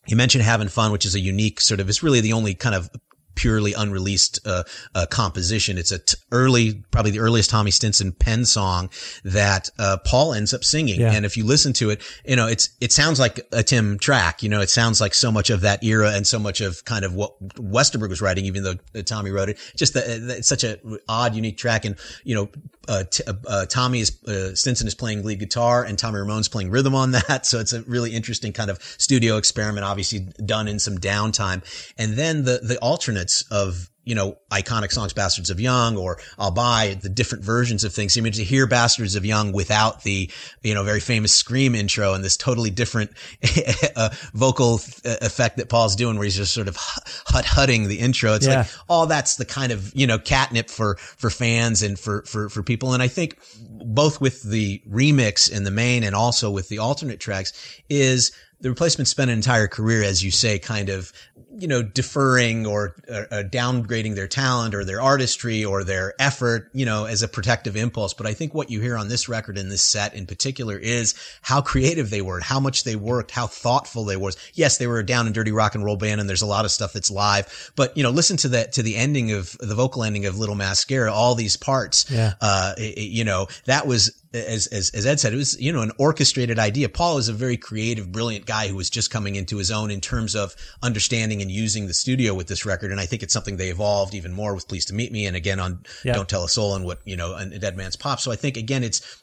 You 0.07 0.17
mentioned 0.17 0.45
having 0.45 0.69
fun, 0.69 0.93
which 0.93 1.07
is 1.07 1.15
a 1.15 1.21
unique 1.21 1.61
sort 1.61 1.81
of, 1.81 1.89
it's 1.89 2.03
really 2.03 2.21
the 2.21 2.33
only 2.33 2.55
kind 2.55 2.75
of 2.75 2.89
purely 3.35 3.73
unreleased 3.73 4.41
uh, 4.47 4.65
uh, 4.95 5.07
composition. 5.07 5.79
It's 5.79 5.93
a 5.93 5.99
t- 5.99 6.17
early, 6.33 6.85
probably 6.91 7.11
the 7.11 7.21
earliest 7.21 7.51
Tommy 7.51 7.71
Stinson 7.71 8.13
pen 8.13 8.45
song 8.45 8.91
that 9.25 9.71
uh, 9.79 9.99
Paul 10.05 10.35
ends 10.35 10.55
up 10.55 10.65
singing. 10.65 11.01
Yeah. 11.01 11.13
And 11.13 11.25
if 11.25 11.37
you 11.37 11.45
listen 11.45 11.73
to 11.75 11.91
it, 11.91 12.03
you 12.25 12.37
know, 12.37 12.47
it's 12.47 12.71
it 12.81 12.93
sounds 12.93 13.19
like 13.19 13.41
a 13.53 13.63
Tim 13.63 13.99
track. 13.99 14.43
You 14.43 14.49
know, 14.49 14.61
it 14.61 14.71
sounds 14.71 15.01
like 15.01 15.15
so 15.15 15.31
much 15.31 15.51
of 15.51 15.63
that 15.63 15.83
era 15.83 16.13
and 16.13 16.27
so 16.27 16.39
much 16.39 16.61
of 16.61 16.85
kind 16.85 17.05
of 17.05 17.15
what 17.15 17.41
Westerberg 17.57 18.09
was 18.09 18.21
writing, 18.21 18.47
even 18.47 18.63
though 18.63 18.75
uh, 18.95 19.03
Tommy 19.03 19.31
wrote 19.31 19.49
it. 19.49 19.59
Just 19.77 19.95
that 19.95 20.05
it's 20.09 20.49
such 20.49 20.65
a 20.65 20.79
odd, 21.09 21.35
unique 21.35 21.57
track. 21.57 21.85
And 21.85 21.97
you 22.25 22.35
know, 22.35 22.49
uh, 22.89 23.05
t- 23.11 23.25
uh, 23.27 23.67
Tommy 23.67 24.01
is 24.01 24.19
Stinson 24.59 24.87
is 24.87 24.95
playing 24.95 25.25
lead 25.25 25.39
guitar 25.39 25.85
and 25.85 25.99
Tommy 25.99 26.19
Ramone's 26.19 26.49
playing 26.49 26.71
rhythm 26.71 26.95
on 26.95 27.13
that. 27.13 27.45
So 27.55 27.61
it's 27.61 27.73
a 27.73 27.83
really 27.83 28.13
interesting 28.13 28.53
kind 28.53 28.71
of 28.71 28.83
studio 28.99 29.37
experiment, 29.37 29.85
obviously 29.85 30.29
done 30.45 30.67
in 30.67 30.79
some 30.79 30.99
downtime. 30.99 31.63
And 31.99 32.15
then 32.15 32.45
the 32.45 32.61
the 32.63 32.79
alternate 32.79 33.24
of 33.51 33.91
you 34.05 34.15
know, 34.15 34.37
iconic 34.51 34.93
songs, 34.93 35.13
Bastards 35.13 35.51
of 35.51 35.59
Young, 35.59 35.97
or 35.97 36.19
I'll 36.39 36.51
buy 36.51 36.99
the 37.01 37.09
different 37.09 37.43
versions 37.43 37.85
of 37.85 37.95
things. 37.95 38.17
I 38.17 38.21
mean, 38.21 38.35
to 38.35 38.45
hear 38.45 38.67
Bastards 38.67 39.17
of 39.17 39.25
Young 39.25 39.53
without 39.53 40.03
the, 40.03 40.31
you 40.63 40.75
know, 40.75 40.85
very 40.85 41.01
famous 41.01 41.33
scream 41.33 41.75
intro 41.75 42.13
and 42.13 42.23
this 42.23 42.37
totally 42.37 42.71
different 42.71 43.13
uh, 43.97 44.11
vocal 44.35 44.75
effect 45.05 45.57
that 45.57 45.69
Paul's 45.69 45.97
doing 45.97 46.17
where 46.17 46.25
he's 46.25 46.37
just 46.37 46.53
sort 46.53 46.69
of 46.69 46.77
hut 46.79 47.47
hutting 47.47 47.89
the 47.89 47.99
intro. 47.99 48.35
It's 48.35 48.47
yeah. 48.47 48.59
like, 48.59 48.67
all 48.89 49.07
that's 49.07 49.37
the 49.37 49.47
kind 49.47 49.73
of, 49.73 49.91
you 49.95 50.07
know, 50.07 50.19
catnip 50.19 50.69
for, 50.69 50.97
for 50.97 51.31
fans 51.31 51.83
and 51.83 51.99
for, 51.99 52.23
for, 52.25 52.51
for 52.51 52.63
people. 52.63 52.93
And 52.93 53.03
I 53.03 53.09
think 53.09 53.39
both 53.71 54.21
with 54.21 54.43
the 54.43 54.83
remix 54.89 55.51
in 55.51 55.65
the 55.65 55.71
main 55.71 56.05
and 56.05 56.15
also 56.15 56.51
with 56.51 56.69
the 56.69 56.79
alternate 56.79 57.21
tracks 57.21 57.53
is 57.89 58.33
the 58.61 58.69
replacement 58.71 59.09
spent 59.09 59.31
an 59.31 59.37
entire 59.37 59.69
career, 59.69 60.03
as 60.03 60.23
you 60.23 60.31
say, 60.31 60.59
kind 60.59 60.89
of 60.89 61.13
you 61.59 61.69
know, 61.69 61.83
deferring 61.83 62.67
or 62.67 62.95
uh, 63.09 63.25
uh, 63.31 63.43
downgrading 63.45 64.15
their 64.15 64.29
talent 64.29 64.75
or 64.75 64.85
their 64.85 65.01
artistry 65.01 65.65
or 65.65 65.85
their 65.85 66.15
effort, 66.19 66.71
you 66.73 66.85
know, 66.85 67.05
as 67.05 67.23
a 67.23 67.29
protective 67.29 67.77
impulse. 67.77 68.15
But 68.15 68.27
I 68.27 68.35
think 68.35 68.55
what 68.55 68.71
you 68.71 68.81
hear 68.81 68.97
on 68.97 69.09
this 69.09 69.29
record 69.29 69.59
in 69.59 69.69
this 69.69 69.83
set 69.83 70.15
in 70.15 70.27
particular 70.27 70.77
is 70.79 71.15
how 71.43 71.61
creative 71.61 72.11
they 72.11 72.23
were, 72.23 72.41
how 72.41 72.61
much 72.61 72.85
they 72.85 72.97
worked, 72.97 73.31
how 73.31 73.47
thoughtful 73.47 74.05
they 74.05 74.17
was. 74.17 74.37
Yes, 74.55 74.79
they 74.79 74.87
were 74.87 74.99
a 74.99 75.07
down 75.07 75.27
and 75.27 75.35
dirty 75.35 75.53
rock 75.53 75.75
and 75.75 75.85
roll 75.85 75.97
band 75.97 76.21
and 76.21 76.29
there's 76.29 76.43
a 76.43 76.47
lot 76.47 76.65
of 76.65 76.71
stuff 76.71 76.93
that's 76.93 77.11
live, 77.11 77.73
but 77.77 77.97
you 77.97 78.03
know, 78.03 78.11
listen 78.11 78.37
to 78.39 78.49
that, 78.49 78.73
to 78.73 78.83
the 78.83 78.97
ending 78.97 79.33
of 79.33 79.57
the 79.59 79.75
vocal 79.75 80.03
ending 80.03 80.27
of 80.27 80.39
Little 80.39 80.55
Mascara, 80.55 81.13
all 81.13 81.35
these 81.35 81.57
parts, 81.57 82.11
yeah. 82.11 82.35
uh, 82.41 82.75
you 82.79 83.25
know, 83.25 83.47
that 83.67 83.87
was 83.87 84.21
as, 84.35 84.67
as, 84.69 84.91
as 84.91 85.07
Ed 85.07 85.21
said, 85.21 85.33
it 85.33 85.37
was, 85.37 85.61
you 85.61 85.73
know, 85.73 85.83
an 85.83 85.93
orchestrated 85.99 86.59
idea. 86.59 86.89
Paul 86.89 87.19
is 87.19 87.29
a 87.29 87.33
very 87.33 87.57
creative, 87.57 88.11
brilliant 88.11 88.47
guy 88.47 88.69
who 88.69 88.75
was 88.77 88.91
just 88.91 89.11
coming 89.11 89.37
into 89.37 89.57
his 89.57 89.71
own 89.71 89.91
in 89.91 90.01
terms 90.01 90.35
of 90.35 90.55
understanding 90.83 91.41
and 91.45 91.53
using 91.53 91.87
the 91.87 91.95
studio 91.95 92.35
with 92.35 92.49
this 92.49 92.67
record. 92.67 92.91
And 92.91 93.01
I 93.01 93.07
think 93.07 93.23
it's 93.23 93.33
something 93.33 93.57
they 93.57 93.69
evolved 93.69 94.15
even 94.15 94.33
more 94.33 94.55
with 94.55 94.67
Pleased 94.67 94.89
to 94.89 94.95
Meet 94.95 95.13
Me. 95.13 95.27
And 95.27 95.37
again, 95.37 95.61
on 95.61 95.85
Yeah. 96.03 96.15
Don't 96.15 96.29
Tell 96.29 96.43
a 96.43 96.49
Soul 96.49 96.75
and 96.75 96.85
what, 96.85 97.01
you 97.05 97.17
know, 97.17 97.35
and 97.35 97.61
Dead 97.61 97.77
Man's 97.77 97.97
Pop. 97.97 98.19
So 98.19 98.33
I 98.33 98.37
think 98.37 98.57
again, 98.57 98.83
it's, 98.83 99.23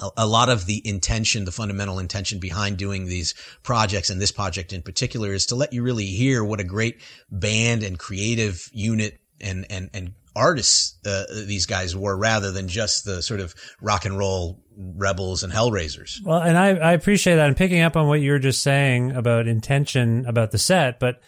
a, 0.00 0.10
a 0.18 0.26
lot 0.26 0.48
of 0.48 0.66
the 0.66 0.86
intention, 0.86 1.44
the 1.44 1.52
fundamental 1.52 1.98
intention 1.98 2.38
behind 2.38 2.76
doing 2.76 3.06
these 3.06 3.34
projects 3.62 4.10
and 4.10 4.20
this 4.20 4.32
project 4.32 4.72
in 4.72 4.82
particular 4.82 5.32
is 5.32 5.46
to 5.46 5.54
let 5.54 5.72
you 5.72 5.82
really 5.82 6.06
hear 6.06 6.44
what 6.44 6.60
a 6.60 6.64
great 6.64 7.00
band 7.30 7.82
and 7.82 7.98
creative 7.98 8.68
unit 8.72 9.18
and, 9.40 9.66
and, 9.70 9.90
and 9.94 10.14
artists, 10.34 10.98
uh, 11.06 11.24
these 11.46 11.66
guys 11.66 11.94
were 11.94 12.16
rather 12.16 12.52
than 12.52 12.68
just 12.68 13.04
the 13.04 13.22
sort 13.22 13.40
of 13.40 13.54
rock 13.80 14.04
and 14.04 14.16
roll 14.16 14.62
rebels 14.76 15.42
and 15.42 15.52
hellraisers. 15.52 16.22
Well, 16.24 16.40
and 16.40 16.56
I, 16.56 16.68
I 16.68 16.92
appreciate 16.92 17.36
that. 17.36 17.46
I'm 17.46 17.54
picking 17.54 17.82
up 17.82 17.96
on 17.96 18.08
what 18.08 18.20
you 18.20 18.32
were 18.32 18.38
just 18.38 18.62
saying 18.62 19.12
about 19.12 19.46
intention 19.46 20.24
about 20.26 20.50
the 20.50 20.58
set, 20.58 20.98
but 20.98 21.20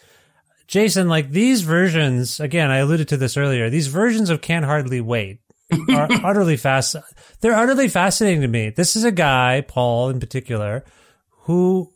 Jason, 0.67 1.07
like 1.07 1.29
these 1.29 1.61
versions, 1.61 2.39
again, 2.39 2.71
I 2.71 2.77
alluded 2.77 3.09
to 3.09 3.17
this 3.17 3.37
earlier. 3.37 3.69
These 3.69 3.87
versions 3.87 4.29
of 4.29 4.41
Can't 4.41 4.65
Hardly 4.65 5.01
Wait 5.01 5.39
are 5.89 6.07
utterly 6.23 6.57
fast. 6.57 6.95
They're 7.41 7.53
utterly 7.53 7.87
fascinating 7.87 8.41
to 8.41 8.47
me. 8.47 8.71
This 8.71 8.95
is 8.95 9.03
a 9.03 9.11
guy, 9.11 9.61
Paul 9.61 10.09
in 10.09 10.19
particular, 10.19 10.83
who 11.41 11.91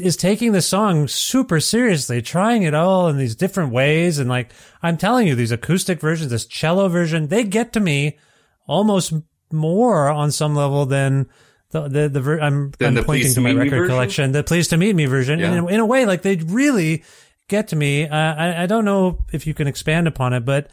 is 0.00 0.16
taking 0.16 0.52
the 0.52 0.62
song 0.62 1.08
super 1.08 1.60
seriously, 1.60 2.22
trying 2.22 2.62
it 2.62 2.74
all 2.74 3.08
in 3.08 3.18
these 3.18 3.36
different 3.36 3.72
ways. 3.72 4.18
And 4.18 4.28
like, 4.28 4.52
I'm 4.82 4.96
telling 4.96 5.26
you, 5.26 5.34
these 5.34 5.52
acoustic 5.52 6.00
versions, 6.00 6.30
this 6.30 6.46
cello 6.46 6.88
version, 6.88 7.28
they 7.28 7.44
get 7.44 7.72
to 7.72 7.80
me 7.80 8.18
almost 8.66 9.12
more 9.52 10.08
on 10.08 10.30
some 10.30 10.54
level 10.54 10.86
than 10.86 11.26
the, 11.70 11.88
the, 11.88 12.08
the, 12.08 12.20
ver- 12.20 12.40
I'm, 12.40 12.72
I'm 12.80 13.04
pointing 13.04 13.28
to 13.28 13.34
to 13.34 13.40
my 13.40 13.52
record 13.52 13.88
collection, 13.88 14.32
the 14.32 14.42
Pleased 14.42 14.70
to 14.70 14.76
Meet 14.76 14.96
Me 14.96 15.06
version. 15.06 15.38
Yeah. 15.38 15.52
And 15.52 15.68
in, 15.68 15.74
in 15.74 15.80
a 15.80 15.86
way, 15.86 16.06
like 16.06 16.22
they 16.22 16.36
really 16.36 17.04
get 17.48 17.68
to 17.68 17.76
me. 17.76 18.06
Uh, 18.06 18.14
I, 18.16 18.62
I 18.62 18.66
don't 18.66 18.84
know 18.84 19.24
if 19.32 19.46
you 19.46 19.54
can 19.54 19.66
expand 19.66 20.06
upon 20.06 20.32
it, 20.32 20.44
but 20.44 20.70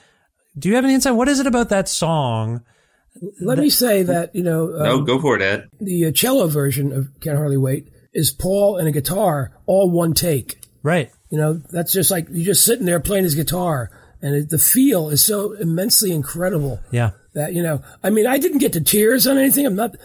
do 0.57 0.69
you 0.69 0.75
have 0.75 0.85
any 0.85 0.93
insight? 0.93 1.15
What 1.15 1.27
is 1.27 1.39
it 1.39 1.47
about 1.47 1.69
that 1.69 1.89
song? 1.89 2.61
Let 3.41 3.57
me 3.57 3.69
say 3.69 4.03
that 4.03 4.35
you 4.35 4.43
know 4.43 4.67
no, 4.67 4.97
um, 4.97 5.05
go 5.05 5.19
for 5.19 5.37
it, 5.37 5.41
Ed. 5.41 5.69
the 5.79 6.05
uh, 6.07 6.11
cello 6.11 6.47
version 6.47 6.91
of 6.91 7.07
Can't 7.21 7.37
Hardly 7.37 7.57
Wait 7.57 7.87
is 8.13 8.31
Paul 8.31 8.77
and 8.77 8.87
a 8.87 8.91
guitar, 8.91 9.51
all 9.65 9.89
one 9.89 10.13
take. 10.13 10.59
Right. 10.83 11.11
You 11.29 11.37
know, 11.37 11.53
that's 11.53 11.93
just 11.93 12.11
like 12.11 12.27
you're 12.29 12.45
just 12.45 12.65
sitting 12.65 12.85
there 12.85 12.99
playing 12.99 13.23
his 13.23 13.35
guitar, 13.35 13.89
and 14.21 14.35
it, 14.35 14.49
the 14.49 14.57
feel 14.57 15.09
is 15.09 15.25
so 15.25 15.53
immensely 15.53 16.11
incredible 16.11 16.79
Yeah. 16.91 17.11
That 17.35 17.53
you 17.53 17.61
know. 17.61 17.81
I 18.03 18.09
mean, 18.09 18.25
I 18.27 18.37
didn't 18.39 18.57
get 18.57 18.73
to 18.73 18.81
tears 18.81 19.27
on 19.27 19.37
anything. 19.37 19.65
I'm 19.65 19.75
not, 19.75 19.95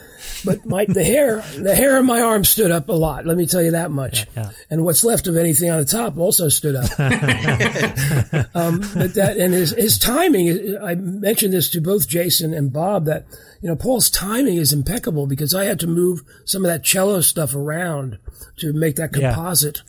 but 0.44 0.66
my 0.66 0.84
the 0.84 1.02
hair, 1.04 1.42
the 1.56 1.74
hair 1.74 1.96
on 1.96 2.06
my 2.06 2.20
arm 2.20 2.44
stood 2.44 2.70
up 2.70 2.88
a 2.88 2.92
lot. 2.92 3.24
Let 3.24 3.36
me 3.36 3.46
tell 3.46 3.62
you 3.62 3.70
that 3.70 3.90
much. 3.90 4.26
Yeah. 4.36 4.50
And 4.68 4.84
what's 4.84 5.02
left 5.04 5.26
of 5.26 5.36
anything 5.36 5.70
on 5.70 5.78
the 5.78 5.84
top 5.84 6.18
also 6.18 6.48
stood 6.48 6.76
up. 6.76 6.90
um, 8.54 8.80
but 8.94 9.14
that 9.14 9.36
and 9.38 9.54
his 9.54 9.70
his 9.72 9.98
timing. 9.98 10.76
I 10.82 10.94
mentioned 10.94 11.52
this 11.52 11.70
to 11.70 11.80
both 11.80 12.08
Jason 12.08 12.52
and 12.52 12.72
Bob 12.72 13.06
that 13.06 13.26
you 13.62 13.68
know 13.68 13.76
Paul's 13.76 14.10
timing 14.10 14.56
is 14.56 14.72
impeccable 14.72 15.26
because 15.26 15.54
I 15.54 15.64
had 15.64 15.80
to 15.80 15.86
move 15.86 16.22
some 16.44 16.64
of 16.64 16.70
that 16.70 16.84
cello 16.84 17.20
stuff 17.20 17.54
around 17.54 18.18
to 18.58 18.72
make 18.72 18.96
that 18.96 19.16
Yeah. 19.16 19.32
composite 19.34 19.82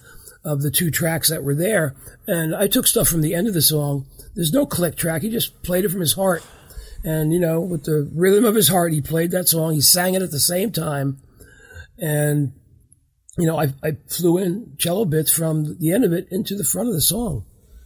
of 0.44 0.62
the 0.62 0.72
two 0.72 0.90
tracks 0.90 1.30
that 1.30 1.44
were 1.44 1.56
there. 1.56 1.96
And 2.28 2.56
I 2.56 2.68
took 2.68 2.88
stuff 2.88 3.08
from 3.08 3.22
the 3.22 3.36
end 3.36 3.48
of 3.48 3.54
the 3.54 3.62
song. 3.62 4.06
There's 4.36 4.54
no 4.54 4.66
click 4.66 4.96
track. 4.96 5.22
He 5.22 5.30
just 5.30 5.62
played 5.62 5.86
it 5.86 5.90
from 5.90 6.00
his 6.00 6.14
heart. 6.14 6.44
And, 7.04 7.34
you 7.34 7.40
know, 7.40 7.60
with 7.62 7.84
the 7.86 8.10
rhythm 8.14 8.46
of 8.46 8.56
his 8.56 8.68
heart, 8.68 8.94
he 8.94 9.02
played 9.02 9.32
that 9.32 9.48
song. 9.48 9.74
He 9.74 9.82
sang 9.82 10.14
it 10.14 10.22
at 10.22 10.32
the 10.32 10.40
same 10.40 10.72
time. 10.72 11.18
And, 11.98 12.54
you 13.38 13.46
know, 13.48 13.60
I, 13.60 13.74
I 13.84 13.98
flew 14.08 14.38
in 14.38 14.76
cello 14.78 15.06
bits 15.06 15.32
from 15.32 15.78
the 15.80 15.92
end 15.92 16.04
of 16.04 16.14
it 16.14 16.28
into 16.32 16.56
the 16.56 16.64
front 16.64 16.90
of 16.90 16.94
the 16.96 17.02
song. 17.02 17.46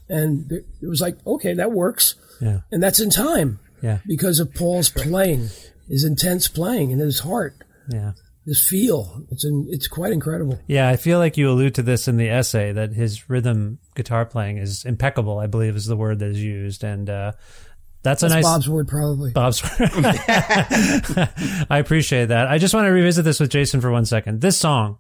And 0.10 0.52
it 0.52 0.66
was 0.82 1.02
like, 1.02 1.18
okay, 1.26 1.54
that 1.54 1.72
works. 1.72 2.16
Yeah. 2.42 2.60
And 2.72 2.84
that's 2.84 3.00
in 3.00 3.10
time 3.10 3.60
Yeah. 3.82 4.00
because 4.06 4.40
of 4.40 4.54
Paul's 4.54 4.90
playing, 4.90 5.50
his 5.88 6.04
intense 6.04 6.48
playing 6.48 6.92
and 6.92 7.00
his 7.02 7.20
heart, 7.20 7.56
Yeah. 7.90 8.12
his 8.46 8.68
feel. 8.68 9.24
It's, 9.32 9.46
in, 9.46 9.68
it's 9.70 9.88
quite 9.88 10.12
incredible. 10.12 10.60
Yeah, 10.68 10.90
I 10.90 10.98
feel 10.98 11.18
like 11.20 11.38
you 11.38 11.50
allude 11.50 11.76
to 11.76 11.82
this 11.84 12.08
in 12.08 12.18
the 12.18 12.30
essay 12.30 12.72
that 12.74 12.94
his 12.94 13.30
rhythm 13.30 13.80
guitar 13.96 14.26
playing 14.26 14.58
is 14.58 14.84
impeccable. 14.86 15.40
I 15.40 15.48
believe 15.48 15.76
is 15.76 15.86
the 15.86 15.96
word 15.98 16.20
that 16.20 16.30
is 16.30 16.44
used, 16.44 16.84
and 16.84 17.10
uh, 17.10 17.32
that's 18.06 18.24
a 18.24 18.30
nice 18.30 18.44
Bob's 18.44 18.70
word, 18.70 18.88
probably. 18.88 19.32
Bob's. 19.32 19.62
Word. 19.64 19.90
I 21.70 21.78
appreciate 21.80 22.28
that. 22.28 22.48
I 22.48 22.58
just 22.58 22.74
want 22.74 22.86
to 22.86 22.92
revisit 22.92 23.26
this 23.26 23.40
with 23.40 23.50
Jason 23.50 23.82
for 23.82 23.92
one 23.92 24.06
second. 24.06 24.42
This 24.42 24.58
song, 24.58 24.98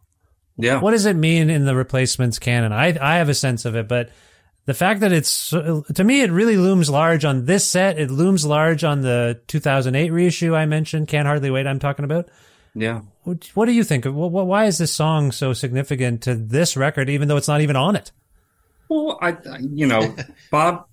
Yeah. 0.57 0.79
what 0.81 0.91
does 0.91 1.05
it 1.05 1.15
mean 1.15 1.49
in 1.49 1.65
the 1.65 1.75
replacements 1.75 2.39
canon? 2.39 2.71
I 2.73 2.97
I 3.01 3.17
have 3.17 3.29
a 3.29 3.33
sense 3.33 3.65
of 3.65 3.75
it, 3.75 3.87
but 3.87 4.09
the 4.65 4.73
fact 4.73 4.99
that 5.01 5.11
it's 5.11 5.49
to 5.51 6.03
me, 6.03 6.21
it 6.21 6.31
really 6.31 6.57
looms 6.57 6.89
large 6.89 7.23
on 7.25 7.45
this 7.45 7.65
set. 7.65 7.99
It 7.99 8.09
looms 8.11 8.45
large 8.45 8.83
on 8.83 9.01
the 9.01 9.39
2008 9.47 10.11
reissue 10.11 10.55
I 10.55 10.65
mentioned. 10.65 11.07
Can't 11.07 11.27
hardly 11.27 11.51
wait. 11.51 11.67
I'm 11.67 11.79
talking 11.79 12.05
about. 12.05 12.29
Yeah. 12.73 13.01
What, 13.23 13.49
what 13.53 13.65
do 13.67 13.71
you 13.71 13.83
think? 13.83 14.05
What, 14.05 14.31
what, 14.31 14.47
why 14.47 14.65
is 14.65 14.77
this 14.77 14.91
song 14.91 15.31
so 15.31 15.53
significant 15.53 16.23
to 16.23 16.35
this 16.35 16.75
record, 16.75 17.09
even 17.09 17.27
though 17.27 17.37
it's 17.37 17.47
not 17.47 17.61
even 17.61 17.75
on 17.77 17.95
it? 17.95 18.11
Well, 18.89 19.17
I, 19.21 19.29
I- 19.29 19.59
you 19.61 19.87
know, 19.87 20.13
Bob, 20.51 20.85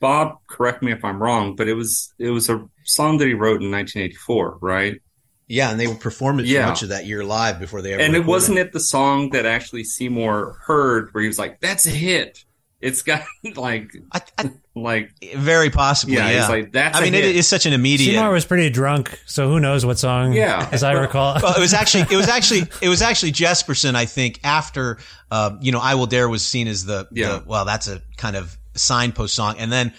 Bob, 0.00 0.38
correct 0.48 0.82
me 0.82 0.92
if 0.92 1.04
I'm 1.04 1.22
wrong, 1.22 1.56
but 1.56 1.68
it 1.68 1.74
was 1.74 2.12
it 2.18 2.30
was 2.30 2.48
a 2.50 2.66
song 2.84 3.18
that 3.18 3.26
he 3.28 3.34
wrote 3.34 3.62
in 3.62 3.70
1984, 3.70 4.58
right? 4.60 5.00
Yeah. 5.46 5.70
And 5.70 5.78
they 5.78 5.86
would 5.86 6.00
perform 6.00 6.40
it 6.40 6.46
Yeah. 6.46 6.66
much 6.66 6.82
of 6.82 6.88
that 6.90 7.06
year 7.06 7.22
live 7.24 7.60
before 7.60 7.82
they 7.82 7.92
ever 7.94 8.02
And 8.02 8.14
it 8.16 8.24
wasn't 8.26 8.58
it 8.58 8.72
the 8.72 8.80
song 8.80 9.30
that 9.30 9.44
actually 9.46 9.84
Seymour 9.84 10.58
heard, 10.66 11.08
where 11.12 11.22
he 11.22 11.28
was 11.28 11.38
like, 11.38 11.60
"That's 11.60 11.86
a 11.86 11.90
hit." 11.90 12.44
It's 12.80 13.00
got 13.02 13.24
like 13.56 13.92
I, 14.12 14.20
I, 14.38 14.50
like 14.74 15.10
very 15.36 15.70
possibly. 15.70 16.16
Yeah, 16.16 16.28
Yeah. 16.30 16.40
it's 16.40 16.48
like, 16.50 16.72
that's 16.72 16.96
I 16.98 17.00
a 17.00 17.04
mean, 17.04 17.14
it 17.14 17.24
hit. 17.24 17.36
is 17.36 17.46
such 17.48 17.64
an 17.64 17.72
immediate. 17.72 18.12
Seymour 18.14 18.30
was 18.32 18.44
pretty 18.44 18.68
drunk, 18.68 19.18
so 19.26 19.48
who 19.48 19.58
knows 19.60 19.86
what 19.86 19.98
song? 19.98 20.32
Yeah. 20.34 20.68
as 20.72 20.82
I 20.82 20.92
recall. 20.92 21.38
well, 21.42 21.54
it 21.56 21.60
was 21.60 21.72
actually 21.72 22.04
it 22.10 22.16
was 22.16 22.28
actually 22.28 22.62
it 22.82 22.88
was 22.90 23.00
actually 23.00 23.32
Jesperson. 23.32 23.94
I 23.94 24.04
think 24.06 24.40
after 24.44 24.98
uh, 25.30 25.56
you 25.62 25.72
know, 25.72 25.80
I 25.80 25.94
Will 25.94 26.06
Dare 26.06 26.28
was 26.28 26.44
seen 26.44 26.68
as 26.68 26.84
the, 26.84 27.06
Yeah. 27.12 27.28
the 27.38 27.44
well, 27.46 27.64
that's 27.64 27.88
a 27.88 28.02
kind 28.18 28.36
of 28.36 28.56
signpost 28.74 29.34
song, 29.34 29.56
and 29.58 29.70
then 29.72 29.92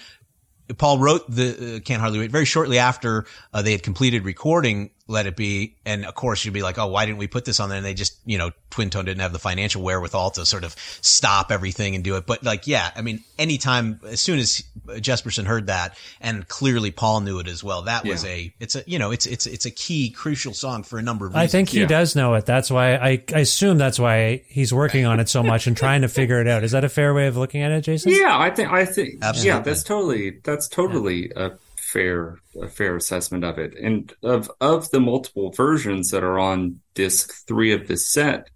Paul 0.77 0.99
wrote 0.99 1.29
the 1.29 1.77
uh, 1.77 1.79
Can't 1.79 2.01
Hardly 2.01 2.19
Wait 2.19 2.31
very 2.31 2.45
shortly 2.45 2.79
after 2.79 3.25
uh, 3.53 3.61
they 3.61 3.71
had 3.71 3.83
completed 3.83 4.25
recording 4.25 4.89
Let 5.07 5.27
It 5.27 5.35
Be, 5.35 5.75
and 5.85 6.03
of 6.05 6.15
course 6.15 6.43
you'd 6.43 6.53
be 6.53 6.63
like, 6.63 6.79
oh, 6.79 6.87
why 6.87 7.05
didn't 7.05 7.19
we 7.19 7.27
put 7.27 7.45
this 7.45 7.59
on 7.59 7.69
there? 7.69 7.77
And 7.77 7.85
they 7.85 7.93
just 7.93 8.17
you 8.25 8.37
know, 8.39 8.51
Twin/Tone 8.71 9.05
didn't 9.05 9.21
have 9.21 9.33
the 9.33 9.39
financial 9.39 9.83
wherewithal 9.83 10.31
to 10.31 10.45
sort 10.45 10.63
of 10.63 10.75
stop 11.01 11.51
everything 11.51 11.93
and 11.93 12.03
do 12.03 12.15
it. 12.17 12.25
But 12.25 12.43
like, 12.43 12.65
yeah, 12.65 12.89
I 12.95 13.01
mean, 13.01 13.23
anytime 13.37 13.99
as 14.07 14.19
soon 14.19 14.39
as 14.39 14.63
Jesperson 14.87 15.45
heard 15.45 15.67
that, 15.67 15.95
and 16.21 16.47
clearly 16.47 16.89
Paul 16.89 17.21
knew 17.21 17.39
it 17.39 17.47
as 17.47 17.63
well, 17.63 17.83
that 17.83 18.03
was 18.05 18.25
a 18.25 18.51
it's 18.59 18.75
a 18.75 18.83
you 18.87 18.97
know, 18.97 19.11
it's 19.11 19.25
it's 19.27 19.45
it's 19.45 19.65
a 19.65 19.71
key 19.71 20.09
crucial 20.09 20.53
song 20.53 20.81
for 20.83 20.97
a 20.97 21.01
number 21.03 21.27
of 21.27 21.33
reasons. 21.33 21.43
I 21.43 21.51
think 21.51 21.69
he 21.69 21.81
Yeah. 21.81 21.87
does 21.87 22.15
know 22.15 22.33
it. 22.33 22.45
That's 22.47 22.71
why 22.71 22.95
I, 22.95 23.23
I 23.33 23.39
assume 23.41 23.77
that's 23.77 23.99
why 23.99 24.41
he's 24.47 24.73
working 24.73 25.05
on 25.05 25.19
it 25.19 25.29
so 25.29 25.43
much 25.43 25.67
and 25.67 25.77
trying 25.77 26.01
to 26.01 26.07
figure 26.07 26.41
it 26.41 26.47
out. 26.47 26.63
Is 26.63 26.71
that 26.71 26.83
a 26.83 26.89
fair 26.89 27.13
way 27.13 27.27
of 27.27 27.37
looking 27.37 27.61
at 27.61 27.71
it, 27.71 27.81
Jason? 27.81 28.11
Yeah, 28.11 28.35
I 28.37 28.49
think 28.49 28.71
I 28.71 28.85
think 28.85 29.19
Absolutely. 29.21 29.47
yeah, 29.49 29.59
that's 29.59 29.83
totally 29.83 30.39
that's 30.43 30.67
totally 30.67 31.31
a 31.35 31.51
fair 31.95 32.39
a 32.61 32.67
fair 32.67 32.95
assessment 32.97 33.43
of 33.45 33.57
it. 33.57 33.73
And 33.81 34.13
of 34.21 34.51
of 34.59 34.89
the 34.91 34.99
multiple 34.99 35.51
versions 35.51 36.11
that 36.11 36.23
are 36.23 36.37
on 36.37 36.79
disc 36.93 37.31
3 37.47 37.71
of 37.73 37.87
this 37.87 38.05
set, 38.07 38.49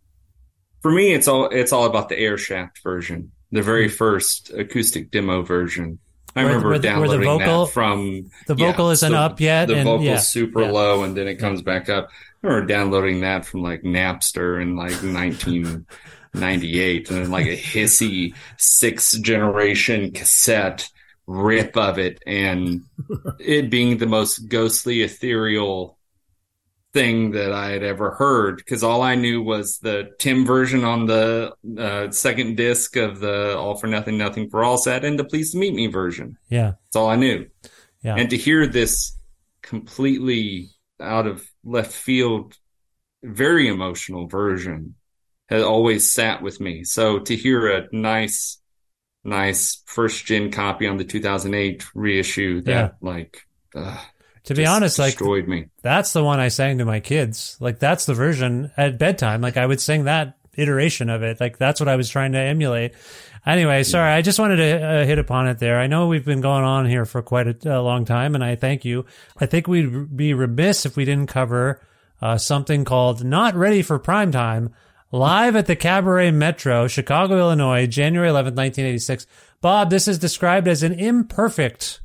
for 0.82 0.92
me 0.92 1.14
it's 1.14 1.28
all 1.28 1.46
it's 1.50 1.72
all 1.74 1.86
about 1.86 2.10
the 2.10 2.20
air 2.20 2.38
shaft 2.38 2.82
version, 2.84 3.32
the 3.52 3.62
very 3.62 3.88
first 3.88 4.52
acoustic 4.52 5.10
demo 5.12 5.42
version. 5.42 6.00
I 6.36 6.42
Hmm. 6.42 6.46
Where- 6.46 6.48
remember 6.48 6.70
where 6.70 6.80
the- 6.80 6.88
where 6.90 6.96
the 7.08 7.18
downloading 7.18 7.40
vocal- 7.40 7.66
that 7.66 7.72
from 7.74 8.30
the 8.48 8.56
vocal 8.56 8.92
isn't 8.92 9.14
up 9.14 9.40
yet, 9.42 9.68
The 9.68 9.76
and- 9.76 9.84
vocal's 9.86 10.06
yeah, 10.06 10.18
super 10.20 10.62
yeah. 10.64 10.72
low 10.72 11.04
and 11.04 11.16
then 11.18 11.28
it 11.28 11.38
comes 11.40 11.62
back 11.62 11.90
up. 11.90 12.10
I 12.44 12.48
remember 12.48 12.68
downloading 12.68 13.22
that 13.22 13.46
from 13.46 13.62
like 13.64 13.82
Napster 13.84 14.62
in 14.62 14.76
like 14.76 15.02
1998 16.34 17.10
and 17.10 17.18
then 17.24 17.32
like 17.32 17.48
a 17.48 17.58
hissy 17.58 18.34
sixth 18.58 19.22
generation 19.22 20.12
cassette 20.12 20.90
rip 21.30 21.78
of 21.78 22.00
it 22.00 22.20
and 22.26 22.82
it 23.40 23.70
being 23.70 24.00
the 24.00 24.08
most 24.08 24.50
ghostly 24.50 25.04
ethereal 25.04 25.96
thing 26.92 27.32
that 27.32 27.54
I 27.54 27.70
had 27.70 27.84
ever 27.84 28.16
heard 28.16 28.58
because 28.58 28.82
all 28.82 29.04
I 29.04 29.14
knew 29.14 29.44
was 29.44 29.78
the 29.78 30.10
Tim 30.18 30.44
version 30.44 30.84
on 30.84 31.06
the 31.06 31.54
uh, 31.78 32.10
second 32.10 32.58
disc 32.58 32.96
of 32.96 33.20
the 33.20 33.56
All 33.56 33.78
for 33.78 33.86
Nothing, 33.86 34.18
Nothing 34.18 34.50
for 34.50 34.64
All 34.64 34.78
set 34.78 35.06
and 35.06 35.20
the 35.20 35.24
Pleased 35.24 35.52
to 35.52 35.60
Meet 35.60 35.76
Me 35.76 35.86
version. 35.86 36.36
Yeah. 36.50 36.74
That's 36.86 36.96
all 36.96 37.10
I 37.10 37.16
knew. 37.16 37.46
Yeah. 38.02 38.16
And 38.16 38.32
to 38.32 38.38
hear 38.38 38.66
this 38.66 39.16
completely 39.62 40.70
out 41.00 41.28
of 41.28 41.46
left 41.64 41.92
field, 41.92 42.58
very 43.22 43.68
emotional 43.68 44.28
version 44.28 44.96
has 45.48 45.62
always 45.62 46.12
sat 46.12 46.42
with 46.42 46.60
me. 46.60 46.84
So 46.86 47.20
to 47.20 47.36
hear 47.36 47.70
a 47.72 47.88
nice, 47.92 48.60
nice 49.24 49.82
first 49.86 50.26
gen 50.26 50.52
copy 50.52 50.88
on 50.88 50.98
the 50.98 51.04
2008 51.04 51.84
reissue 51.96 52.62
that 52.62 52.72
Yeah. 52.72 52.90
like, 53.02 53.46
uh, 53.76 53.98
To 54.46 54.54
be 54.56 54.66
honest, 54.66 54.98
like 55.00 55.14
destroyed 55.14 55.48
me. 55.48 55.68
that's 55.84 56.14
the 56.14 56.24
one 56.24 56.40
I 56.40 56.48
sang 56.48 56.78
to 56.80 56.86
my 56.86 57.00
kids. 57.00 57.58
Like 57.60 57.80
that's 57.80 58.06
the 58.06 58.14
version 58.14 58.72
at 58.78 58.98
bedtime. 58.98 59.42
Like 59.42 59.58
I 59.58 59.66
would 59.66 59.82
sing 59.82 60.06
that 60.06 60.36
iteration 60.56 61.10
of 61.10 61.22
it. 61.24 61.40
Like 61.40 61.58
that's 61.58 61.80
what 61.80 61.88
I 61.90 61.96
was 61.96 62.10
trying 62.10 62.32
to 62.34 62.40
emulate. 62.40 62.94
Anyway, 63.46 63.84
sorry, 63.84 64.12
I 64.12 64.22
just 64.22 64.38
wanted 64.40 64.58
to 64.58 64.86
uh, 64.86 65.06
hit 65.06 65.18
upon 65.18 65.48
it 65.48 65.60
there. 65.60 65.80
I 65.80 65.88
know 65.88 66.08
we've 66.08 66.26
been 66.26 66.42
going 66.42 66.64
on 66.66 66.86
here 66.88 67.06
for 67.06 67.22
quite 67.22 67.48
a, 67.66 67.80
a 67.80 67.82
long 67.82 68.04
time, 68.06 68.36
and 68.36 68.44
I 68.44 68.56
thank 68.56 68.84
you. 68.84 69.06
I 69.40 69.46
think 69.46 69.68
we'd 69.68 70.16
be 70.16 70.34
remiss 70.34 70.86
if 70.86 70.98
we 70.98 71.06
didn't 71.06 71.30
cover 71.30 71.82
uh, 72.22 72.38
something 72.38 72.84
called 72.84 73.24
"Not 73.24 73.56
Ready 73.56 73.82
for 73.82 73.98
Prime 73.98 74.32
Time." 74.32 74.74
Live 75.12 75.56
at 75.56 75.66
the 75.66 75.76
Cabaret 75.76 76.30
Metro, 76.30 76.88
Chicago, 76.88 77.40
Illinois, 77.40 77.88
January 77.88 78.30
11th, 78.30 78.56
1986. 78.56 79.26
Bob, 79.60 79.90
this 79.90 80.08
is 80.08 80.20
described 80.20 80.68
as 80.68 80.84
an 80.84 80.94
imperfect 80.94 82.02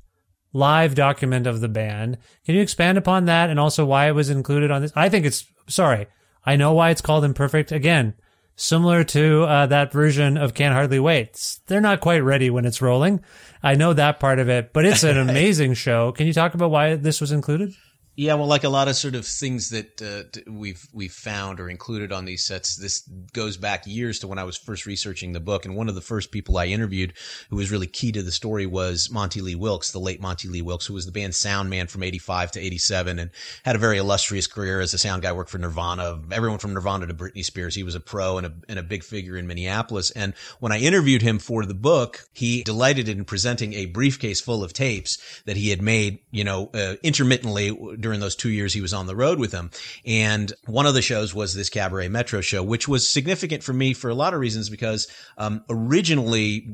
live 0.55 0.95
document 0.95 1.47
of 1.47 1.61
the 1.61 1.69
band. 1.69 2.17
Can 2.47 2.55
you 2.55 2.63
expand 2.63 2.97
upon 2.97 3.27
that 3.27 3.51
and 3.51 3.61
also 3.61 3.85
why 3.85 4.09
it 4.09 4.15
was 4.15 4.31
included 4.31 4.71
on 4.71 4.81
this? 4.81 4.93
I 4.97 5.11
think 5.11 5.27
it's, 5.27 5.45
sorry, 5.67 6.07
I 6.47 6.57
know 6.57 6.73
why 6.73 6.89
it's 6.89 7.03
called 7.03 7.25
imperfect. 7.25 7.73
Again, 7.73 8.15
similar 8.57 9.05
to 9.05 9.43
uh, 9.43 9.67
that 9.67 9.93
version 9.93 10.39
of 10.39 10.55
Can't 10.55 10.73
Hardly 10.75 10.99
Wait. 10.99 11.59
They're 11.67 11.83
not 11.83 12.01
quite 12.01 12.25
ready 12.25 12.49
when 12.49 12.65
it's 12.65 12.81
rolling. 12.81 13.21
I 13.63 13.75
know 13.75 13.93
that 13.93 14.19
part 14.19 14.39
of 14.39 14.49
it, 14.49 14.73
but 14.73 14.87
it's 14.87 15.05
an 15.05 15.19
amazing 15.29 15.75
show. 15.75 16.13
Can 16.13 16.27
you 16.27 16.33
talk 16.33 16.55
about 16.55 16.71
why 16.71 16.97
this 16.97 17.21
was 17.21 17.33
included? 17.33 17.75
Yeah, 18.17 18.35
well, 18.35 18.47
like 18.47 18.63
a 18.63 18.69
lot 18.69 18.87
of 18.87 18.95
sort 18.95 19.17
of 19.17 19.27
things 19.27 19.71
that 19.71 20.01
uh, 20.01 20.41
we've 20.49 20.87
we've 20.93 21.13
found 21.13 21.59
or 21.59 21.69
included 21.69 22.13
on 22.13 22.25
these 22.25 22.45
sets, 22.45 22.77
this 22.77 23.01
goes 23.33 23.57
back 23.57 23.89
years 23.89 24.21
to 24.21 24.29
when 24.29 24.39
I 24.39 24.45
was 24.45 24.57
first 24.57 24.87
researching 24.87 25.33
the 25.33 25.41
book. 25.41 25.65
And 25.65 25.75
one 25.75 25.89
of 25.89 25.97
the 25.97 26.01
first 26.01 26.31
people 26.31 26.57
I 26.57 26.67
interviewed, 26.67 27.15
who 27.51 27.57
was 27.57 27.73
really 27.73 27.89
key 27.89 28.13
to 28.13 28.23
the 28.23 28.31
story, 28.31 28.67
was 28.67 29.11
Monty 29.11 29.41
Lee 29.41 29.57
Wilkes, 29.57 29.91
the 29.91 29.99
late 29.99 30.21
Monty 30.21 30.47
Lee 30.47 30.63
Wilkes, 30.63 30.87
who 30.87 30.95
was 30.95 31.07
the 31.07 31.13
band's 31.13 31.37
sound 31.37 31.71
man 31.71 31.89
from 31.89 32.05
'85 32.05 32.53
to 32.53 32.61
'87, 32.61 33.19
and 33.19 33.31
had 33.65 33.75
a 33.75 33.81
very 33.81 33.99
illustrious 33.99 34.47
career 34.47 34.81
as 34.81 34.95
a 34.95 34.99
sound 34.99 35.23
guy. 35.23 35.33
Worked 35.33 35.51
for 35.51 35.59
Nirvana, 35.59 36.21
everyone 36.31 36.61
from 36.61 36.73
Nirvana 36.73 37.09
to 37.09 37.15
Britney 37.15 37.45
Spears. 37.45 37.75
He 37.75 37.83
was 37.83 37.97
a 37.97 38.01
pro 38.01 38.39
and 38.39 38.47
a 38.47 38.53
and 38.69 38.79
a 38.79 38.85
big 38.85 39.03
figure 39.03 39.37
in 39.37 39.49
Minneapolis. 39.49 40.13
And 40.13 40.35
when 40.61 40.71
I 40.71 40.79
interviewed 40.79 41.23
him 41.23 41.41
for 41.41 41.67
the 41.67 41.75
book, 41.75 42.29
he 42.33 42.63
delighted 42.63 43.09
in 43.09 43.25
presenting 43.25 43.75
a 43.75 43.87
briefcase 43.87 44.41
full 44.41 44.63
of 44.63 44.73
tapes 44.73 45.19
that 45.47 45.57
he 45.57 45.71
had 45.71 45.83
made, 45.83 46.21
you 46.31 46.45
know, 46.45 46.71
uh, 46.73 46.95
intermittently 47.03 47.73
during 48.05 48.21
those 48.21 48.37
two 48.37 48.51
years 48.51 48.75
he 48.75 48.83
was 48.83 48.93
on 48.93 49.07
the 49.07 49.17
road 49.17 49.39
with 49.39 49.51
them. 49.51 49.71
And 50.05 50.53
one 50.67 50.85
of 50.85 50.93
the 50.93 51.01
shows 51.01 51.35
was 51.35 51.55
this 51.55 51.71
Cabaret 51.71 52.09
Metro 52.09 52.43
show, 52.43 52.63
which 52.63 52.87
was 52.87 53.09
significant 53.09 53.63
for 53.63 53.73
me 53.73 53.95
for 53.95 54.11
a 54.11 54.15
lot 54.15 54.35
of 54.35 54.41
reasons 54.41 54.69
because 54.69 55.09
um, 55.39 55.65
originally 55.71 56.69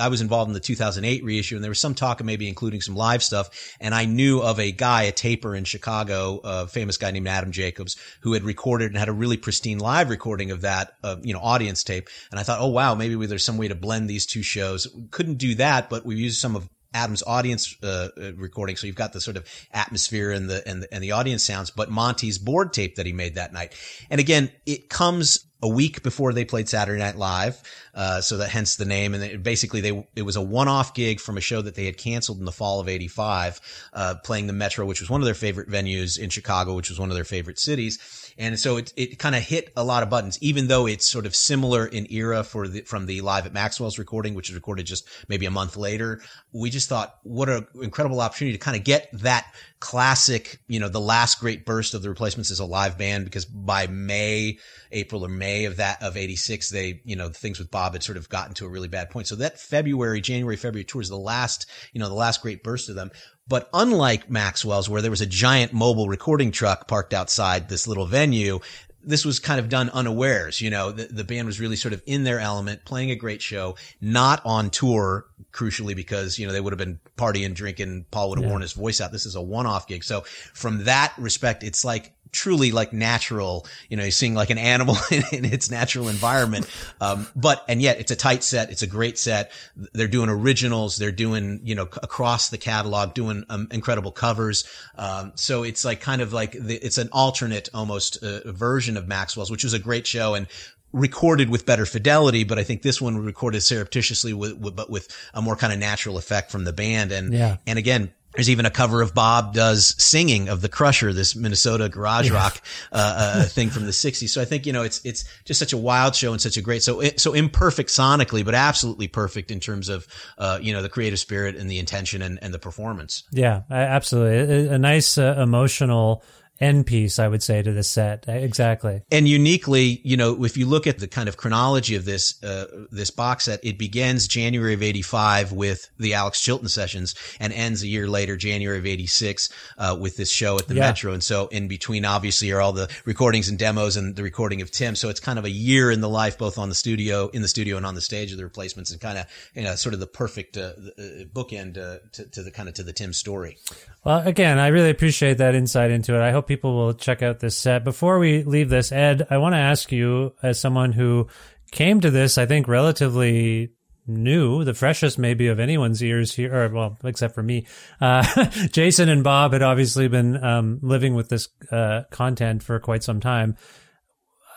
I 0.00 0.08
was 0.08 0.22
involved 0.22 0.48
in 0.48 0.54
the 0.54 0.60
2008 0.60 1.22
reissue 1.22 1.54
and 1.54 1.62
there 1.62 1.70
was 1.70 1.78
some 1.78 1.94
talk 1.94 2.20
of 2.20 2.26
maybe 2.26 2.48
including 2.48 2.80
some 2.80 2.96
live 2.96 3.22
stuff. 3.22 3.76
And 3.78 3.94
I 3.94 4.06
knew 4.06 4.40
of 4.40 4.58
a 4.58 4.72
guy, 4.72 5.02
a 5.02 5.12
taper 5.12 5.54
in 5.54 5.64
Chicago, 5.64 6.40
a 6.42 6.66
famous 6.66 6.96
guy 6.96 7.10
named 7.10 7.28
Adam 7.28 7.52
Jacobs, 7.52 7.96
who 8.22 8.32
had 8.32 8.42
recorded 8.42 8.90
and 8.90 8.96
had 8.96 9.10
a 9.10 9.12
really 9.12 9.36
pristine 9.36 9.80
live 9.80 10.08
recording 10.08 10.50
of 10.50 10.62
that, 10.62 10.94
uh, 11.04 11.16
you 11.20 11.34
know, 11.34 11.40
audience 11.40 11.84
tape. 11.84 12.08
And 12.30 12.40
I 12.40 12.42
thought, 12.42 12.60
oh 12.60 12.68
wow, 12.68 12.94
maybe 12.94 13.26
there's 13.26 13.44
some 13.44 13.58
way 13.58 13.68
to 13.68 13.74
blend 13.74 14.08
these 14.08 14.24
two 14.24 14.42
shows. 14.42 14.88
Couldn't 15.10 15.36
do 15.36 15.54
that, 15.56 15.90
but 15.90 16.06
we 16.06 16.16
used 16.16 16.40
some 16.40 16.56
of 16.56 16.70
Adam's 16.92 17.22
audience 17.26 17.76
uh, 17.82 18.08
uh, 18.16 18.32
recording, 18.34 18.76
so 18.76 18.86
you've 18.86 18.96
got 18.96 19.12
the 19.12 19.20
sort 19.20 19.36
of 19.36 19.46
atmosphere 19.72 20.30
and 20.30 20.50
the 20.50 20.66
and 20.66 20.82
the, 20.82 20.94
and 20.94 21.02
the 21.02 21.12
audience 21.12 21.44
sounds. 21.44 21.70
But 21.70 21.90
Monty's 21.90 22.38
board 22.38 22.72
tape 22.72 22.96
that 22.96 23.06
he 23.06 23.12
made 23.12 23.36
that 23.36 23.52
night, 23.52 23.74
and 24.10 24.20
again, 24.20 24.50
it 24.66 24.88
comes 24.88 25.46
a 25.62 25.68
week 25.68 26.02
before 26.02 26.32
they 26.32 26.44
played 26.44 26.68
Saturday 26.68 26.98
Night 26.98 27.16
Live, 27.16 27.62
uh, 27.94 28.20
so 28.20 28.38
that 28.38 28.48
hence 28.48 28.76
the 28.76 28.84
name. 28.84 29.14
And 29.14 29.42
basically, 29.42 29.80
they 29.80 30.08
it 30.16 30.22
was 30.22 30.36
a 30.36 30.42
one-off 30.42 30.94
gig 30.94 31.20
from 31.20 31.36
a 31.36 31.40
show 31.40 31.62
that 31.62 31.74
they 31.74 31.84
had 31.84 31.96
canceled 31.96 32.38
in 32.38 32.44
the 32.44 32.52
fall 32.52 32.80
of 32.80 32.88
'85, 32.88 33.60
uh, 33.92 34.14
playing 34.24 34.46
the 34.46 34.52
Metro, 34.52 34.84
which 34.86 35.00
was 35.00 35.10
one 35.10 35.20
of 35.20 35.26
their 35.26 35.34
favorite 35.34 35.68
venues 35.68 36.18
in 36.18 36.30
Chicago, 36.30 36.74
which 36.74 36.88
was 36.88 36.98
one 36.98 37.10
of 37.10 37.14
their 37.14 37.24
favorite 37.24 37.58
cities. 37.58 38.29
And 38.40 38.58
so 38.58 38.78
it, 38.78 38.94
it 38.96 39.18
kind 39.18 39.34
of 39.34 39.42
hit 39.42 39.70
a 39.76 39.84
lot 39.84 40.02
of 40.02 40.08
buttons, 40.08 40.38
even 40.40 40.66
though 40.66 40.86
it's 40.86 41.06
sort 41.06 41.26
of 41.26 41.36
similar 41.36 41.84
in 41.84 42.10
era 42.10 42.42
for 42.42 42.66
the, 42.66 42.80
from 42.80 43.04
the 43.04 43.20
live 43.20 43.44
at 43.44 43.52
Maxwell's 43.52 43.98
recording, 43.98 44.32
which 44.32 44.48
was 44.48 44.54
recorded 44.54 44.86
just 44.86 45.06
maybe 45.28 45.44
a 45.44 45.50
month 45.50 45.76
later. 45.76 46.22
We 46.50 46.70
just 46.70 46.88
thought, 46.88 47.18
what 47.22 47.50
an 47.50 47.66
incredible 47.82 48.18
opportunity 48.18 48.56
to 48.56 48.64
kind 48.64 48.78
of 48.78 48.82
get 48.82 49.10
that 49.12 49.52
classic, 49.78 50.58
you 50.68 50.80
know, 50.80 50.88
the 50.88 51.00
last 51.00 51.38
great 51.38 51.66
burst 51.66 51.92
of 51.92 52.00
the 52.00 52.08
replacements 52.08 52.50
as 52.50 52.60
a 52.60 52.64
live 52.64 52.96
band, 52.96 53.26
because 53.26 53.44
by 53.44 53.86
May, 53.88 54.58
April 54.90 55.22
or 55.22 55.28
May 55.28 55.66
of 55.66 55.76
that, 55.76 56.02
of 56.02 56.16
86, 56.16 56.70
they, 56.70 57.02
you 57.04 57.16
know, 57.16 57.28
things 57.28 57.58
with 57.58 57.70
Bob 57.70 57.92
had 57.92 58.02
sort 58.02 58.16
of 58.16 58.30
gotten 58.30 58.54
to 58.54 58.64
a 58.64 58.70
really 58.70 58.88
bad 58.88 59.10
point. 59.10 59.26
So 59.26 59.36
that 59.36 59.60
February, 59.60 60.22
January, 60.22 60.56
February 60.56 60.84
tour 60.84 61.02
is 61.02 61.10
the 61.10 61.16
last, 61.16 61.66
you 61.92 62.00
know, 62.00 62.08
the 62.08 62.14
last 62.14 62.40
great 62.40 62.62
burst 62.62 62.88
of 62.88 62.94
them. 62.94 63.10
But 63.50 63.68
unlike 63.74 64.30
Maxwell's, 64.30 64.88
where 64.88 65.02
there 65.02 65.10
was 65.10 65.20
a 65.20 65.26
giant 65.26 65.72
mobile 65.72 66.08
recording 66.08 66.52
truck 66.52 66.86
parked 66.86 67.12
outside 67.12 67.68
this 67.68 67.88
little 67.88 68.06
venue, 68.06 68.60
this 69.02 69.24
was 69.24 69.40
kind 69.40 69.58
of 69.58 69.68
done 69.68 69.90
unawares. 69.90 70.60
You 70.60 70.70
know, 70.70 70.92
the, 70.92 71.06
the 71.06 71.24
band 71.24 71.46
was 71.46 71.58
really 71.58 71.74
sort 71.74 71.92
of 71.92 72.00
in 72.06 72.22
their 72.22 72.38
element, 72.38 72.84
playing 72.84 73.10
a 73.10 73.16
great 73.16 73.42
show, 73.42 73.74
not 74.00 74.40
on 74.44 74.70
tour, 74.70 75.26
crucially, 75.52 75.96
because, 75.96 76.38
you 76.38 76.46
know, 76.46 76.52
they 76.52 76.60
would 76.60 76.72
have 76.72 76.78
been 76.78 77.00
partying, 77.16 77.52
drinking. 77.52 78.06
Paul 78.12 78.30
would 78.30 78.38
have 78.38 78.48
worn 78.48 78.62
his 78.62 78.72
voice 78.72 79.00
out. 79.00 79.10
This 79.10 79.26
is 79.26 79.34
a 79.34 79.42
one 79.42 79.66
off 79.66 79.88
gig. 79.88 80.04
So 80.04 80.20
from 80.54 80.84
that 80.84 81.12
respect, 81.18 81.64
it's 81.64 81.84
like, 81.84 82.14
truly 82.32 82.72
like 82.72 82.92
natural, 82.92 83.66
you 83.88 83.96
know, 83.96 84.08
seeing 84.10 84.34
like 84.34 84.50
an 84.50 84.58
animal 84.58 84.96
in, 85.10 85.22
in 85.32 85.44
its 85.44 85.70
natural 85.70 86.08
environment. 86.08 86.68
Um, 87.00 87.26
but, 87.34 87.64
and 87.68 87.80
yet 87.82 88.00
it's 88.00 88.10
a 88.10 88.16
tight 88.16 88.44
set. 88.44 88.70
It's 88.70 88.82
a 88.82 88.86
great 88.86 89.18
set. 89.18 89.52
They're 89.92 90.08
doing 90.08 90.28
originals. 90.28 90.96
They're 90.96 91.12
doing, 91.12 91.60
you 91.64 91.74
know, 91.74 91.88
across 92.02 92.48
the 92.50 92.58
catalog, 92.58 93.14
doing 93.14 93.44
um, 93.48 93.68
incredible 93.70 94.12
covers. 94.12 94.64
Um, 94.96 95.32
so 95.34 95.62
it's 95.62 95.84
like 95.84 96.00
kind 96.00 96.22
of 96.22 96.32
like 96.32 96.52
the, 96.52 96.76
it's 96.76 96.98
an 96.98 97.08
alternate 97.12 97.68
almost 97.74 98.22
uh, 98.22 98.40
version 98.52 98.96
of 98.96 99.08
Maxwell's, 99.08 99.50
which 99.50 99.64
was 99.64 99.72
a 99.72 99.78
great 99.78 100.06
show 100.06 100.34
and 100.34 100.46
recorded 100.92 101.50
with 101.50 101.66
better 101.66 101.86
fidelity, 101.86 102.42
but 102.42 102.58
I 102.58 102.64
think 102.64 102.82
this 102.82 103.00
one 103.00 103.16
recorded 103.16 103.60
surreptitiously 103.60 104.32
with, 104.32 104.58
with 104.58 104.74
but 104.74 104.90
with 104.90 105.08
a 105.34 105.40
more 105.40 105.54
kind 105.54 105.72
of 105.72 105.78
natural 105.78 106.18
effect 106.18 106.50
from 106.50 106.64
the 106.64 106.72
band. 106.72 107.12
And, 107.12 107.32
Yeah. 107.32 107.58
and 107.66 107.78
again, 107.78 108.12
there's 108.34 108.48
even 108.48 108.64
a 108.64 108.70
cover 108.70 109.02
of 109.02 109.12
Bob 109.12 109.54
does 109.54 109.94
singing 110.02 110.48
of 110.48 110.60
the 110.60 110.68
Crusher, 110.68 111.12
this 111.12 111.34
Minnesota 111.34 111.88
garage 111.88 112.30
rock 112.30 112.60
uh, 112.92 112.96
uh, 113.42 113.44
thing 113.44 113.70
from 113.70 113.84
the 113.84 113.90
'60s. 113.90 114.28
So 114.28 114.40
I 114.40 114.44
think 114.44 114.66
you 114.66 114.72
know 114.72 114.82
it's 114.82 115.04
it's 115.04 115.24
just 115.44 115.58
such 115.58 115.72
a 115.72 115.76
wild 115.76 116.14
show 116.14 116.32
and 116.32 116.40
such 116.40 116.56
a 116.56 116.62
great 116.62 116.82
so 116.82 117.02
so 117.16 117.34
imperfect 117.34 117.90
sonically, 117.90 118.44
but 118.44 118.54
absolutely 118.54 119.08
perfect 119.08 119.50
in 119.50 119.58
terms 119.58 119.88
of 119.88 120.06
uh, 120.38 120.58
you 120.62 120.72
know 120.72 120.82
the 120.82 120.88
creative 120.88 121.18
spirit 121.18 121.56
and 121.56 121.68
the 121.68 121.78
intention 121.78 122.22
and, 122.22 122.38
and 122.42 122.54
the 122.54 122.58
performance. 122.58 123.24
Yeah, 123.32 123.62
absolutely. 123.70 124.68
A, 124.68 124.74
a 124.74 124.78
nice 124.78 125.18
uh, 125.18 125.36
emotional 125.38 126.22
end 126.60 126.86
piece, 126.86 127.18
I 127.18 127.28
would 127.28 127.42
say, 127.42 127.62
to 127.62 127.72
the 127.72 127.82
set. 127.82 128.28
Uh, 128.28 128.32
Exactly. 128.32 129.02
And 129.10 129.28
uniquely, 129.28 130.00
you 130.04 130.16
know, 130.16 130.44
if 130.44 130.56
you 130.56 130.66
look 130.66 130.86
at 130.86 130.98
the 130.98 131.06
kind 131.08 131.28
of 131.28 131.36
chronology 131.36 131.94
of 131.94 132.04
this 132.04 132.42
uh, 132.42 132.66
this 132.90 133.10
box 133.10 133.44
set, 133.44 133.60
it 133.62 133.78
begins 133.78 134.26
January 134.26 134.74
of 134.74 134.82
'85 134.82 135.52
with 135.52 135.88
the 135.98 136.14
Alex 136.14 136.40
Chilton 136.40 136.68
sessions, 136.68 137.14
and 137.38 137.52
ends 137.52 137.82
a 137.82 137.86
year 137.86 138.08
later, 138.08 138.36
January 138.36 138.78
of 138.78 138.86
'86, 138.86 139.48
uh, 139.78 139.96
with 139.98 140.16
this 140.16 140.30
show 140.30 140.58
at 140.58 140.68
the 140.68 140.74
Yeah. 140.74 140.88
Metro. 140.88 141.12
And 141.12 141.22
so, 141.22 141.46
in 141.48 141.68
between, 141.68 142.04
obviously, 142.04 142.50
are 142.52 142.60
all 142.60 142.72
the 142.72 142.88
recordings 143.04 143.48
and 143.48 143.58
demos, 143.58 143.96
and 143.96 144.16
the 144.16 144.22
recording 144.22 144.60
of 144.60 144.70
Tim. 144.70 144.94
So 144.96 145.08
it's 145.08 145.20
kind 145.20 145.38
of 145.38 145.44
a 145.44 145.50
year 145.50 145.90
in 145.90 146.00
the 146.00 146.08
life, 146.08 146.36
both 146.38 146.58
on 146.58 146.68
the 146.68 146.74
studio, 146.74 147.28
in 147.28 147.42
the 147.42 147.48
studio, 147.48 147.76
and 147.76 147.86
on 147.86 147.94
the 147.94 148.00
stage 148.00 148.32
of 148.32 148.38
the 148.38 148.44
replacements, 148.44 148.90
and 148.90 149.00
kind 149.00 149.18
of, 149.18 149.26
you 149.54 149.62
know, 149.62 149.74
sort 149.76 149.94
of 149.94 150.00
the 150.00 150.06
perfect 150.06 150.56
uh, 150.56 150.72
uh, 150.98 151.02
bookend 151.32 151.78
uh, 151.78 151.98
to, 152.12 152.24
to 152.30 152.42
the 152.42 152.50
kind 152.50 152.68
of 152.68 152.74
to 152.74 152.82
the 152.82 152.92
Tim 152.92 153.12
story. 153.12 153.58
Well, 154.04 154.26
again, 154.26 154.58
I 154.58 154.68
really 154.68 154.90
appreciate 154.90 155.38
that 155.38 155.54
insight 155.54 155.90
into 155.90 156.14
it. 156.14 156.20
I 156.20 156.30
hope 156.32 156.49
people 156.50 156.74
will 156.74 156.94
check 156.94 157.22
out 157.22 157.38
this 157.38 157.56
set. 157.56 157.84
Before 157.84 158.18
we 158.18 158.42
leave 158.42 158.70
this, 158.70 158.90
Ed, 158.90 159.24
I 159.30 159.38
want 159.38 159.52
to 159.52 159.60
ask 159.60 159.92
you, 159.92 160.34
as 160.42 160.58
someone 160.58 160.90
who 160.90 161.28
came 161.70 162.00
to 162.00 162.10
this, 162.10 162.38
I 162.38 162.46
think, 162.46 162.66
relatively 162.66 163.70
new, 164.08 164.64
the 164.64 164.74
freshest 164.74 165.16
maybe 165.16 165.46
of 165.46 165.60
anyone's 165.60 166.02
ears 166.02 166.34
here, 166.34 166.52
or 166.52 166.68
well, 166.68 166.98
except 167.04 167.36
for 167.36 167.42
me. 167.44 167.68
Uh, 168.00 168.24
Jason 168.72 169.08
and 169.08 169.22
Bob 169.22 169.52
had 169.52 169.62
obviously 169.62 170.08
been 170.08 170.42
um, 170.42 170.80
living 170.82 171.14
with 171.14 171.28
this 171.28 171.48
uh, 171.70 172.02
content 172.10 172.64
for 172.64 172.80
quite 172.80 173.04
some 173.04 173.20
time. 173.20 173.56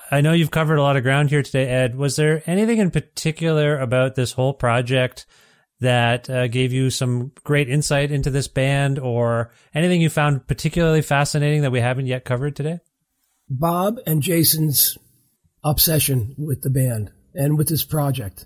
I 0.09 0.21
know 0.21 0.33
you've 0.33 0.49
covered 0.49 0.79
a 0.79 0.81
lot 0.81 0.97
of 0.97 1.03
ground 1.03 1.29
here 1.29 1.43
today, 1.43 1.67
Ed. 1.67 1.95
Was 1.95 2.15
there 2.15 2.41
anything 2.47 2.79
in 2.79 2.89
particular 2.89 3.77
about 3.77 4.15
this 4.15 4.31
whole 4.31 4.55
project 4.55 5.27
that 5.83 6.29
uh, 6.29 6.47
gave 6.47 6.73
you 6.73 6.89
some 6.89 7.31
great 7.43 7.69
insight 7.69 8.11
into 8.11 8.29
this 8.29 8.47
band 8.47 8.99
or 8.99 9.51
anything 9.73 10.01
you 10.01 10.09
found 10.09 10.47
particularly 10.47 11.01
fascinating 11.01 11.61
that 11.61 11.71
we 11.71 11.79
haven't 11.79 12.07
yet 12.07 12.25
covered 12.25 12.55
today? 12.55 12.79
Bob 13.49 13.97
and 14.05 14.21
Jason's 14.21 14.97
obsession 15.63 16.35
with 16.37 16.61
the 16.61 16.69
band 16.69 17.11
and 17.33 17.57
with 17.57 17.67
this 17.69 17.83
project, 17.83 18.45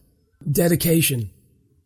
dedication, 0.49 1.31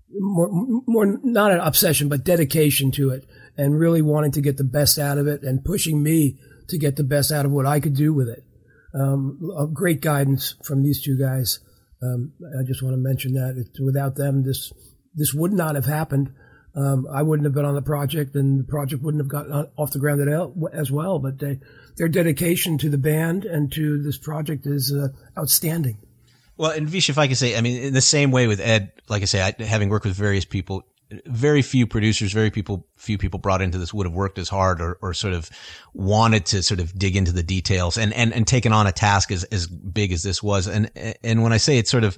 more, 0.10 0.50
more 0.88 1.20
not 1.24 1.52
an 1.52 1.60
obsession, 1.60 2.10
but 2.10 2.24
dedication 2.24 2.92
to 2.92 3.10
it, 3.12 3.26
and 3.58 3.80
really 3.80 4.02
wanting 4.02 4.32
to 4.32 4.42
get 4.42 4.58
the 4.58 4.64
best 4.64 4.98
out 4.98 5.18
of 5.18 5.28
it 5.28 5.44
and 5.44 5.64
pushing 5.64 6.02
me 6.02 6.38
to 6.70 6.78
get 6.78 6.96
the 6.96 7.04
best 7.04 7.32
out 7.32 7.46
of 7.46 7.52
what 7.52 7.66
I 7.66 7.80
could 7.80 7.96
do 7.96 8.14
with 8.14 8.28
it. 8.30 8.44
Um, 8.94 9.40
great 9.74 10.02
guidance 10.02 10.56
from 10.64 10.84
these 10.84 11.02
two 11.02 11.18
guys. 11.18 11.60
Um, 12.04 12.34
I 12.60 12.64
just 12.66 12.82
want 12.82 12.94
to 12.94 13.02
mention 13.02 13.34
that 13.34 13.56
It- 13.58 13.84
without 13.84 14.16
them, 14.16 14.44
this 14.44 14.72
this 15.14 15.34
would 15.34 15.54
not 15.54 15.76
have 15.76 15.86
happened. 15.86 16.34
um, 16.76 17.08
I 17.12 17.22
wouldn't 17.22 17.46
have 17.46 17.54
been 17.54 17.66
on 17.66 17.76
the 17.76 17.82
project, 17.82 18.36
and 18.36 18.60
the 18.60 18.64
project 18.64 19.04
wouldn't 19.04 19.22
have 19.22 19.30
gotten 19.30 19.68
off 19.78 19.92
the 19.92 20.00
ground 20.00 20.22
as 20.74 20.92
well. 20.92 21.20
But 21.20 21.40
they, 21.40 21.60
their 21.98 22.08
dedication 22.08 22.78
to 22.80 22.90
the 22.90 22.98
band 22.98 23.46
and 23.46 23.72
to 23.74 24.02
this 24.02 24.18
project 24.18 24.66
is 24.66 24.94
uh, 24.94 25.10
outstanding. 25.40 25.98
Well, 26.58 26.72
and 26.72 26.88
Vish, 26.88 27.10
if 27.10 27.18
I 27.18 27.28
can 27.28 27.36
say, 27.36 27.58
I 27.58 27.62
mean, 27.62 27.82
in 27.82 27.94
the 27.94 28.02
same 28.02 28.32
way 28.32 28.48
with 28.48 28.60
Ed, 28.60 28.92
like 29.10 29.22
I 29.22 29.26
say, 29.26 29.42
I, 29.42 29.64
having 29.64 29.90
worked 29.90 30.06
with 30.06 30.16
various 30.16 30.46
people, 30.46 30.84
very 31.26 31.62
few 31.62 31.88
producers, 31.88 32.32
very 32.32 32.52
people, 32.52 32.88
few 32.96 33.18
people 33.18 33.40
brought 33.40 33.62
into 33.62 33.78
this 33.78 33.94
would 33.94 34.06
have 34.06 34.14
worked 34.14 34.38
as 34.38 34.48
hard 34.48 34.80
or, 34.80 34.98
or 35.02 35.14
sort 35.14 35.34
of 35.34 35.50
wanted 35.94 36.46
to 36.48 36.64
sort 36.64 36.80
of 36.80 36.98
dig 36.98 37.18
into 37.18 37.34
the 37.34 37.44
details 37.44 37.98
and, 37.98 38.14
and, 38.14 38.32
and 38.34 38.48
taken 38.48 38.72
on 38.72 38.88
a 38.88 38.92
task 38.94 39.32
as, 39.32 39.44
as 39.46 39.68
big 39.68 40.14
as 40.14 40.24
this 40.24 40.42
was. 40.42 40.68
And, 40.68 40.90
and 41.22 41.44
when 41.44 41.52
I 41.52 41.58
say 41.58 41.78
it's 41.78 41.92
sort 41.92 42.06
of, 42.06 42.18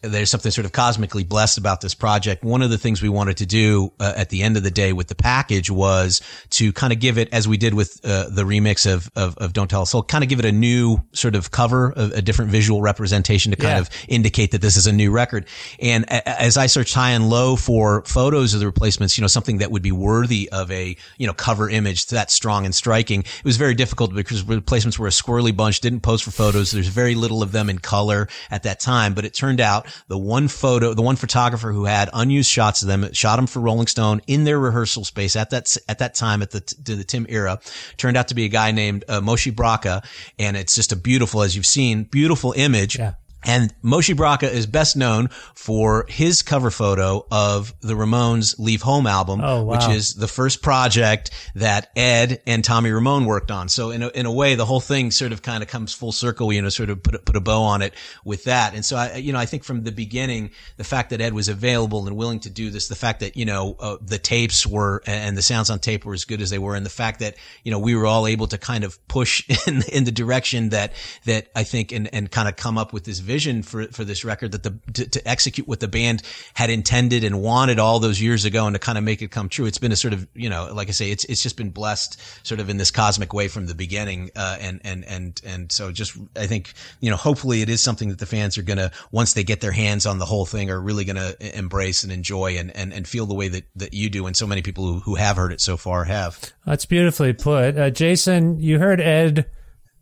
there's 0.00 0.30
something 0.30 0.52
sort 0.52 0.64
of 0.64 0.72
cosmically 0.72 1.24
blessed 1.24 1.58
about 1.58 1.80
this 1.80 1.94
project. 1.94 2.44
One 2.44 2.62
of 2.62 2.70
the 2.70 2.78
things 2.78 3.02
we 3.02 3.08
wanted 3.08 3.38
to 3.38 3.46
do 3.46 3.92
uh, 3.98 4.12
at 4.16 4.28
the 4.28 4.42
end 4.42 4.56
of 4.56 4.62
the 4.62 4.70
day 4.70 4.92
with 4.92 5.08
the 5.08 5.16
package 5.16 5.70
was 5.70 6.20
to 6.50 6.72
kind 6.72 6.92
of 6.92 7.00
give 7.00 7.18
it, 7.18 7.28
as 7.32 7.48
we 7.48 7.56
did 7.56 7.74
with 7.74 8.00
uh, 8.04 8.28
the 8.30 8.44
remix 8.44 8.90
of, 8.90 9.10
of, 9.16 9.36
of 9.38 9.52
Don't 9.52 9.68
Tell 9.68 9.82
a 9.82 9.86
Soul, 9.86 10.04
kind 10.04 10.22
of 10.22 10.30
give 10.30 10.38
it 10.38 10.44
a 10.44 10.52
new 10.52 10.98
sort 11.12 11.34
of 11.34 11.50
cover, 11.50 11.92
a, 11.96 12.10
a 12.16 12.22
different 12.22 12.52
visual 12.52 12.80
representation 12.80 13.50
to 13.50 13.56
kind 13.56 13.72
yeah. 13.72 13.80
of 13.80 13.90
indicate 14.06 14.52
that 14.52 14.60
this 14.60 14.76
is 14.76 14.86
a 14.86 14.92
new 14.92 15.10
record. 15.10 15.46
And 15.80 16.04
a, 16.04 16.28
as 16.28 16.56
I 16.56 16.66
searched 16.66 16.94
high 16.94 17.10
and 17.10 17.28
low 17.28 17.56
for 17.56 18.04
photos 18.04 18.54
of 18.54 18.60
the 18.60 18.66
replacements, 18.66 19.18
you 19.18 19.22
know, 19.22 19.28
something 19.28 19.58
that 19.58 19.72
would 19.72 19.82
be 19.82 19.92
worthy 19.92 20.48
of 20.50 20.70
a, 20.70 20.96
you 21.16 21.26
know, 21.26 21.32
cover 21.32 21.68
image 21.68 22.06
that 22.06 22.30
strong 22.30 22.64
and 22.64 22.74
striking, 22.74 23.20
it 23.22 23.44
was 23.44 23.56
very 23.56 23.74
difficult 23.74 24.14
because 24.14 24.44
replacements 24.44 24.96
were 24.96 25.08
a 25.08 25.10
squirrely 25.10 25.54
bunch, 25.54 25.80
didn't 25.80 26.00
pose 26.02 26.22
for 26.22 26.30
photos. 26.30 26.70
There's 26.70 26.86
very 26.86 27.16
little 27.16 27.42
of 27.42 27.50
them 27.50 27.68
in 27.68 27.80
color 27.80 28.28
at 28.48 28.62
that 28.62 28.78
time, 28.78 29.14
but 29.14 29.24
it 29.24 29.34
turned 29.34 29.60
out 29.60 29.87
the 30.08 30.18
one 30.18 30.48
photo, 30.48 30.94
the 30.94 31.02
one 31.02 31.16
photographer 31.16 31.72
who 31.72 31.84
had 31.84 32.10
unused 32.12 32.50
shots 32.50 32.82
of 32.82 32.88
them, 32.88 33.12
shot 33.12 33.36
them 33.36 33.46
for 33.46 33.60
Rolling 33.60 33.86
Stone 33.86 34.22
in 34.26 34.44
their 34.44 34.58
rehearsal 34.58 35.04
space 35.04 35.36
at 35.36 35.50
that, 35.50 35.76
at 35.88 35.98
that 35.98 36.14
time 36.14 36.42
at 36.42 36.50
the, 36.50 36.74
the 36.82 37.04
Tim 37.04 37.26
era, 37.28 37.60
turned 37.96 38.16
out 38.16 38.28
to 38.28 38.34
be 38.34 38.44
a 38.44 38.48
guy 38.48 38.72
named 38.72 39.04
uh, 39.08 39.20
Moshe 39.20 39.52
Brakha. 39.54 40.04
And 40.38 40.56
it's 40.56 40.74
just 40.74 40.92
a 40.92 40.96
beautiful, 40.96 41.42
as 41.42 41.56
you've 41.56 41.66
seen, 41.66 42.04
beautiful 42.04 42.52
image. 42.56 42.98
Yeah. 42.98 43.14
And 43.44 43.72
Moshe 43.82 44.14
Brakha 44.16 44.50
is 44.50 44.66
best 44.66 44.96
known 44.96 45.28
for 45.54 46.06
his 46.08 46.42
cover 46.42 46.70
photo 46.70 47.24
of 47.30 47.72
the 47.80 47.94
Ramones 47.94 48.58
Leave 48.58 48.82
Home 48.82 49.06
album, 49.06 49.40
oh, 49.42 49.62
wow. 49.62 49.76
which 49.76 49.88
is 49.96 50.14
the 50.14 50.26
first 50.26 50.60
project 50.60 51.30
that 51.54 51.90
Ed 51.94 52.42
and 52.46 52.64
Tommy 52.64 52.90
Ramone 52.90 53.26
worked 53.26 53.50
on. 53.50 53.68
So 53.68 53.90
in 53.90 54.02
a, 54.02 54.08
in 54.08 54.26
a 54.26 54.32
way, 54.32 54.56
the 54.56 54.66
whole 54.66 54.80
thing 54.80 55.12
sort 55.12 55.32
of 55.32 55.42
kind 55.42 55.62
of 55.62 55.68
comes 55.68 55.94
full 55.94 56.10
circle, 56.10 56.52
you 56.52 56.60
know, 56.60 56.68
sort 56.68 56.90
of 56.90 57.00
put 57.02 57.14
a, 57.14 57.18
put 57.20 57.36
a 57.36 57.40
bow 57.40 57.62
on 57.62 57.80
it 57.80 57.94
with 58.24 58.44
that. 58.44 58.74
And 58.74 58.84
so 58.84 58.96
I, 58.96 59.16
you 59.16 59.32
know, 59.32 59.38
I 59.38 59.46
think 59.46 59.62
from 59.62 59.84
the 59.84 59.92
beginning, 59.92 60.50
the 60.76 60.84
fact 60.84 61.10
that 61.10 61.20
Ed 61.20 61.32
was 61.32 61.48
available 61.48 62.08
and 62.08 62.16
willing 62.16 62.40
to 62.40 62.50
do 62.50 62.70
this, 62.70 62.88
the 62.88 62.96
fact 62.96 63.20
that, 63.20 63.36
you 63.36 63.44
know, 63.44 63.76
uh, 63.78 63.98
the 64.02 64.18
tapes 64.18 64.66
were 64.66 65.00
and 65.06 65.36
the 65.36 65.42
sounds 65.42 65.70
on 65.70 65.78
tape 65.78 66.04
were 66.04 66.14
as 66.14 66.24
good 66.24 66.42
as 66.42 66.50
they 66.50 66.58
were. 66.58 66.74
And 66.74 66.84
the 66.84 66.90
fact 66.90 67.20
that, 67.20 67.36
you 67.62 67.70
know, 67.70 67.78
we 67.78 67.94
were 67.94 68.06
all 68.06 68.26
able 68.26 68.48
to 68.48 68.58
kind 68.58 68.82
of 68.82 69.06
push 69.06 69.48
in, 69.68 69.82
in 69.92 70.04
the 70.04 70.12
direction 70.12 70.70
that, 70.70 70.92
that 71.24 71.48
I 71.54 71.62
think 71.62 71.92
and, 71.92 72.12
and 72.12 72.28
kind 72.28 72.48
of 72.48 72.56
come 72.56 72.76
up 72.76 72.92
with 72.92 73.04
this 73.04 73.20
vision 73.28 73.62
for 73.62 73.86
for 73.88 74.04
this 74.04 74.24
record 74.24 74.52
that 74.52 74.62
the 74.62 74.74
to, 74.94 75.06
to, 75.06 75.28
execute 75.28 75.68
what 75.68 75.80
the 75.80 75.86
band 75.86 76.22
had 76.54 76.70
intended 76.70 77.22
and 77.22 77.42
wanted 77.42 77.78
all 77.78 78.00
those 78.00 78.20
years 78.20 78.46
ago 78.46 78.66
and 78.66 78.74
to 78.74 78.80
kind 78.80 78.96
of 78.96 79.04
make 79.04 79.20
it 79.20 79.30
come 79.30 79.50
true. 79.50 79.66
It's 79.66 79.76
been 79.76 79.92
a 79.92 79.96
sort 79.96 80.14
of 80.14 80.26
you 80.34 80.48
know 80.48 80.70
like 80.72 80.88
I 80.88 80.92
say 80.92 81.10
it's 81.10 81.24
it's 81.26 81.42
just 81.42 81.56
been 81.56 81.70
blessed 81.70 82.18
sort 82.42 82.58
of 82.58 82.70
in 82.70 82.78
this 82.78 82.90
cosmic 82.90 83.34
way 83.34 83.48
from 83.48 83.66
the 83.66 83.74
beginning 83.74 84.30
uh, 84.34 84.56
and 84.58 84.80
and 84.82 85.04
and 85.04 85.40
and 85.44 85.70
so 85.70 85.92
just 85.92 86.16
I 86.34 86.46
think 86.46 86.72
you 87.00 87.10
know 87.10 87.16
hopefully 87.16 87.60
it 87.60 87.68
is 87.68 87.82
something 87.82 88.08
that 88.08 88.18
the 88.18 88.26
fans 88.26 88.56
are 88.56 88.62
gonna 88.62 88.90
once 89.12 89.34
they 89.34 89.44
get 89.44 89.60
their 89.60 89.72
hands 89.72 90.06
on 90.06 90.18
the 90.18 90.24
whole 90.24 90.46
thing 90.46 90.70
are 90.70 90.80
really 90.80 91.04
gonna 91.04 91.34
embrace 91.40 92.02
and 92.02 92.10
enjoy 92.10 92.56
and 92.56 92.74
and, 92.74 92.94
and 92.94 93.06
feel 93.06 93.26
the 93.26 93.34
way 93.34 93.48
that 93.48 93.64
that 93.76 93.92
you 93.92 94.08
do 94.08 94.26
and 94.26 94.36
so 94.36 94.46
many 94.46 94.62
people 94.62 94.86
who, 94.86 95.00
who 95.00 95.14
have 95.16 95.36
heard 95.36 95.52
it 95.52 95.60
so 95.60 95.76
far 95.76 96.04
have. 96.04 96.52
That's 96.64 96.86
beautifully 96.86 97.34
put, 97.34 97.78
uh, 97.78 97.90
Jason. 97.90 98.58
You 98.60 98.78
heard 98.78 99.00
Ed 99.00 99.46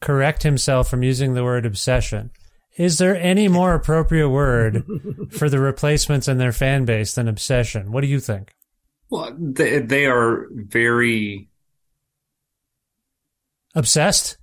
correct 0.00 0.42
himself 0.42 0.88
from 0.88 1.02
using 1.02 1.34
the 1.34 1.44
word 1.44 1.66
obsession. 1.66 2.30
Is 2.76 2.98
there 2.98 3.16
any 3.16 3.48
more 3.48 3.74
appropriate 3.74 4.28
word 4.28 4.84
for 5.30 5.48
the 5.48 5.58
replacements 5.58 6.28
and 6.28 6.38
their 6.38 6.52
fan 6.52 6.84
base 6.84 7.14
than 7.14 7.26
obsession? 7.26 7.90
What 7.90 8.02
do 8.02 8.06
you 8.06 8.20
think? 8.20 8.54
Well, 9.08 9.34
they, 9.38 9.78
they 9.78 10.06
are 10.06 10.46
very 10.50 11.48
obsessed. 13.74 14.36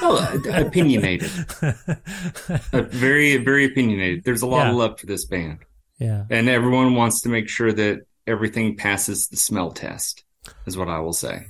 Oh, 0.00 0.42
opinionated. 0.52 1.30
uh, 1.62 2.82
very, 2.82 3.36
very 3.38 3.64
opinionated. 3.64 4.24
There's 4.24 4.42
a 4.42 4.46
lot 4.46 4.64
yeah. 4.64 4.70
of 4.70 4.76
love 4.76 5.00
for 5.00 5.06
this 5.06 5.24
band. 5.24 5.58
Yeah. 5.98 6.24
And 6.30 6.48
everyone 6.48 6.94
wants 6.94 7.22
to 7.22 7.28
make 7.28 7.48
sure 7.48 7.72
that 7.72 8.02
everything 8.26 8.76
passes 8.76 9.26
the 9.26 9.36
smell 9.36 9.72
test, 9.72 10.24
is 10.66 10.76
what 10.76 10.88
I 10.88 11.00
will 11.00 11.12
say. 11.12 11.46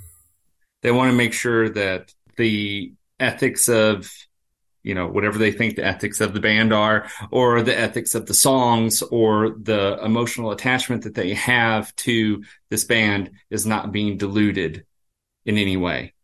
They 0.81 0.91
want 0.91 1.11
to 1.11 1.17
make 1.17 1.35
sure 1.35 1.69
that 1.69 2.15
the 2.37 2.95
ethics 3.21 3.69
of 3.69 4.11
you 4.89 4.95
know 4.95 5.07
whatever 5.07 5.37
they 5.37 5.53
think 5.53 5.77
the 5.77 5.85
ethics 5.85 6.23
of 6.23 6.33
the 6.33 6.41
band 6.41 6.73
are 6.73 7.07
or 7.31 7.61
the 7.61 7.79
ethics 7.79 8.15
of 8.15 8.25
the 8.25 8.33
songs 8.33 9.03
or 9.03 9.51
the 9.51 10.03
emotional 10.03 10.51
attachment 10.51 11.05
that 11.05 11.15
they 11.15 11.35
have 11.35 11.95
to 11.97 12.43
this 12.71 12.85
band 12.85 13.31
is 13.51 13.67
not 13.67 13.93
being 13.93 14.17
diluted 14.17 14.87
in 15.45 15.59
any 15.59 15.77
way. 15.77 16.15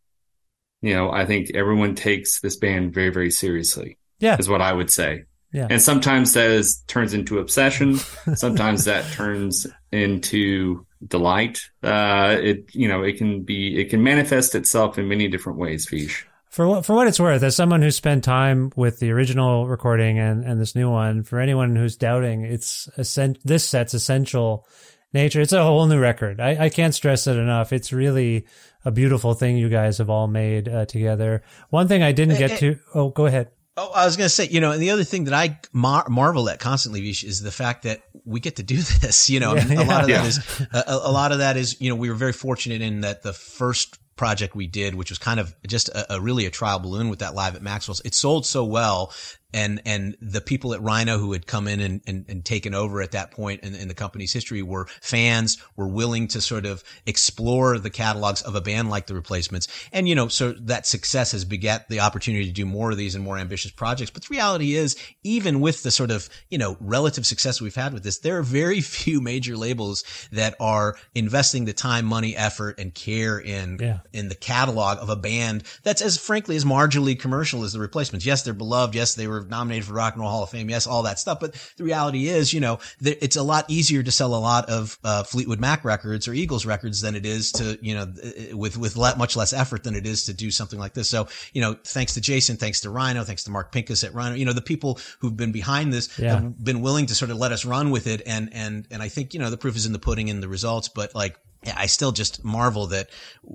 You 0.81 0.95
know 0.95 1.11
i 1.11 1.25
think 1.25 1.51
everyone 1.53 1.93
takes 1.95 2.41
this 2.41 2.57
band 2.57 2.93
very 2.93 3.09
very 3.09 3.31
seriously 3.31 3.97
yeah. 4.19 4.37
is 4.37 4.49
what 4.49 4.61
i 4.61 4.73
would 4.73 4.91
say. 4.91 5.25
Yeah. 5.53 5.67
and 5.69 5.81
sometimes 5.81 6.33
that 6.33 6.49
is, 6.49 6.83
turns 6.87 7.13
into 7.13 7.39
obsession. 7.39 7.95
Sometimes 8.35 8.83
that 8.85 9.09
turns 9.13 9.65
into 9.91 10.85
delight. 11.07 11.61
Uh 11.81 12.35
it 12.49 12.75
you 12.75 12.87
know 12.87 13.03
it 13.03 13.17
can 13.17 13.43
be 13.43 13.79
it 13.79 13.89
can 13.91 14.03
manifest 14.03 14.53
itself 14.55 14.97
in 14.97 15.07
many 15.07 15.27
different 15.27 15.59
ways 15.59 15.87
Vish 15.87 16.27
for 16.55 16.65
what 16.69 16.85
for 16.85 16.95
what 16.95 17.05
it's 17.05 17.19
worth, 17.19 17.43
as 17.43 17.53
someone 17.53 17.81
who 17.81 17.91
spent 17.91 18.23
time 18.23 18.71
with 18.77 18.99
the 18.99 19.11
original 19.11 19.67
recording 19.67 20.19
and, 20.19 20.45
and 20.45 20.61
this 20.61 20.73
new 20.73 20.89
one, 20.89 21.23
for 21.23 21.41
anyone 21.41 21.75
who's 21.75 21.97
doubting, 21.97 22.45
it's 22.45 22.87
essen- 22.97 23.35
this 23.43 23.67
set's 23.67 23.93
essential 23.93 24.65
nature. 25.13 25.41
It's 25.41 25.51
a 25.51 25.61
whole 25.61 25.85
new 25.85 25.99
record. 25.99 26.39
I, 26.39 26.65
I 26.65 26.69
can't 26.69 26.95
stress 26.95 27.27
it 27.27 27.35
enough. 27.35 27.73
It's 27.73 27.91
really 27.91 28.47
a 28.85 28.91
beautiful 28.91 29.33
thing 29.33 29.57
you 29.57 29.67
guys 29.67 29.97
have 29.97 30.09
all 30.09 30.27
made 30.27 30.69
uh, 30.69 30.85
together. 30.85 31.43
One 31.71 31.89
thing 31.89 32.03
I 32.03 32.13
didn't 32.13 32.37
get 32.37 32.57
to. 32.59 32.79
Oh, 32.93 33.09
go 33.09 33.25
ahead. 33.25 33.49
Oh, 33.75 33.91
I 33.93 34.05
was 34.05 34.15
going 34.15 34.27
to 34.27 34.33
say, 34.33 34.47
you 34.47 34.61
know, 34.61 34.71
and 34.71 34.81
the 34.81 34.91
other 34.91 35.03
thing 35.03 35.25
that 35.25 35.33
I 35.33 35.59
mar- 35.73 36.07
marvel 36.07 36.47
at 36.47 36.59
constantly, 36.59 37.01
Vish, 37.01 37.25
is 37.25 37.41
the 37.41 37.51
fact 37.51 37.83
that 37.83 38.01
we 38.23 38.39
get 38.39 38.55
to 38.55 38.63
do 38.63 38.77
this. 39.01 39.29
You 39.29 39.41
know, 39.41 39.55
yeah, 39.55 39.61
I 39.61 39.65
mean, 39.65 39.79
a 39.79 39.83
lot 39.83 40.03
of 40.03 40.09
yeah. 40.09 40.21
that 40.21 40.27
is 40.27 40.61
a, 40.71 40.83
a, 40.87 41.11
lot 41.11 41.33
of 41.33 41.39
that 41.39 41.57
is, 41.57 41.81
you 41.81 41.89
know, 41.89 41.97
we 41.97 42.07
were 42.07 42.15
very 42.15 42.31
fortunate 42.31 42.81
in 42.81 43.01
that 43.01 43.23
the 43.23 43.33
first 43.33 43.99
project 44.15 44.55
we 44.55 44.67
did, 44.67 44.95
which 44.95 45.09
was 45.09 45.17
kind 45.17 45.39
of 45.39 45.53
just 45.67 45.89
a, 45.89 46.15
a, 46.15 46.21
really 46.21 46.45
a 46.45 46.51
trial 46.51 46.79
balloon 46.79 47.09
with 47.09 47.19
that 47.19 47.35
live 47.35 47.55
at 47.55 47.61
Maxwell's. 47.61 48.01
It 48.05 48.15
sold 48.15 48.45
so 48.45 48.63
well 48.63 49.13
and 49.53 49.81
and 49.85 50.17
the 50.21 50.41
people 50.41 50.73
at 50.73 50.81
Rhino 50.81 51.17
who 51.17 51.31
had 51.31 51.47
come 51.47 51.67
in 51.67 51.79
and, 51.79 52.01
and, 52.05 52.25
and 52.27 52.43
taken 52.43 52.73
over 52.73 53.01
at 53.01 53.11
that 53.11 53.31
point 53.31 53.61
in, 53.61 53.73
in, 53.73 53.87
the 53.87 53.93
company's 53.93 54.33
history 54.33 54.61
were 54.61 54.87
fans, 55.01 55.57
were 55.77 55.87
willing 55.87 56.27
to 56.29 56.41
sort 56.41 56.65
of 56.65 56.83
explore 57.05 57.79
the 57.79 57.89
catalogs 57.89 58.41
of 58.41 58.55
a 58.55 58.61
band 58.61 58.89
like 58.89 59.07
the 59.07 59.15
Replacements, 59.15 59.67
and 59.93 60.09
you 60.09 60.15
know, 60.15 60.27
so 60.27 60.53
that 60.53 60.85
success 60.85 61.31
has 61.31 61.45
begat 61.45 61.87
the 61.87 62.01
opportunity 62.01 62.45
to 62.45 62.51
do 62.51 62.65
more 62.65 62.91
of 62.91 62.97
these 62.97 63.15
and 63.15 63.23
more 63.23 63.37
ambitious 63.37 63.71
projects. 63.71 64.11
But 64.11 64.23
the 64.23 64.33
reality 64.33 64.75
is, 64.75 64.97
even 65.23 65.61
with 65.61 65.83
the 65.83 65.91
sort 65.91 66.11
of 66.11 66.27
you 66.49 66.57
know 66.57 66.75
relative 66.81 67.25
success 67.25 67.61
we've 67.61 67.75
had 67.75 67.93
with 67.93 68.03
this, 68.03 68.19
there 68.19 68.37
are 68.37 68.43
very 68.43 68.81
few 68.81 69.21
major 69.21 69.55
labels 69.55 70.03
that 70.31 70.55
are 70.59 70.97
investing 71.13 71.63
the 71.65 71.73
time, 71.73 72.05
money, 72.05 72.35
effort, 72.35 72.77
and 72.77 72.93
care 72.93 73.39
in 73.39 73.77
yeah. 73.79 73.99
in 74.11 74.27
the 74.27 74.35
catalog 74.35 74.97
of 74.99 75.09
a 75.09 75.15
band 75.15 75.63
that's 75.83 76.01
as 76.01 76.17
frankly 76.17 76.57
as 76.57 76.65
marginally 76.65 77.17
commercial 77.17 77.63
as 77.63 77.71
the 77.71 77.79
Replacements. 77.79 78.25
Yes, 78.25 78.43
they're 78.43 78.53
beloved. 78.53 78.95
Yes, 78.95 79.15
they 79.15 79.27
were 79.27 79.44
nominated 79.49 79.85
for 79.85 79.93
Rock 79.93 80.13
and 80.13 80.21
Roll 80.21 80.31
Hall 80.31 80.43
of 80.43 80.49
Fame. 80.49 80.69
Yes, 80.69 80.87
all 80.87 81.03
that 81.03 81.19
stuff. 81.19 81.39
But 81.39 81.55
the 81.77 81.83
reality 81.83 82.27
is, 82.27 82.53
you 82.53 82.59
know, 82.59 82.79
it's 83.01 83.35
a 83.35 83.43
lot 83.43 83.65
easier 83.67 84.03
to 84.03 84.11
sell 84.11 84.35
a 84.35 84.37
lot 84.39 84.69
of 84.69 84.97
uh, 85.03 85.23
Fleetwood 85.23 85.59
Mac 85.59 85.85
records 85.85 86.27
or 86.27 86.33
Eagles 86.33 86.65
records 86.65 87.01
than 87.01 87.15
it 87.15 87.25
is 87.25 87.51
to, 87.53 87.77
you 87.81 87.95
know, 87.95 88.13
with 88.53 88.77
with 88.77 88.97
much 88.97 89.35
less 89.35 89.53
effort 89.53 89.83
than 89.83 89.95
it 89.95 90.05
is 90.05 90.25
to 90.25 90.33
do 90.33 90.51
something 90.51 90.79
like 90.79 90.93
this. 90.93 91.09
So, 91.09 91.27
you 91.53 91.61
know, 91.61 91.75
thanks 91.83 92.13
to 92.15 92.21
Jason, 92.21 92.57
thanks 92.57 92.81
to 92.81 92.89
Rhino, 92.89 93.23
thanks 93.23 93.43
to 93.45 93.51
Mark 93.51 93.71
Pinkus 93.71 94.03
at 94.03 94.13
Rhino, 94.13 94.35
you 94.35 94.45
know, 94.45 94.53
the 94.53 94.61
people 94.61 94.99
who've 95.19 95.35
been 95.35 95.51
behind 95.51 95.93
this 95.93 96.17
yeah. 96.17 96.35
have 96.35 96.63
been 96.63 96.81
willing 96.81 97.05
to 97.07 97.15
sort 97.15 97.31
of 97.31 97.37
let 97.37 97.51
us 97.51 97.65
run 97.65 97.91
with 97.91 98.07
it. 98.07 98.21
And 98.25 98.49
and 98.53 98.87
and 98.91 99.01
I 99.01 99.09
think 99.09 99.33
you 99.33 99.39
know 99.39 99.49
the 99.49 99.57
proof 99.57 99.75
is 99.75 99.85
in 99.85 99.93
the 99.93 99.99
pudding 99.99 100.27
in 100.27 100.41
the 100.41 100.47
results. 100.47 100.89
But 100.89 101.15
like, 101.15 101.37
I 101.75 101.87
still 101.87 102.11
just 102.11 102.43
marvel 102.43 102.87
that, 102.87 103.09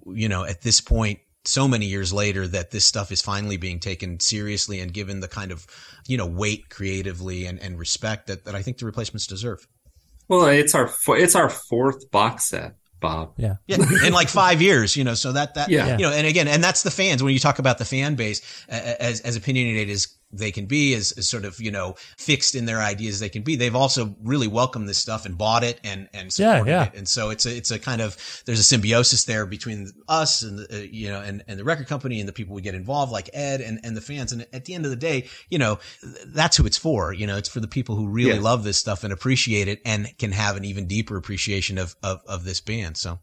you 0.07 0.29
know, 0.29 0.45
at 0.45 0.63
this 0.63 0.81
point 0.81 1.21
so 1.45 1.67
many 1.67 1.87
years 1.87 2.13
later 2.13 2.47
that 2.49 2.71
this 2.71 2.85
stuff 2.85 3.11
is 3.11 3.23
finally 3.23 3.57
being 3.57 3.81
taken 3.81 4.21
seriously 4.21 4.81
and 4.81 4.93
given 4.93 5.21
the 5.21 5.29
kind 5.29 5.53
of 5.53 5.67
you 6.07 6.17
know 6.17 6.27
weight 6.27 6.69
creatively 6.69 7.47
and, 7.47 7.59
and 7.61 7.79
respect 7.79 8.27
that, 8.27 8.45
that 8.45 8.55
I 8.55 8.63
think 8.63 8.79
the 8.79 8.87
replacements 8.87 9.27
deserve. 9.27 9.67
Well, 10.29 10.47
it's 10.47 10.75
our 10.75 10.91
it's 11.09 11.35
our 11.35 11.51
fourth 11.51 12.11
box 12.11 12.47
set. 12.51 12.75
Bob. 13.01 13.33
Yeah. 13.39 13.57
Yeah. 13.67 13.79
In 14.05 14.13
like 14.13 14.29
five 14.29 14.61
years, 14.61 14.95
you 14.95 15.05
know, 15.05 15.15
so 15.15 15.33
that, 15.33 15.55
that, 15.55 15.71
yeah. 15.71 15.97
you 15.97 16.03
know, 16.03 16.13
and 16.13 16.27
again, 16.27 16.47
and 16.47 16.63
that's 16.63 16.83
the 16.83 16.91
fans. 16.91 17.23
When 17.23 17.33
you 17.33 17.39
talk 17.39 17.59
about 17.59 17.79
the 17.79 17.87
fan 17.87 18.15
base, 18.15 18.43
as, 18.69 19.23
as 19.23 19.37
opinionated 19.37 19.89
as 19.89 20.09
they 20.33 20.53
can 20.53 20.67
be, 20.67 20.95
as, 20.95 21.13
as 21.13 21.29
sort 21.29 21.45
of, 21.45 21.61
you 21.61 21.71
know, 21.71 21.97
fixed 22.17 22.55
in 22.55 22.65
their 22.65 22.79
ideas 22.79 23.19
they 23.19 23.29
can 23.29 23.43
be, 23.43 23.57
they've 23.57 23.75
also 23.75 24.15
really 24.23 24.47
welcomed 24.47 24.89
this 24.89 24.99
stuff 24.99 25.27
and 25.27 25.37
bought 25.37 25.65
it 25.65 25.81
and, 25.83 26.09
and 26.13 26.33
supported 26.33 26.71
yeah. 26.71 26.85
it. 26.85 26.95
And 26.95 27.09
so 27.09 27.31
it's 27.31 27.47
a, 27.47 27.57
it's 27.57 27.71
a 27.71 27.79
kind 27.79 28.01
of, 28.01 28.17
there's 28.47 28.61
a 28.61 28.65
symbiosis 28.65 29.25
there 29.25 29.45
between 29.47 29.91
us 30.09 30.43
and, 30.43 30.59
the, 30.59 30.67
uh, 30.73 30.87
you 30.91 31.09
know, 31.09 31.21
and, 31.21 31.43
and 31.49 31.59
the 31.59 31.65
record 31.65 31.89
company 31.89 32.21
and 32.21 32.29
the 32.29 32.33
people 32.33 32.55
we 32.55 32.63
get 32.63 32.75
involved, 32.75 33.11
like 33.11 33.29
Ed 33.33 33.61
and, 33.61 33.81
and 33.83 33.97
the 33.97 34.01
fans. 34.01 34.33
And 34.33 34.47
at 34.53 34.67
the 34.67 34.75
end 34.75 34.85
of 34.85 34.91
the 34.91 34.97
day, 34.97 35.29
you 35.51 35.59
know, 35.59 35.79
that's 36.27 36.57
who 36.57 36.67
it's 36.67 36.79
for. 36.79 37.13
You 37.13 37.27
know, 37.27 37.37
it's 37.37 37.49
for 37.49 37.61
the 37.61 37.69
people 37.69 37.97
who 37.97 38.09
really 38.09 38.35
Yeah. 38.35 38.41
love 38.41 38.63
this 38.63 38.79
stuff 38.79 39.03
and 39.03 39.13
appreciate 39.13 39.67
it 39.67 39.81
and 39.85 40.17
can 40.19 40.33
have 40.33 40.57
an 40.57 40.65
even 40.65 40.87
deeper 40.87 41.17
appreciation 41.17 41.79
of, 41.79 41.97
of, 42.03 42.21
of 42.29 42.45
this 42.45 42.61
band. 42.61 42.97
So. 42.97 43.19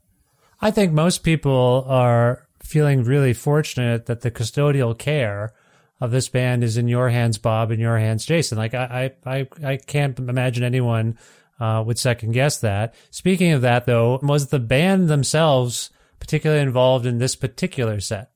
I 0.60 0.72
think 0.72 0.92
most 0.92 1.24
people 1.24 1.86
are 1.88 2.48
feeling 2.62 3.04
really 3.04 3.34
fortunate 3.34 4.08
that 4.08 4.22
the 4.22 4.32
custodial 4.32 4.98
care 4.98 5.54
of 6.00 6.12
this 6.12 6.30
band 6.30 6.64
is 6.64 6.78
in 6.78 6.88
your 6.88 7.10
hands, 7.10 7.38
Bob, 7.38 7.72
in 7.72 7.80
your 7.80 7.98
hands, 7.98 8.26
Jason. 8.26 8.58
Like 8.58 8.74
I, 8.74 9.14
I, 9.26 9.48
I, 9.64 9.78
can't 9.78 10.18
imagine 10.20 10.64
anyone 10.64 11.18
uh, 11.60 11.84
would 11.86 11.98
second 11.98 12.34
guess 12.34 12.60
that. 12.60 12.94
Speaking 13.10 13.52
of 13.52 13.62
that, 13.62 13.86
though, 13.86 14.20
was 14.22 14.48
the 14.48 14.60
band 14.60 15.10
themselves 15.10 15.90
particularly 16.20 16.62
involved 16.62 17.06
in 17.06 17.18
this 17.18 17.36
particular 17.36 18.00
set? 18.00 18.32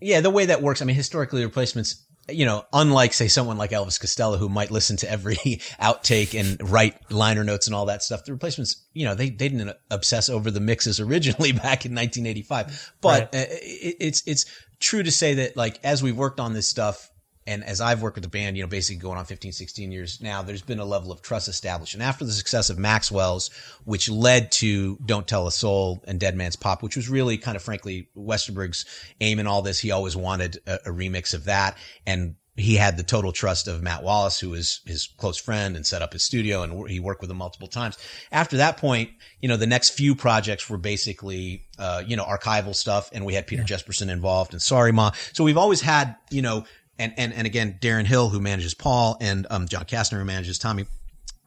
Yeah, 0.00 0.20
the 0.20 0.30
way 0.30 0.46
that 0.46 0.62
works, 0.62 0.80
I 0.80 0.84
mean, 0.84 0.96
historically, 0.96 1.44
replacements, 1.44 2.06
you 2.28 2.46
know, 2.46 2.64
unlike, 2.72 3.12
say, 3.12 3.28
someone 3.28 3.58
like 3.58 3.70
Elvis 3.70 4.00
Costello, 4.00 4.38
who 4.38 4.48
might 4.48 4.70
listen 4.70 4.96
to 4.98 5.10
every 5.10 5.34
outtake 5.80 6.38
and 6.38 6.70
write 6.70 6.96
liner 7.10 7.44
notes 7.44 7.66
and 7.66 7.74
all 7.74 7.86
that 7.86 8.02
stuff, 8.02 8.24
the 8.24 8.32
replacements, 8.32 8.86
you 8.94 9.04
know, 9.04 9.14
they, 9.14 9.30
they 9.30 9.48
didn't 9.48 9.76
obsess 9.90 10.30
over 10.30 10.50
the 10.50 10.60
mixes 10.60 11.00
originally 11.00 11.52
back 11.52 11.84
in 11.84 11.94
1985. 11.94 12.94
But 13.00 13.34
uh, 13.34 13.46
it, 13.50 13.96
it's, 14.00 14.22
it's 14.26 14.46
true 14.80 15.02
to 15.02 15.10
say 15.10 15.34
that, 15.34 15.56
like, 15.56 15.78
as 15.84 16.02
we've 16.02 16.16
worked 16.16 16.40
on 16.40 16.52
this 16.52 16.68
stuff, 16.68 17.10
and 17.46 17.64
as 17.64 17.80
I've 17.80 18.02
worked 18.02 18.16
with 18.16 18.24
the 18.24 18.30
band, 18.30 18.56
you 18.56 18.62
know, 18.62 18.68
basically 18.68 19.00
going 19.00 19.18
on 19.18 19.24
15, 19.24 19.52
16 19.52 19.90
years 19.90 20.20
now, 20.20 20.42
there's 20.42 20.62
been 20.62 20.78
a 20.78 20.84
level 20.84 21.10
of 21.10 21.22
trust 21.22 21.48
established. 21.48 21.94
And 21.94 22.02
after 22.02 22.24
the 22.24 22.32
success 22.32 22.70
of 22.70 22.78
Maxwell's, 22.78 23.48
which 23.84 24.08
led 24.08 24.52
to 24.52 24.98
Don't 25.04 25.26
Tell 25.26 25.46
a 25.46 25.52
Soul 25.52 26.04
and 26.06 26.20
Dead 26.20 26.36
Man's 26.36 26.56
Pop, 26.56 26.82
which 26.82 26.96
was 26.96 27.08
really 27.08 27.38
kind 27.38 27.56
of 27.56 27.62
frankly 27.62 28.08
Westerberg's 28.14 28.84
aim 29.20 29.38
in 29.38 29.46
all 29.46 29.62
this, 29.62 29.80
he 29.80 29.90
always 29.90 30.16
wanted 30.16 30.60
a, 30.66 30.74
a 30.86 30.90
remix 30.90 31.34
of 31.34 31.44
that. 31.44 31.76
And 32.06 32.36
he 32.60 32.76
had 32.76 32.96
the 32.96 33.02
total 33.02 33.32
trust 33.32 33.68
of 33.68 33.82
Matt 33.82 34.02
Wallace, 34.02 34.38
who 34.38 34.50
was 34.50 34.80
his 34.86 35.08
close 35.16 35.36
friend 35.36 35.76
and 35.76 35.86
set 35.86 36.02
up 36.02 36.12
his 36.12 36.22
studio 36.22 36.62
and 36.62 36.88
he 36.88 37.00
worked 37.00 37.20
with 37.20 37.30
him 37.30 37.38
multiple 37.38 37.68
times. 37.68 37.98
After 38.30 38.58
that 38.58 38.76
point, 38.76 39.10
you 39.40 39.48
know, 39.48 39.56
the 39.56 39.66
next 39.66 39.90
few 39.90 40.14
projects 40.14 40.68
were 40.68 40.78
basically, 40.78 41.66
uh, 41.78 42.02
you 42.06 42.16
know, 42.16 42.24
archival 42.24 42.74
stuff 42.74 43.10
and 43.12 43.24
we 43.24 43.34
had 43.34 43.46
Peter 43.46 43.62
Jesperson 43.62 44.08
involved 44.08 44.52
and 44.52 44.62
Sorry 44.62 44.92
Ma. 44.92 45.12
So 45.32 45.44
we've 45.44 45.56
always 45.56 45.80
had, 45.80 46.16
you 46.30 46.42
know, 46.42 46.64
and, 46.98 47.14
and, 47.16 47.32
and 47.32 47.46
again, 47.46 47.78
Darren 47.80 48.04
Hill, 48.04 48.28
who 48.28 48.40
manages 48.40 48.74
Paul 48.74 49.16
and, 49.20 49.46
um, 49.48 49.66
John 49.66 49.84
Kastner, 49.84 50.18
who 50.18 50.24
manages 50.24 50.58
Tommy 50.58 50.84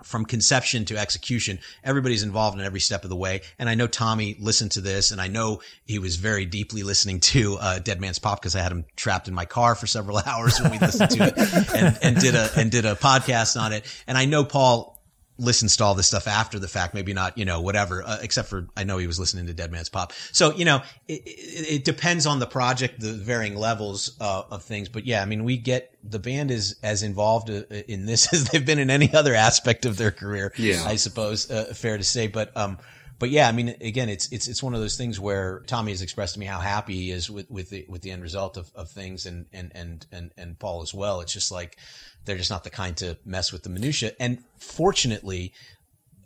from 0.04 0.26
conception 0.26 0.86
to 0.86 0.98
execution, 0.98 1.60
everybody's 1.84 2.24
involved 2.24 2.60
in 2.60 2.66
every 2.66 2.80
step 2.80 3.04
of 3.04 3.10
the 3.10 3.16
way. 3.16 3.42
And 3.58 3.70
I 3.70 3.76
know 3.76 3.88
Tommy 3.88 4.36
listened 4.40 4.72
to 4.72 4.82
this 4.82 5.12
and 5.12 5.20
I 5.20 5.28
know 5.28 5.62
he 5.86 6.00
was 6.00 6.16
very 6.18 6.46
deeply 6.46 6.84
listening 6.84 7.20
to, 7.22 7.58
uh, 7.58 7.80
Dead 7.80 8.00
Man's 8.00 8.20
Pop 8.20 8.40
because 8.42 8.56
I 8.56 8.62
had 8.62 8.72
him 8.72 8.86
trapped 8.96 9.28
in 9.28 9.34
my 9.34 9.46
car 9.46 9.76
for 9.76 9.88
several 9.88 10.18
hours 10.26 10.60
when 10.60 10.72
we 10.72 10.80
listened 10.80 11.12
to 11.12 11.24
it 11.28 11.76
and, 11.76 11.98
and 12.02 12.18
did 12.18 12.36
a, 12.36 12.50
and 12.56 12.72
did 12.72 12.86
a 12.86 12.96
podcast 12.96 13.60
on 13.60 13.74
it. 13.74 13.86
And 14.08 14.18
I 14.18 14.26
know 14.26 14.44
Paul 14.44 14.93
listens 15.38 15.76
to 15.78 15.84
all 15.84 15.96
this 15.96 16.08
stuff 16.08 16.28
after 16.28 16.60
the 16.60 16.68
fact, 16.68 16.94
maybe 16.94 17.14
not, 17.14 17.38
you 17.38 17.46
know, 17.46 17.60
whatever, 17.62 18.04
uh, 18.04 18.18
except 18.22 18.48
for 18.50 18.68
I 18.78 18.84
know 18.84 18.98
he 18.98 19.08
was 19.08 19.20
listening 19.20 19.48
to 19.48 19.54
Dead 19.54 19.72
Man's 19.72 19.90
Pop. 19.90 20.14
So, 20.32 20.54
you 20.54 20.66
know, 20.66 20.82
it, 21.08 21.22
it, 21.26 21.74
it 21.76 21.86
depends 21.86 22.26
on 22.26 22.40
the 22.40 22.46
project, 22.46 23.00
the 23.00 23.14
varying 23.14 23.56
levels 23.56 24.16
uh, 24.22 24.44
of 24.52 24.64
things. 24.64 24.90
But 24.90 25.06
yeah, 25.06 25.22
I 25.22 25.26
mean, 25.26 25.44
we 25.44 25.58
get 25.58 25.96
the 26.04 26.20
band 26.20 26.52
is 26.52 26.76
as 26.84 27.04
involved 27.04 27.50
uh, 27.50 27.64
in 27.88 28.06
this 28.06 28.32
as 28.34 28.46
they've 28.46 28.66
been 28.66 28.80
in 28.80 28.90
any 28.90 29.14
other 29.14 29.34
aspect 29.34 29.86
of 29.86 29.98
their 29.98 30.12
career. 30.12 30.54
Yeah. 30.58 30.84
I 30.86 30.96
suppose, 30.96 31.50
uh, 31.50 31.74
fair 31.74 31.98
to 31.98 32.04
say. 32.04 32.28
But, 32.28 32.56
um, 32.56 32.78
but 33.24 33.30
yeah, 33.30 33.48
I 33.48 33.54
mean, 33.54 33.74
again, 33.80 34.10
it's 34.10 34.30
it's 34.34 34.50
it's 34.50 34.62
one 34.62 34.74
of 34.74 34.82
those 34.82 34.98
things 34.98 35.18
where 35.18 35.62
Tommy 35.66 35.94
has 35.94 36.02
expressed 36.02 36.34
to 36.34 36.42
me 36.42 36.46
how 36.46 36.60
happy 36.60 36.96
he 36.96 37.10
is 37.10 37.30
with 37.30 37.50
with 37.50 37.70
the 37.70 37.86
with 37.88 38.02
the 38.02 38.12
end 38.12 38.22
result 38.22 38.58
of, 38.58 38.70
of 38.76 38.90
things, 38.90 39.26
and 39.26 39.46
and 39.54 39.72
and 39.74 40.06
and 40.12 40.32
and 40.38 40.60
Paul 40.60 40.82
as 40.82 40.94
well. 40.94 41.22
It's 41.22 41.32
just 41.32 41.50
like 41.50 41.78
they're 42.26 42.36
just 42.36 42.50
not 42.50 42.66
the 42.66 42.70
kind 42.70 42.98
to 42.98 43.18
mess 43.24 43.54
with 43.54 43.64
the 43.64 43.70
minutia. 43.70 44.12
And 44.20 44.44
fortunately, 44.58 45.54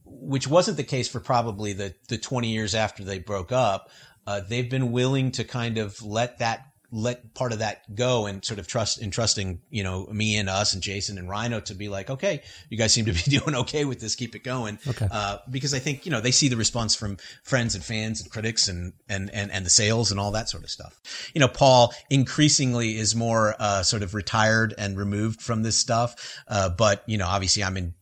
which 0.06 0.48
wasn't 0.48 0.78
the 0.78 0.84
case 0.84 1.08
for 1.08 1.20
probably 1.20 1.72
the 1.72 1.94
the 2.10 2.18
twenty 2.18 2.48
years 2.48 2.74
after 2.74 3.04
they 3.04 3.20
broke 3.20 3.52
up, 3.52 3.92
uh, 4.26 4.40
they've 4.40 4.68
been 4.68 4.92
willing 4.92 5.30
to 5.34 5.44
kind 5.44 5.78
of 5.78 6.02
let 6.02 6.40
that 6.40 6.66
let 6.98 7.34
part 7.36 7.54
of 7.54 7.60
that 7.60 7.84
go 7.96 8.26
and 8.26 8.44
sort 8.44 8.60
of 8.60 8.68
trust 8.68 9.02
entrusting 9.02 9.62
you 9.70 9.84
know 9.84 10.08
me 10.12 10.38
and 10.38 10.50
us 10.50 10.74
and 10.74 10.82
Jason 10.82 11.18
and 11.18 11.30
Rhino 11.30 11.60
to 11.60 11.76
be 11.76 11.90
like 11.90 12.10
okay 12.10 12.42
you 12.70 12.78
guys 12.78 12.94
seem 12.94 13.06
to 13.06 13.14
be 13.14 13.22
doing 13.40 13.56
okay 13.56 13.86
with 13.86 14.00
this 14.00 14.16
keep 14.16 14.36
it 14.36 14.44
going 14.44 14.80
Okay. 14.88 15.08
uh, 15.12 15.38
because 15.52 15.74
I 15.74 15.80
think 15.80 16.06
you 16.06 16.12
know 16.12 16.22
they 16.22 16.32
see 16.32 16.48
the 16.48 16.58
response 16.58 16.96
from 16.96 17.18
friends 17.44 17.76
and 17.76 17.84
fans 17.84 18.22
and 18.22 18.32
critics 18.32 18.68
and 18.68 18.94
and 19.08 19.30
and 19.34 19.52
and 19.52 19.66
the 19.66 19.70
sales 19.70 20.10
and 20.12 20.20
all 20.20 20.32
that 20.32 20.50
sort 20.50 20.64
of 20.64 20.70
stuff 20.70 21.00
you 21.34 21.40
know 21.40 21.48
Paul 21.48 21.94
increasingly 22.10 22.98
is 22.98 23.16
more 23.16 23.56
uh, 23.60 23.84
sort 23.84 24.02
of 24.04 24.14
retired 24.16 24.74
and 24.78 24.98
removed 24.98 25.42
from 25.42 25.64
this 25.64 25.78
stuff 25.78 26.16
uh, 26.48 26.70
but 26.70 27.04
you 27.06 27.18
know 27.18 27.28
obviously 27.28 27.64
I'm 27.64 27.78
in 27.78 27.94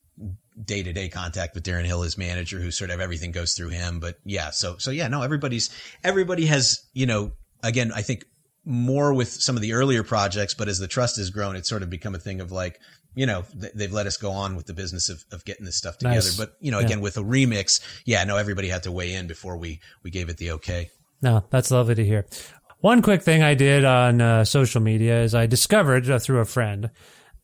day 0.64 0.82
to 0.84 0.94
day 0.94 1.10
contact 1.10 1.54
with 1.54 1.66
Darren 1.66 1.84
Hill, 1.84 2.02
his 2.04 2.18
manager, 2.18 2.60
who 2.62 2.72
sort 2.72 2.90
of 2.90 3.02
everything 3.02 3.34
goes 3.34 3.56
through 3.56 3.70
him. 3.70 4.00
But 4.00 4.16
yeah, 4.24 4.52
so, 4.52 4.78
so 4.78 4.90
yeah, 4.90 5.10
no, 5.10 5.22
everybody's, 5.22 5.70
everybody 6.02 6.46
has, 6.46 6.82
you 6.94 7.06
know, 7.06 7.34
again, 7.62 7.92
I 7.94 8.04
think 8.04 8.24
more 8.66 9.14
with 9.14 9.30
some 9.30 9.56
of 9.56 9.62
the 9.62 9.74
earlier 9.74 10.04
projects, 10.04 10.54
but 10.54 10.68
as 10.68 10.80
the 10.80 10.88
trust 10.88 11.18
has 11.18 11.30
grown, 11.30 11.56
it's 11.56 11.70
sort 11.70 11.84
of 11.84 11.90
become 11.90 12.16
a 12.16 12.20
thing 12.20 12.42
of 12.42 12.52
like, 12.52 12.80
you 13.14 13.26
know, 13.26 13.46
th- 13.60 13.74
they've 13.74 13.94
let 13.94 14.08
us 14.08 14.18
go 14.18 14.32
on 14.32 14.56
with 14.56 14.66
the 14.66 14.74
business 14.74 15.10
of, 15.10 15.24
of 15.32 15.46
getting 15.46 15.66
this 15.66 15.78
stuff 15.78 15.98
together. 15.98 16.16
Nice. 16.16 16.38
But, 16.38 16.54
you 16.60 16.72
know, 16.72 16.80
again, 16.80 17.00
with 17.00 17.18
a 17.18 17.22
remix, 17.22 17.80
yeah, 18.06 18.24
no, 18.24 18.38
everybody 18.38 18.68
had 18.68 18.84
to 18.84 18.92
weigh 18.92 19.14
in 19.14 19.28
before 19.28 19.58
we, 19.58 19.80
we 20.04 20.12
gave 20.12 20.30
it 20.30 20.38
the 20.38 20.52
okay. 20.52 20.90
No, 21.22 21.46
that's 21.50 21.72
lovely 21.72 21.96
to 21.96 22.06
hear. 22.06 22.26
One 22.80 23.02
quick 23.02 23.22
thing 23.22 23.42
I 23.42 23.56
did 23.56 23.86
on 23.86 24.22
uh, 24.22 24.46
social 24.46 24.82
media 24.82 25.22
is 25.22 25.34
I 25.34 25.46
discovered 25.46 26.10
uh, 26.10 26.20
through 26.20 26.40
a 26.40 26.46
friend 26.46 26.92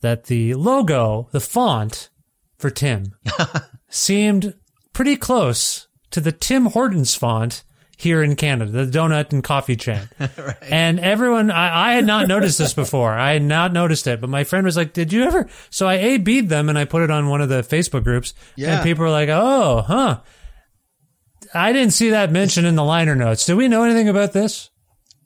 that 0.02 0.26
the 0.26 0.56
logo, 0.56 1.30
the 1.31 1.39
font 1.39 2.10
for 2.57 2.69
Tim, 2.69 3.14
seemed 3.89 4.56
pretty 4.93 5.15
close 5.15 5.88
to 6.11 6.19
the 6.19 6.31
Tim 6.31 6.68
Hortons 6.68 7.15
font 7.15 7.64
here 8.02 8.22
in 8.23 8.36
Canada, 8.36 8.72
the 8.72 8.86
donut 8.91 9.32
and 9.32 9.44
coffee 9.44 9.76
chain. 9.76 10.10
And 10.64 10.99
everyone, 10.99 11.52
I, 11.52 11.91
I 11.91 11.94
had 11.94 12.06
not 12.06 12.28
noticed 12.28 12.57
this 12.57 12.73
before. 12.84 13.11
I 13.14 13.34
had 13.34 13.44
not 13.44 13.73
noticed 13.73 14.07
it, 14.07 14.19
but 14.22 14.30
my 14.30 14.44
friend 14.44 14.65
was 14.65 14.76
like, 14.78 14.94
"Did 14.94 15.11
you 15.14 15.23
ever?" 15.23 15.48
So 15.69 15.88
I 15.88 15.95
a 15.95 16.18
beat 16.18 16.49
them 16.49 16.69
and 16.69 16.78
I 16.78 16.86
put 16.86 17.02
it 17.03 17.11
on 17.11 17.30
one 17.30 17.41
of 17.41 17.49
the 17.49 17.61
Facebook 17.61 18.03
groups, 18.03 18.34
Yeah. 18.56 18.76
and 18.76 18.84
people 18.84 19.03
were 19.03 19.11
like, 19.11 19.30
"Oh, 19.30 19.82
huh." 19.86 20.22
I 21.53 21.73
didn't 21.73 21.91
see 21.94 22.11
that 22.11 22.32
mentioned 22.32 22.65
in 22.68 22.76
the 22.76 22.84
liner 22.84 23.15
notes. 23.15 23.45
Do 23.45 23.57
we 23.57 23.68
know 23.68 23.84
anything 23.84 24.07
about 24.10 24.32
this? 24.34 24.69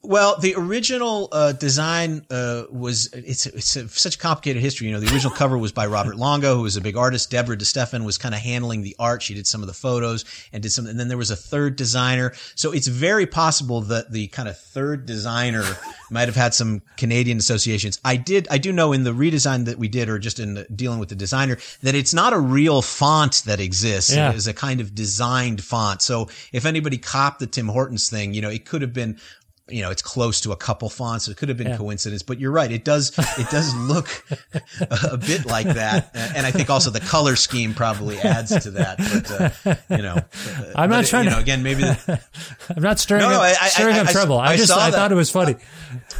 Well, 0.06 0.40
the 0.40 0.56
original 0.56 1.30
uh, 1.32 1.52
design 1.53 2.26
uh, 2.30 2.64
was 2.72 3.07
it's 3.14 3.45
it's 3.45 3.76
a, 3.76 3.88
such 3.90 4.15
a 4.15 4.18
complicated 4.18 4.61
history. 4.61 4.88
You 4.88 4.94
know, 4.94 4.99
the 4.99 5.11
original 5.14 5.34
cover 5.36 5.57
was 5.57 5.72
by 5.72 5.88
Robert 5.88 6.15
Longo, 6.15 6.56
who 6.56 6.61
was 6.61 6.77
a 6.77 6.82
big 6.82 6.95
artist. 6.95 7.32
Deborah 7.32 7.57
DeStefan 7.57 8.06
was 8.06 8.18
kind 8.18 8.36
of 8.36 8.41
handling 8.41 8.84
the 8.84 8.95
art. 8.99 9.23
She 9.23 9.34
did 9.34 9.48
some 9.48 9.61
of 9.61 9.68
the 9.68 9.73
photos 9.73 10.26
and 10.53 10.61
did 10.61 10.72
some. 10.72 10.88
And 10.88 10.99
then 10.99 11.07
there 11.07 11.18
was 11.18 11.32
a 11.32 11.36
third 11.36 11.76
designer. 11.76 12.34
So 12.56 12.72
it's 12.72 12.88
very 12.88 13.26
possible 13.26 13.82
that 13.82 14.11
the 14.11 14.27
kind 14.27 14.48
of 14.48 14.57
third 14.57 15.06
designer 15.06 15.64
might 16.11 16.27
have 16.27 16.36
had 16.36 16.53
some 16.53 16.82
Canadian 16.98 17.38
associations. 17.38 17.99
I 18.03 18.18
did. 18.18 18.48
I 18.52 18.57
do 18.57 18.72
know 18.72 18.94
in 18.94 19.03
the 19.03 19.14
redesign 19.14 19.65
that 19.65 19.77
we 19.77 19.88
did, 19.88 20.10
or 20.10 20.19
just 20.19 20.40
in 20.40 20.56
the, 20.56 20.64
dealing 20.65 20.99
with 20.99 21.10
the 21.10 21.15
designer, 21.15 21.57
that 21.82 21.95
it's 21.95 22.14
not 22.14 22.34
a 22.34 22.40
real 22.40 22.82
font 22.82 23.44
that 23.45 23.60
exists. 23.60 24.15
Yeah. 24.15 24.30
It 24.30 24.36
is 24.36 24.48
a 24.48 24.53
kind 24.53 24.82
of 24.82 24.94
designed 24.94 25.64
font. 25.64 26.02
So 26.02 26.30
if 26.52 26.65
anybody 26.65 26.98
copped 26.98 27.40
the 27.40 27.48
Tim 27.48 27.68
Hortons 27.68 28.10
thing, 28.10 28.34
you 28.34 28.41
know, 28.41 28.49
it 28.49 28.65
could 28.65 28.82
have 28.82 28.94
been 28.94 29.19
you 29.68 29.82
know, 29.82 29.90
it's 29.90 30.02
close 30.04 30.42
to 30.42 30.52
a 30.52 30.56
couple 30.56 30.90
fonts. 30.90 31.28
It 31.28 31.38
could 31.38 31.50
have 31.50 31.58
been 31.58 31.68
Yeah. 31.70 31.78
coincidence, 31.78 32.22
but 32.22 32.40
you're 32.40 32.52
right. 32.52 32.72
It 32.72 32.84
does, 32.86 33.12
it 33.18 33.50
does 33.50 33.74
look 33.90 34.08
a, 34.54 35.14
a 35.14 35.18
bit 35.18 35.46
like 35.48 35.66
that. 35.66 36.12
And 36.14 36.46
I 36.46 36.52
think 36.52 36.70
also 36.70 36.92
the 36.92 37.00
color 37.00 37.36
scheme 37.36 37.74
probably 37.74 38.20
adds 38.20 38.56
to 38.64 38.72
that. 38.72 38.98
But, 39.66 39.66
uh, 39.66 39.76
you 39.98 40.04
know, 40.04 40.16
uh, 40.16 40.22
I'm 40.76 40.90
not 40.92 41.02
but, 41.04 41.08
trying 41.08 41.24
you 41.24 41.30
to- 41.32 41.36
know, 41.38 41.42
again, 41.42 41.64
maybe 41.64 41.82
the, 41.82 42.22
I'm 42.76 42.84
not 42.84 43.00
stirring 43.00 43.24
No, 43.24 43.30
no, 43.30 43.36
up, 43.38 43.42
I- 43.42 43.66
I- 43.66 43.70
stirring 43.70 43.96
I- 43.96 44.02
up 44.02 44.08
trouble. 44.10 44.38
I, 44.38 44.56
just 44.56 44.72
I 44.72 44.92
that. 44.92 44.96
thought 44.96 45.12
it 45.12 45.16
was 45.16 45.32
funny. 45.32 45.56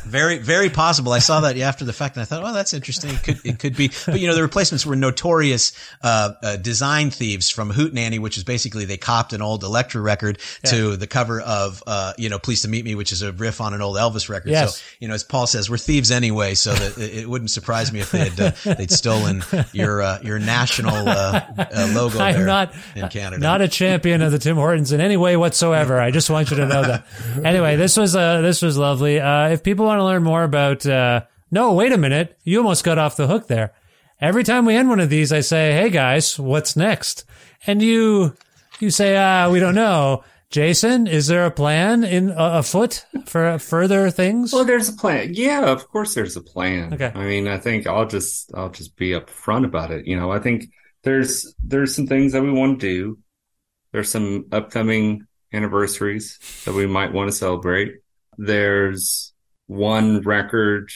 very, 0.05 0.39
very 0.39 0.72
possible. 0.72 1.11
I 1.11 1.19
saw 1.19 1.41
that 1.41 1.55
after 1.59 1.85
the 1.85 1.93
fact 1.93 2.15
and 2.15 2.23
I 2.23 2.26
thought, 2.26 2.43
oh, 2.43 2.51
that's 2.53 2.73
interesting. 2.73 3.11
It 3.11 3.23
could, 3.23 3.45
it 3.45 3.59
could 3.59 3.76
be, 3.77 3.91
but 4.07 4.19
you 4.19 4.27
know, 4.27 4.34
the 4.34 4.41
replacements 4.41 4.88
were 4.88 4.95
notorious, 4.95 5.72
uh, 6.01 6.34
uh, 6.41 6.55
design 6.55 7.11
thieves 7.11 7.51
from 7.51 7.72
Hootenanny, 7.72 8.17
which 8.19 8.38
is 8.38 8.43
basically 8.43 8.85
they 8.85 8.97
copped 8.97 9.34
an 9.34 9.41
old 9.43 9.63
Elektra 9.63 10.01
record 10.01 10.39
to 10.65 10.97
the 10.97 11.05
cover 11.07 11.41
of, 11.41 11.84
uh, 11.85 12.13
you 12.17 12.30
know, 12.30 12.39
Pleased 12.39 12.63
to 12.63 12.69
Meet 12.69 12.85
Me, 12.85 12.95
which 12.95 13.11
is 13.11 13.22
a 13.22 13.34
riff 13.39 13.61
on 13.61 13.73
an 13.73 13.81
old 13.81 13.97
Elvis 13.97 14.29
record. 14.29 14.49
Yes. 14.51 14.77
So, 14.77 14.85
you 14.99 15.07
know, 15.07 15.13
as 15.13 15.23
Paul 15.23 15.47
says, 15.47 15.69
we're 15.69 15.77
thieves 15.77 16.11
anyway. 16.11 16.55
So 16.55 16.73
that 16.73 16.97
it, 16.97 17.29
wouldn't 17.29 17.51
surprise 17.51 17.91
me 17.91 17.99
if 17.99 18.11
they 18.11 18.29
had, 18.29 18.39
uh, 18.39 18.73
they'd 18.75 18.91
stolen 18.91 19.43
your, 19.73 20.01
uh, 20.01 20.19
your 20.21 20.39
national, 20.39 21.07
uh, 21.07 21.41
uh 21.57 21.91
logo 21.93 22.19
I'm 22.19 22.35
there 22.35 22.45
not 22.45 22.73
in 22.95 23.07
Canada. 23.09 23.41
not 23.41 23.61
a 23.61 23.67
champion 23.67 24.21
of 24.21 24.31
the 24.31 24.39
Tim 24.39 24.55
Hortons 24.55 24.91
in 24.91 25.01
any 25.01 25.17
way 25.17 25.37
whatsoever. 25.37 25.99
I 25.99 26.11
just 26.11 26.29
want 26.29 26.51
you 26.51 26.57
to 26.57 26.65
know 26.65 26.81
that. 26.81 27.05
Anyway, 27.43 27.75
this 27.75 27.97
was 27.97 28.15
uh, 28.15 28.41
this 28.41 28.61
was 28.61 28.77
lovely. 28.77 29.19
Uh, 29.19 29.49
if 29.49 29.63
people 29.63 29.85
want 29.85 29.99
to 29.99 30.03
learn 30.03 30.23
more 30.23 30.43
about 30.43 30.85
uh, 30.85 31.21
no, 31.51 31.73
wait 31.73 31.91
a 31.91 31.97
minute. 31.97 32.37
You 32.43 32.57
almost 32.57 32.83
got 32.83 32.97
off 32.97 33.15
the 33.15 33.27
hook 33.27 33.47
there. 33.47 33.73
Every 34.19 34.43
time 34.43 34.65
we 34.65 34.75
end 34.75 34.89
one 34.89 34.99
of 34.99 35.09
these, 35.09 35.31
I 35.31 35.41
say, 35.41 35.73
Hey 35.73 35.89
guys, 35.89 36.39
what's 36.39 36.75
next? 36.75 37.23
And 37.67 37.81
you, 37.81 38.35
you 38.79 38.89
say, 38.89 39.17
ah, 39.17 39.49
we 39.49 39.59
don't 39.59 39.75
know. 39.75 40.23
Jason, 40.56 41.06
is 41.06 41.27
there 41.27 41.45
a 41.45 41.52
plan 41.52 42.06
in 42.06 42.32
uh, 42.32 42.60
afoot 42.60 43.06
for 43.26 43.60
further 43.60 44.10
things? 44.10 44.53
Well, 44.53 44.64
there's 44.64 44.88
a 44.88 44.94
plan. 44.94 45.34
Yeah, 45.34 45.65
of 45.65 45.86
course 45.90 46.14
there's 46.14 46.38
a 46.38 46.41
plan. 46.41 46.94
Okay. 46.94 47.11
I 47.14 47.26
mean, 47.26 47.49
I 47.49 47.57
think 47.57 47.88
I'll 47.88 48.07
just 48.07 48.52
I'll 48.56 48.69
just 48.69 48.95
be 48.95 49.10
upfront 49.10 49.65
about 49.65 49.91
it. 49.91 50.07
You 50.07 50.15
know, 50.15 50.32
I 50.32 50.40
think 50.40 50.68
there's 51.03 51.53
there's 51.61 51.94
some 51.94 52.07
things 52.07 52.32
that 52.32 52.41
we 52.41 52.53
want 52.53 52.80
to 52.80 52.88
do. 52.88 53.19
There's 53.91 54.10
some 54.10 54.45
upcoming 54.53 55.27
anniversaries 55.52 56.40
that 56.64 56.73
we 56.73 56.88
might 56.88 57.11
want 57.11 57.30
to 57.30 57.36
celebrate. 57.36 57.95
There's 58.38 59.34
one 59.68 60.22
record 60.22 60.90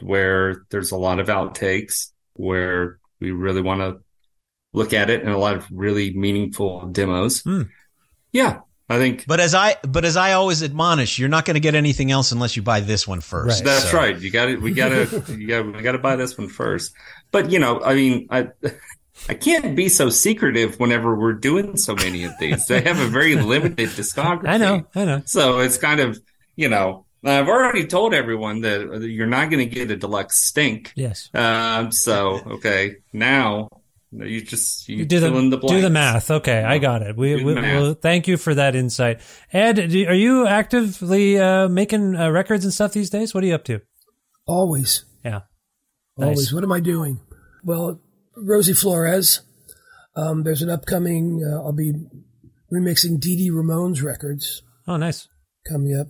where 0.00 0.64
there's 0.70 0.90
a 0.90 0.96
lot 0.96 1.20
of 1.20 1.28
outtakes 1.28 2.08
where 2.32 2.98
we 3.20 3.30
really 3.30 3.62
want 3.62 3.82
to 3.82 4.00
look 4.72 4.92
at 4.92 5.10
it 5.10 5.22
and 5.22 5.30
a 5.30 5.38
lot 5.38 5.54
of 5.54 5.68
really 5.70 6.12
meaningful 6.12 6.88
demos. 6.88 7.42
Hmm. 7.42 7.62
Yeah, 8.32 8.60
I 8.88 8.98
think 8.98 9.26
But 9.26 9.40
as 9.40 9.54
I 9.54 9.76
but 9.86 10.04
as 10.04 10.16
I 10.16 10.32
always 10.32 10.62
admonish, 10.62 11.18
you're 11.18 11.28
not 11.28 11.44
going 11.44 11.54
to 11.54 11.60
get 11.60 11.74
anything 11.74 12.10
else 12.10 12.32
unless 12.32 12.56
you 12.56 12.62
buy 12.62 12.80
this 12.80 13.06
one 13.06 13.20
first. 13.20 13.60
Right. 13.60 13.64
That's 13.66 13.90
So- 13.90 13.96
right. 13.98 14.18
You 14.20 14.30
got 14.30 14.46
to 14.46 14.56
We 14.56 14.72
got 14.72 14.88
to. 14.90 15.24
You 15.38 15.46
got. 15.46 15.66
We 15.76 15.82
got 15.82 15.92
to 15.92 15.98
buy 15.98 16.16
this 16.16 16.36
one 16.38 16.48
first. 16.48 16.92
But 17.30 17.50
you 17.50 17.58
know, 17.58 17.80
I 17.82 17.94
mean, 17.94 18.26
I. 18.30 18.48
I 19.28 19.34
can't 19.34 19.76
be 19.76 19.88
so 19.88 20.08
secretive 20.08 20.80
whenever 20.80 21.14
we're 21.14 21.34
doing 21.34 21.76
so 21.76 21.94
many 21.94 22.24
of 22.24 22.32
these. 22.40 22.66
They 22.66 22.80
have 22.80 22.98
a 22.98 23.06
very 23.06 23.36
limited 23.52 23.90
discography. 23.90 24.48
I 24.48 24.56
know, 24.56 24.86
I 24.96 25.04
know. 25.04 25.22
So 25.26 25.60
it's 25.60 25.78
kind 25.78 26.00
of, 26.00 26.18
you 26.56 26.68
know, 26.68 27.04
I've 27.22 27.46
already 27.46 27.86
told 27.86 28.14
everyone 28.14 28.62
that 28.62 29.02
you're 29.02 29.28
not 29.28 29.48
going 29.50 29.68
to 29.68 29.72
get 29.72 29.92
a 29.92 29.96
deluxe 29.96 30.42
stink. 30.48 30.92
Yes. 30.96 31.30
Um, 31.34 31.92
so 31.92 32.40
okay, 32.54 32.96
now 33.12 33.68
you 34.12 34.42
just 34.42 34.88
you, 34.88 34.98
You 34.98 35.04
do 35.06 35.20
fill 35.20 35.38
in 35.38 35.50
the, 35.50 35.58
the 35.58 35.66
do 35.68 35.80
the 35.80 35.90
math. 35.90 36.30
Okay, 36.30 36.62
I 36.62 36.78
got 36.78 37.02
it. 37.02 37.16
We, 37.16 37.36
Do 37.36 37.44
we 37.46 37.54
the 37.54 37.60
well, 37.62 37.94
thank 37.94 38.28
you 38.28 38.36
for 38.36 38.54
that 38.54 38.74
insight. 38.74 39.20
Ed, 39.52 39.74
do, 39.90 40.06
are 40.06 40.14
you 40.14 40.46
actively 40.46 41.38
uh, 41.38 41.68
making 41.68 42.14
uh, 42.16 42.30
records 42.30 42.64
and 42.64 42.72
stuff 42.74 42.92
these 42.92 43.10
days? 43.10 43.34
What 43.34 43.42
are 43.42 43.46
you 43.46 43.54
up 43.54 43.64
to? 43.64 43.80
Always. 44.46 45.04
Yeah. 45.24 45.40
Nice. 46.18 46.28
Always. 46.28 46.52
What 46.52 46.64
am 46.64 46.72
I 46.72 46.80
doing? 46.80 47.20
Well, 47.64 48.00
Rosie 48.36 48.74
Flores. 48.74 49.40
Um, 50.14 50.42
there's 50.42 50.60
an 50.62 50.68
upcoming. 50.68 51.42
Uh, 51.42 51.62
I'll 51.62 51.72
be 51.72 51.92
remixing 52.72 53.18
Dee 53.18 53.36
Dee 53.36 53.50
Ramone's 53.50 54.02
records 54.02 54.62
Oh, 54.86 54.96
nice. 54.96 55.28
coming 55.66 55.96
up, 55.96 56.08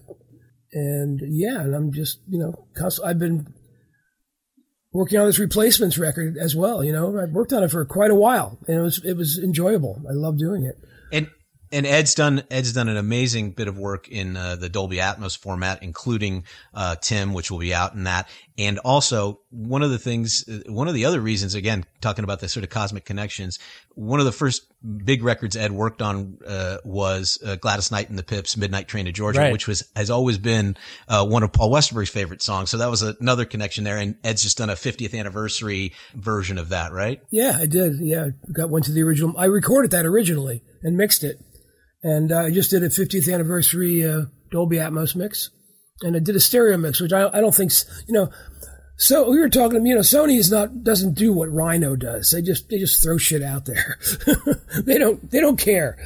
and 0.72 1.20
yeah, 1.28 1.60
and 1.60 1.74
I'm 1.74 1.92
just 1.92 2.18
you 2.28 2.38
know, 2.38 2.66
const- 2.76 3.00
I've 3.04 3.18
been 3.18 3.52
working 4.92 5.18
on 5.18 5.26
this 5.26 5.38
replacements 5.38 5.98
record 5.98 6.36
as 6.36 6.54
well. 6.54 6.84
You 6.84 6.92
know, 6.92 7.18
I've 7.18 7.30
worked 7.30 7.52
on 7.52 7.62
it 7.62 7.70
for 7.70 7.84
quite 7.84 8.10
a 8.10 8.16
while, 8.16 8.58
and 8.66 8.78
it 8.78 8.80
was 8.80 9.04
it 9.04 9.16
was 9.16 9.38
enjoyable. 9.38 10.02
I 10.08 10.12
love 10.12 10.38
doing 10.38 10.64
it. 10.64 10.78
And 11.10 11.28
and 11.72 11.86
Ed's 11.86 12.14
done 12.14 12.42
Ed's 12.50 12.72
done 12.72 12.88
an 12.88 12.96
amazing 12.96 13.52
bit 13.52 13.66
of 13.68 13.78
work 13.78 14.08
in 14.08 14.36
uh, 14.36 14.56
the 14.56 14.68
Dolby 14.68 14.96
Atmos 14.98 15.36
format, 15.36 15.82
including 15.82 16.44
uh, 16.74 16.96
Tim, 17.00 17.32
which 17.32 17.50
will 17.50 17.58
be 17.58 17.74
out 17.74 17.94
in 17.94 18.04
that. 18.04 18.28
And 18.58 18.78
also 18.80 19.40
one 19.50 19.82
of 19.82 19.90
the 19.90 19.98
things, 19.98 20.44
uh, 20.46 20.70
one 20.70 20.86
of 20.86 20.94
the 20.94 21.06
other 21.06 21.20
reasons, 21.20 21.54
again, 21.54 21.84
talking 22.02 22.22
about 22.22 22.40
the 22.40 22.48
sort 22.48 22.64
of 22.64 22.70
cosmic 22.70 23.06
connections. 23.06 23.58
One 23.94 24.20
of 24.20 24.26
the 24.26 24.32
first 24.32 24.66
big 25.04 25.22
records 25.22 25.56
Ed 25.56 25.72
worked 25.72 26.02
on 26.02 26.38
uh, 26.46 26.76
was 26.84 27.38
uh, 27.44 27.56
Gladys 27.56 27.90
Knight 27.90 28.10
and 28.10 28.18
the 28.18 28.22
Pips' 28.22 28.56
"Midnight 28.56 28.88
Train 28.88 29.06
to 29.06 29.12
Georgia," 29.12 29.40
Right. 29.40 29.52
which 29.52 29.66
was 29.66 29.82
has 29.96 30.10
always 30.10 30.38
been 30.38 30.76
uh, 31.08 31.26
one 31.26 31.42
of 31.42 31.52
Paul 31.52 31.70
Westerberg's 31.70 32.10
favorite 32.10 32.42
songs. 32.42 32.70
So 32.70 32.76
that 32.78 32.90
was 32.90 33.02
another 33.02 33.44
connection 33.46 33.84
there. 33.84 33.96
And 33.96 34.16
Ed's 34.22 34.42
just 34.42 34.58
done 34.58 34.70
a 34.70 34.74
50th 34.74 35.18
anniversary 35.18 35.92
version 36.14 36.58
of 36.58 36.68
that, 36.70 36.92
right? 36.92 37.22
Yeah, 37.30 37.56
I 37.58 37.66
did. 37.66 37.94
Yeah, 38.00 38.28
got 38.52 38.68
went 38.70 38.84
to 38.86 38.92
the 38.92 39.02
original. 39.02 39.34
I 39.38 39.46
recorded 39.46 39.90
that 39.92 40.04
originally 40.04 40.62
and 40.82 40.96
mixed 40.96 41.24
it, 41.24 41.40
and 42.02 42.32
uh, 42.32 42.40
I 42.40 42.50
just 42.50 42.70
did 42.70 42.82
a 42.82 42.88
50th 42.88 43.32
anniversary 43.32 44.04
uh, 44.04 44.22
Dolby 44.50 44.76
Atmos 44.76 45.14
mix, 45.14 45.50
and 46.02 46.16
I 46.16 46.18
did 46.18 46.36
a 46.36 46.40
stereo 46.40 46.76
mix, 46.76 47.00
which 47.00 47.12
I, 47.12 47.28
I 47.28 47.40
don't 47.40 47.54
think 47.54 47.72
you 48.06 48.14
know. 48.14 48.30
So 48.96 49.30
we 49.30 49.40
were 49.40 49.48
talking. 49.48 49.84
You 49.86 49.96
know, 49.96 50.00
Sony 50.00 50.38
is 50.38 50.50
not 50.50 50.84
doesn't 50.84 51.14
do 51.14 51.32
what 51.32 51.52
Rhino 51.52 51.96
does. 51.96 52.30
They 52.30 52.42
just 52.42 52.68
they 52.68 52.78
just 52.78 53.02
throw 53.02 53.18
shit 53.18 53.42
out 53.42 53.64
there. 53.64 53.98
they 54.84 54.98
don't 54.98 55.30
they 55.30 55.40
don't 55.40 55.58
care. 55.58 55.96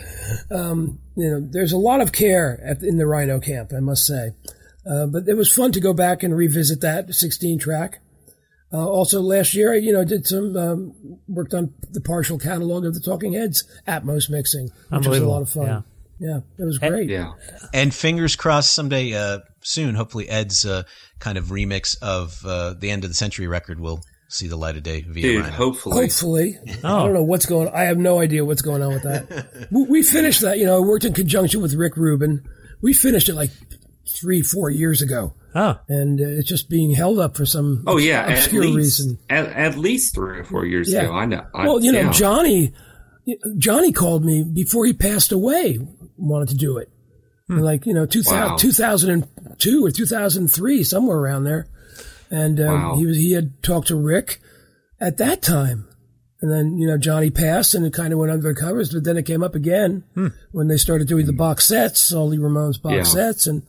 Um, 0.51 1.01
you 1.17 1.31
know, 1.31 1.41
there's 1.41 1.73
a 1.73 1.79
lot 1.79 2.01
of 2.01 2.13
care 2.13 2.61
at, 2.65 2.83
in 2.83 2.97
the 2.97 3.07
Rhino 3.07 3.41
camp, 3.41 3.73
I 3.77 3.81
must 3.81 4.07
say. 4.07 4.33
Uh, 4.89 5.07
but 5.07 5.29
it 5.29 5.35
was 5.35 5.53
fun 5.53 5.73
to 5.73 5.81
go 5.81 5.93
back 5.93 6.23
and 6.23 6.37
revisit 6.37 6.81
that 6.83 7.13
16 7.13 7.59
track. 7.59 8.01
Uh, 8.77 8.87
also, 8.87 9.23
last 9.23 9.55
year, 9.55 9.73
I, 9.73 9.77
you 9.77 9.93
know, 9.93 10.05
did 10.05 10.27
some 10.27 10.55
um, 10.57 10.93
worked 11.29 11.55
on 11.55 11.73
the 11.93 12.01
partial 12.03 12.39
catalog 12.39 12.85
of 12.85 12.93
the 12.95 13.01
Talking 13.01 13.33
Heads 13.33 13.65
Atmos 13.89 14.29
mixing, 14.29 14.69
which 14.91 15.07
was 15.07 15.19
a 15.19 15.27
lot 15.27 15.41
of 15.43 15.49
fun. 15.49 15.67
Yeah. 15.67 15.81
Yeah, 16.19 16.41
it 16.59 16.65
was 16.65 16.79
great. 16.79 17.11
Yeah. 17.11 17.33
And 17.75 17.95
fingers 17.95 18.37
crossed 18.37 18.75
someday 18.75 19.13
uh, 19.13 19.41
soon, 19.63 19.95
hopefully 19.95 20.29
Ed's 20.29 20.65
uh, 20.65 20.85
kind 21.19 21.37
of 21.37 21.47
remix 21.47 21.97
of 22.01 22.39
uh, 22.45 22.75
the 22.79 22.91
end 22.91 23.05
of 23.05 23.11
the 23.11 23.15
century 23.15 23.47
record 23.47 23.79
will 23.81 24.01
see 24.29 24.47
the 24.49 24.57
light 24.57 24.77
of 24.77 24.83
day 24.83 25.03
via 25.03 25.23
Dude, 25.23 25.41
Rhino. 25.45 25.53
hopefully. 25.55 26.01
Hopefully, 26.03 26.59
Oh. 26.83 26.97
I 27.01 27.03
don't 27.05 27.13
know 27.15 27.23
what's 27.23 27.47
going. 27.47 27.69
I 27.69 27.85
have 27.85 27.99
no 27.99 28.19
idea 28.21 28.45
what's 28.47 28.63
going 28.63 28.83
on 28.83 28.95
with 28.95 29.03
that. 29.05 29.69
we, 29.71 29.83
we 29.85 30.03
finished 30.03 30.41
that. 30.41 30.59
You 30.59 30.65
know, 30.67 30.77
I 30.77 30.81
worked 30.81 31.05
in 31.05 31.13
conjunction 31.13 31.61
with 31.63 31.75
Rick 31.75 31.97
Rubin. 31.97 32.47
We 32.81 32.93
finished 32.95 33.29
it 33.29 33.35
like 33.35 33.51
three, 34.09 34.41
four 34.43 34.71
years 34.71 35.03
ago, 35.03 35.35
Oh, 35.59 35.79
and 35.89 36.21
uh, 36.21 36.25
it's 36.27 36.49
just 36.49 36.69
being 36.69 36.91
held 36.95 37.19
up 37.19 37.35
for 37.37 37.47
some 37.47 37.83
Oh 37.87 37.97
yeah, 37.97 38.23
at 38.27 38.33
obscure 38.39 38.65
least 38.65 38.77
reason. 38.77 39.19
at, 39.31 39.47
at 39.47 39.77
least 39.79 40.15
three 40.15 40.39
or 40.41 40.45
four 40.45 40.67
years 40.67 40.93
Yeah. 40.93 41.05
ago. 41.05 41.13
I 41.15 41.25
know. 41.25 41.47
I, 41.55 41.67
Well, 41.67 41.81
you 41.83 41.93
know, 41.93 42.01
yeah. 42.01 42.13
Johnny, 42.13 42.73
Johnny 43.59 43.93
called 43.93 44.25
me 44.25 44.45
before 44.45 44.85
he 44.87 44.93
passed 44.93 45.33
away, 45.33 45.79
wanted 46.17 46.49
to 46.51 46.57
do 46.57 46.77
it. 46.79 46.91
Like, 47.49 47.87
you 47.87 47.95
know, 47.95 48.07
2000, 48.07 48.51
Wow. 48.51 48.57
2002 48.57 49.85
or 49.87 49.91
2003, 49.91 50.83
somewhere 50.85 51.17
around 51.17 51.45
there. 51.45 51.69
And 52.31 52.61
um, 52.61 52.67
Wow. 52.83 52.97
he 52.97 53.07
was, 53.07 53.17
he 53.17 53.33
had 53.33 53.63
talked 53.63 53.89
to 53.89 53.97
Rick 53.97 54.41
at 55.01 55.17
that 55.19 55.43
time. 55.43 55.87
And 56.43 56.51
then, 56.53 56.77
you 56.79 56.87
know, 56.87 56.99
Johnny 56.99 57.31
passed 57.31 57.75
and 57.75 57.87
it 57.87 57.93
kind 57.95 58.13
of 58.13 58.19
went 58.19 58.31
under 58.33 58.53
the 58.53 58.61
covers, 58.61 58.93
but 58.93 59.05
then 59.05 59.17
it 59.17 59.23
came 59.27 59.43
up 59.43 59.55
again 59.55 60.03
when 60.53 60.67
they 60.69 60.77
started 60.77 61.09
doing 61.09 61.25
the 61.27 61.33
box 61.33 61.67
sets, 61.67 62.13
all 62.13 62.29
the 62.29 62.37
Ramones 62.39 62.83
box 62.83 62.95
Yeah. 62.95 63.03
sets. 63.05 63.47
And, 63.47 63.63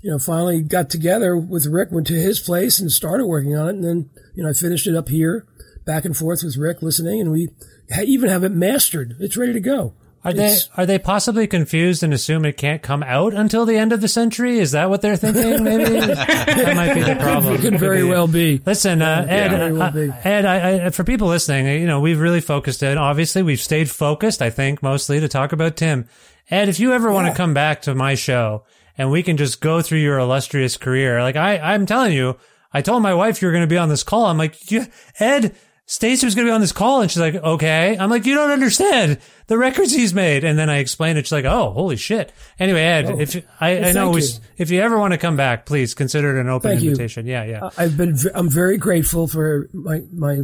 you 0.00 0.10
know, 0.10 0.18
finally 0.18 0.62
got 0.62 0.90
together 0.90 1.36
with 1.36 1.66
Rick, 1.66 1.90
went 1.90 2.06
to 2.08 2.14
his 2.14 2.40
place 2.40 2.80
and 2.80 2.90
started 2.90 3.26
working 3.26 3.56
on 3.56 3.68
it. 3.68 3.74
And 3.76 3.84
then, 3.84 4.10
you 4.34 4.42
know, 4.42 4.50
I 4.50 4.52
finished 4.52 4.86
it 4.86 4.96
up 4.96 5.08
here, 5.08 5.46
back 5.84 6.04
and 6.04 6.16
forth 6.16 6.42
with 6.44 6.56
Rick 6.56 6.82
listening, 6.82 7.20
and 7.20 7.30
we 7.30 7.48
ha- 7.92 8.02
even 8.04 8.28
have 8.28 8.44
it 8.44 8.52
mastered. 8.52 9.16
It's 9.20 9.36
ready 9.36 9.52
to 9.52 9.60
go. 9.60 9.94
are 10.24 10.32
they 10.32 10.56
are 10.76 10.86
they 10.86 10.98
possibly 10.98 11.46
confused 11.46 12.02
and 12.02 12.14
assume 12.14 12.44
it 12.44 12.56
can't 12.56 12.80
come 12.82 13.02
out 13.02 13.34
until 13.34 13.66
the 13.66 13.76
end 13.76 13.92
of 13.92 14.00
the 14.00 14.08
century? 14.08 14.58
Is 14.58 14.72
that 14.72 14.88
what 14.88 15.02
they're 15.02 15.16
thinking? 15.16 15.64
Maybe 15.64 15.84
that 15.84 16.76
might 16.76 16.94
be 16.94 17.02
the 17.02 17.16
problem. 17.16 17.54
It 17.54 17.60
could 17.60 17.80
very 17.80 18.02
be. 18.02 18.08
well 18.08 18.28
be. 18.28 18.62
Listen, 18.64 19.02
uh, 19.02 19.26
Ed, 19.28 19.48
very 19.48 19.72
well 19.72 19.82
uh, 19.82 19.90
be. 19.90 20.12
Ed, 20.24 20.44
I, 20.44 20.86
I, 20.86 20.90
for 20.90 21.04
people 21.04 21.28
listening, 21.28 21.80
you 21.80 21.86
know, 21.86 22.00
we've 22.00 22.20
really 22.20 22.40
focused 22.40 22.82
in. 22.82 22.98
Obviously, 22.98 23.42
we've 23.42 23.60
stayed 23.60 23.90
focused, 23.90 24.42
I 24.42 24.50
think, 24.50 24.82
mostly 24.82 25.18
to 25.20 25.28
talk 25.28 25.52
about 25.52 25.76
Tim. 25.76 26.08
Ed, 26.50 26.68
if 26.68 26.80
you 26.80 26.92
ever 26.92 27.10
want 27.10 27.28
to 27.28 27.34
come 27.34 27.54
back 27.54 27.82
to 27.82 27.94
my 27.94 28.14
show 28.14 28.64
and 28.98 29.10
we 29.10 29.22
can 29.22 29.36
just 29.36 29.60
go 29.60 29.82
through 29.82 29.98
your 30.00 30.18
illustrious 30.18 30.76
career, 30.76 31.20
like 31.22 31.36
I, 31.36 31.58
I'm 31.58 31.86
telling 31.86 32.12
you, 32.12 32.36
I 32.72 32.82
told 32.82 33.02
my 33.02 33.14
wife 33.14 33.42
you're 33.42 33.52
going 33.52 33.62
to 33.64 33.66
be 33.66 33.78
on 33.78 33.88
this 33.88 34.02
call. 34.02 34.26
I'm 34.26 34.38
like, 34.38 34.70
"You- 34.70 34.86
Ed, 35.18 35.54
Stasium 35.86 36.24
was 36.24 36.34
going 36.34 36.46
to 36.46 36.50
be 36.50 36.54
on 36.54 36.60
this 36.62 36.72
call. 36.72 37.02
And 37.02 37.10
she's 37.10 37.20
like, 37.20 37.34
okay. 37.34 37.98
I'm 37.98 38.08
like, 38.08 38.24
you 38.24 38.34
don't 38.34 38.50
understand 38.50 39.18
the 39.48 39.58
records 39.58 39.92
he's 39.92 40.14
made. 40.14 40.42
And 40.44 40.58
then 40.58 40.70
I 40.70 40.78
explained 40.78 41.18
it. 41.18 41.26
She's 41.26 41.32
like, 41.32 41.44
oh, 41.44 41.70
holy 41.72 41.96
shit. 41.96 42.32
Anyway, 42.58 42.80
Ed, 42.80 43.10
if 43.20 43.34
you- 43.34 43.42
I, 43.60 43.78
I 43.88 43.92
know 43.92 44.10
we, 44.10 44.22
you. 44.22 44.28
if 44.56 44.70
you 44.70 44.80
ever 44.80 44.98
want 44.98 45.12
to 45.12 45.18
come 45.18 45.36
back, 45.36 45.66
please 45.66 45.92
consider 45.92 46.34
it 46.36 46.40
an 46.40 46.48
open 46.48 46.70
Thank 46.70 46.82
you. 46.82 46.90
invitation. 46.92 47.26
Yeah, 47.26 47.44
yeah. 47.44 47.70
I've 47.76 47.96
been, 47.96 48.16
v- 48.16 48.30
I'm 48.34 48.48
very 48.48 48.78
grateful 48.78 49.26
for 49.26 49.68
my, 49.74 50.00
my 50.12 50.42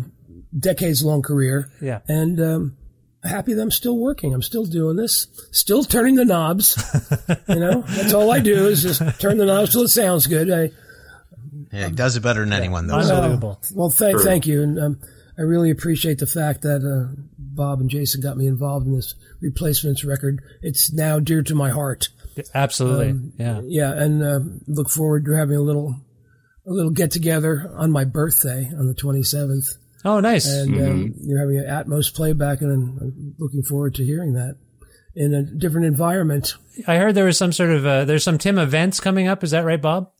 decades 0.58 1.02
long 1.02 1.22
career. 1.22 1.70
Yeah. 1.80 2.00
And, 2.08 2.40
um, 2.40 2.76
happy 3.24 3.54
that 3.54 3.62
I'm 3.62 3.70
still 3.70 3.96
working. 3.96 4.34
I'm 4.34 4.42
still 4.42 4.64
doing 4.64 4.96
this, 4.96 5.26
still 5.50 5.84
turning 5.84 6.14
the 6.14 6.24
knobs. 6.24 6.76
you 7.48 7.56
know, 7.56 7.82
that's 7.82 8.12
all 8.12 8.30
I 8.30 8.40
do 8.40 8.66
is 8.66 8.82
just 8.82 9.20
turn 9.20 9.38
the 9.38 9.46
knobs 9.46 9.72
till 9.72 9.82
it 9.82 9.88
sounds 9.88 10.26
good. 10.26 10.50
I, 10.50 10.70
Yeah, 11.72 11.88
he 11.88 11.94
does 11.94 12.16
it 12.16 12.22
better 12.22 12.40
than 12.40 12.52
anyone, 12.52 12.86
though. 12.86 12.96
Unbelievable. 12.96 13.58
So. 13.62 13.74
Well, 13.76 13.90
thank, 13.90 14.20
thank 14.20 14.46
you. 14.46 14.62
And 14.62 14.78
um, 14.78 15.00
I 15.38 15.42
really 15.42 15.70
appreciate 15.70 16.18
the 16.18 16.26
fact 16.26 16.62
that 16.62 16.82
uh, 16.82 17.14
Bob 17.38 17.80
and 17.80 17.90
Jason 17.90 18.20
got 18.20 18.36
me 18.36 18.46
involved 18.46 18.86
in 18.86 18.94
this 18.94 19.14
replacements 19.40 20.04
record. 20.04 20.42
It's 20.62 20.92
now 20.92 21.18
dear 21.18 21.42
to 21.42 21.54
my 21.54 21.70
heart. 21.70 22.08
Absolutely. 22.54 23.10
Um, 23.10 23.32
yeah. 23.36 23.60
Yeah, 23.64 23.92
and 23.92 24.22
uh, 24.22 24.40
look 24.66 24.90
forward 24.90 25.24
to 25.24 25.32
having 25.32 25.56
a 25.56 25.60
little 25.60 25.96
a 26.66 26.70
little 26.70 26.90
get 26.90 27.10
together 27.10 27.72
on 27.76 27.90
my 27.90 28.04
birthday 28.04 28.70
on 28.78 28.86
the 28.86 28.94
27th. 28.94 29.76
Oh, 30.04 30.20
nice. 30.20 30.46
And 30.46 30.74
um, 30.76 31.14
you're 31.20 31.40
having 31.40 31.58
an 31.58 31.64
Atmos 31.64 32.14
playback, 32.14 32.60
and 32.60 33.00
I'm 33.00 33.34
looking 33.38 33.62
forward 33.62 33.94
to 33.96 34.04
hearing 34.04 34.34
that 34.34 34.56
in 35.14 35.34
a 35.34 35.42
different 35.42 35.86
environment. 35.86 36.54
I 36.86 36.96
heard 36.96 37.14
there 37.14 37.24
was 37.24 37.36
some 37.36 37.52
sort 37.52 37.70
of 37.70 37.84
uh, 37.84 38.04
there's 38.04 38.22
some 38.22 38.38
Tim 38.38 38.58
events 38.58 39.00
coming 39.00 39.26
up. 39.26 39.42
Is 39.42 39.50
that 39.50 39.64
right, 39.64 39.80
Bob? 39.82 40.12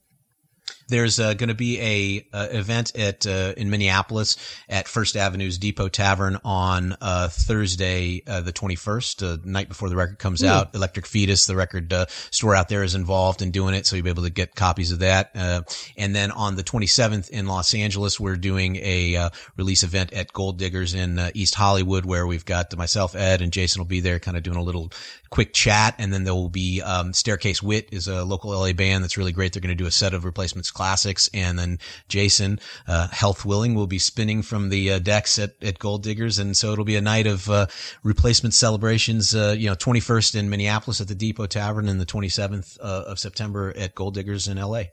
There's 0.89 1.21
uh, 1.21 1.35
going 1.35 1.49
to 1.49 1.55
be 1.55 1.81
a 1.81 2.27
uh, 2.37 2.49
event 2.51 2.97
at 2.97 3.27
uh, 3.27 3.55
in 3.57 3.71
Minneapolis 3.71 4.37
at 4.69 4.89
First 4.89 5.17
Avenue's 5.17 5.59
Depot 5.59 5.89
Tavern 5.89 6.39
on 6.45 6.97
uh, 7.01 7.29
Thursday, 7.29 8.23
uh, 8.27 8.41
the 8.41 8.53
21st, 8.53 9.23
uh, 9.23 9.39
night 9.45 9.69
before 9.69 9.89
the 9.89 9.97
record 9.97 10.19
comes 10.19 10.41
Hmm. 10.41 10.47
out. 10.47 10.75
Electric 10.75 11.07
Fetus, 11.07 11.47
the 11.47 11.57
record 11.57 11.93
uh, 11.93 12.07
store 12.31 12.55
out 12.55 12.69
there, 12.69 12.83
is 12.83 12.95
involved 12.95 13.43
in 13.43 13.51
doing 13.51 13.75
it, 13.75 13.87
so 13.87 13.97
you'll 13.97 14.05
be 14.05 14.11
able 14.11 14.23
to 14.25 14.31
get 14.31 14.55
copies 14.55 14.93
of 14.93 15.01
that. 15.01 15.31
Uh, 15.35 15.63
and 15.97 16.15
then 16.15 16.31
on 16.31 16.57
the 16.57 16.63
27th 16.65 17.31
in 17.31 17.47
Los 17.47 17.75
Angeles, 17.75 18.19
we're 18.19 18.37
doing 18.37 18.77
a 18.77 19.17
uh, 19.17 19.31
release 19.57 19.83
event 19.83 20.13
at 20.13 20.33
Gold 20.33 20.59
Diggers 20.59 20.95
in 20.95 21.19
uh, 21.19 21.31
East 21.35 21.55
Hollywood, 21.55 22.05
where 22.05 22.27
we've 22.27 22.45
got 22.45 22.75
myself, 22.77 23.15
Ed, 23.15 23.43
and 23.43 23.53
Jason 23.53 23.81
will 23.81 23.87
be 23.87 24.01
there, 24.01 24.19
kind 24.19 24.37
of 24.37 24.43
doing 24.43 24.57
a 24.57 24.63
little 24.63 24.93
quick 25.31 25.53
chat, 25.53 25.95
and 25.99 26.13
then 26.13 26.25
there 26.25 26.35
will 26.35 26.49
be 26.49 26.81
um, 26.81 27.13
Staircase 27.13 27.63
Wit 27.63 27.89
is 27.93 28.09
a 28.09 28.25
local 28.25 28.51
LA 28.51 28.73
band 28.73 29.05
that's 29.05 29.19
really 29.19 29.33
great. 29.33 29.53
They're 29.53 29.61
going 29.61 29.77
to 29.77 29.83
do 29.83 29.87
a 29.87 29.91
set 29.91 30.15
of 30.15 30.25
replacements 30.25 30.71
classics, 30.79 31.29
and 31.35 31.59
then 31.59 31.81
Jason, 32.07 32.61
uh, 32.87 33.09
health 33.09 33.45
willing, 33.45 33.75
will 33.75 33.89
be 33.89 33.99
spinning 33.99 34.43
from 34.43 34.69
the 34.69 34.93
uh, 34.93 34.99
decks 35.01 35.41
at, 35.41 35.61
at 35.61 35.81
Gold 35.81 36.05
Diggers, 36.05 36.39
and 36.39 36.57
so 36.57 36.73
it'll 36.73 36.85
be 36.85 36.95
a 36.95 37.01
night 37.01 37.27
of 37.27 37.51
uh, 37.51 37.67
replacement 38.05 38.55
celebrations. 38.55 39.35
Uh, 39.35 39.57
you 39.59 39.69
know, 39.69 39.75
21st 39.75 40.37
in 40.37 40.49
Minneapolis 40.49 41.01
at 41.01 41.09
the 41.09 41.17
Depot 41.17 41.47
Tavern, 41.47 41.89
and 41.89 42.01
the 42.01 42.07
27th 42.07 42.79
uh, 42.81 43.05
of 43.09 43.19
September 43.19 43.75
at 43.77 43.97
Gold 43.97 44.15
Diggers 44.15 44.47
in 44.47 44.57
LA. 44.57 44.85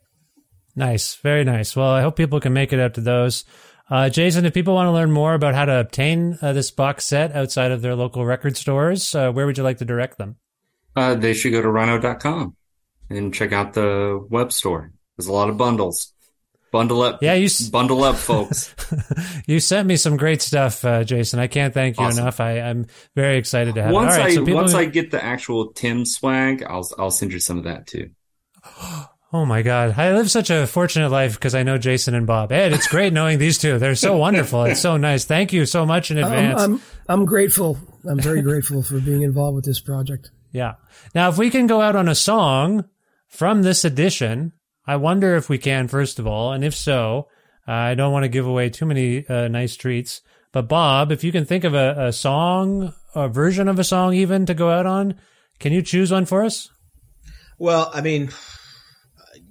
Nice, 0.76 1.14
very 1.16 1.44
nice. 1.44 1.76
Well, 1.76 1.92
I 1.92 2.02
hope 2.02 2.16
people 2.16 2.40
can 2.40 2.54
make 2.54 2.74
it 2.74 2.80
out 2.80 2.96
to 2.96 3.02
those. 3.02 3.46
Uh, 3.88 4.10
Jason, 4.10 4.46
if 4.46 4.56
people 4.56 4.74
want 4.74 4.88
to 4.88 4.92
learn 4.92 5.12
more 5.12 5.36
about 5.36 5.54
how 5.54 5.66
to 5.66 5.80
obtain 5.80 6.40
uh, 6.42 6.52
this 6.54 6.72
box 6.72 7.06
set 7.06 7.36
outside 7.36 7.72
of 7.72 7.84
their 7.84 7.96
local 7.96 8.26
record 8.26 8.58
stores, 8.58 9.14
uh, 9.14 9.32
where 9.32 9.46
would 9.46 9.60
you 9.60 9.64
like 9.64 9.78
to 9.78 9.86
direct 9.86 10.18
them? 10.18 10.38
Uh, 10.96 11.14
they 11.14 11.36
should 11.36 11.52
go 11.52 11.62
to 11.62 11.70
rhino.com 11.70 12.56
and 13.10 13.34
check 13.34 13.52
out 13.52 13.74
the 13.74 14.26
web 14.30 14.52
store. 14.52 14.92
There's 15.18 15.28
a 15.28 15.34
lot 15.34 15.50
of 15.50 15.58
bundles. 15.58 16.12
Bundle 16.72 17.02
up. 17.04 17.24
Yeah, 17.24 17.36
you 17.36 17.46
s- 17.46 17.70
bundle 17.70 18.04
up, 18.04 18.16
folks. 18.18 18.74
You 19.48 19.60
sent 19.60 19.88
me 19.88 19.96
some 19.96 20.18
great 20.18 20.42
stuff, 20.42 20.84
uh, 20.84 21.04
Jason. 21.04 21.40
I 21.40 21.46
can't 21.48 21.74
thank 21.74 22.00
you 22.00 22.06
Awesome. 22.06 22.24
enough. 22.24 22.40
I, 22.40 22.60
I'm 22.60 22.88
very 23.16 23.38
excited 23.38 23.76
to 23.76 23.84
have 23.84 23.94
once 23.94 24.16
it. 24.16 24.18
All 24.20 24.24
right, 24.26 24.32
I 24.32 24.36
so 24.36 24.42
people 24.46 24.56
once 24.62 24.72
can- 24.72 24.82
I 24.82 24.86
get 24.86 25.12
the 25.12 25.24
actual 25.24 25.72
Tim 25.74 26.04
swag, 26.06 26.64
I'll 26.64 26.88
I'll 26.98 27.12
send 27.12 27.32
you 27.32 27.40
some 27.40 27.58
of 27.60 27.64
that 27.66 27.88
too. 27.88 28.10
Oh 29.34 29.44
my 29.44 29.64
God. 29.64 29.96
I 29.98 30.14
live 30.14 30.32
such 30.32 30.50
a 30.50 30.66
fortunate 30.66 31.10
life 31.10 31.34
because 31.34 31.56
I 31.56 31.64
know 31.64 31.78
Jason 31.78 32.14
and 32.16 32.26
Bob. 32.26 32.54
Ed, 32.54 32.72
it's 32.72 32.88
great 32.88 33.12
knowing 33.12 33.38
these 33.38 33.58
two. 33.58 33.78
They're 33.80 33.96
so 33.96 34.16
wonderful. 34.16 34.64
It's 34.64 34.80
so 34.80 34.96
nice. 34.96 35.26
Thank 35.26 35.52
you 35.52 35.66
so 35.66 35.86
much 35.86 36.10
in 36.10 36.18
I'm, 36.20 36.24
advance. 36.24 36.62
I'm 36.62 36.82
I'm 37.10 37.26
grateful. 37.26 37.78
I'm 38.08 38.20
very 38.20 38.42
grateful 38.42 38.82
for 38.82 38.98
being 39.02 39.24
involved 39.24 39.56
with 39.58 39.66
this 39.66 39.82
project. 39.82 40.32
Yeah. 40.54 40.76
Now, 41.14 41.28
if 41.30 41.38
we 41.38 41.50
can 41.50 41.68
go 41.68 41.82
out 41.82 41.98
on 41.98 42.08
a 42.08 42.16
song 42.16 42.86
from 43.28 43.64
this 43.64 43.84
edition, 43.84 44.54
I 44.88 44.96
wonder 44.98 45.36
if 45.36 45.50
we 45.50 45.58
can, 45.58 45.88
first 45.88 46.20
of 46.20 46.28
all. 46.28 46.52
And 46.52 46.64
if 46.64 46.76
so, 46.76 47.28
I 47.68 47.96
don't 47.96 48.14
want 48.14 48.24
to 48.24 48.30
give 48.30 48.46
away 48.46 48.70
too 48.70 48.86
many 48.86 49.28
uh, 49.28 49.48
nice 49.48 49.76
treats. 49.76 50.22
But 50.52 50.68
Bob, 50.68 51.12
if 51.12 51.24
you 51.24 51.32
can 51.32 51.46
think 51.46 51.64
of 51.64 51.74
a, 51.74 52.08
a 52.08 52.14
song, 52.14 52.94
a 53.14 53.28
version 53.28 53.68
of 53.68 53.80
a 53.80 53.84
song 53.84 54.14
even 54.14 54.46
to 54.46 54.54
go 54.54 54.70
out 54.70 54.86
on, 54.86 55.20
can 55.60 55.74
you 55.74 55.82
choose 55.82 56.12
one 56.12 56.26
for 56.26 56.44
us? 56.44 56.70
Well, 57.58 57.90
I 57.94 58.02
mean, 58.02 58.30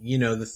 you 0.00 0.18
know, 0.18 0.36
the, 0.36 0.50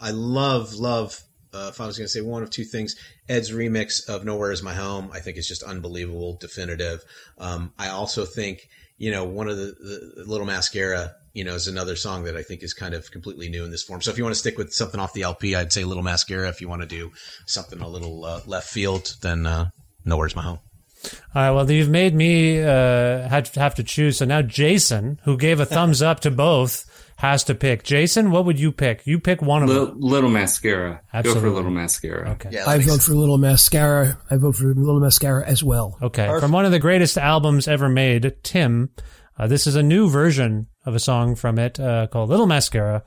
I 0.00 0.10
love, 0.10 0.74
love. 0.74 1.20
Uh, 1.52 1.68
if 1.72 1.80
I 1.80 1.86
was 1.86 1.96
going 1.96 2.06
to 2.06 2.12
say 2.12 2.20
one 2.20 2.42
of 2.42 2.50
two 2.50 2.64
things, 2.64 2.96
Ed's 3.28 3.52
remix 3.52 4.08
of 4.08 4.24
"Nowhere 4.24 4.50
Is 4.50 4.62
My 4.62 4.74
Home," 4.74 5.10
I 5.12 5.20
think 5.20 5.36
is 5.36 5.46
just 5.46 5.62
unbelievable, 5.62 6.36
definitive. 6.40 7.04
Um, 7.38 7.72
I 7.78 7.90
also 7.90 8.24
think, 8.24 8.68
you 8.98 9.12
know, 9.12 9.24
one 9.24 9.48
of 9.48 9.56
the, 9.56 9.74
the 10.16 10.24
Little 10.26 10.46
Mascara, 10.46 11.12
you 11.34 11.44
know, 11.44 11.54
is 11.54 11.66
another 11.68 11.96
song 11.96 12.24
that 12.24 12.36
I 12.36 12.42
think 12.42 12.62
is 12.62 12.72
kind 12.72 12.94
of 12.94 13.10
completely 13.10 13.48
new 13.50 13.64
in 13.64 13.70
this 13.70 13.82
form. 13.82 14.00
So 14.00 14.10
if 14.10 14.16
you 14.16 14.24
want 14.24 14.34
to 14.34 14.38
stick 14.38 14.56
with 14.56 14.72
something 14.72 14.98
off 15.00 15.12
the 15.12 15.22
LP, 15.22 15.54
I'd 15.54 15.72
say 15.72 15.84
Little 15.84 16.02
Mascara. 16.04 16.48
If 16.48 16.60
you 16.60 16.68
want 16.68 16.82
to 16.82 16.88
do 16.88 17.10
something 17.46 17.80
a 17.80 17.88
little 17.88 18.24
uh, 18.24 18.40
left 18.46 18.68
field, 18.70 19.16
then 19.20 19.44
uh, 19.44 19.70
"Nowhere's 20.04 20.36
My 20.36 20.42
Home." 20.42 20.60
All 21.04 21.42
right. 21.42 21.50
Well, 21.50 21.70
you've 21.70 21.90
made 21.90 22.14
me 22.14 22.62
uh, 22.62 23.28
have 23.28 23.52
have 23.56 23.74
to 23.74 23.82
choose. 23.82 24.18
So 24.18 24.24
now 24.24 24.40
Jason, 24.42 25.20
who 25.24 25.36
gave 25.36 25.60
a 25.60 25.66
thumbs 25.66 26.00
up 26.00 26.20
to 26.20 26.30
both, 26.30 26.86
has 27.16 27.44
to 27.44 27.54
pick. 27.54 27.82
Jason, 27.82 28.30
what 28.30 28.44
would 28.44 28.58
you 28.58 28.72
pick? 28.72 29.06
You 29.06 29.18
pick 29.18 29.42
one 29.42 29.62
of 29.62 29.68
Little, 29.68 29.86
them. 29.86 30.00
little 30.00 30.30
mascara. 30.30 31.00
Absolutely. 31.12 31.12
Go 31.12 31.18
Absolutely. 31.18 31.40
for 31.50 31.54
little 31.56 31.70
mascara. 31.72 32.30
Okay. 32.30 32.48
Yeah, 32.52 32.68
I 32.68 32.78
vote 32.78 33.02
for 33.02 33.12
Little 33.12 33.38
Mascara. 33.38 34.18
I 34.30 34.36
vote 34.36 34.56
for 34.56 34.72
Little 34.74 35.00
Mascara 35.00 35.44
as 35.46 35.62
well. 35.62 35.98
Okay. 36.00 36.26
From 36.40 36.52
one 36.52 36.64
of 36.64 36.70
the 36.70 36.78
greatest 36.78 37.18
albums 37.18 37.68
ever 37.68 37.88
made, 37.88 38.36
Tim. 38.42 38.90
Uh, 39.38 39.46
this 39.48 39.66
is 39.66 39.74
a 39.74 39.82
new 39.82 40.08
version 40.08 40.68
of 40.84 40.94
a 40.94 41.00
song 41.00 41.34
from 41.34 41.58
it 41.58 41.78
uh, 41.80 42.06
called 42.08 42.30
Little 42.30 42.46
Mascara. 42.46 43.02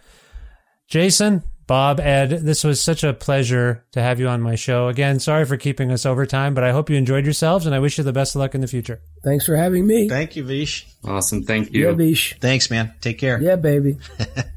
Jason, 0.88 1.44
Bob, 1.68 2.00
Ed, 2.00 2.30
this 2.30 2.64
was 2.64 2.82
such 2.82 3.04
a 3.04 3.14
pleasure 3.14 3.84
to 3.92 4.02
have 4.02 4.20
you 4.22 4.28
on 4.30 4.42
my 4.42 4.56
show. 4.56 4.88
Again, 4.88 5.20
sorry 5.20 5.44
for 5.46 5.58
keeping 5.58 5.92
us 5.92 6.06
over 6.06 6.26
time, 6.26 6.54
but 6.54 6.64
I 6.64 6.72
hope 6.72 6.90
you 6.90 6.96
enjoyed 6.96 7.26
yourselves 7.26 7.66
and 7.66 7.76
I 7.76 7.80
wish 7.80 7.98
you 7.98 8.06
the 8.06 8.14
best 8.14 8.36
of 8.36 8.40
luck 8.40 8.56
in 8.56 8.62
the 8.62 8.68
future. 8.68 9.02
Thanks 9.24 9.46
for 9.46 9.56
having 9.58 9.86
me. 9.86 10.08
Thank 10.08 10.38
you, 10.38 10.46
Vish. 10.46 10.88
Awesome. 11.04 11.44
Thank 11.44 11.74
Yeah, 11.74 11.90
you. 11.90 11.96
Vish. 11.96 12.38
Thanks, 12.40 12.72
man. 12.72 12.94
Take 13.02 13.20
care. 13.20 13.42
Yeah, 13.42 13.58
baby. 13.58 13.98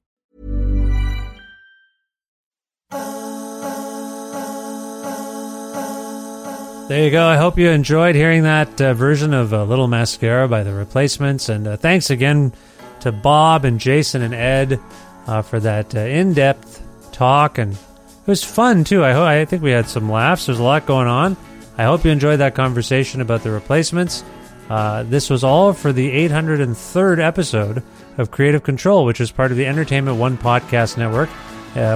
There 6.91 7.05
you 7.05 7.09
go. 7.09 7.25
I 7.25 7.37
hope 7.37 7.57
you 7.57 7.69
enjoyed 7.69 8.15
hearing 8.15 8.43
that 8.43 8.81
uh, 8.81 8.93
version 8.93 9.33
of 9.33 9.53
uh, 9.53 9.63
Little 9.63 9.87
Mascara 9.87 10.49
by 10.49 10.63
The 10.63 10.73
Replacements. 10.73 11.47
And 11.47 11.65
uh, 11.65 11.77
thanks 11.77 12.09
again 12.09 12.51
to 12.99 13.13
Bob 13.13 13.63
and 13.63 13.79
Jason 13.79 14.21
and 14.21 14.35
Ed 14.35 14.77
uh, 15.25 15.41
for 15.41 15.61
that 15.61 15.95
uh, 15.95 15.99
in 15.99 16.33
depth 16.33 16.83
talk. 17.13 17.59
And 17.59 17.75
it 17.75 18.27
was 18.27 18.43
fun, 18.43 18.83
too. 18.83 19.05
I, 19.05 19.13
ho- 19.13 19.23
I 19.23 19.45
think 19.45 19.63
we 19.63 19.71
had 19.71 19.87
some 19.87 20.11
laughs. 20.11 20.47
There's 20.47 20.59
a 20.59 20.63
lot 20.63 20.85
going 20.85 21.07
on. 21.07 21.37
I 21.77 21.85
hope 21.85 22.03
you 22.03 22.11
enjoyed 22.11 22.41
that 22.41 22.55
conversation 22.55 23.21
about 23.21 23.43
The 23.43 23.51
Replacements. 23.51 24.25
Uh, 24.69 25.03
this 25.03 25.29
was 25.29 25.45
all 25.45 25.71
for 25.71 25.93
the 25.93 26.09
803rd 26.27 27.19
episode 27.19 27.83
of 28.17 28.31
Kreative 28.31 28.63
Kontrol, 28.63 29.05
which 29.05 29.21
is 29.21 29.31
part 29.31 29.51
of 29.51 29.57
the 29.57 29.65
Entertainment 29.65 30.17
One 30.17 30.37
Podcast 30.37 30.97
Network, 30.97 31.29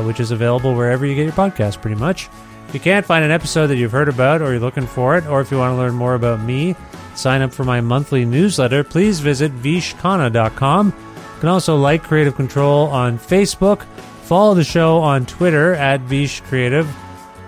which 0.05 0.21
is 0.21 0.31
available 0.31 0.73
wherever 0.73 1.05
you 1.05 1.15
get 1.15 1.23
your 1.23 1.33
podcast, 1.33 1.81
pretty 1.81 1.99
much. 1.99 2.29
If 2.75 2.85
you 2.85 2.91
can't 2.91 3.05
find 3.05 3.23
an 3.23 3.31
episode 3.31 3.67
that 3.67 3.77
you've 3.77 3.93
heard 3.93 4.09
about 4.09 4.41
or 4.41 4.51
you're 4.51 4.59
looking 4.59 4.85
for 4.85 5.17
it, 5.17 5.25
or 5.27 5.39
if 5.39 5.49
you 5.49 5.57
want 5.57 5.71
to 5.71 5.77
learn 5.77 5.93
more 5.93 6.13
about 6.13 6.41
me, 6.41 6.75
sign 7.15 7.41
up 7.41 7.53
for 7.53 7.63
my 7.63 7.79
monthly 7.79 8.25
newsletter, 8.25 8.83
please 8.83 9.21
visit 9.21 9.55
vishkhanna.com. 9.61 10.87
You 10.87 11.39
can 11.39 11.47
also 11.47 11.77
like 11.77 12.03
Kreative 12.03 12.33
Kontrol 12.33 12.91
on 12.91 13.17
Facebook, 13.17 13.83
follow 14.23 14.55
the 14.55 14.65
show 14.65 14.97
on 14.97 15.25
Twitter 15.25 15.73
at 15.75 16.01
Vish 16.01 16.41
Kreative, 16.41 16.85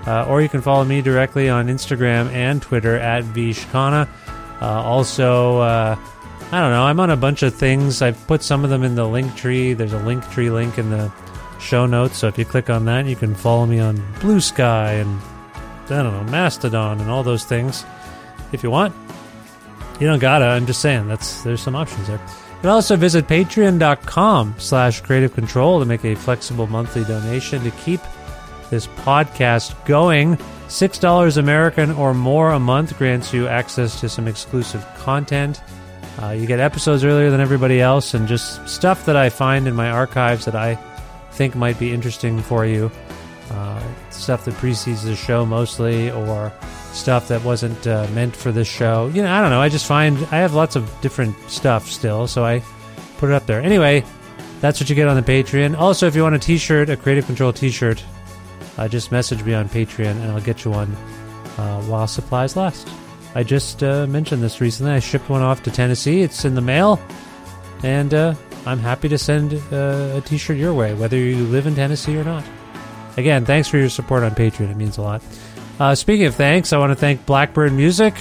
uh, 0.07 0.25
or 0.29 0.41
you 0.41 0.47
can 0.47 0.61
follow 0.61 0.85
me 0.85 1.01
directly 1.01 1.49
on 1.49 1.67
Instagram 1.67 2.31
and 2.31 2.61
Twitter 2.61 2.95
at 2.95 3.25
Vishkhanna. 3.25 4.07
Uh, 4.61 4.65
also, 4.65 5.57
uh, 5.57 5.97
I 6.53 6.61
don't 6.61 6.71
know, 6.71 6.83
I'm 6.83 7.01
on 7.01 7.09
a 7.09 7.17
bunch 7.17 7.43
of 7.43 7.53
things. 7.53 8.01
I've 8.01 8.27
put 8.27 8.43
some 8.43 8.63
of 8.63 8.69
them 8.69 8.81
in 8.81 8.95
the 8.95 9.05
link 9.05 9.35
tree. 9.35 9.73
There's 9.73 9.91
a 9.91 9.99
link 9.99 10.25
tree 10.31 10.49
link 10.49 10.77
in 10.77 10.89
the 10.89 11.11
show 11.67 11.85
notes. 11.85 12.17
So 12.17 12.27
if 12.27 12.37
you 12.37 12.45
click 12.45 12.69
on 12.69 12.85
that, 12.85 13.05
you 13.05 13.15
can 13.15 13.35
follow 13.35 13.65
me 13.65 13.79
on 13.79 14.01
Blue 14.21 14.39
Sky 14.39 14.93
and 14.93 15.19
I 15.85 16.03
don't 16.03 16.13
know, 16.13 16.31
Mastodon 16.31 16.99
and 16.99 17.09
all 17.09 17.23
those 17.23 17.43
things 17.43 17.85
if 18.51 18.63
you 18.63 18.71
want. 18.71 18.95
You 19.99 20.07
don't 20.07 20.19
gotta, 20.19 20.45
I'm 20.45 20.65
just 20.65 20.81
saying 20.81 21.07
that's 21.07 21.41
there's 21.41 21.61
some 21.61 21.75
options 21.75 22.07
there. 22.07 22.17
You 22.17 22.61
can 22.61 22.69
also 22.69 22.95
visit 22.95 23.27
patreon.com 23.27 24.55
slash 24.57 25.01
kreative 25.03 25.29
kontrol 25.29 25.79
to 25.79 25.85
make 25.85 26.05
a 26.05 26.15
flexible 26.15 26.67
monthly 26.67 27.03
donation 27.03 27.63
to 27.63 27.71
keep 27.71 28.01
this 28.69 28.87
podcast 28.87 29.73
going. 29.85 30.37
$6 30.67 31.37
American 31.37 31.91
or 31.91 32.13
more 32.13 32.51
a 32.51 32.59
month 32.59 32.97
grants 32.97 33.33
you 33.33 33.47
access 33.47 33.99
to 34.01 34.09
some 34.09 34.27
exclusive 34.27 34.85
content. 34.97 35.61
Uh, 36.21 36.31
you 36.31 36.45
get 36.45 36.59
episodes 36.59 37.03
earlier 37.05 37.29
than 37.29 37.39
everybody 37.39 37.79
else 37.79 38.13
and 38.13 38.27
just 38.27 38.67
stuff 38.67 39.05
that 39.05 39.15
I 39.15 39.29
find 39.29 39.67
in 39.67 39.75
my 39.75 39.89
archives 39.89 40.45
that 40.45 40.55
I 40.55 40.77
think 41.37 41.55
might 41.55 41.79
be 41.79 41.93
interesting 41.93 42.41
for 42.41 42.65
you. 42.65 42.91
Uh, 43.51 43.81
stuff 44.09 44.43
that 44.43 44.55
precedes 44.55 45.03
the 45.03 45.15
show 45.15 45.45
mostly, 45.45 46.11
or 46.11 46.51
stuff 46.91 47.29
that 47.29 47.41
wasn't 47.43 47.87
uh, 47.87 48.05
meant 48.13 48.35
for 48.35 48.51
this 48.51 48.67
show. 48.67 49.07
You 49.13 49.21
know, 49.21 49.31
I 49.31 49.39
don't 49.39 49.51
know. 49.51 49.61
I 49.61 49.69
just 49.69 49.85
find 49.85 50.17
I 50.31 50.37
have 50.37 50.53
lots 50.53 50.75
of 50.75 50.83
different 51.01 51.35
stuff 51.49 51.87
still, 51.87 52.27
so 52.27 52.43
I 52.43 52.61
put 53.19 53.29
it 53.29 53.33
up 53.33 53.45
there. 53.45 53.61
Anyway, 53.61 54.03
that's 54.59 54.81
what 54.81 54.89
you 54.89 54.95
get 54.95 55.07
on 55.07 55.15
the 55.15 55.21
Patreon. 55.21 55.77
Also, 55.77 56.07
if 56.07 56.15
you 56.15 56.23
want 56.23 56.35
a 56.35 56.39
T-shirt, 56.39 56.89
a 56.89 56.97
Kreative 56.97 57.23
Kontrol 57.23 57.55
T-shirt, 57.55 58.03
uh, 58.77 58.87
just 58.87 59.11
message 59.11 59.43
me 59.43 59.53
on 59.53 59.69
Patreon, 59.69 60.11
and 60.11 60.31
I'll 60.31 60.41
get 60.41 60.65
you 60.65 60.71
one 60.71 60.93
uh, 61.57 61.81
while 61.83 62.07
supplies 62.07 62.55
last. 62.57 62.89
I 63.35 63.43
just 63.43 63.83
uh, 63.83 64.07
mentioned 64.07 64.41
this 64.43 64.59
recently. 64.59 64.91
I 64.91 64.99
shipped 64.99 65.29
one 65.29 65.41
off 65.41 65.63
to 65.63 65.71
Tennessee. 65.71 66.21
It's 66.21 66.43
in 66.43 66.55
the 66.55 66.61
mail, 66.61 66.99
and 67.83 68.13
uh, 68.13 68.33
I'm 68.67 68.79
happy 68.79 69.07
to 69.07 69.17
send 69.17 69.53
uh, 69.71 70.17
a 70.17 70.21
T-shirt 70.25 70.57
your 70.57 70.73
way, 70.73 70.93
whether 70.93 71.15
you 71.15 71.37
live 71.45 71.67
in 71.67 71.75
Tennessee 71.75 72.17
or 72.17 72.23
not. 72.25 72.43
Again, 73.15 73.45
thanks 73.45 73.69
for 73.69 73.77
your 73.77 73.89
support 73.89 74.23
on 74.23 74.31
Patreon. 74.31 74.69
It 74.69 74.75
means 74.75 74.97
a 74.97 75.01
lot. 75.01 75.21
Uh, 75.79 75.95
speaking 75.95 76.25
of 76.25 76.35
thanks, 76.35 76.73
I 76.73 76.77
want 76.77 76.91
to 76.91 76.95
thank 76.95 77.25
Blackbyrd 77.25 77.71
Myoozik, 77.71 78.15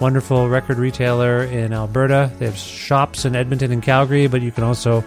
wonderful 0.00 0.48
record 0.48 0.78
retailer 0.78 1.44
in 1.44 1.74
Alberta. 1.74 2.32
They 2.38 2.46
have 2.46 2.56
shops 2.56 3.26
in 3.26 3.36
Edmonton 3.36 3.70
and 3.70 3.82
Calgary, 3.82 4.28
but 4.28 4.40
you 4.40 4.50
can 4.50 4.64
also 4.64 5.04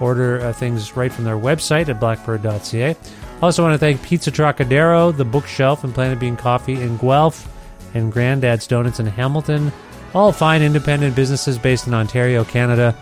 order 0.00 0.40
uh, 0.40 0.52
things 0.54 0.96
right 0.96 1.12
from 1.12 1.24
their 1.24 1.36
website 1.36 1.90
at 1.90 2.00
blackbyrd.ca. 2.00 2.96
Also, 3.42 3.62
want 3.62 3.74
to 3.74 3.78
thank 3.78 4.02
Pizza 4.02 4.30
Trokadero, 4.30 5.14
The 5.14 5.24
Bookshelf, 5.26 5.84
and 5.84 5.92
Planet 5.92 6.18
Bean 6.18 6.36
Coffee 6.36 6.80
in 6.80 6.96
Guelph, 6.96 7.48
and 7.92 8.10
Grandad's 8.10 8.66
Donuts 8.66 8.98
in 8.98 9.06
Hamilton. 9.06 9.70
All 10.14 10.32
fine 10.32 10.62
independent 10.62 11.14
businesses 11.14 11.58
based 11.58 11.86
in 11.86 11.92
Ontario, 11.92 12.44
Canada, 12.44 12.96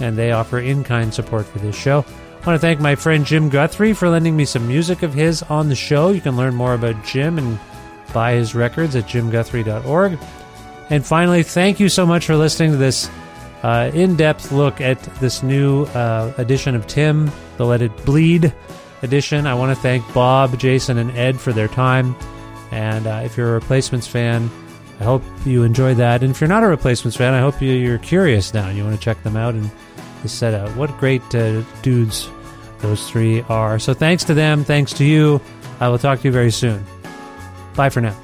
and 0.00 0.16
they 0.16 0.32
offer 0.32 0.58
in 0.58 0.84
kind 0.84 1.12
support 1.12 1.46
for 1.46 1.58
this 1.58 1.76
show. 1.76 2.04
I 2.42 2.46
want 2.46 2.60
to 2.60 2.66
thank 2.66 2.80
my 2.80 2.94
friend 2.94 3.24
Jim 3.24 3.48
Guthrie 3.48 3.94
for 3.94 4.10
lending 4.10 4.36
me 4.36 4.44
some 4.44 4.68
music 4.68 5.02
of 5.02 5.14
his 5.14 5.42
on 5.44 5.68
the 5.68 5.74
show. 5.74 6.10
You 6.10 6.20
can 6.20 6.36
learn 6.36 6.54
more 6.54 6.74
about 6.74 7.02
Jim 7.04 7.38
and 7.38 7.58
buy 8.12 8.32
his 8.32 8.54
records 8.54 8.94
at 8.96 9.04
jimguthrie.org. 9.04 10.18
And 10.90 11.06
finally, 11.06 11.42
thank 11.42 11.80
you 11.80 11.88
so 11.88 12.04
much 12.04 12.26
for 12.26 12.36
listening 12.36 12.72
to 12.72 12.76
this 12.76 13.08
uh, 13.62 13.90
in 13.94 14.14
depth 14.14 14.52
look 14.52 14.82
at 14.82 15.02
this 15.20 15.42
new 15.42 15.84
uh, 15.86 16.34
edition 16.36 16.74
of 16.74 16.86
Tim, 16.86 17.30
the 17.56 17.64
Let 17.64 17.80
It 17.80 17.96
Bleed 18.04 18.52
edition. 19.00 19.46
I 19.46 19.54
want 19.54 19.74
to 19.74 19.82
thank 19.82 20.12
Bob, 20.12 20.58
Jason, 20.58 20.98
and 20.98 21.10
Ed 21.12 21.40
for 21.40 21.54
their 21.54 21.68
time. 21.68 22.14
And 22.72 23.06
uh, 23.06 23.22
if 23.24 23.38
you're 23.38 23.48
a 23.48 23.54
replacements 23.54 24.06
fan, 24.06 24.50
I 25.00 25.04
hope 25.04 25.22
you 25.46 25.62
enjoyed 25.62 25.96
that. 25.96 26.22
And 26.22 26.32
if 26.32 26.40
you're 26.40 26.48
not 26.48 26.62
a 26.62 26.66
replacements 26.66 27.16
fan, 27.16 27.32
I 27.32 27.40
hope 27.40 27.62
you, 27.62 27.72
you're 27.72 27.98
curious 27.98 28.52
now 28.52 28.68
and 28.68 28.76
you 28.76 28.84
want 28.84 28.96
to 28.96 29.00
check 29.02 29.22
them 29.22 29.36
out 29.36 29.54
and 29.54 29.70
set 30.28 30.54
out. 30.54 30.74
What 30.76 30.96
great 30.98 31.22
uh, 31.34 31.62
dudes 31.82 32.28
those 32.80 33.08
three 33.10 33.42
are. 33.42 33.78
So 33.78 33.94
thanks 33.94 34.24
to 34.24 34.34
them. 34.34 34.64
Thanks 34.64 34.92
to 34.94 35.04
you. 35.04 35.40
I 35.80 35.88
will 35.88 35.98
talk 35.98 36.20
to 36.20 36.28
you 36.28 36.32
very 36.32 36.50
soon. 36.50 36.84
Bye 37.74 37.88
for 37.88 38.00
now. 38.00 38.23